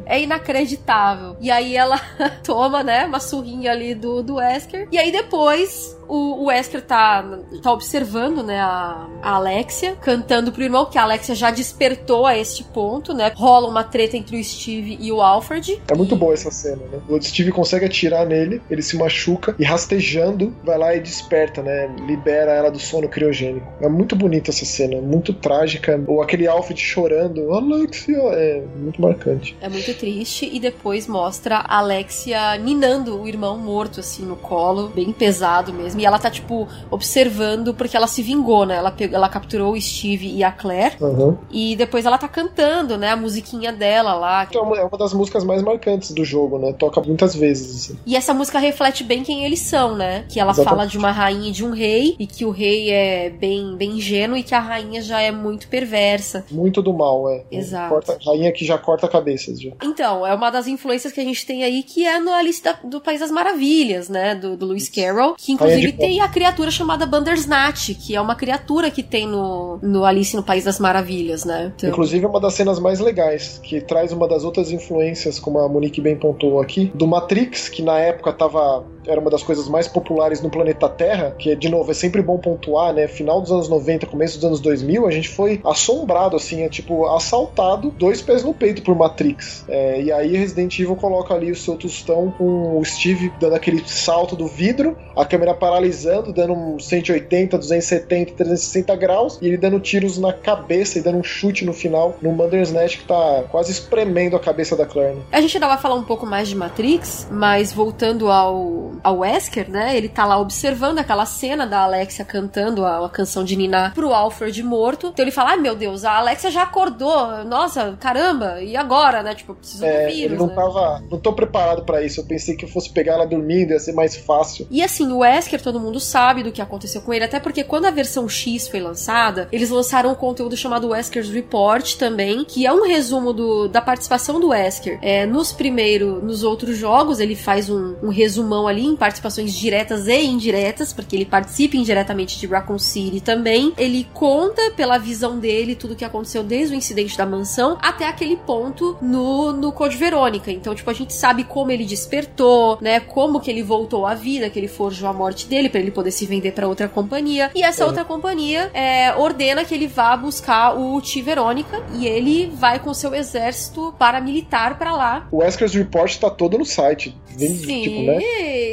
É 0.05 0.21
inacreditável. 0.21 1.35
E 1.39 1.49
aí 1.49 1.75
ela 1.75 1.99
toma, 2.43 2.83
né, 2.83 3.05
uma 3.05 3.19
surrinha 3.19 3.71
ali 3.71 3.95
do, 3.95 4.21
do 4.23 4.35
Wesker. 4.35 4.87
E 4.91 4.97
aí 4.97 5.11
depois 5.11 5.97
o, 6.07 6.43
o 6.43 6.45
Wesker 6.47 6.81
tá, 6.81 7.39
tá 7.63 7.71
observando, 7.71 8.43
né, 8.43 8.59
a, 8.59 9.07
a 9.21 9.35
Alexia, 9.35 9.95
cantando 9.95 10.51
pro 10.51 10.63
irmão, 10.63 10.85
que 10.85 10.97
a 10.97 11.03
Alexia 11.03 11.33
já 11.33 11.51
despertou 11.51 12.25
a 12.25 12.37
este 12.37 12.63
ponto, 12.65 13.13
né? 13.13 13.31
Rola 13.33 13.69
uma 13.69 13.83
treta 13.83 14.17
entre 14.17 14.37
o 14.37 14.43
Steve 14.43 14.97
e 14.99 15.11
o 15.11 15.21
Alfred. 15.21 15.81
É 15.87 15.95
muito 15.95 16.15
boa 16.15 16.33
essa 16.33 16.51
cena, 16.51 16.83
né? 16.91 16.99
O 17.07 17.21
Steve 17.21 17.51
consegue 17.51 17.85
atirar 17.85 18.25
nele, 18.25 18.61
ele 18.69 18.81
se 18.81 18.97
machuca 18.97 19.55
e 19.57 19.63
rastejando 19.63 20.53
vai 20.63 20.77
lá 20.77 20.95
e 20.95 20.99
desperta, 20.99 21.61
né? 21.61 21.89
Libera 22.05 22.51
ela 22.51 22.69
do 22.69 22.79
sono 22.79 23.07
criogênico. 23.07 23.67
É 23.79 23.87
muito 23.87 24.15
bonita 24.15 24.51
essa 24.51 24.65
cena, 24.65 24.99
muito 25.01 25.33
trágica. 25.33 26.01
Ou 26.07 26.21
aquele 26.21 26.47
Alfred 26.47 26.79
chorando, 26.79 27.53
Alexia, 27.53 28.17
é 28.17 28.63
muito 28.75 29.01
marcante. 29.01 29.40
É 29.61 29.67
muito 29.69 29.93
triste. 29.97 30.49
E 30.51 30.59
depois 30.59 31.07
mostra 31.07 31.57
a 31.57 31.77
Alexia 31.79 32.55
ninando 32.57 33.19
o 33.21 33.27
irmão 33.27 33.57
morto, 33.57 33.99
assim, 33.99 34.23
no 34.23 34.35
colo, 34.35 34.89
bem 34.89 35.11
pesado 35.11 35.73
mesmo. 35.73 35.99
E 35.99 36.05
ela 36.05 36.19
tá, 36.19 36.29
tipo, 36.29 36.67
observando, 37.05 37.73
porque 37.73 37.97
ela 37.97 38.07
se 38.07 38.21
vingou, 38.21 38.65
né? 38.65 38.75
Ela, 38.75 38.91
pegou, 38.91 39.15
ela 39.15 39.27
capturou 39.29 39.73
o 39.73 39.81
Steve 39.81 40.27
e 40.33 40.43
a 40.43 40.51
Claire. 40.51 40.95
Uhum. 41.01 41.37
E 41.51 41.75
depois 41.75 42.05
ela 42.05 42.17
tá 42.17 42.27
cantando, 42.27 42.97
né? 42.97 43.09
A 43.11 43.15
musiquinha 43.15 43.71
dela 43.73 44.13
lá. 44.13 44.45
Então, 44.49 44.61
é 44.63 44.65
uma- 44.65 44.77
é 44.77 44.83
uma 44.83 44.97
das 44.97 45.13
músicas 45.13 45.43
mais 45.43 45.61
marcantes 45.61 46.11
do 46.11 46.23
jogo, 46.23 46.57
né? 46.57 46.73
Toca 46.73 47.01
muitas 47.01 47.35
vezes, 47.35 47.75
assim. 47.89 47.99
E 48.05 48.15
essa 48.15 48.33
música 48.33 48.59
reflete 48.59 49.03
bem 49.03 49.23
quem 49.23 49.43
eles 49.45 49.59
são, 49.59 49.95
né? 49.95 50.25
Que 50.29 50.39
ela 50.39 50.51
Exatamente. 50.51 50.69
fala 50.77 50.87
de 50.87 50.97
uma 50.97 51.11
rainha 51.11 51.49
e 51.49 51.51
de 51.51 51.65
um 51.65 51.71
rei, 51.71 52.15
e 52.19 52.27
que 52.27 52.45
o 52.45 52.51
rei 52.51 52.89
é 52.91 53.29
bem, 53.29 53.75
bem 53.75 53.91
ingênuo 53.97 54.37
e 54.37 54.43
que 54.43 54.53
a 54.55 54.59
rainha 54.59 55.01
já 55.01 55.19
é 55.21 55.31
muito 55.31 55.67
perversa. 55.67 56.45
Muito 56.51 56.81
do 56.81 56.93
mal, 56.93 57.29
é. 57.29 57.43
Exato. 57.51 57.89
Corta, 57.89 58.17
rainha 58.25 58.51
que 58.51 58.65
já 58.65 58.77
corta 58.77 59.07
já. 59.37 59.71
Então, 59.83 60.25
é 60.25 60.33
uma 60.33 60.49
das 60.49 60.67
influências 60.67 61.11
que 61.13 61.19
a 61.19 61.23
gente 61.23 61.45
tem 61.45 61.63
aí, 61.63 61.83
que 61.83 62.05
é 62.05 62.19
no 62.19 62.31
Alice 62.33 62.61
da- 62.63 62.77
do 62.83 62.99
País 63.01 63.19
das 63.19 63.31
Maravilhas, 63.31 64.09
né? 64.09 64.35
Do, 64.35 64.55
do 64.57 64.65
Lewis 64.67 64.89
Carroll. 64.89 65.35
Que 65.37 65.51
inclusive 65.51 65.91
tem 65.93 66.19
a 66.21 66.27
criatura 66.27 66.71
chamada 66.71 67.05
Bandersnatch, 67.05 67.95
que 67.95 68.15
é 68.15 68.21
uma 68.21 68.35
criatura 68.35 68.89
que 68.91 69.03
tem 69.03 69.27
no, 69.27 69.77
no 69.81 70.03
Alice 70.05 70.35
no 70.35 70.43
País 70.43 70.63
das 70.63 70.79
Maravilhas, 70.79 71.45
né? 71.45 71.71
Então, 71.75 71.89
Inclusive, 71.89 72.25
é 72.25 72.27
uma 72.27 72.39
das 72.39 72.53
cenas 72.53 72.79
mais 72.79 72.99
legais, 72.99 73.59
que 73.63 73.81
traz 73.81 74.11
uma 74.11 74.27
das 74.27 74.43
outras 74.43 74.71
influências, 74.71 75.39
como 75.39 75.59
a 75.59 75.67
Monique 75.69 76.01
bem 76.01 76.15
pontuou 76.17 76.59
aqui, 76.61 76.91
do 76.93 77.07
Matrix, 77.07 77.69
que 77.69 77.81
na 77.81 77.97
época 77.99 78.31
tava 78.33 78.85
era 79.05 79.19
uma 79.19 79.29
das 79.29 79.43
coisas 79.43 79.67
mais 79.67 79.87
populares 79.87 80.41
no 80.41 80.49
planeta 80.49 80.87
Terra, 80.89 81.35
que 81.37 81.55
de 81.55 81.69
novo 81.69 81.91
é 81.91 81.93
sempre 81.93 82.21
bom 82.21 82.37
pontuar, 82.37 82.93
né? 82.93 83.07
Final 83.07 83.41
dos 83.41 83.51
anos 83.51 83.69
90, 83.69 84.05
começo 84.05 84.35
dos 84.35 84.45
anos 84.45 84.59
2000, 84.59 85.07
a 85.07 85.11
gente 85.11 85.29
foi 85.29 85.59
assombrado, 85.63 86.35
assim, 86.35 86.63
é 86.63 86.69
tipo 86.69 87.07
assaltado, 87.07 87.91
dois 87.91 88.21
pés 88.21 88.43
no 88.43 88.53
peito 88.53 88.81
por 88.81 88.95
Matrix. 88.95 89.65
É, 89.67 90.01
e 90.01 90.11
aí 90.11 90.35
Resident 90.35 90.77
Evil 90.79 90.95
coloca 90.95 91.33
ali 91.33 91.51
o 91.51 91.55
seu 91.55 91.75
tostão 91.75 92.31
com 92.37 92.79
o 92.79 92.85
Steve 92.85 93.31
dando 93.39 93.55
aquele 93.55 93.83
salto 93.87 94.35
do 94.35 94.47
vidro, 94.47 94.97
a 95.15 95.25
câmera 95.25 95.53
paralisando, 95.53 96.33
dando 96.33 96.53
um 96.53 96.79
180, 96.79 97.57
270, 97.57 98.33
360 98.33 98.95
graus, 98.95 99.39
e 99.41 99.47
ele 99.47 99.57
dando 99.57 99.79
tiros 99.79 100.17
na 100.17 100.33
cabeça 100.33 100.99
e 100.99 101.01
dando 101.01 101.17
um 101.17 101.23
chute 101.23 101.65
no 101.65 101.73
final 101.73 102.15
no 102.21 102.31
Bandersnatch 102.31 102.97
que 102.97 103.05
tá 103.05 103.43
quase 103.49 103.71
espremendo 103.71 104.35
a 104.35 104.39
cabeça 104.39 104.75
da 104.75 104.85
Claire. 104.85 105.15
Né? 105.15 105.21
A 105.31 105.41
gente 105.41 105.57
ainda 105.57 105.67
vai 105.67 105.77
falar 105.77 105.95
um 105.95 106.03
pouco 106.03 106.25
mais 106.25 106.47
de 106.47 106.55
Matrix, 106.55 107.27
mas 107.31 107.73
voltando 107.73 108.29
ao, 108.29 108.90
ao 109.03 109.19
Wesker, 109.19 109.69
né? 109.69 109.95
Ele 109.95 110.09
tá 110.09 110.25
lá 110.25 110.37
observando 110.39 110.99
aquela 110.99 111.25
cena 111.25 111.65
da 111.65 111.81
Alexia 111.83 112.25
cantando 112.25 112.85
a, 112.85 113.05
a 113.05 113.09
canção 113.09 113.43
de 113.43 113.55
Nina 113.55 113.91
pro 113.93 114.13
Alfred 114.13 114.61
morto. 114.63 115.07
Então 115.07 115.23
ele 115.23 115.31
fala: 115.31 115.51
ai 115.51 115.57
meu 115.57 115.75
Deus, 115.75 116.03
a 116.05 116.17
Alexia 116.17 116.51
já 116.51 116.63
acordou. 116.63 117.43
Nossa, 117.45 117.97
caramba, 117.99 118.61
e 118.61 118.75
agora, 118.75 119.23
né? 119.23 119.33
Tipo, 119.35 119.55
precisa 119.55 119.85
É, 119.85 120.07
do 120.07 120.13
vírus. 120.13 120.31
ele 120.31 120.37
não 120.37 120.47
né? 120.47 120.55
tava. 120.55 121.03
Não 121.09 121.19
tô 121.19 121.33
preparado 121.33 121.83
pra 121.83 122.03
isso. 122.03 122.19
Eu 122.21 122.25
pensei 122.25 122.55
que 122.55 122.65
eu 122.65 122.69
fosse 122.69 122.89
pegar 122.91 123.13
ela 123.13 123.25
dormindo, 123.27 123.71
ia 123.71 123.79
ser 123.79 123.93
mais 123.93 124.15
fácil. 124.15 124.67
E 124.69 124.81
assim, 124.83 125.11
o 125.11 125.19
Wesker, 125.19 125.61
todo 125.61 125.79
mundo 125.79 125.99
sabe 125.99 126.43
do 126.43 126.51
que 126.51 126.61
aconteceu 126.61 127.01
com 127.01 127.13
ele, 127.13 127.25
até 127.25 127.39
porque 127.39 127.63
quando 127.63 127.85
a 127.85 127.91
versão 127.91 128.27
X 128.27 128.67
foi 128.67 128.79
lançada, 128.79 129.47
eles 129.51 129.69
lançaram 129.69 130.11
um 130.11 130.15
conteúdo 130.15 130.55
chamado 130.57 130.89
Wesker's 130.89 131.29
Report 131.29 131.95
também, 131.95 132.43
que 132.45 132.65
é 132.65 132.73
um 132.73 132.85
resumo 132.87 133.33
do, 133.33 133.67
da 133.67 133.81
participação 133.81 134.39
do 134.39 134.49
Wesker. 134.49 134.99
É, 135.01 135.25
nos 135.25 135.51
primeiros, 135.51 136.23
nos 136.23 136.43
outros 136.43 136.77
jogos, 136.77 137.19
ele 137.19 137.35
faz 137.35 137.69
um, 137.69 137.95
um 138.03 138.09
resumão 138.09 138.67
ali 138.67 138.80
em 138.85 138.95
participações 138.95 139.53
diretas 139.53 140.07
e 140.07 140.23
indiretas, 140.25 140.93
porque 140.93 141.15
ele 141.15 141.25
participa 141.25 141.77
indiretamente 141.77 142.39
de 142.39 142.47
Raccoon 142.47 142.79
City 142.79 143.21
também. 143.21 143.73
Ele 143.77 144.07
conta 144.13 144.71
pela 144.71 144.97
visão 144.97 145.39
dele 145.39 145.75
tudo 145.75 145.93
o 145.93 145.95
que 145.95 146.05
aconteceu 146.05 146.43
desde 146.43 146.75
o 146.75 146.77
incidente 146.77 147.17
da 147.17 147.25
mansão 147.25 147.77
até 147.81 148.07
aquele 148.07 148.35
ponto 148.37 148.97
no, 149.01 149.51
no 149.51 149.71
Code 149.71 149.97
Verônica. 149.97 150.51
Então, 150.51 150.73
tipo, 150.75 150.89
a 150.89 150.93
gente 150.93 151.13
sabe 151.13 151.43
como 151.43 151.71
ele 151.71 151.85
despertou, 151.85 152.77
né? 152.81 152.99
Como 152.99 153.39
que 153.39 153.49
ele 153.49 153.63
voltou 153.63 154.05
à 154.05 154.13
vida, 154.13 154.49
que 154.49 154.59
ele 154.59 154.67
forjou 154.67 155.07
a 155.09 155.13
morte 155.13 155.47
dele 155.47 155.69
para 155.69 155.79
ele 155.79 155.91
poder 155.91 156.11
se 156.11 156.25
vender 156.25 156.51
para 156.51 156.67
outra 156.67 156.87
companhia. 156.87 157.51
E 157.55 157.63
essa 157.63 157.83
É. 157.83 157.85
outra 157.85 158.03
companhia 158.05 158.69
é, 158.73 159.13
ordena 159.15 159.63
que 159.65 159.73
ele 159.73 159.87
vá 159.87 160.15
buscar 160.15 160.77
o 160.77 161.01
T 161.01 161.21
Verônica 161.21 161.81
e 161.95 162.05
ele 162.07 162.51
vai 162.55 162.79
com 162.79 162.93
seu 162.93 163.13
exército 163.13 163.93
paramilitar 163.97 164.77
para 164.77 164.91
lá. 164.95 165.27
O 165.31 165.37
Wesker's 165.37 165.73
Report 165.73 166.15
tá 166.17 166.29
todo 166.29 166.57
no 166.57 166.65
site. 166.65 167.15
Vem, 167.37 167.55
Sim, 167.55 167.81
tipo, 167.81 168.01
né? 168.03 168.19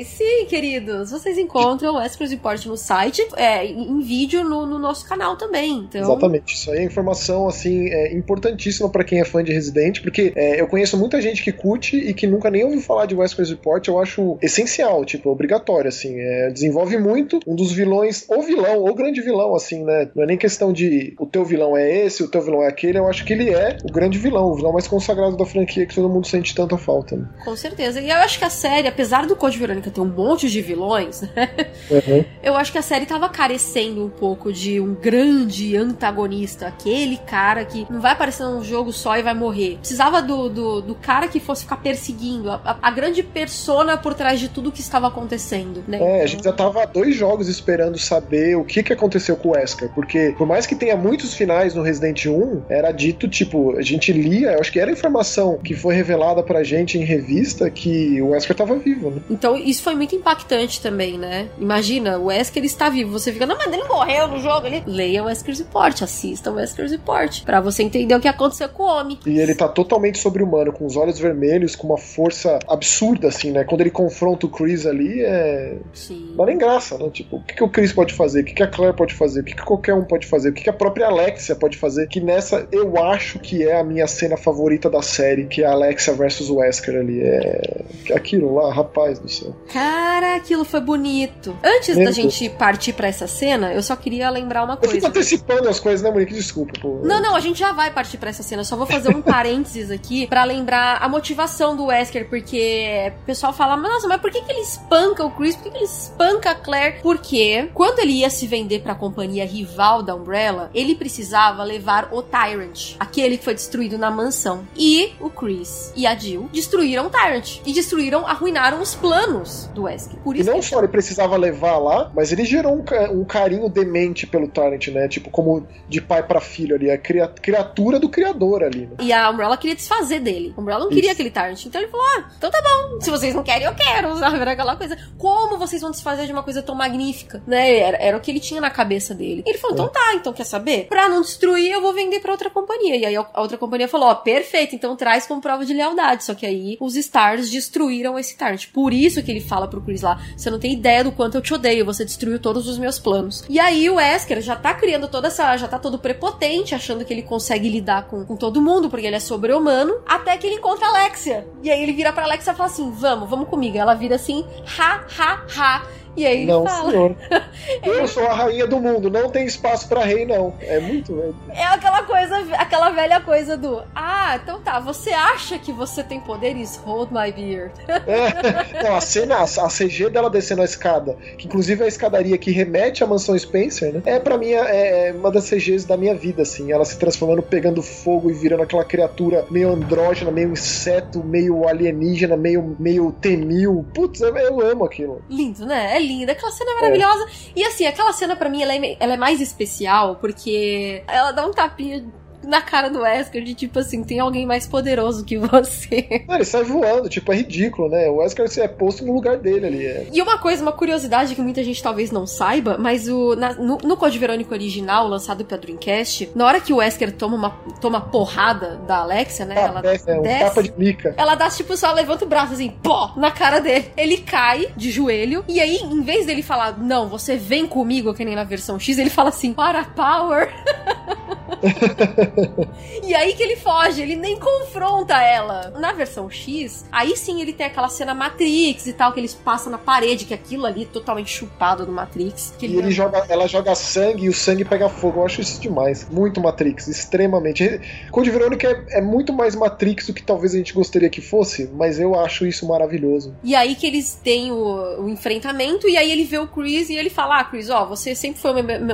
Sim, 0.04 0.46
queridos. 0.46 1.10
Vocês 1.10 1.38
encontram 1.38 1.94
o 1.94 2.00
Escros 2.00 2.30
Report 2.30 2.64
no 2.66 2.76
site, 2.76 3.26
é, 3.36 3.64
em 3.66 4.00
vídeo 4.00 4.44
no, 4.44 4.66
no 4.66 4.78
nosso 4.78 5.06
canal 5.06 5.36
também. 5.36 5.78
Então, 5.88 6.00
Exatamente. 6.00 6.54
Isso 6.54 6.70
aí 6.70 6.78
é 6.78 6.84
informação 6.84 7.48
assim 7.48 7.88
é 7.88 8.14
importantíssima 8.14 8.88
pra 8.88 9.04
quem 9.04 9.20
é 9.20 9.24
fã 9.24 9.42
de 9.42 9.52
Resident, 9.52 10.00
porque 10.00 10.32
é, 10.34 10.60
eu 10.60 10.66
conheço 10.66 10.96
muita 10.96 11.20
gente 11.20 11.42
que 11.42 11.52
curte 11.52 11.96
e 11.96 12.14
que 12.14 12.26
nunca 12.26 12.50
nem 12.50 12.64
ouviu 12.64 12.80
falar 12.80 13.06
de 13.06 13.14
Wesker's 13.14 13.50
Report. 13.50 13.86
Eu 13.86 13.98
acho 13.98 14.38
essencial, 14.42 15.04
tipo, 15.04 15.30
obrigatório, 15.30 15.88
assim. 15.88 16.18
É, 16.18 16.50
desenvolve 16.50 16.96
muito 16.98 17.40
um 17.46 17.54
dos 17.54 17.72
vilões, 17.72 18.24
ou 18.28 18.42
vilão, 18.42 18.82
ou 18.82 18.94
grande 18.94 19.20
vilão, 19.20 19.54
assim, 19.54 19.84
né? 19.84 20.10
Não 20.14 20.24
é 20.24 20.26
nem 20.26 20.36
questão 20.36 20.72
de 20.72 21.14
o 21.18 21.26
teu 21.26 21.44
vilão 21.44 21.76
é 21.76 22.04
esse, 22.04 22.22
o 22.22 22.28
teu 22.28 22.42
vilão 22.42 22.62
é 22.62 22.68
aquele. 22.68 22.98
Eu 22.98 23.08
acho 23.08 23.24
que 23.24 23.32
ele 23.32 23.50
é 23.50 23.78
o 23.84 23.92
grande 23.92 24.18
vilão, 24.18 24.50
o 24.50 24.54
vilão 24.54 24.72
mais 24.72 24.86
consagrado 24.86 25.36
da 25.36 25.44
franquia 25.44 25.86
que 25.86 25.94
todo 25.94 26.08
mundo 26.08 26.26
sente 26.26 26.54
tanta 26.54 26.76
falta. 26.76 27.16
Né? 27.16 27.28
Com 27.44 27.56
certeza. 27.56 28.00
E 28.00 28.10
eu 28.10 28.16
acho 28.16 28.38
que 28.38 28.44
a 28.44 28.50
série, 28.50 28.88
apesar 28.88 29.26
do 29.26 29.36
Code 29.36 29.58
Verônica 29.58 29.87
ter 29.90 30.00
um 30.00 30.06
monte 30.06 30.48
de 30.50 30.60
vilões, 30.62 31.22
né? 31.34 31.48
Uhum. 31.90 32.24
Eu 32.42 32.56
acho 32.56 32.70
que 32.72 32.78
a 32.78 32.82
série 32.82 33.06
tava 33.06 33.28
carecendo 33.28 34.04
um 34.04 34.08
pouco 34.10 34.52
de 34.52 34.80
um 34.80 34.94
grande 34.94 35.76
antagonista. 35.76 36.66
Aquele 36.68 37.16
cara 37.18 37.64
que 37.64 37.86
não 37.90 38.00
vai 38.00 38.12
aparecer 38.12 38.44
num 38.44 38.62
jogo 38.62 38.92
só 38.92 39.16
e 39.18 39.22
vai 39.22 39.34
morrer. 39.34 39.76
Precisava 39.78 40.20
do, 40.22 40.48
do, 40.48 40.80
do 40.80 40.94
cara 40.94 41.28
que 41.28 41.40
fosse 41.40 41.62
ficar 41.62 41.76
perseguindo. 41.78 42.50
A, 42.50 42.54
a- 42.64 42.78
a 42.82 42.90
grande 42.90 43.22
persona 43.22 43.96
por 43.96 44.14
trás 44.14 44.38
de 44.40 44.48
tudo 44.48 44.72
que 44.72 44.80
estava 44.80 45.08
acontecendo, 45.08 45.82
né? 45.86 45.98
É, 45.98 46.02
a 46.02 46.14
Então- 46.16 46.26
gente 46.28 46.44
já 46.44 46.52
tava 46.52 46.82
há 46.82 46.86
dois 46.86 47.14
jogos 47.16 47.48
esperando 47.48 47.98
saber 47.98 48.56
o 48.56 48.64
que, 48.64 48.82
que 48.82 48.92
aconteceu 48.92 49.36
com 49.36 49.48
o 49.50 49.52
Wesker, 49.52 49.90
porque 49.94 50.34
por 50.36 50.46
mais 50.46 50.66
que 50.66 50.74
tenha 50.74 50.96
muitos 50.96 51.34
finais 51.34 51.74
no 51.74 51.82
Resident 51.82 52.26
1, 52.26 52.62
era 52.68 52.92
dito, 52.92 53.28
tipo, 53.28 53.76
a 53.76 53.82
gente 53.82 54.12
lia, 54.12 54.52
eu 54.52 54.60
acho 54.60 54.72
que 54.72 54.80
era 54.80 54.90
informação 54.90 55.58
que 55.58 55.74
foi 55.74 55.94
revelada 55.94 56.42
pra 56.42 56.62
gente 56.62 56.98
em 56.98 57.04
revista 57.04 57.68
que 57.70 58.20
o 58.22 58.28
Wesker 58.30 58.56
tava 58.56 58.76
vivo, 58.78 59.10
né? 59.10 59.20
Então 59.30 59.56
isso 59.56 59.77
foi 59.82 59.94
muito 59.94 60.14
impactante 60.14 60.80
também, 60.80 61.18
né? 61.18 61.48
Imagina, 61.58 62.18
o 62.18 62.26
Wesker 62.26 62.64
está 62.64 62.88
vivo. 62.88 63.12
Você 63.12 63.32
fica, 63.32 63.46
não, 63.46 63.56
mas 63.56 63.72
ele 63.72 63.84
morreu 63.84 64.28
no 64.28 64.40
jogo 64.40 64.66
ali. 64.66 64.82
Leia 64.86 65.22
o 65.22 65.26
Wesker's 65.26 65.58
Report, 65.58 66.02
assista 66.02 66.50
o 66.50 66.54
Wesker's 66.54 66.92
Report. 66.92 67.42
Pra 67.44 67.60
você 67.60 67.82
entender 67.82 68.14
o 68.14 68.20
que 68.20 68.28
aconteceu 68.28 68.68
com 68.68 68.82
o 68.82 68.86
homem. 68.86 69.18
E 69.26 69.38
ele 69.38 69.54
tá 69.54 69.68
totalmente 69.68 70.18
sobre-humano, 70.18 70.72
com 70.72 70.86
os 70.86 70.96
olhos 70.96 71.18
vermelhos, 71.18 71.76
com 71.76 71.86
uma 71.86 71.98
força 71.98 72.58
absurda, 72.68 73.28
assim, 73.28 73.50
né? 73.50 73.64
Quando 73.64 73.80
ele 73.80 73.90
confronta 73.90 74.46
o 74.46 74.48
Chris 74.48 74.86
ali, 74.86 75.22
é. 75.22 75.76
Sim. 75.92 76.28
Não 76.30 76.36
dá 76.36 76.46
nem 76.46 76.58
graça, 76.58 76.98
né? 76.98 77.08
Tipo, 77.10 77.36
o 77.36 77.42
que, 77.42 77.54
que 77.54 77.64
o 77.64 77.68
Chris 77.68 77.92
pode 77.92 78.14
fazer? 78.14 78.42
O 78.42 78.44
que, 78.44 78.54
que 78.54 78.62
a 78.62 78.66
Claire 78.66 78.96
pode 78.96 79.14
fazer? 79.14 79.40
O 79.40 79.44
que, 79.44 79.54
que 79.54 79.62
qualquer 79.62 79.94
um 79.94 80.04
pode 80.04 80.26
fazer? 80.26 80.50
O 80.50 80.52
que, 80.52 80.64
que 80.64 80.70
a 80.70 80.72
própria 80.72 81.06
Alexia 81.06 81.54
pode 81.54 81.76
fazer? 81.76 82.08
Que 82.08 82.20
nessa 82.20 82.66
eu 82.72 83.02
acho 83.02 83.38
que 83.38 83.66
é 83.66 83.78
a 83.78 83.84
minha 83.84 84.06
cena 84.06 84.36
favorita 84.36 84.88
da 84.90 85.02
série, 85.02 85.46
que 85.46 85.62
é 85.62 85.66
a 85.66 85.72
Alexia 85.72 86.12
versus 86.14 86.50
Wesker 86.50 86.96
ali. 86.96 87.20
É. 87.22 87.84
Aquilo 88.14 88.54
lá, 88.54 88.72
rapaz 88.72 89.18
do 89.18 89.28
céu. 89.28 89.54
Cara, 89.72 90.36
aquilo 90.36 90.64
foi 90.64 90.80
bonito. 90.80 91.56
Antes 91.62 91.96
da 91.96 92.10
gente 92.10 92.48
partir 92.48 92.94
pra 92.94 93.08
essa 93.08 93.26
cena, 93.26 93.72
eu 93.72 93.82
só 93.82 93.94
queria 93.94 94.30
lembrar 94.30 94.64
uma 94.64 94.74
Eu 94.74 94.80
fico 94.80 94.92
coisa. 94.92 95.08
antecipando 95.08 95.68
as 95.68 95.78
coisas, 95.78 96.02
né, 96.02 96.10
Monique? 96.10 96.32
Desculpa, 96.32 96.72
pô. 96.80 97.00
Não, 97.04 97.20
não, 97.20 97.36
a 97.36 97.40
gente 97.40 97.58
já 97.58 97.72
vai 97.72 97.90
partir 97.90 98.16
pra 98.16 98.30
essa 98.30 98.42
cena. 98.42 98.62
Eu 98.62 98.64
só 98.64 98.76
vou 98.76 98.86
fazer 98.86 99.14
um 99.14 99.20
parênteses 99.22 99.90
aqui 99.90 100.26
pra 100.26 100.44
lembrar 100.44 100.98
a 101.02 101.08
motivação 101.08 101.76
do 101.76 101.86
Wesker, 101.86 102.28
porque 102.28 103.12
o 103.22 103.26
pessoal 103.26 103.52
fala, 103.52 103.76
nossa, 103.76 104.08
mas 104.08 104.20
por 104.20 104.30
que, 104.30 104.40
que 104.40 104.50
ele 104.50 104.60
espanca 104.60 105.24
o 105.24 105.30
Chris? 105.30 105.54
Por 105.54 105.64
que, 105.64 105.70
que 105.70 105.76
ele 105.76 105.84
espanca 105.84 106.50
a 106.50 106.54
Claire? 106.54 107.00
Porque 107.02 107.70
quando 107.74 107.98
ele 107.98 108.12
ia 108.12 108.30
se 108.30 108.46
vender 108.46 108.80
pra 108.80 108.94
companhia 108.94 109.44
rival 109.44 110.02
da 110.02 110.14
Umbrella, 110.14 110.70
ele 110.74 110.94
precisava 110.94 111.62
levar 111.62 112.08
o 112.12 112.22
Tyrant, 112.22 112.94
aquele 112.98 113.36
que 113.36 113.44
foi 113.44 113.54
destruído 113.54 113.98
na 113.98 114.10
mansão. 114.10 114.66
E 114.76 115.12
o 115.20 115.28
Chris 115.28 115.92
e 115.94 116.06
a 116.06 116.14
Jill 116.14 116.48
destruíram 116.52 117.06
o 117.06 117.10
Tyrant. 117.10 117.58
E 117.66 117.72
destruíram, 117.72 118.26
arruinaram 118.26 118.80
os 118.80 118.94
planos 118.94 119.57
do 119.66 119.82
Wesker. 119.84 120.18
Por 120.20 120.36
E 120.36 120.40
isso 120.40 120.50
não 120.50 120.60
que 120.60 120.66
só 120.66 120.78
ele 120.78 120.88
precisava 120.88 121.36
levar 121.36 121.78
lá, 121.78 122.10
mas 122.14 122.32
ele 122.32 122.44
gerou 122.44 122.74
um, 122.74 122.84
um 123.20 123.24
carinho 123.24 123.68
demente 123.68 124.26
pelo 124.26 124.48
Tyrant, 124.48 124.88
né? 124.88 125.08
Tipo, 125.08 125.30
como 125.30 125.66
de 125.88 126.00
pai 126.00 126.22
pra 126.22 126.40
filho 126.40 126.76
ali, 126.76 126.90
a 126.90 126.98
cria- 126.98 127.28
criatura 127.28 127.98
do 127.98 128.08
criador 128.08 128.62
ali, 128.62 128.86
né? 128.86 128.96
E 129.00 129.12
a 129.12 129.30
Umbrella 129.30 129.56
queria 129.56 129.74
desfazer 129.76 130.20
dele. 130.20 130.54
A 130.56 130.60
Umbrella 130.60 130.80
não 130.84 130.88
queria 130.90 131.10
Isso. 131.10 131.12
aquele 131.12 131.30
Tyrant. 131.30 131.64
Então 131.66 131.80
ele 131.80 131.90
falou: 131.90 132.06
ah, 132.06 132.30
então 132.36 132.50
tá 132.50 132.62
bom. 132.62 133.00
Se 133.00 133.10
vocês 133.10 133.34
não 133.34 133.42
querem, 133.42 133.66
eu 133.66 133.74
quero. 133.74 134.16
Sabe? 134.18 134.38
Era 134.38 134.52
aquela 134.52 134.76
coisa. 134.76 134.96
Como 135.16 135.58
vocês 135.58 135.82
vão 135.82 135.90
desfazer 135.90 136.26
de 136.26 136.32
uma 136.32 136.42
coisa 136.42 136.62
tão 136.62 136.74
magnífica? 136.74 137.42
Né? 137.46 137.78
Era, 137.78 137.96
era 137.98 138.16
o 138.16 138.20
que 138.20 138.30
ele 138.30 138.40
tinha 138.40 138.60
na 138.60 138.70
cabeça 138.70 139.14
dele. 139.14 139.42
E 139.46 139.50
ele 139.50 139.58
falou: 139.58 139.74
então 139.76 139.88
tá, 139.88 140.14
então 140.14 140.32
quer 140.32 140.44
saber? 140.44 140.86
Pra 140.88 141.08
não 141.08 141.20
destruir, 141.22 141.70
eu 141.70 141.80
vou 141.80 141.92
vender 141.92 142.20
pra 142.20 142.32
outra 142.32 142.50
companhia. 142.50 142.96
E 142.96 143.06
aí 143.06 143.16
a 143.16 143.40
outra 143.40 143.56
companhia 143.58 143.88
falou: 143.88 144.08
ó, 144.08 144.14
perfeito, 144.14 144.74
então 144.74 144.96
traz 144.96 145.26
como 145.26 145.40
prova 145.40 145.64
de 145.64 145.72
lealdade. 145.74 146.24
Só 146.24 146.34
que 146.34 146.46
aí 146.46 146.76
os 146.80 146.96
Stars 146.96 147.50
destruíram 147.50 148.18
esse 148.18 148.36
Tyrant. 148.36 148.66
Por 148.72 148.92
isso 148.92 149.22
que 149.22 149.30
ele 149.30 149.40
fala 149.48 149.66
pro 149.66 149.80
Chris 149.80 150.02
lá: 150.02 150.20
você 150.36 150.50
não 150.50 150.58
tem 150.58 150.72
ideia 150.72 151.02
do 151.02 151.10
quanto 151.10 151.36
eu 151.36 151.40
te 151.40 151.54
odeio, 151.54 151.84
você 151.84 152.04
destruiu 152.04 152.38
todos 152.38 152.68
os 152.68 152.78
meus 152.78 152.98
planos. 152.98 153.44
E 153.48 153.58
aí 153.58 153.88
o 153.90 153.96
Wesker 153.96 154.40
já 154.40 154.54
tá 154.54 154.74
criando 154.74 155.08
toda 155.08 155.28
essa. 155.28 155.56
já 155.56 155.66
tá 155.66 155.78
todo 155.78 155.98
prepotente, 155.98 156.74
achando 156.74 157.04
que 157.04 157.12
ele 157.12 157.22
consegue 157.22 157.68
lidar 157.68 158.04
com, 158.04 158.24
com 158.24 158.36
todo 158.36 158.60
mundo, 158.60 158.88
porque 158.88 159.06
ele 159.06 159.16
é 159.16 159.20
sobre-humano, 159.20 159.94
até 160.06 160.36
que 160.36 160.46
ele 160.46 160.56
encontra 160.56 160.86
a 160.86 160.90
Alexia. 160.90 161.46
E 161.62 161.70
aí 161.70 161.82
ele 161.82 161.92
vira 161.92 162.12
pra 162.12 162.24
Alexia 162.24 162.52
e 162.52 162.56
fala 162.56 162.68
assim: 162.68 162.90
vamos, 162.90 163.28
vamos 163.28 163.48
comigo. 163.48 163.76
Ela 163.76 163.94
vira 163.94 164.16
assim, 164.16 164.44
ha, 164.78 165.04
ha, 165.18 165.44
ha. 165.56 165.97
E 166.16 166.26
aí 166.26 166.38
ele 166.42 166.46
não, 166.46 166.66
fala. 166.66 166.90
senhor. 166.90 167.16
Eu 167.82 168.08
sou 168.08 168.26
a 168.26 168.32
rainha 168.32 168.66
do 168.66 168.80
mundo, 168.80 169.10
não 169.10 169.30
tem 169.30 169.44
espaço 169.46 169.88
pra 169.88 170.04
rei, 170.04 170.24
não. 170.24 170.54
É 170.60 170.80
muito. 170.80 171.20
é- 171.50 171.60
É 171.60 171.64
aquela 171.66 172.02
coisa, 172.02 172.36
aquela 172.56 172.90
velha 172.90 173.20
coisa 173.20 173.56
do 173.56 173.82
Ah, 173.94 174.38
então 174.42 174.60
tá, 174.60 174.78
você 174.80 175.10
acha 175.10 175.58
que 175.58 175.72
você 175.72 176.02
tem 176.02 176.20
poderes? 176.20 176.76
Hold 176.84 177.10
my 177.10 177.30
beer. 177.32 177.70
É. 177.88 178.82
Não, 178.82 178.96
a 178.96 179.00
cena, 179.00 179.36
a, 179.42 179.68
CG 179.68 180.08
dela 180.10 180.30
descendo 180.30 180.62
a 180.62 180.64
escada, 180.64 181.16
que 181.36 181.46
inclusive 181.46 181.82
é 181.82 181.84
a 181.84 181.88
escadaria 181.88 182.38
que 182.38 182.50
remete 182.50 183.04
à 183.04 183.06
mansão 183.06 183.38
Spencer, 183.38 183.92
né? 183.94 184.02
É 184.06 184.18
pra 184.18 184.36
mim 184.38 184.50
é, 184.52 185.08
é 185.08 185.12
uma 185.12 185.30
das 185.30 185.44
CGs 185.48 185.86
da 185.86 185.96
minha 185.96 186.14
vida, 186.14 186.42
assim. 186.42 186.72
Ela 186.72 186.84
se 186.84 186.98
transformando, 186.98 187.42
pegando 187.42 187.82
fogo 187.82 188.30
e 188.30 188.32
virando 188.34 188.62
aquela 188.62 188.84
criatura 188.84 189.44
meio 189.50 189.70
andrógena, 189.72 190.30
meio 190.30 190.52
inseto, 190.52 191.22
meio 191.22 191.68
alienígena, 191.68 192.36
meio, 192.36 192.76
meio 192.78 193.12
temil. 193.12 193.84
Putz, 193.94 194.20
eu, 194.20 194.36
eu 194.36 194.60
amo 194.60 194.84
aquilo. 194.84 195.22
Lindo, 195.28 195.66
né? 195.66 195.94
É 195.98 196.00
linda. 196.00 196.32
Aquela 196.32 196.52
cena 196.52 196.70
é 196.70 196.74
maravilhosa. 196.74 197.26
E 197.54 197.64
assim, 197.64 197.86
aquela 197.86 198.12
cena 198.12 198.36
pra 198.36 198.48
mim 198.48 198.62
ela 198.62 198.74
é, 198.74 198.96
ela 199.00 199.14
é 199.14 199.16
mais 199.16 199.40
especial 199.40 200.16
porque 200.16 201.02
ela 201.06 201.32
dá 201.32 201.44
um 201.46 201.52
tapinha 201.52 202.04
na 202.48 202.62
cara 202.62 202.88
do 202.88 203.00
Wesker 203.00 203.44
de 203.44 203.54
tipo 203.54 203.78
assim, 203.78 204.02
tem 204.02 204.18
alguém 204.18 204.46
mais 204.46 204.66
poderoso 204.66 205.24
que 205.24 205.36
você. 205.36 206.24
Não, 206.26 206.36
ele 206.36 206.44
sai 206.44 206.64
voando, 206.64 207.08
tipo, 207.08 207.30
é 207.30 207.36
ridículo, 207.36 207.90
né? 207.90 208.08
O 208.08 208.16
Wesker 208.16 208.48
é 208.58 208.66
posto 208.66 209.04
no 209.04 209.12
lugar 209.12 209.36
dele 209.36 209.66
ali. 209.66 209.86
É. 209.86 210.06
E 210.10 210.22
uma 210.22 210.38
coisa, 210.38 210.62
uma 210.62 210.72
curiosidade 210.72 211.34
que 211.34 211.42
muita 211.42 211.62
gente 211.62 211.82
talvez 211.82 212.10
não 212.10 212.26
saiba, 212.26 212.78
mas 212.78 213.06
o, 213.06 213.36
na, 213.36 213.52
no, 213.52 213.76
no 213.76 213.96
Code 213.96 214.18
Verônica 214.18 214.52
original, 214.54 215.06
lançado 215.06 215.44
pela 215.44 215.60
Dreamcast, 215.60 216.30
na 216.34 216.46
hora 216.46 216.60
que 216.60 216.72
o 216.72 216.76
Wesker 216.76 217.12
toma 217.12 217.36
uma 217.36 217.50
toma 217.80 218.00
porrada 218.00 218.76
da 218.86 218.98
Alexia, 218.98 219.44
né? 219.44 219.54
Ah, 219.58 219.66
ela 219.66 219.80
desce, 219.82 220.10
é, 220.10 220.18
um 220.18 220.22
desce, 220.22 220.44
tapa 220.44 220.62
de 220.62 220.72
mica. 220.76 221.14
ela 221.18 221.34
dá 221.34 221.50
tipo 221.50 221.76
só 221.76 221.92
levanta 221.92 222.24
o 222.24 222.28
braço 222.28 222.54
assim, 222.54 222.70
pó, 222.82 223.12
na 223.16 223.30
cara 223.30 223.60
dele. 223.60 223.92
Ele 223.96 224.16
cai 224.16 224.68
de 224.74 224.90
joelho 224.90 225.44
e 225.46 225.60
aí, 225.60 225.76
em 225.76 226.00
vez 226.00 226.24
dele 226.24 226.42
falar, 226.42 226.78
não, 226.78 227.08
você 227.08 227.36
vem 227.36 227.66
comigo, 227.66 228.14
que 228.14 228.24
nem 228.24 228.34
na 228.34 228.44
versão 228.44 228.80
X, 228.80 228.96
ele 228.96 229.10
fala 229.10 229.28
assim, 229.28 229.52
para 229.52 229.84
power. 229.84 230.48
e 233.02 233.14
aí 233.14 233.34
que 233.34 233.42
ele 233.42 233.56
foge, 233.56 234.02
ele 234.02 234.16
nem 234.16 234.38
confronta 234.38 235.14
ela. 235.20 235.72
Na 235.78 235.92
versão 235.92 236.30
X, 236.30 236.86
aí 236.92 237.16
sim 237.16 237.40
ele 237.40 237.52
tem 237.52 237.66
aquela 237.66 237.88
cena 237.88 238.14
Matrix 238.14 238.86
e 238.86 238.92
tal, 238.92 239.12
que 239.12 239.20
eles 239.20 239.34
passam 239.34 239.70
na 239.70 239.78
parede, 239.78 240.24
que 240.24 240.34
aquilo 240.34 240.66
ali 240.66 240.82
é 240.82 240.86
totalmente 240.86 241.30
chupado 241.30 241.86
do 241.86 241.92
Matrix. 241.92 242.54
Que 242.58 242.66
E 242.66 242.76
ele 242.76 242.90
joga, 242.90 243.24
ela 243.28 243.46
joga 243.46 243.74
sangue 243.74 244.26
e 244.26 244.28
o 244.28 244.34
sangue 244.34 244.64
pega 244.64 244.88
fogo. 244.88 245.20
Eu 245.20 245.26
acho 245.26 245.40
isso 245.40 245.60
demais. 245.60 246.08
Muito 246.10 246.40
Matrix, 246.40 246.88
extremamente. 246.88 247.80
Code 248.10 248.30
Verônica 248.30 248.66
é, 248.66 248.98
é 248.98 249.00
muito 249.00 249.32
mais 249.32 249.54
Matrix 249.54 250.06
do 250.06 250.12
que 250.12 250.22
talvez 250.22 250.54
a 250.54 250.58
gente 250.58 250.72
gostaria 250.72 251.08
que 251.08 251.20
fosse, 251.20 251.68
mas 251.74 251.98
eu 251.98 252.18
acho 252.18 252.46
isso 252.46 252.66
maravilhoso. 252.66 253.34
E 253.42 253.54
aí 253.54 253.74
que 253.74 253.86
eles 253.86 254.14
têm 254.22 254.52
o, 254.52 255.04
o 255.04 255.08
enfrentamento, 255.08 255.88
e 255.88 255.96
aí 255.96 256.10
ele 256.10 256.24
vê 256.24 256.38
o 256.38 256.46
Chris 256.46 256.90
e 256.90 256.94
ele 256.94 257.10
fala: 257.10 257.40
Ah, 257.40 257.44
Chris, 257.44 257.70
ó, 257.70 257.86
você 257.86 258.14
sempre 258.14 258.40
foi 258.40 258.52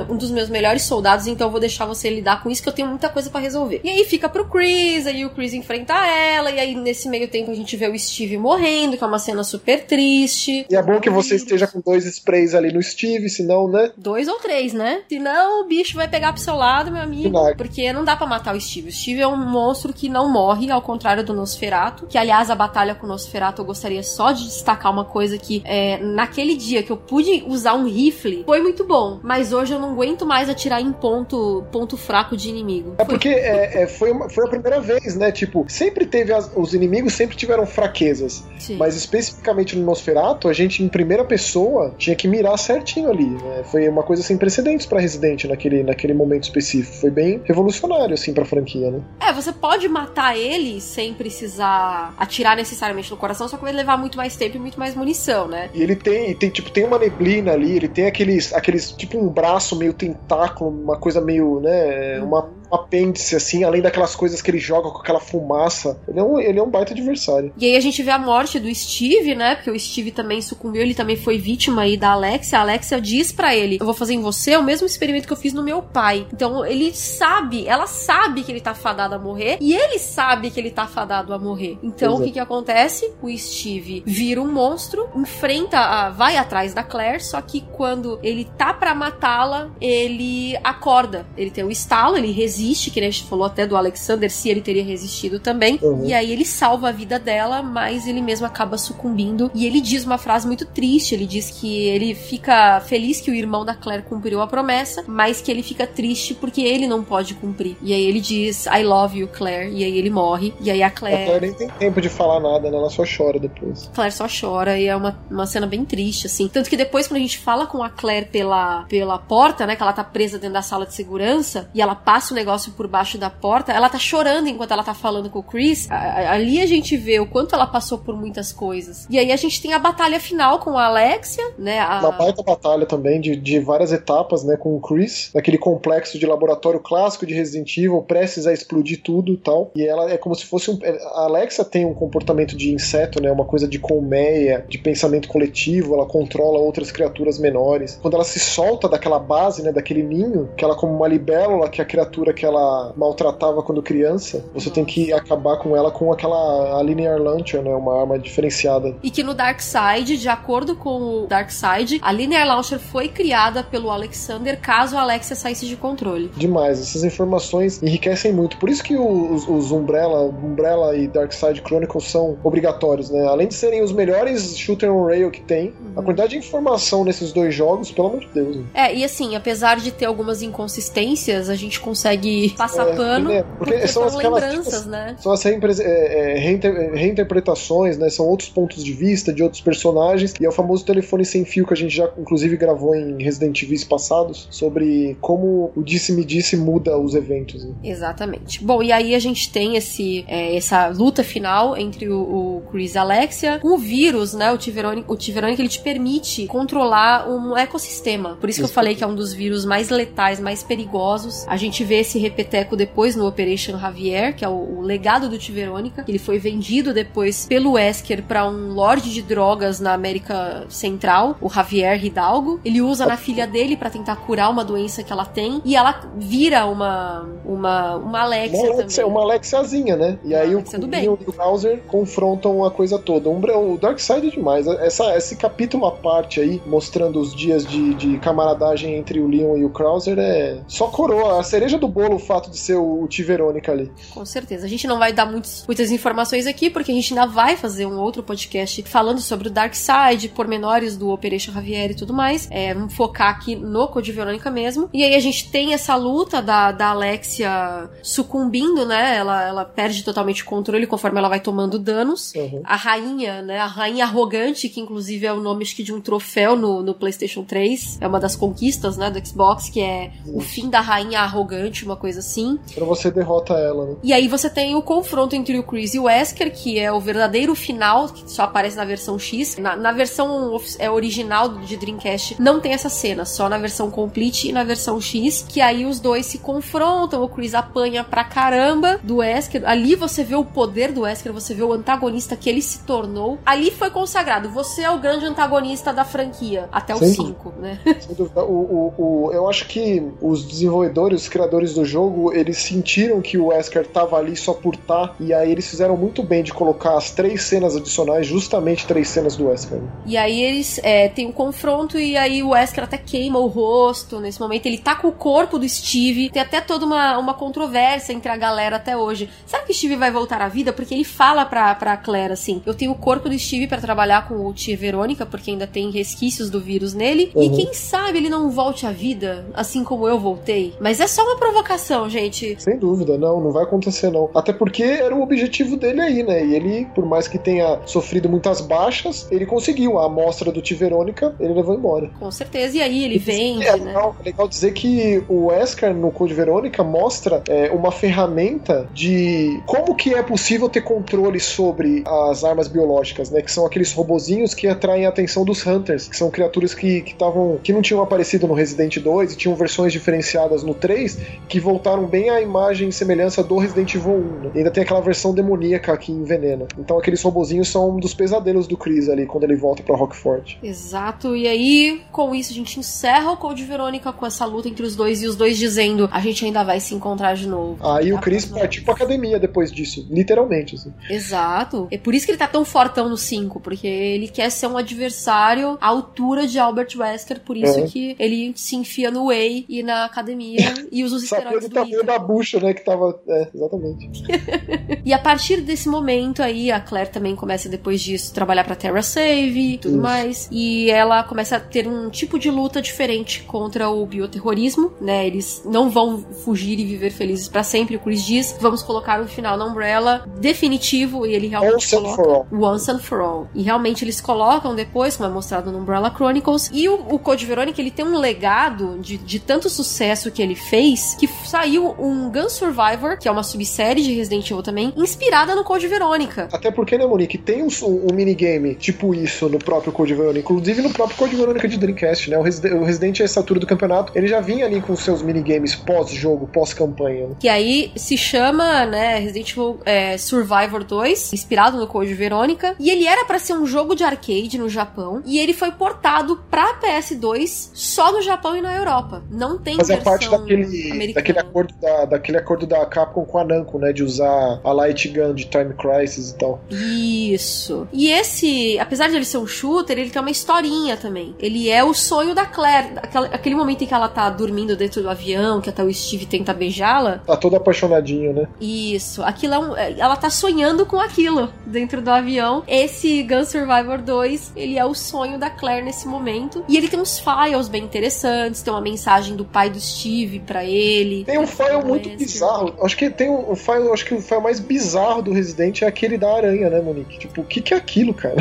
um 0.09 0.17
dos 0.17 0.31
meus 0.31 0.49
melhores 0.49 0.83
soldados, 0.83 1.27
então 1.27 1.47
eu 1.47 1.51
vou 1.51 1.59
deixar 1.59 1.85
você 1.85 2.09
lidar 2.09 2.41
com 2.41 2.44
isso, 2.49 2.63
que 2.63 2.69
eu 2.69 2.73
tenho 2.73 2.87
muita 2.87 3.09
coisa 3.09 3.29
pra 3.29 3.39
resolver. 3.39 3.81
E 3.83 3.89
aí 3.89 4.05
fica 4.05 4.29
pro 4.29 4.49
Chris, 4.49 5.07
aí 5.07 5.25
o 5.25 5.29
Chris 5.29 5.53
enfrenta 5.53 5.93
ela, 6.05 6.51
e 6.51 6.59
aí 6.59 6.75
nesse 6.75 7.09
meio 7.09 7.27
tempo 7.27 7.51
a 7.51 7.55
gente 7.55 7.75
vê 7.75 7.87
o 7.87 7.97
Steve 7.97 8.37
morrendo, 8.37 8.97
que 8.97 9.03
é 9.03 9.07
uma 9.07 9.19
cena 9.19 9.43
super 9.43 9.85
triste. 9.85 10.65
E 10.69 10.75
é 10.75 10.81
bom 10.81 10.99
que 10.99 11.09
você 11.09 11.35
esteja 11.35 11.67
com 11.67 11.79
dois 11.79 12.05
sprays 12.05 12.53
ali 12.53 12.71
no 12.71 12.81
Steve, 12.81 13.29
senão, 13.29 13.67
né? 13.67 13.91
Dois 13.97 14.27
ou 14.27 14.35
três, 14.39 14.73
né? 14.73 15.01
Senão 15.09 15.61
o 15.61 15.67
bicho 15.67 15.95
vai 15.95 16.07
pegar 16.07 16.33
pro 16.33 16.41
seu 16.41 16.55
lado, 16.55 16.91
meu 16.91 17.01
amigo. 17.01 17.37
Porque 17.57 17.91
não 17.93 18.03
dá 18.03 18.15
pra 18.15 18.27
matar 18.27 18.55
o 18.55 18.61
Steve. 18.61 18.89
O 18.89 18.91
Steve 18.91 19.21
é 19.21 19.27
um 19.27 19.37
monstro 19.37 19.93
que 19.93 20.09
não 20.09 20.29
morre, 20.29 20.69
ao 20.71 20.81
contrário 20.81 21.23
do 21.23 21.33
Nosferatu. 21.33 22.07
Que, 22.07 22.17
aliás, 22.17 22.49
a 22.49 22.55
batalha 22.55 22.95
com 22.95 23.05
o 23.05 23.09
Nosferatu 23.09 23.61
eu 23.61 23.65
gostaria 23.65 24.03
só 24.03 24.31
de 24.31 24.43
destacar 24.43 24.91
uma 24.91 25.05
coisa 25.05 25.37
que 25.37 25.61
é, 25.65 25.97
naquele 25.97 26.55
dia 26.55 26.83
que 26.83 26.91
eu 26.91 26.97
pude 26.97 27.43
usar 27.47 27.73
um 27.73 27.85
rifle, 27.85 28.43
foi 28.45 28.61
muito 28.61 28.83
bom. 28.85 29.19
Mas 29.23 29.53
hoje 29.53 29.73
eu 29.73 29.79
não 29.79 29.91
aguento 29.91 30.25
mais 30.25 30.49
atirar 30.49 30.81
em 30.81 30.91
ponto, 30.91 31.63
ponto 31.71 31.97
fraco 31.97 32.34
de 32.35 32.49
inimigo. 32.49 32.95
É 32.97 33.03
porque 33.05 33.29
é, 33.29 33.83
é, 33.83 33.87
foi, 33.87 34.11
uma- 34.11 34.29
foi 34.29 34.45
a 34.45 34.49
primeira 34.49 34.79
vez, 34.79 35.15
né? 35.15 35.31
Tipo, 35.31 35.65
sempre 35.69 36.05
teve 36.05 36.33
as- 36.33 36.49
os 36.55 36.73
inimigos 36.73 37.13
sempre 37.13 37.35
tiveram 37.35 37.65
fraquezas. 37.65 38.43
Sim. 38.59 38.77
Mas 38.77 38.95
especificamente 38.95 39.77
no 39.77 39.85
Nosferatu, 39.85 40.47
a 40.47 40.53
gente 40.53 40.83
em 40.83 40.87
primeira 40.87 41.23
pessoa 41.23 41.93
tinha 41.97 42.15
que 42.15 42.27
mirar 42.27 42.57
certinho 42.57 43.09
ali. 43.09 43.25
né? 43.25 43.63
Foi 43.71 43.87
uma 43.89 44.03
coisa 44.03 44.21
sem 44.23 44.37
precedentes 44.37 44.85
pra 44.85 44.99
Resident 44.99 45.45
naquele, 45.45 45.83
naquele 45.83 46.13
momento 46.13 46.43
específico. 46.43 46.95
Foi 46.97 47.09
bem 47.11 47.41
revolucionário, 47.45 48.13
assim, 48.13 48.33
pra 48.33 48.45
franquia, 48.45 48.91
né? 48.91 49.01
É, 49.19 49.33
você 49.33 49.51
pode 49.51 49.87
matar 49.87 50.37
ele 50.37 50.79
sem 50.81 51.13
precisar 51.13 52.13
atirar 52.17 52.55
necessariamente 52.55 53.11
no 53.11 53.17
coração, 53.17 53.47
só 53.47 53.57
que 53.57 53.63
vai 53.63 53.71
levar 53.73 53.97
muito 53.97 54.17
mais 54.17 54.35
tempo 54.35 54.57
e 54.57 54.59
muito 54.59 54.79
mais 54.79 54.95
munição, 54.95 55.47
né? 55.47 55.69
E 55.73 55.81
ele 55.81 55.95
tem, 55.95 56.33
tem, 56.35 56.49
tipo, 56.49 56.69
tem 56.71 56.83
uma 56.83 56.97
neblina 56.97 57.51
ali, 57.53 57.75
ele 57.75 57.87
tem 57.87 58.07
aqueles, 58.07 58.53
aqueles, 58.53 58.91
tipo 58.91 59.17
um 59.17 59.27
braço 59.29 59.75
meio 59.75 59.93
tentáculo, 59.93 60.69
uma 60.69 60.97
coisa 60.97 61.21
meio, 61.21 61.59
né, 61.59 62.19
uma, 62.25 62.43
um 62.45 62.64
apêndice 62.71 63.35
assim, 63.35 63.63
além 63.63 63.81
daquelas 63.81 64.15
coisas 64.15 64.41
que 64.41 64.51
ele 64.51 64.59
joga 64.59 64.89
com 64.89 64.99
aquela 64.99 65.19
fumaça. 65.19 65.99
Ele 66.07 66.19
é 66.19 66.23
um, 66.23 66.39
ele 66.39 66.59
é 66.59 66.63
um 66.63 66.69
baita 66.69 66.93
adversário. 66.93 67.53
E 67.57 67.65
aí 67.65 67.75
a 67.75 67.79
gente 67.79 68.01
vê 68.03 68.11
a 68.11 68.19
morte 68.19 68.59
do 68.59 68.73
Steve, 68.73 69.35
né? 69.35 69.55
Porque 69.55 69.71
o 69.71 69.79
Steve 69.79 70.11
também 70.11 70.41
sucumbiu, 70.41 70.81
ele 70.81 70.93
também 70.93 71.15
foi 71.15 71.37
vítima 71.37 71.83
aí 71.83 71.97
da 71.97 72.11
Alexia. 72.11 72.59
A 72.59 72.61
Alexia 72.61 72.99
diz 73.01 73.31
pra 73.31 73.55
ele: 73.55 73.77
Eu 73.79 73.85
vou 73.85 73.95
fazer 73.95 74.13
em 74.13 74.21
você 74.21 74.55
o 74.55 74.63
mesmo 74.63 74.85
experimento 74.85 75.27
que 75.27 75.33
eu 75.33 75.37
fiz 75.37 75.53
no 75.53 75.63
meu 75.63 75.81
pai. 75.81 76.27
Então 76.33 76.65
ele 76.65 76.93
sabe, 76.93 77.67
ela 77.67 77.87
sabe 77.87 78.43
que 78.43 78.51
ele 78.51 78.61
tá 78.61 78.73
fadado 78.73 79.15
a 79.15 79.19
morrer 79.19 79.57
e 79.59 79.73
ele 79.73 79.99
sabe 79.99 80.49
que 80.49 80.59
ele 80.59 80.71
tá 80.71 80.87
fadado 80.87 81.33
a 81.33 81.39
morrer. 81.39 81.77
Então 81.83 82.13
o 82.13 82.15
Exato. 82.15 82.23
que 82.25 82.31
que 82.33 82.39
acontece? 82.39 83.13
O 83.21 83.29
Steve 83.37 84.03
vira 84.05 84.41
um 84.41 84.51
monstro, 84.51 85.09
enfrenta, 85.15 85.79
a, 85.79 86.09
vai 86.09 86.37
atrás 86.37 86.73
da 86.73 86.83
Claire, 86.83 87.23
só 87.23 87.41
que 87.41 87.61
quando 87.61 88.19
ele 88.21 88.45
tá 88.57 88.73
pra 88.73 88.93
matá-la, 88.93 89.69
ele 89.79 90.57
acorda. 90.63 91.25
Ele 91.37 91.51
tem 91.51 91.63
um 91.63 91.69
estalo, 91.69 92.17
ele 92.17 92.31
resiste, 92.31 92.54
que 92.91 92.99
nem 92.99 93.09
a 93.09 93.11
gente 93.11 93.25
falou 93.25 93.45
até 93.45 93.67
do 93.67 93.75
Alexander, 93.75 94.31
se 94.31 94.49
ele 94.49 94.61
teria 94.61 94.83
resistido 94.83 95.39
também. 95.39 95.79
Uhum. 95.81 96.05
E 96.05 96.13
aí 96.13 96.31
ele 96.31 96.45
salva 96.45 96.89
a 96.89 96.91
vida 96.91 97.19
dela, 97.19 97.61
mas 97.61 98.07
ele 98.07 98.21
mesmo 98.21 98.45
acaba 98.45 98.77
sucumbindo. 98.77 99.51
E 99.53 99.65
ele 99.65 99.81
diz 99.81 100.05
uma 100.05 100.17
frase 100.17 100.47
muito 100.47 100.65
triste. 100.65 101.13
Ele 101.13 101.25
diz 101.25 101.51
que 101.51 101.87
ele 101.87 102.15
fica 102.15 102.79
feliz 102.81 103.19
que 103.19 103.29
o 103.29 103.35
irmão 103.35 103.65
da 103.65 103.75
Claire 103.75 104.03
cumpriu 104.03 104.41
a 104.41 104.47
promessa, 104.47 105.03
mas 105.07 105.41
que 105.41 105.51
ele 105.51 105.61
fica 105.61 105.85
triste 105.85 106.33
porque 106.33 106.61
ele 106.61 106.87
não 106.87 107.03
pode 107.03 107.33
cumprir. 107.35 107.75
E 107.81 107.93
aí 107.93 108.03
ele 108.05 108.21
diz, 108.21 108.65
I 108.67 108.83
love 108.83 109.19
you, 109.19 109.27
Claire. 109.27 109.71
E 109.71 109.83
aí 109.83 109.97
ele 109.97 110.09
morre. 110.09 110.53
E 110.61 110.71
aí 110.71 110.81
a 110.81 110.85
A 110.85 110.91
Claire. 110.91 111.25
Claire 111.25 111.45
nem 111.47 111.53
tem 111.53 111.69
tempo 111.69 111.99
de 111.99 112.09
falar 112.09 112.39
nada, 112.39 112.69
né? 112.69 112.77
Ela 112.77 112.89
só 112.89 113.03
chora 113.05 113.39
depois. 113.39 113.89
Claire 113.93 114.13
só 114.13 114.27
chora 114.27 114.77
e 114.77 114.87
é 114.87 114.95
uma, 114.95 115.17
uma 115.29 115.45
cena 115.45 115.65
bem 115.65 115.83
triste, 115.83 116.27
assim. 116.27 116.47
Tanto 116.47 116.69
que 116.69 116.77
depois, 116.77 117.07
quando 117.07 117.17
a 117.17 117.21
gente 117.21 117.39
fala 117.39 117.65
com 117.65 117.83
a 117.83 117.89
Claire 117.89 118.27
pela, 118.27 118.83
pela 118.83 119.17
porta, 119.17 119.65
né? 119.65 119.75
Que 119.75 119.81
ela 119.81 119.93
tá 119.93 120.03
presa 120.03 120.37
dentro 120.37 120.53
da 120.53 120.61
sala 120.61 120.85
de 120.85 120.93
segurança 120.93 121.69
e 121.73 121.81
ela 121.81 121.95
passa 121.95 122.33
o 122.33 122.35
negócio 122.35 122.44
por 122.71 122.87
baixo 122.87 123.17
da 123.17 123.29
porta, 123.29 123.71
ela 123.71 123.89
tá 123.89 123.97
chorando 123.99 124.47
enquanto 124.47 124.71
ela 124.71 124.83
tá 124.83 124.93
falando 124.93 125.29
com 125.29 125.39
o 125.39 125.43
Chris. 125.43 125.89
A- 125.89 126.33
Ali 126.35 126.61
a 126.61 126.65
gente 126.65 126.95
vê 126.97 127.19
o 127.19 127.27
quanto 127.27 127.55
ela 127.55 127.65
passou 127.67 127.97
por 127.97 128.15
muitas 128.15 128.51
coisas. 128.51 129.07
E 129.09 129.17
aí 129.17 129.31
a 129.31 129.35
gente 129.35 129.61
tem 129.61 129.73
a 129.73 129.79
batalha 129.79 130.19
final 130.19 130.59
com 130.59 130.77
a 130.77 130.85
Alexia, 130.85 131.43
né? 131.57 131.79
A... 131.79 131.99
Uma 131.99 132.11
baita 132.11 132.43
batalha 132.43 132.85
também 132.85 133.19
de, 133.21 133.35
de 133.35 133.59
várias 133.59 133.91
etapas, 133.91 134.43
né? 134.43 134.57
Com 134.57 134.75
o 134.75 134.79
Chris, 134.81 135.31
naquele 135.33 135.57
complexo 135.57 136.17
de 136.19 136.25
laboratório 136.25 136.79
clássico 136.79 137.25
de 137.25 137.33
Resident 137.33 137.77
Evil, 137.77 138.01
prestes 138.01 138.45
a 138.47 138.53
explodir 138.53 139.01
tudo 139.01 139.31
e 139.31 139.37
tal. 139.37 139.71
E 139.75 139.85
ela 139.85 140.09
é 140.11 140.17
como 140.17 140.35
se 140.35 140.45
fosse 140.45 140.69
um. 140.71 140.79
A 141.13 141.23
Alexa 141.25 141.63
tem 141.63 141.85
um 141.85 141.93
comportamento 141.93 142.55
de 142.55 142.73
inseto, 142.73 143.21
né? 143.21 143.31
Uma 143.31 143.45
coisa 143.45 143.67
de 143.67 143.79
colmeia, 143.79 144.65
de 144.67 144.77
pensamento 144.77 145.27
coletivo, 145.27 145.93
ela 145.95 146.05
controla 146.05 146.59
outras 146.59 146.91
criaturas 146.91 147.39
menores. 147.39 147.97
Quando 148.01 148.15
ela 148.15 148.23
se 148.23 148.39
solta 148.39 148.87
daquela 148.89 149.19
base, 149.19 149.63
né? 149.63 149.71
Daquele 149.71 150.03
ninho, 150.03 150.49
que 150.57 150.63
ela, 150.63 150.75
como 150.75 150.93
uma 150.93 151.07
libélula, 151.07 151.69
que 151.69 151.81
a 151.81 151.85
criatura 151.85 152.33
que 152.35 152.45
ela 152.45 152.93
maltratava 152.95 153.63
quando 153.63 153.81
criança, 153.81 154.45
você 154.53 154.69
tem 154.69 154.85
que 154.85 155.11
acabar 155.11 155.57
com 155.57 155.75
ela 155.75 155.89
com 155.89 156.11
aquela 156.11 156.79
a 156.79 156.83
Linear 156.83 157.19
Launcher, 157.19 157.61
né? 157.61 157.73
Uma 157.73 157.99
arma 158.01 158.19
diferenciada. 158.19 158.95
E 159.01 159.09
que 159.09 159.23
no 159.23 159.33
Dark 159.33 159.59
Side, 159.61 160.17
de 160.17 160.27
acordo 160.27 160.75
com 160.75 161.23
o 161.23 161.27
Dark 161.27 161.49
Side, 161.49 161.99
a 162.01 162.11
Linear 162.11 162.47
Launcher 162.47 162.79
foi 162.79 163.07
criada 163.07 163.63
pelo 163.63 163.89
Alexander 163.89 164.59
caso 164.59 164.97
a 164.97 165.01
Alexia 165.01 165.35
saísse 165.35 165.65
de 165.65 165.75
controle. 165.75 166.29
Demais, 166.35 166.79
essas 166.79 167.03
informações 167.03 167.81
enriquecem 167.81 168.33
muito. 168.33 168.57
Por 168.57 168.69
isso 168.69 168.83
que 168.83 168.97
os, 168.97 169.47
os 169.47 169.71
Umbrella, 169.71 170.21
Umbrella 170.23 170.95
e 170.95 171.07
Darkside 171.07 171.61
Chronicles 171.61 172.05
são 172.05 172.37
obrigatórios, 172.43 173.09
né? 173.09 173.25
Além 173.25 173.47
de 173.47 173.53
serem 173.53 173.81
os 173.81 173.91
melhores 173.91 174.57
shooter 174.57 174.91
on 174.91 175.05
rail 175.05 175.31
que 175.31 175.41
tem, 175.41 175.73
a 175.95 176.01
quantidade 176.01 176.31
de 176.31 176.37
informação 176.37 177.03
nesses 177.05 177.31
dois 177.31 177.53
jogos, 177.53 177.91
pelo 177.91 178.07
amor 178.09 178.19
de 178.21 178.27
Deus. 178.27 178.55
né? 178.57 178.63
É, 178.73 178.95
e 178.95 179.03
assim, 179.03 179.35
apesar 179.35 179.77
de 179.77 179.91
ter 179.91 180.05
algumas 180.05 180.41
inconsistências, 180.41 181.49
a 181.49 181.55
gente 181.55 181.79
consegue 181.79 182.24
passar 182.57 182.87
É, 182.89 182.95
pano, 182.95 183.29
né? 183.29 183.43
porque, 183.57 183.73
Porque 183.73 183.87
são 183.87 184.07
são 184.09 184.17
aquelas, 184.19 184.43
lembranças, 184.43 184.77
tipo, 184.79 184.89
né? 184.89 185.15
São 185.19 185.31
as 185.31 185.43
reimpre- 185.43 185.81
é, 185.81 186.33
é, 186.35 186.39
reinter- 186.39 186.93
reinterpretações, 186.93 187.97
né? 187.97 188.09
São 188.09 188.27
outros 188.27 188.49
pontos 188.49 188.83
de 188.83 188.93
vista 188.93 189.33
de 189.33 189.43
outros 189.43 189.61
personagens. 189.61 190.33
E 190.39 190.45
é 190.45 190.49
o 190.49 190.51
famoso 190.51 190.85
telefone 190.85 191.25
sem 191.25 191.43
fio 191.45 191.65
que 191.65 191.73
a 191.73 191.77
gente 191.77 191.95
já, 191.95 192.09
inclusive, 192.17 192.55
gravou 192.57 192.95
em 192.95 193.21
Resident 193.21 193.61
Evil 193.61 193.75
passados 193.89 194.47
sobre 194.51 195.17
como 195.19 195.71
o 195.75 195.83
disse-me-disse 195.83 196.55
muda 196.55 196.97
os 196.97 197.13
eventos. 197.15 197.63
né? 197.65 197.73
Exatamente. 197.83 198.63
Bom, 198.63 198.81
e 198.81 198.91
aí 198.91 199.13
a 199.15 199.19
gente 199.19 199.51
tem 199.51 199.75
esse, 199.75 200.23
é, 200.27 200.55
essa 200.55 200.87
luta 200.87 201.23
final 201.23 201.75
entre 201.77 202.07
o, 202.09 202.19
o 202.21 202.61
Chris 202.71 202.95
e 202.95 202.97
a 202.97 203.01
Alexia. 203.01 203.59
O 203.63 203.77
vírus, 203.77 204.33
né, 204.33 204.51
o 204.51 204.57
Tiveronic, 204.57 205.05
o 205.11 205.15
Tiveronic, 205.15 205.61
ele 205.61 205.67
te 205.69 205.81
permite 205.81 206.47
controlar 206.47 207.29
um 207.29 207.57
ecossistema. 207.57 208.37
Por 208.39 208.49
isso 208.49 208.59
que 208.59 208.65
eu 208.65 208.69
falei 208.69 208.95
que 208.95 209.03
é 209.03 209.07
um 209.07 209.15
dos 209.15 209.33
vírus 209.33 209.65
mais 209.65 209.89
letais, 209.89 210.39
mais 210.39 210.63
perigosos. 210.63 211.45
A 211.47 211.57
gente 211.57 211.83
vê 211.83 211.95
esse 211.99 212.14
repeteco 212.19 212.75
depois 212.75 213.15
no 213.15 213.27
Operation 213.27 213.77
Javier, 213.77 214.35
que 214.35 214.43
é 214.45 214.49
o, 214.49 214.53
o 214.79 214.81
legado 214.81 215.29
do 215.29 215.37
Tiverônica. 215.37 216.03
Ele 216.07 216.19
foi 216.19 216.39
vendido 216.39 216.93
depois 216.93 217.45
pelo 217.47 217.73
Wesker 217.73 218.23
para 218.23 218.47
um 218.47 218.73
lorde 218.73 219.13
de 219.13 219.21
drogas 219.21 219.79
na 219.79 219.93
América 219.93 220.65
Central, 220.69 221.37
o 221.41 221.49
Javier 221.49 222.03
Hidalgo. 222.03 222.59
Ele 222.63 222.81
usa 222.81 223.05
na 223.05 223.17
filha 223.17 223.45
dele 223.47 223.75
para 223.77 223.89
tentar 223.89 224.15
curar 224.17 224.49
uma 224.49 224.63
doença 224.63 225.03
que 225.03 225.11
ela 225.11 225.25
tem 225.25 225.61
e 225.65 225.75
ela 225.75 226.01
vira 226.17 226.65
uma 226.65 227.27
uma 227.45 227.95
uma 227.97 228.21
Alexia, 228.21 228.57
Uma 228.59 228.73
Alexia, 228.73 229.03
também. 229.03 229.11
uma 229.17 229.21
Alexiazinha, 229.23 229.95
né? 229.95 230.17
E 230.23 230.33
Uma 230.33 230.37
aí 230.39 230.55
o, 230.55 230.57
Alexia. 230.59 230.79
Leon 230.87 231.17
e 231.25 231.29
o 231.29 231.33
Bowser 231.33 231.79
confrontam 231.87 232.63
a 232.63 232.71
coisa 232.71 232.97
toda. 232.99 233.29
Um, 233.29 233.39
o 233.73 233.77
Darkseid 233.77 234.27
é 234.27 234.31
demais. 234.31 234.67
Essa, 234.67 235.15
esse 235.17 235.35
capítulo 235.35 235.85
à 235.85 235.91
parte 235.91 236.39
aí, 236.39 236.61
mostrando 236.65 237.19
os 237.19 237.33
dias 237.35 237.65
de, 237.65 237.93
de 237.93 238.17
camaradagem 238.19 238.95
entre 238.95 239.19
o 239.19 239.27
Leon 239.27 239.57
e 239.57 239.65
o 239.65 239.69
Krauser, 239.69 240.17
é 240.19 240.57
só 240.67 240.87
coroa. 240.87 241.39
A 241.39 241.43
cereja 241.43 241.77
do 241.77 241.87
bolo 241.87 242.04
bolo 242.05 242.15
o 242.15 242.19
fato 242.19 242.49
de 242.49 242.57
ser 242.57 242.75
o, 242.75 243.03
o 243.03 243.07
T 243.07 243.23
Verônica 243.23 243.71
ali. 243.71 243.91
Com 244.13 244.25
certeza. 244.25 244.65
A 244.65 244.69
gente 244.69 244.87
não 244.87 244.97
vai 244.97 245.11
dar 245.13 245.25
muitos, 245.25 245.63
muitas 245.67 245.91
informações 245.91 246.47
aqui, 246.47 246.69
porque 246.69 246.91
a 246.91 246.95
gente 246.95 247.13
ainda 247.13 247.25
vai 247.25 247.55
fazer 247.55 247.85
um 247.85 247.99
outro 247.99 248.23
podcast 248.23 248.81
falando 248.83 249.19
sobre 249.19 249.47
o 249.47 249.51
Dark 249.51 249.73
Side, 249.73 250.29
pormenores 250.29 250.95
do 250.95 251.09
Operation 251.09 251.51
Javier 251.51 251.91
e 251.91 251.95
tudo 251.95 252.13
mais. 252.13 252.47
É, 252.49 252.73
vamos 252.73 252.93
focar 252.93 253.29
aqui 253.29 253.55
no 253.55 253.87
Code 253.87 254.11
Verônica 254.11 254.49
mesmo. 254.49 254.89
E 254.93 255.03
aí 255.03 255.15
a 255.15 255.19
gente 255.19 255.51
tem 255.51 255.73
essa 255.73 255.95
luta 255.95 256.41
da, 256.41 256.71
da 256.71 256.89
Alexia 256.89 257.89
sucumbindo, 258.01 258.85
né? 258.85 259.17
Ela, 259.17 259.43
ela 259.43 259.65
perde 259.65 260.03
totalmente 260.03 260.43
o 260.43 260.45
controle 260.45 260.87
conforme 260.87 261.19
ela 261.19 261.29
vai 261.29 261.39
tomando 261.39 261.77
danos. 261.77 262.33
Uhum. 262.35 262.61
A 262.63 262.75
rainha, 262.75 263.41
né? 263.41 263.59
A 263.59 263.67
rainha 263.67 264.05
arrogante, 264.05 264.69
que 264.69 264.79
inclusive 264.79 265.25
é 265.25 265.33
o 265.33 265.39
nome 265.39 265.63
acho 265.63 265.75
que 265.75 265.83
de 265.83 265.93
um 265.93 265.99
troféu 265.99 266.55
no, 266.55 266.81
no 266.81 266.93
PlayStation 266.93 267.43
3. 267.43 267.97
É 267.99 268.07
uma 268.07 268.19
das 268.19 268.35
conquistas, 268.35 268.97
né, 268.97 269.09
do 269.09 269.25
Xbox, 269.25 269.69
que 269.69 269.81
é 269.81 270.11
o 270.27 270.39
fim 270.39 270.69
da 270.69 270.79
rainha 270.79 271.21
arrogante, 271.21 271.83
uma 271.83 271.94
coisa 271.95 272.19
assim. 272.19 272.59
Pra 272.73 272.85
você 272.85 273.09
derrota 273.11 273.53
ela, 273.53 273.85
né? 273.85 273.95
E 274.03 274.13
aí 274.13 274.27
você 274.27 274.49
tem 274.49 274.75
o 274.75 274.81
confronto 274.81 275.35
entre 275.35 275.57
o 275.57 275.63
Chris 275.63 275.93
e 275.93 275.99
o 275.99 276.03
Wesker, 276.03 276.53
que 276.53 276.79
é 276.79 276.91
o 276.91 276.99
verdadeiro 276.99 277.53
final, 277.55 278.07
que 278.09 278.29
só 278.31 278.43
aparece 278.43 278.75
na 278.77 278.85
versão 278.85 279.17
X. 279.19 279.57
Na, 279.57 279.75
na 279.75 279.91
versão 279.91 280.57
é, 280.79 280.89
original 280.89 281.49
de 281.49 281.75
Dreamcast 281.77 282.35
não 282.39 282.59
tem 282.59 282.73
essa 282.73 282.89
cena, 282.89 283.25
só 283.25 283.47
na 283.49 283.57
versão 283.57 283.89
Complete 283.91 284.49
e 284.49 284.51
na 284.51 284.63
versão 284.63 284.99
X, 284.99 285.45
que 285.47 285.61
aí 285.61 285.85
os 285.85 285.99
dois 285.99 286.25
se 286.25 286.39
confrontam, 286.39 287.23
o 287.23 287.29
Chris 287.29 287.53
apanha 287.53 288.03
pra 288.03 288.23
caramba 288.23 288.99
do 289.03 289.17
Wesker. 289.17 289.63
Ali 289.65 289.95
você 289.95 290.23
vê 290.23 290.35
o 290.35 290.43
poder 290.43 290.91
do 290.91 291.01
Wesker, 291.01 291.31
você 291.31 291.53
vê 291.53 291.63
o 291.63 291.71
antagonista 291.73 292.35
que 292.35 292.49
ele 292.49 292.61
se 292.61 292.79
tornou. 292.79 293.37
Ali 293.45 293.71
foi 293.71 293.89
consagrado, 293.89 294.49
você 294.49 294.81
é 294.81 294.89
o 294.91 294.99
grande 294.99 295.25
antagonista 295.25 295.93
da 295.93 296.03
franquia, 296.03 296.67
até 296.71 296.93
o 296.93 296.97
Sem 296.99 297.13
5, 297.13 297.53
né? 297.59 297.79
Sem 297.99 298.15
dúvida. 298.15 298.43
O, 298.43 298.53
o, 298.97 299.25
o- 299.27 299.31
eu 299.31 299.47
acho 299.49 299.67
que 299.67 300.03
os 300.21 300.43
desenvolvedores, 300.45 301.21
os 301.23 301.29
criadores 301.29 301.73
do 301.73 301.84
jogo, 301.85 302.33
eles 302.33 302.57
sentiram 302.57 303.21
que 303.21 303.37
o 303.37 303.47
Wesker 303.47 303.87
tava 303.87 304.17
ali 304.17 304.35
só 304.35 304.53
por 304.53 304.75
tá, 304.75 305.13
e 305.19 305.33
aí 305.33 305.51
eles 305.51 305.67
fizeram 305.69 305.95
muito 305.95 306.21
bem 306.23 306.43
de 306.43 306.53
colocar 306.53 306.97
as 306.97 307.11
três 307.11 307.43
cenas 307.43 307.75
adicionais, 307.75 308.27
justamente 308.27 308.85
três 308.85 309.07
cenas 309.07 309.35
do 309.35 309.47
Wesker. 309.47 309.79
E 310.05 310.17
aí 310.17 310.41
eles 310.43 310.79
é, 310.83 311.07
tem 311.09 311.27
um 311.27 311.31
confronto 311.31 311.99
e 311.99 312.17
aí 312.17 312.41
o 312.43 312.49
Wesker 312.49 312.83
até 312.83 312.97
queima 312.97 313.39
o 313.39 313.47
rosto 313.47 314.19
nesse 314.19 314.39
momento. 314.39 314.65
Ele 314.65 314.77
tá 314.77 314.95
com 314.95 315.07
o 315.07 315.11
corpo 315.11 315.57
do 315.57 315.67
Steve. 315.67 316.29
Tem 316.29 316.41
até 316.41 316.61
toda 316.61 316.85
uma, 316.85 317.17
uma 317.17 317.33
controvérsia 317.33 318.13
entre 318.13 318.29
a 318.31 318.37
galera 318.37 318.75
até 318.77 318.95
hoje. 318.97 319.29
Será 319.45 319.63
que 319.63 319.71
o 319.71 319.75
Steve 319.75 319.95
vai 319.95 320.11
voltar 320.11 320.41
à 320.41 320.47
vida? 320.47 320.73
Porque 320.73 320.93
ele 320.93 321.03
fala 321.03 321.45
pra, 321.45 321.73
pra 321.75 321.97
Claire 321.97 322.33
assim: 322.33 322.61
Eu 322.65 322.73
tenho 322.73 322.91
o 322.91 322.95
corpo 322.95 323.29
do 323.29 323.37
Steve 323.37 323.67
pra 323.67 323.79
trabalhar 323.79 324.27
com 324.27 324.45
o 324.45 324.53
tia 324.53 324.75
Verônica, 324.75 325.25
porque 325.25 325.51
ainda 325.51 325.67
tem 325.67 325.89
resquícios 325.91 326.49
do 326.49 326.59
vírus 326.59 326.93
nele. 326.93 327.31
E 327.35 327.45
Uhum. 327.47 327.55
quem 327.55 327.73
sabe 327.73 328.17
ele 328.17 328.29
não 328.29 328.49
volte 328.49 328.85
à 328.85 328.91
vida, 328.91 329.45
assim 329.53 329.83
como 329.83 330.07
eu 330.07 330.19
voltei. 330.19 330.73
Mas 330.79 330.99
é 330.99 331.07
só 331.07 331.23
uma 331.23 331.37
provocação, 331.37 331.64
gente. 332.09 332.55
Sem 332.61 332.77
dúvida, 332.77 333.17
não, 333.17 333.41
não 333.41 333.51
vai 333.51 333.63
acontecer 333.63 334.09
não. 334.09 334.29
Até 334.33 334.53
porque 334.53 334.83
era 334.83 335.15
o 335.15 335.21
objetivo 335.21 335.77
dele 335.77 336.01
aí, 336.01 336.23
né? 336.23 336.45
E 336.45 336.55
ele, 336.55 336.85
por 336.93 337.05
mais 337.05 337.27
que 337.27 337.37
tenha 337.37 337.79
sofrido 337.85 338.29
muitas 338.29 338.61
baixas, 338.61 339.27
ele 339.31 339.45
conseguiu. 339.45 339.99
A 339.99 340.05
amostra 340.05 340.51
do 340.51 340.61
T 340.61 340.73
Verônica, 340.75 341.35
ele 341.39 341.53
levou 341.53 341.75
embora. 341.75 342.09
Com 342.19 342.31
certeza. 342.31 342.77
E 342.77 342.81
aí 342.81 343.03
ele 343.03 343.17
vende, 343.17 343.65
é 343.65 343.77
né? 343.77 343.85
legal, 343.85 344.15
é 344.19 344.23
legal 344.23 344.47
dizer 344.47 344.73
que 344.73 345.23
o 345.29 345.47
Wesker 345.47 345.93
no 345.93 346.11
Code 346.11 346.33
Verônica 346.33 346.83
mostra 346.83 347.41
é, 347.47 347.69
uma 347.71 347.91
ferramenta 347.91 348.87
de 348.93 349.61
como 349.65 349.95
que 349.95 350.13
é 350.13 350.21
possível 350.21 350.69
ter 350.69 350.81
controle 350.81 351.39
sobre 351.39 352.03
as 352.05 352.43
armas 352.43 352.67
biológicas, 352.67 353.29
né? 353.29 353.41
Que 353.41 353.51
são 353.51 353.65
aqueles 353.65 353.93
robozinhos 353.93 354.53
que 354.53 354.67
atraem 354.67 355.05
a 355.05 355.09
atenção 355.09 355.45
dos 355.45 355.65
Hunters, 355.65 356.07
que 356.07 356.17
são 356.17 356.29
criaturas 356.29 356.73
que 356.73 356.95
que, 357.01 357.15
tavam, 357.15 357.59
que 357.63 357.73
não 357.73 357.81
tinham 357.81 358.01
aparecido 358.01 358.47
no 358.47 358.53
Resident 358.53 358.97
2 358.97 359.33
e 359.33 359.37
tinham 359.37 359.55
versões 359.55 359.91
diferenciadas 359.91 360.63
no 360.63 360.73
3 360.73 361.17
que 361.47 361.54
voltaram 361.59 362.05
bem 362.05 362.29
à 362.29 362.41
imagem 362.41 362.89
e 362.89 362.91
semelhança 362.91 363.43
do 363.43 363.57
Resident 363.57 363.93
Evil 363.95 364.13
1. 364.13 364.19
Né? 364.43 364.51
E 364.55 364.57
ainda 364.59 364.71
tem 364.71 364.83
aquela 364.83 365.01
versão 365.01 365.33
demoníaca 365.33 365.95
que 365.97 366.11
envenena. 366.11 366.67
Então 366.77 366.97
aqueles 366.97 367.21
robozinhos 367.21 367.67
são 367.67 367.91
um 367.91 367.99
dos 367.99 368.13
pesadelos 368.13 368.67
do 368.67 368.77
Chris 368.77 369.09
ali 369.09 369.25
quando 369.25 369.43
ele 369.43 369.55
volta 369.55 369.83
pra 369.83 369.95
Rockford. 369.95 370.57
Exato, 370.63 371.35
e 371.35 371.47
aí 371.47 372.01
com 372.11 372.33
isso 372.35 372.51
a 372.51 372.55
gente 372.55 372.79
encerra 372.79 373.31
o 373.31 373.37
Code 373.37 373.63
Verônica 373.63 374.11
com 374.11 374.25
essa 374.25 374.45
luta 374.45 374.67
entre 374.69 374.85
os 374.85 374.95
dois 374.95 375.21
e 375.23 375.27
os 375.27 375.35
dois 375.35 375.57
dizendo 375.57 376.09
a 376.11 376.19
gente 376.19 376.45
ainda 376.45 376.63
vai 376.63 376.79
se 376.79 376.93
encontrar 376.95 377.35
de 377.35 377.47
novo. 377.47 377.77
Aí 377.85 378.09
Tá 378.11 378.15
o 378.17 378.21
Chris 378.21 378.45
bom, 378.45 378.59
partiu 378.59 378.83
pra 378.83 378.93
academia 378.93 379.39
depois 379.39 379.71
disso, 379.71 380.05
literalmente. 380.09 380.75
Assim. 380.75 380.93
Exato. 381.09 381.87
É 381.91 381.97
por 381.97 382.13
isso 382.13 382.25
que 382.25 382.31
ele 382.31 382.37
tá 382.39 382.47
tão 382.47 382.63
fortão 382.63 383.09
no 383.09 383.17
5, 383.17 383.59
porque 383.59 383.87
ele 383.87 384.27
quer 384.27 384.49
ser 384.49 384.67
um 384.67 384.77
adversário 384.77 385.77
à 385.81 385.87
altura 385.87 386.47
de 386.47 386.59
Albert 386.59 386.89
Wesker, 386.97 387.39
por 387.41 387.57
isso 387.57 387.79
É. 387.79 387.87
que 387.87 388.15
ele 388.19 388.53
se 388.55 388.75
enfia 388.75 389.09
no 389.11 389.27
Whey 389.27 389.65
e 389.67 389.81
na 389.83 390.05
academia 390.05 390.57
e 390.91 391.03
usa 391.03 391.15
os 391.15 391.23
Esteroides 391.45 391.69
do 391.69 391.73
tamanho 391.73 392.03
da 392.03 392.19
bucha, 392.19 392.59
né? 392.59 392.73
Que 392.73 392.83
tava. 392.83 393.19
É, 393.27 393.47
exatamente. 393.53 394.09
E 395.05 395.13
a 395.13 395.19
partir 395.19 395.61
desse 395.61 395.87
momento 395.87 396.41
aí, 396.41 396.71
a 396.71 396.79
Claire 396.79 397.11
também 397.11 397.35
começa 397.35 397.69
depois 397.69 398.01
disso 398.01 398.33
trabalhar 398.33 398.63
pra 398.63 398.75
Terra 398.75 399.03
Save 399.03 399.73
e 399.73 399.77
tudo 399.77 399.93
Isso. 399.95 400.01
mais. 400.01 400.47
E 400.51 400.89
ela 400.89 401.21
começa 401.23 401.57
a 401.57 401.59
ter 401.59 401.87
um 401.87 402.09
tipo 402.09 402.39
de 402.39 402.49
luta 402.49 402.81
diferente 402.81 403.43
contra 403.43 403.87
o 403.87 404.03
bioterrorismo, 404.05 404.93
né? 404.99 405.27
Eles 405.27 405.61
não 405.63 405.91
vão 405.91 406.25
fugir 406.43 406.79
e 406.79 406.85
viver 406.85 407.11
felizes 407.11 407.47
pra 407.47 407.61
sempre. 407.61 407.95
O 407.97 407.99
Chris 407.99 408.25
diz: 408.25 408.57
vamos 408.59 408.81
colocar 408.81 409.21
um 409.21 409.27
final 409.27 409.57
na 409.57 409.65
Umbrella 409.65 410.25
definitivo. 410.39 411.25
E 411.25 411.33
ele 411.35 411.47
realmente 411.47 411.75
Once 411.75 411.95
and 411.95 412.01
coloca. 412.01 412.23
for 412.23 412.29
all. 412.29 412.47
Once 412.51 412.91
and 412.91 412.99
for 412.99 413.19
all. 413.21 413.47
E 413.53 413.61
realmente 413.61 414.03
eles 414.03 414.19
colocam 414.19 414.73
depois, 414.75 415.15
como 415.15 415.29
é 415.29 415.31
mostrado 415.31 415.71
no 415.71 415.77
Umbrella 415.79 416.11
Chronicles. 416.15 416.71
E 416.73 416.89
o, 416.89 416.95
o 417.13 417.19
Code 417.19 417.45
Verônica, 417.45 417.79
ele 417.79 417.91
tem 417.91 418.05
um 418.05 418.17
legado 418.17 418.97
de, 418.99 419.17
de 419.17 419.39
tanto 419.39 419.69
sucesso 419.69 420.31
que 420.31 420.41
ele 420.41 420.55
fez, 420.55 421.15
que 421.19 421.27
saiu 421.45 421.95
um 421.99 422.29
Gun 422.31 422.49
Survivor, 422.49 423.17
que 423.19 423.27
é 423.27 423.31
uma 423.31 423.43
subsérie 423.43 424.03
de 424.03 424.13
Resident 424.13 424.49
Evil 424.49 424.63
também, 424.63 424.93
inspirada 424.95 425.55
no 425.55 425.63
Code 425.63 425.87
Verônica. 425.87 426.47
Até 426.51 426.71
porque, 426.71 426.97
né, 426.97 427.05
Monique, 427.05 427.37
tem 427.37 427.63
um, 427.63 427.67
um 427.83 428.13
minigame 428.13 428.75
tipo 428.75 429.13
isso 429.13 429.49
no 429.49 429.59
próprio 429.59 429.91
Code 429.91 430.13
Verônica, 430.13 430.39
inclusive 430.39 430.81
no 430.81 430.91
próprio 430.91 431.17
Code 431.17 431.35
Verônica 431.35 431.67
de 431.67 431.77
Dreamcast, 431.77 432.29
né? 432.29 432.37
O, 432.37 432.41
Reside- 432.41 432.73
o 432.73 432.83
Resident, 432.83 433.19
a 433.21 433.23
essa 433.23 433.39
altura 433.39 433.59
do 433.59 433.67
campeonato, 433.67 434.11
ele 434.15 434.27
já 434.27 434.39
vinha 434.41 434.65
ali 434.65 434.81
com 434.81 434.95
seus 434.95 435.21
minigames 435.21 435.75
pós-jogo, 435.75 436.47
pós-campanha. 436.47 437.27
Né? 437.27 437.35
Que 437.39 437.49
aí 437.49 437.91
se 437.95 438.17
chama, 438.17 438.85
né, 438.85 439.17
Resident 439.19 439.51
Evil 439.51 439.79
é, 439.85 440.17
Survivor 440.17 440.83
2, 440.83 441.33
inspirado 441.33 441.77
no 441.77 441.87
Code 441.87 442.13
Verônica. 442.13 442.75
E 442.79 442.89
ele 442.89 443.05
era 443.07 443.25
pra 443.25 443.39
ser 443.39 443.53
um 443.53 443.65
jogo 443.65 443.95
de 443.95 444.03
arcade 444.03 444.57
no 444.57 444.69
Japão. 444.69 445.21
E 445.25 445.39
ele 445.39 445.53
foi 445.53 445.71
portado 445.71 446.37
pra 446.49 446.79
PS2 446.79 447.69
só 447.73 448.11
no 448.11 448.21
Japão 448.21 448.55
e 448.55 448.61
na 448.61 448.75
Europa. 448.75 449.23
Não 449.31 449.57
tem 449.57 449.77
Mas 449.77 449.89
é 449.89 449.95
versão 449.95 450.11
parte 450.11 450.29
daquele, 450.29 450.91
americana. 450.91 451.24
Daquele, 451.33 451.39
acordo 451.39 451.73
da, 451.81 452.05
daquele 452.05 452.37
acordo 452.37 452.65
da 452.67 452.85
Capcom 452.85 453.25
com 453.25 453.37
a 453.37 453.43
Namco, 453.43 453.77
né? 453.79 453.91
De 453.93 454.03
usar 454.03 454.59
a 454.63 454.71
Light 454.71 455.07
Gun 455.09 455.33
de 455.33 455.45
Time 455.45 455.73
Crisis 455.73 456.31
e 456.31 456.37
tal. 456.37 456.59
Isso. 456.69 457.87
E 457.91 458.09
esse, 458.09 458.77
apesar 458.79 459.07
de 459.09 459.15
ele 459.15 459.25
ser 459.25 459.37
um 459.37 459.47
shooter, 459.47 459.97
ele 459.97 460.09
tem 460.09 460.21
uma 460.21 460.31
historinha 460.31 460.97
também. 460.97 461.35
Ele 461.39 461.69
é 461.69 461.83
o 461.83 461.93
sonho 461.93 462.33
da 462.35 462.45
Claire. 462.45 462.93
Aquela- 462.97 463.27
aquele 463.27 463.55
momento 463.55 463.83
em 463.83 463.87
que 463.87 463.93
ela 463.93 464.07
tá 464.07 464.29
dormindo 464.29 464.75
dentro 464.75 465.01
do 465.01 465.09
avião, 465.09 465.61
que 465.61 465.69
até 465.69 465.83
o 465.83 465.93
Steve 465.93 466.25
tenta 466.25 466.53
beijá-la. 466.53 467.19
Tá 467.25 467.35
todo 467.37 467.55
apaixonadinho, 467.55 468.33
né? 468.33 468.47
Isso. 468.59 469.23
Aquilo 469.23 469.53
é 469.53 469.59
um, 469.59 469.77
é- 469.77 469.95
ela 469.97 470.15
tá 470.15 470.29
sonhando 470.29 470.85
com 470.85 470.99
aquilo 470.99 471.49
dentro 471.65 472.01
do 472.01 472.09
avião. 472.09 472.63
Esse 472.67 473.23
Gun 473.23 473.45
Survivor 473.45 474.01
2, 474.01 474.51
ele 474.55 474.77
é 474.77 474.85
o 474.85 474.93
sonho 474.93 475.37
da 475.39 475.49
Claire 475.49 475.83
nesse 475.85 476.07
momento. 476.07 476.63
E 476.67 476.77
ele 476.77 476.87
tem 476.87 476.99
uns 476.99 477.19
files 477.19 477.67
bem 477.67 477.83
interessantes. 477.83 478.61
Tem 478.61 478.73
uma 478.73 478.81
mensagem 478.81 479.35
do 479.35 479.45
pai 479.45 479.69
do 479.69 479.79
Steve 479.79 480.39
pra 480.39 480.63
ele. 480.65 481.14
Tem 481.23 481.37
um 481.37 481.47
file 481.47 481.83
muito 481.83 482.09
bizarro. 482.09 482.75
Acho 482.81 482.97
que 482.97 483.09
tem 483.09 483.29
um, 483.29 483.55
file, 483.55 483.89
acho 483.91 484.05
que 484.05 484.13
o 484.13 484.21
file 484.21 484.41
mais 484.41 484.59
bizarro 484.59 485.21
do 485.21 485.31
Resident 485.31 485.81
é 485.81 485.87
aquele 485.87 486.17
da 486.17 486.35
aranha, 486.35 486.69
né, 486.69 486.81
Monique? 486.81 487.19
Tipo, 487.19 487.41
o 487.41 487.45
que, 487.45 487.61
que 487.61 487.73
é 487.73 487.77
aquilo, 487.77 488.13
cara? 488.13 488.35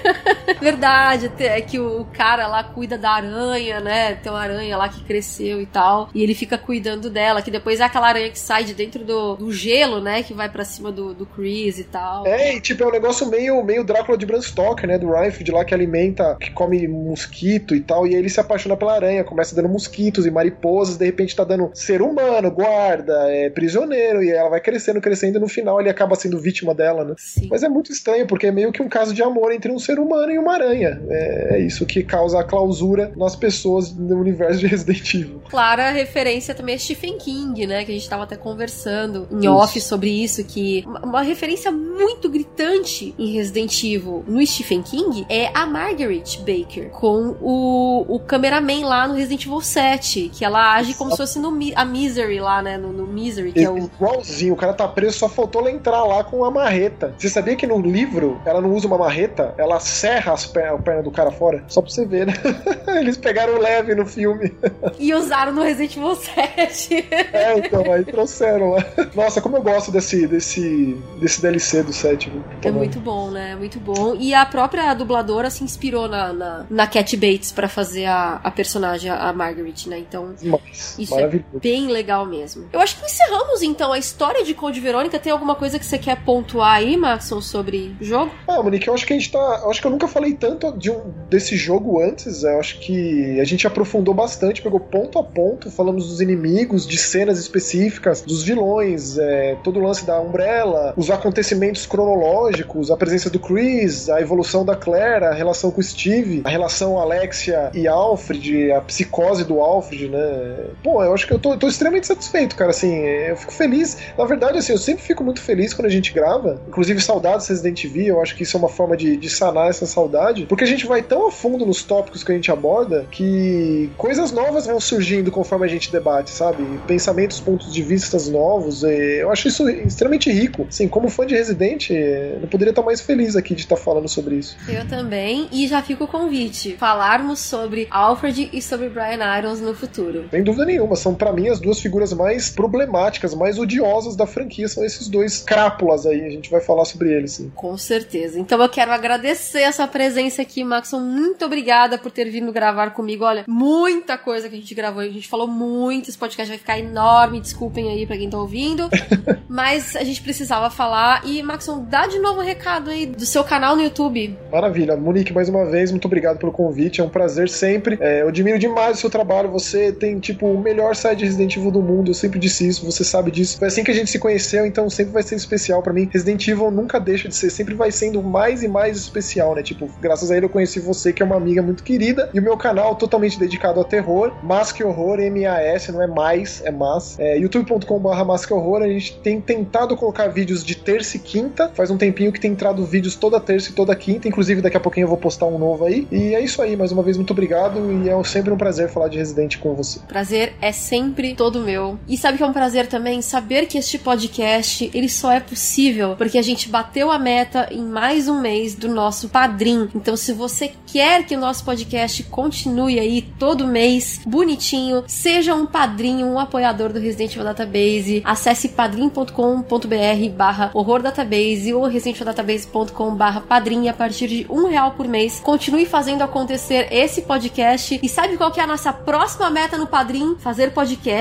Verdade, 0.60 1.30
é 1.38 1.60
que 1.60 1.78
o 1.78 2.06
cara 2.12 2.46
lá 2.46 2.64
cuida 2.64 2.96
da 2.96 3.10
aranha, 3.10 3.80
né? 3.80 4.14
Tem 4.14 4.30
uma 4.30 4.40
aranha 4.40 4.76
lá 4.76 4.88
que 4.88 5.02
cresceu 5.04 5.60
e 5.60 5.66
tal. 5.66 6.08
E 6.14 6.22
ele 6.22 6.34
fica 6.34 6.56
cuidando 6.56 7.10
dela, 7.10 7.42
que 7.42 7.50
depois 7.50 7.80
é 7.80 7.84
aquela 7.84 8.08
aranha 8.08 8.30
que 8.30 8.38
sai 8.38 8.64
de 8.64 8.74
dentro 8.74 9.04
do, 9.04 9.36
do 9.36 9.52
gelo, 9.52 10.00
né? 10.00 10.22
Que 10.22 10.34
vai 10.34 10.48
pra 10.48 10.64
cima 10.64 10.92
do, 10.92 11.14
do 11.14 11.26
Chris 11.26 11.78
e 11.78 11.84
tal. 11.84 12.26
É, 12.26 12.56
e 12.56 12.60
tipo, 12.60 12.82
é 12.82 12.86
um 12.86 12.92
negócio 12.92 13.28
meio, 13.28 13.62
meio 13.62 13.84
Drácula 13.84 14.16
de 14.16 14.26
Bram 14.26 14.40
Stoker, 14.40 14.88
né? 14.88 14.98
Do 14.98 15.10
Reinfeldt 15.10 15.50
lá 15.50 15.64
que 15.64 15.74
alimenta, 15.74 16.36
que 16.40 16.50
come 16.50 16.86
mosquito 16.88 17.74
e 17.74 17.80
tal. 17.80 18.06
E 18.06 18.10
aí 18.14 18.16
ele 18.16 18.28
se 18.28 18.40
apaixona 18.40 18.76
pela 18.76 18.94
aranha, 18.94 19.24
começa 19.24 19.54
dando 19.54 19.68
mosquitos 19.68 20.26
e 20.26 20.30
mariposas, 20.30 20.96
de 20.96 21.04
repente 21.04 21.34
tá 21.34 21.44
dando 21.44 21.70
ser 21.74 22.02
humano, 22.10 22.50
guarda, 22.50 23.14
é 23.28 23.50
prisioneiro, 23.50 24.22
e 24.22 24.30
ela 24.30 24.50
vai 24.50 24.60
crescendo, 24.60 25.00
crescendo, 25.00 25.38
e 25.38 25.40
no 25.40 25.48
final 25.48 25.80
ele 25.80 25.90
acaba 25.90 26.14
sendo 26.14 26.38
vítima 26.38 26.74
dela, 26.74 27.04
né? 27.04 27.14
Sim. 27.18 27.48
Mas 27.50 27.62
é 27.62 27.68
muito 27.68 27.92
estranho, 27.92 28.26
porque 28.26 28.46
é 28.46 28.52
meio 28.52 28.72
que 28.72 28.82
um 28.82 28.88
caso 28.88 29.14
de 29.14 29.22
amor 29.22 29.52
entre 29.52 29.70
um 29.70 29.78
ser 29.78 29.98
humano 29.98 30.32
e 30.32 30.38
uma 30.38 30.54
aranha. 30.54 31.00
É, 31.08 31.56
é 31.56 31.58
isso 31.60 31.86
que 31.86 32.02
causa 32.02 32.40
a 32.40 32.44
clausura 32.44 33.12
nas 33.16 33.36
pessoas 33.36 33.94
no 33.94 34.18
universo 34.18 34.60
de 34.60 34.66
Resident 34.66 35.14
Evil. 35.14 35.42
Clara 35.48 35.90
referência 35.90 36.54
também 36.54 36.74
a 36.74 36.78
Stephen 36.78 37.18
King, 37.18 37.66
né? 37.66 37.84
Que 37.84 37.92
a 37.92 37.94
gente 37.94 38.08
tava 38.08 38.24
até 38.24 38.36
conversando 38.36 39.28
em 39.30 39.40
Isso. 39.40 39.50
off 39.50 39.80
sobre 39.80 40.10
isso, 40.10 40.44
que 40.44 40.84
uma, 40.86 41.22
referência 41.22 41.70
muito 41.72 42.28
gritante 42.28 43.14
em 43.18 43.32
Resident 43.32 43.82
Evil 43.82 44.24
no 44.26 44.44
Stephen 44.46 44.82
King 44.82 45.26
é 45.28 45.50
a 45.54 45.66
Margaret 45.66 46.24
Baker, 46.40 46.90
com 46.90 47.36
o, 47.40 48.04
o 48.08 48.20
cameraman 48.20 48.84
lá 48.84 49.08
no 49.08 49.14
Resident 49.14 49.46
Evil 49.46 49.60
7, 49.60 50.30
que 50.32 50.44
ela 50.44 50.74
age 50.74 50.94
como 50.94 51.10
se 51.12 51.16
fosse 51.16 51.38
no 51.38 51.54
a 51.74 51.84
Misery 51.94 52.40
lá, 52.40 52.60
né? 52.60 52.76
No, 52.76 52.92
no 52.92 53.06
Misery, 53.06 53.52
que 53.52 53.62
é 53.62 53.70
o. 53.70 53.78
Igualzinho, 53.78 54.54
o 54.54 54.56
cara 54.56 54.72
tá 54.72 54.88
preso, 54.88 55.18
só 55.18 55.28
faltou 55.28 55.60
ela 55.62 55.70
entrar 55.70 56.02
lá 56.02 56.24
com 56.24 56.38
uma 56.38 56.50
marreta. 56.50 57.14
Você 57.16 57.28
sabia 57.28 57.54
que 57.54 57.66
no 57.66 57.80
livro 57.80 58.40
ela 58.44 58.60
não 58.60 58.72
usa 58.72 58.88
uma 58.88 58.98
marreta? 58.98 59.54
Ela 59.56 59.78
serra 59.78 60.32
as 60.32 60.44
a 60.44 60.78
perna 60.78 61.02
do 61.02 61.10
cara 61.10 61.30
fora? 61.30 61.62
Só 61.68 61.80
pra 61.80 61.90
você 61.90 62.04
ver, 62.04 62.26
né? 62.26 62.34
Eles 62.98 63.16
pegaram 63.16 63.58
leve 63.58 63.94
no 63.94 64.06
filme. 64.06 64.52
E 64.98 65.14
usaram 65.14 65.52
no 65.52 65.62
Resident 65.62 65.96
Evil 65.96 66.14
7. 66.16 67.04
É, 67.34 67.58
então, 67.58 67.92
aí 67.92 68.04
trouxeram 68.04 68.70
lá. 68.70 68.84
Nossa, 69.14 69.40
como 69.40 69.56
eu 69.56 69.62
gosto 69.62 69.90
desse, 69.90 70.26
desse, 70.26 70.96
desse 71.20 71.42
DLC 71.42 71.82
do 71.82 71.92
7. 71.92 72.30
É 72.62 72.70
muito 72.70 73.00
bom, 73.00 73.30
né? 73.30 73.56
Muito 73.56 73.80
bom. 73.80 74.14
E 74.18 74.32
a 74.34 74.46
própria 74.46 74.92
dubladora 74.94 75.50
se 75.50 75.64
inspirou 75.64 76.08
na, 76.08 76.32
na, 76.32 76.66
na 76.70 76.86
Cat 76.86 77.16
Bates 77.16 77.50
para 77.50 77.68
fazer 77.68 78.06
a, 78.06 78.40
a 78.42 78.50
personagem, 78.50 79.10
a 79.10 79.32
Margaret, 79.32 79.74
né? 79.86 79.98
Então, 79.98 80.34
Mas, 80.42 80.96
isso 80.98 81.18
é 81.18 81.40
bem 81.60 81.73
legal 81.86 82.26
mesmo. 82.26 82.68
Eu 82.72 82.80
acho 82.80 82.98
que 82.98 83.04
encerramos 83.04 83.62
então 83.62 83.92
a 83.92 83.98
história 83.98 84.44
de 84.44 84.54
Code 84.54 84.80
Verônica. 84.80 85.18
Tem 85.18 85.32
alguma 85.32 85.54
coisa 85.54 85.78
que 85.78 85.84
você 85.84 85.98
quer 85.98 86.22
pontuar 86.24 86.76
aí, 86.76 86.96
Maxon, 86.96 87.40
sobre 87.40 87.94
o 88.00 88.04
jogo? 88.04 88.30
Ah, 88.46 88.62
Monique, 88.62 88.88
eu 88.88 88.94
acho 88.94 89.06
que 89.06 89.12
a 89.12 89.18
gente 89.18 89.30
tá. 89.30 89.60
Eu 89.62 89.70
acho 89.70 89.80
que 89.80 89.86
eu 89.86 89.90
nunca 89.90 90.08
falei 90.08 90.34
tanto 90.34 90.72
de 90.76 90.90
um, 90.90 91.12
desse 91.28 91.56
jogo 91.56 92.00
antes. 92.00 92.42
Eu 92.42 92.58
acho 92.58 92.78
que 92.80 93.38
a 93.40 93.44
gente 93.44 93.66
aprofundou 93.66 94.14
bastante, 94.14 94.62
pegou 94.62 94.80
ponto 94.80 95.18
a 95.18 95.24
ponto, 95.24 95.70
falamos 95.70 96.08
dos 96.08 96.20
inimigos, 96.20 96.86
de 96.86 96.98
cenas 96.98 97.38
específicas, 97.38 98.22
dos 98.22 98.42
vilões, 98.42 99.18
é, 99.18 99.56
todo 99.62 99.78
o 99.78 99.82
lance 99.82 100.04
da 100.06 100.20
Umbrella, 100.20 100.94
os 100.96 101.10
acontecimentos 101.10 101.86
cronológicos, 101.86 102.90
a 102.90 102.96
presença 102.96 103.30
do 103.30 103.38
Chris, 103.38 104.08
a 104.08 104.20
evolução 104.20 104.64
da 104.64 104.76
Claire, 104.76 105.24
a 105.24 105.32
relação 105.32 105.70
com 105.70 105.80
o 105.80 105.84
Steve, 105.84 106.42
a 106.44 106.48
relação 106.48 106.98
Alexia 106.98 107.70
e 107.74 107.86
Alfred, 107.86 108.72
a 108.72 108.80
psicose 108.80 109.44
do 109.44 109.60
Alfred, 109.60 110.08
né? 110.08 110.66
Pô, 110.82 111.02
eu 111.02 111.14
acho 111.14 111.26
que 111.26 111.32
eu 111.32 111.38
tô, 111.38 111.56
tô 111.56 111.63
extremamente 111.68 112.06
satisfeito, 112.06 112.56
cara. 112.56 112.70
Assim, 112.70 112.94
eu 112.94 113.36
fico 113.36 113.52
feliz. 113.52 113.98
Na 114.16 114.24
verdade, 114.24 114.58
assim, 114.58 114.72
eu 114.72 114.78
sempre 114.78 115.02
fico 115.02 115.24
muito 115.24 115.40
feliz 115.40 115.72
quando 115.72 115.86
a 115.86 115.90
gente 115.90 116.12
grava. 116.12 116.60
Inclusive, 116.68 117.00
saudades 117.00 117.48
Resident 117.48 117.84
Evil, 117.84 118.06
eu 118.06 118.22
acho 118.22 118.34
que 118.36 118.42
isso 118.42 118.56
é 118.56 118.60
uma 118.60 118.68
forma 118.68 118.96
de, 118.96 119.16
de 119.16 119.30
sanar 119.30 119.68
essa 119.68 119.86
saudade, 119.86 120.46
porque 120.46 120.64
a 120.64 120.66
gente 120.66 120.86
vai 120.86 121.02
tão 121.02 121.28
a 121.28 121.32
fundo 121.32 121.64
nos 121.66 121.82
tópicos 121.82 122.22
que 122.24 122.32
a 122.32 122.34
gente 122.34 122.50
aborda 122.50 123.06
que 123.10 123.90
coisas 123.96 124.32
novas 124.32 124.66
vão 124.66 124.80
surgindo 124.80 125.30
conforme 125.30 125.64
a 125.66 125.68
gente 125.68 125.90
debate, 125.90 126.30
sabe? 126.30 126.64
Pensamentos, 126.86 127.40
pontos 127.40 127.72
de 127.72 127.82
vistas 127.82 128.28
novos. 128.28 128.82
eu 128.82 129.30
acho 129.30 129.48
isso 129.48 129.68
extremamente 129.68 130.30
rico. 130.30 130.66
Assim, 130.68 130.88
como 130.88 131.08
fã 131.08 131.26
de 131.26 131.34
Resident, 131.34 131.90
eu 131.90 132.46
poderia 132.50 132.70
estar 132.70 132.82
mais 132.82 133.00
feliz 133.00 133.36
aqui 133.36 133.54
de 133.54 133.62
estar 133.62 133.76
falando 133.76 134.08
sobre 134.08 134.36
isso. 134.36 134.56
Eu 134.68 134.86
também, 134.86 135.48
e 135.52 135.66
já 135.66 135.82
fica 135.82 136.04
o 136.04 136.08
convite: 136.08 136.76
falarmos 136.78 137.40
sobre 137.40 137.86
Alfred 137.90 138.50
e 138.52 138.60
sobre 138.60 138.88
Brian 138.88 139.38
Irons 139.38 139.60
no 139.60 139.74
futuro. 139.74 140.26
Sem 140.30 140.42
dúvida 140.42 140.64
nenhuma, 140.64 140.96
são 140.96 141.14
para 141.14 141.32
mim 141.32 141.48
as 141.54 141.60
duas 141.60 141.80
figuras 141.80 142.12
mais 142.12 142.50
problemáticas, 142.50 143.34
mais 143.34 143.58
odiosas 143.58 144.16
da 144.16 144.26
franquia, 144.26 144.68
são 144.68 144.84
esses 144.84 145.08
dois 145.08 145.42
crápulas 145.42 146.04
aí. 146.04 146.24
A 146.24 146.30
gente 146.30 146.50
vai 146.50 146.60
falar 146.60 146.84
sobre 146.84 147.12
eles, 147.12 147.32
sim. 147.32 147.50
Com 147.54 147.76
certeza. 147.78 148.38
Então 148.38 148.60
eu 148.60 148.68
quero 148.68 148.92
agradecer 148.92 149.60
essa 149.60 149.86
presença 149.86 150.42
aqui, 150.42 150.64
Maxon. 150.64 151.00
Muito 151.00 151.44
obrigada 151.44 151.96
por 151.96 152.10
ter 152.10 152.28
vindo 152.28 152.52
gravar 152.52 152.90
comigo. 152.90 153.24
Olha, 153.24 153.44
muita 153.46 154.18
coisa 154.18 154.48
que 154.48 154.56
a 154.56 154.58
gente 154.58 154.74
gravou, 154.74 155.00
a 155.00 155.08
gente 155.08 155.28
falou 155.28 155.46
muito. 155.46 156.10
Esse 156.10 156.18
podcast 156.18 156.48
vai 156.48 156.58
ficar 156.58 156.78
enorme. 156.78 157.40
Desculpem 157.40 157.90
aí 157.90 158.06
pra 158.06 158.16
quem 158.16 158.28
tá 158.28 158.38
ouvindo. 158.38 158.88
Mas 159.48 159.94
a 159.94 160.02
gente 160.02 160.20
precisava 160.20 160.68
falar. 160.70 161.22
E, 161.24 161.42
Maxon, 161.42 161.84
dá 161.84 162.06
de 162.06 162.18
novo 162.18 162.40
um 162.40 162.44
recado 162.44 162.90
aí 162.90 163.06
do 163.06 163.24
seu 163.24 163.44
canal 163.44 163.76
no 163.76 163.82
YouTube. 163.82 164.36
Maravilha. 164.50 164.96
Monique, 164.96 165.32
mais 165.32 165.48
uma 165.48 165.64
vez, 165.64 165.90
muito 165.90 166.06
obrigado 166.06 166.38
pelo 166.38 166.50
convite. 166.50 167.00
É 167.00 167.04
um 167.04 167.08
prazer 167.08 167.48
sempre. 167.48 167.96
É, 168.00 168.22
eu 168.22 168.28
admiro 168.28 168.58
demais 168.58 168.98
o 168.98 169.00
seu 169.00 169.10
trabalho. 169.10 169.50
Você 169.52 169.92
tem, 169.92 170.18
tipo, 170.18 170.46
o 170.46 170.60
melhor 170.60 170.96
site 170.96 171.18
de 171.18 171.26
Resident 171.44 171.56
Evil 171.56 171.70
do 171.70 171.82
mundo. 171.82 172.10
Eu 172.10 172.14
sempre 172.14 172.38
disse 172.38 172.66
isso, 172.66 172.84
você 172.84 173.04
sabe 173.04 173.30
disso. 173.30 173.58
Foi 173.58 173.68
assim 173.68 173.84
que 173.84 173.90
a 173.90 173.94
gente 173.94 174.10
se 174.10 174.18
conheceu, 174.18 174.66
então 174.66 174.88
sempre 174.88 175.12
vai 175.12 175.22
ser 175.22 175.36
especial 175.36 175.82
para 175.82 175.92
mim. 175.92 176.08
Resident 176.10 176.46
Evil 176.48 176.70
nunca 176.70 176.98
deixa 176.98 177.28
de 177.28 177.36
ser, 177.36 177.50
sempre 177.50 177.74
vai 177.74 177.90
sendo 177.90 178.22
mais 178.22 178.62
e 178.62 178.68
mais 178.68 178.96
especial, 178.96 179.54
né? 179.54 179.62
Tipo, 179.62 179.88
graças 180.00 180.30
a 180.30 180.36
ele 180.36 180.46
eu 180.46 180.50
conheci 180.50 180.80
você, 180.80 181.12
que 181.12 181.22
é 181.22 181.26
uma 181.26 181.36
amiga 181.36 181.62
muito 181.62 181.82
querida. 181.82 182.30
E 182.32 182.38
o 182.38 182.42
meu 182.42 182.56
canal 182.56 182.96
totalmente 182.96 183.38
dedicado 183.38 183.78
ao 183.78 183.84
terror. 183.84 184.32
Mask 184.42 184.80
Horror, 184.80 185.20
M-A-S, 185.20 185.92
não 185.92 186.02
é 186.02 186.06
mais, 186.06 186.62
é 186.64 186.70
mas. 186.70 187.18
É, 187.18 187.38
youtube.com.br 187.38 188.24
Mask 188.24 188.50
Horror. 188.50 188.82
A 188.82 188.88
gente 188.88 189.18
tem 189.18 189.40
tentado 189.40 189.96
colocar 189.96 190.28
vídeos 190.28 190.64
de 190.64 190.74
terça 190.74 191.16
e 191.16 191.20
quinta. 191.20 191.70
Faz 191.74 191.90
um 191.90 191.96
tempinho 191.96 192.32
que 192.32 192.40
tem 192.40 192.52
entrado 192.52 192.84
vídeos 192.84 193.14
toda 193.14 193.38
terça 193.40 193.70
e 193.70 193.72
toda 193.72 193.94
quinta. 193.94 194.28
Inclusive, 194.28 194.60
daqui 194.60 194.76
a 194.76 194.80
pouquinho 194.80 195.04
eu 195.04 195.08
vou 195.08 195.18
postar 195.18 195.46
um 195.46 195.58
novo 195.58 195.84
aí. 195.84 196.08
E 196.10 196.34
é 196.34 196.40
isso 196.40 196.62
aí, 196.62 196.76
mais 196.76 196.92
uma 196.92 197.02
vez, 197.02 197.16
muito 197.16 197.32
obrigado. 197.32 197.80
E 198.04 198.08
é 198.08 198.24
sempre 198.24 198.52
um 198.52 198.56
prazer 198.56 198.88
falar 198.88 199.08
de 199.08 199.18
Resident 199.18 199.58
com 199.58 199.74
você. 199.74 200.00
Prazer 200.08 200.54
é 200.60 200.72
sempre 200.72 201.33
todo 201.34 201.60
meu. 201.60 201.98
E 202.08 202.16
sabe 202.16 202.38
que 202.38 202.44
é 202.44 202.46
um 202.46 202.52
prazer 202.52 202.86
também 202.86 203.20
saber 203.20 203.66
que 203.66 203.78
este 203.78 203.98
podcast 203.98 204.90
ele 204.94 205.08
só 205.08 205.32
é 205.32 205.40
possível 205.40 206.14
porque 206.16 206.38
a 206.38 206.42
gente 206.42 206.68
bateu 206.68 207.10
a 207.10 207.18
meta 207.18 207.68
em 207.70 207.82
mais 207.82 208.28
um 208.28 208.40
mês 208.40 208.74
do 208.74 208.88
nosso 208.88 209.28
padrim. 209.28 209.88
Então, 209.94 210.16
se 210.16 210.32
você 210.32 210.72
quer 210.86 211.24
que 211.24 211.36
o 211.36 211.40
nosso 211.40 211.64
podcast 211.64 212.22
continue 212.24 212.98
aí 212.98 213.22
todo 213.38 213.66
mês, 213.66 214.20
bonitinho, 214.26 215.04
seja 215.06 215.54
um 215.54 215.66
padrinho, 215.66 216.26
um 216.26 216.38
apoiador 216.38 216.92
do 216.92 217.00
Resident 217.00 217.32
Evil 217.32 217.44
Database, 217.44 218.22
acesse 218.24 218.68
padrim.com.br 218.68 220.28
barra 220.36 220.70
horror 220.74 221.02
database 221.02 221.72
ou 221.72 221.84
residentdatabase.com 221.84 223.14
barra 223.14 223.40
padrim 223.40 223.88
a 223.88 223.92
partir 223.92 224.28
de 224.28 224.46
um 224.48 224.68
real 224.68 224.92
por 224.92 225.06
mês. 225.06 225.40
Continue 225.40 225.86
fazendo 225.86 226.22
acontecer 226.22 226.88
esse 226.90 227.22
podcast. 227.22 227.98
E 228.02 228.08
sabe 228.08 228.36
qual 228.36 228.50
que 228.50 228.60
é 228.60 228.62
a 228.62 228.66
nossa 228.66 228.92
próxima 228.92 229.50
meta 229.50 229.78
no 229.78 229.86
padrim? 229.86 230.36
Fazer 230.38 230.72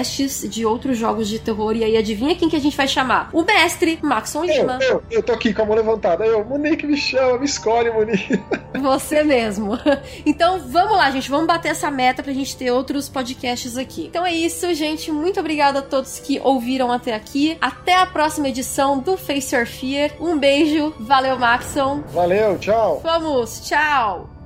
podcasts 0.04 0.48
de 0.50 0.66
outros 0.66 0.98
jogos 0.98 1.28
de 1.28 1.40
terror. 1.40 1.76
E 1.76 1.84
aí, 1.84 1.98
adivinha 1.98 2.36
quem 2.36 2.50
que 2.50 2.56
a 2.56 2.60
gente 2.60 2.76
vai 2.76 2.88
chamar? 2.88 3.30
O 3.32 3.44
mestre 3.44 3.98
Maxon 4.02 4.44
Lima. 4.44 4.80
Eu, 4.82 4.90
eu, 4.90 5.04
eu 5.10 5.24
tô 5.24 5.32
aqui 5.32 5.54
com 5.54 5.62
a 5.62 5.66
mão 5.66 5.76
levantada. 5.76 6.26
Eu, 6.26 6.44
Monique, 6.44 6.86
me 6.86 6.98
chama, 6.98 7.40
me 7.40 7.46
escolhe, 7.46 7.90
Monique. 7.90 8.40
Você 8.82 9.24
mesmo. 9.24 9.74
Então, 10.26 10.60
vamos 10.60 10.98
lá, 10.98 11.12
gente. 11.12 11.30
Vamos 11.30 11.48
bater 11.48 11.70
essa 11.70 11.90
meta 11.92 12.24
pra 12.24 12.34
gente 12.34 12.56
ter 12.56 12.72
outros 12.72 13.08
podcasts 13.08 13.78
aqui. 13.78 14.06
Então 14.06 14.26
é 14.26 14.34
isso, 14.34 14.74
gente. 14.74 15.12
Muito 15.12 15.40
obrigada 15.40 15.80
a 15.80 15.82
todos 15.82 16.20
que 16.20 16.40
ouviram 16.40 16.92
até 16.92 17.14
aqui. 17.14 17.58
Até 17.62 17.96
a 17.96 18.06
próxima 18.06 18.50
edição 18.50 19.00
do 19.00 19.16
Face 19.16 19.56
Your 19.56 19.66
Fear. 19.66 20.12
Um 20.20 20.38
beijo. 20.38 20.94
Valeu, 21.00 21.38
Maxon. 21.38 22.04
Valeu, 22.14 22.58
tchau. 22.58 23.02
Vamos, 23.04 23.62
tchau. 23.68 24.43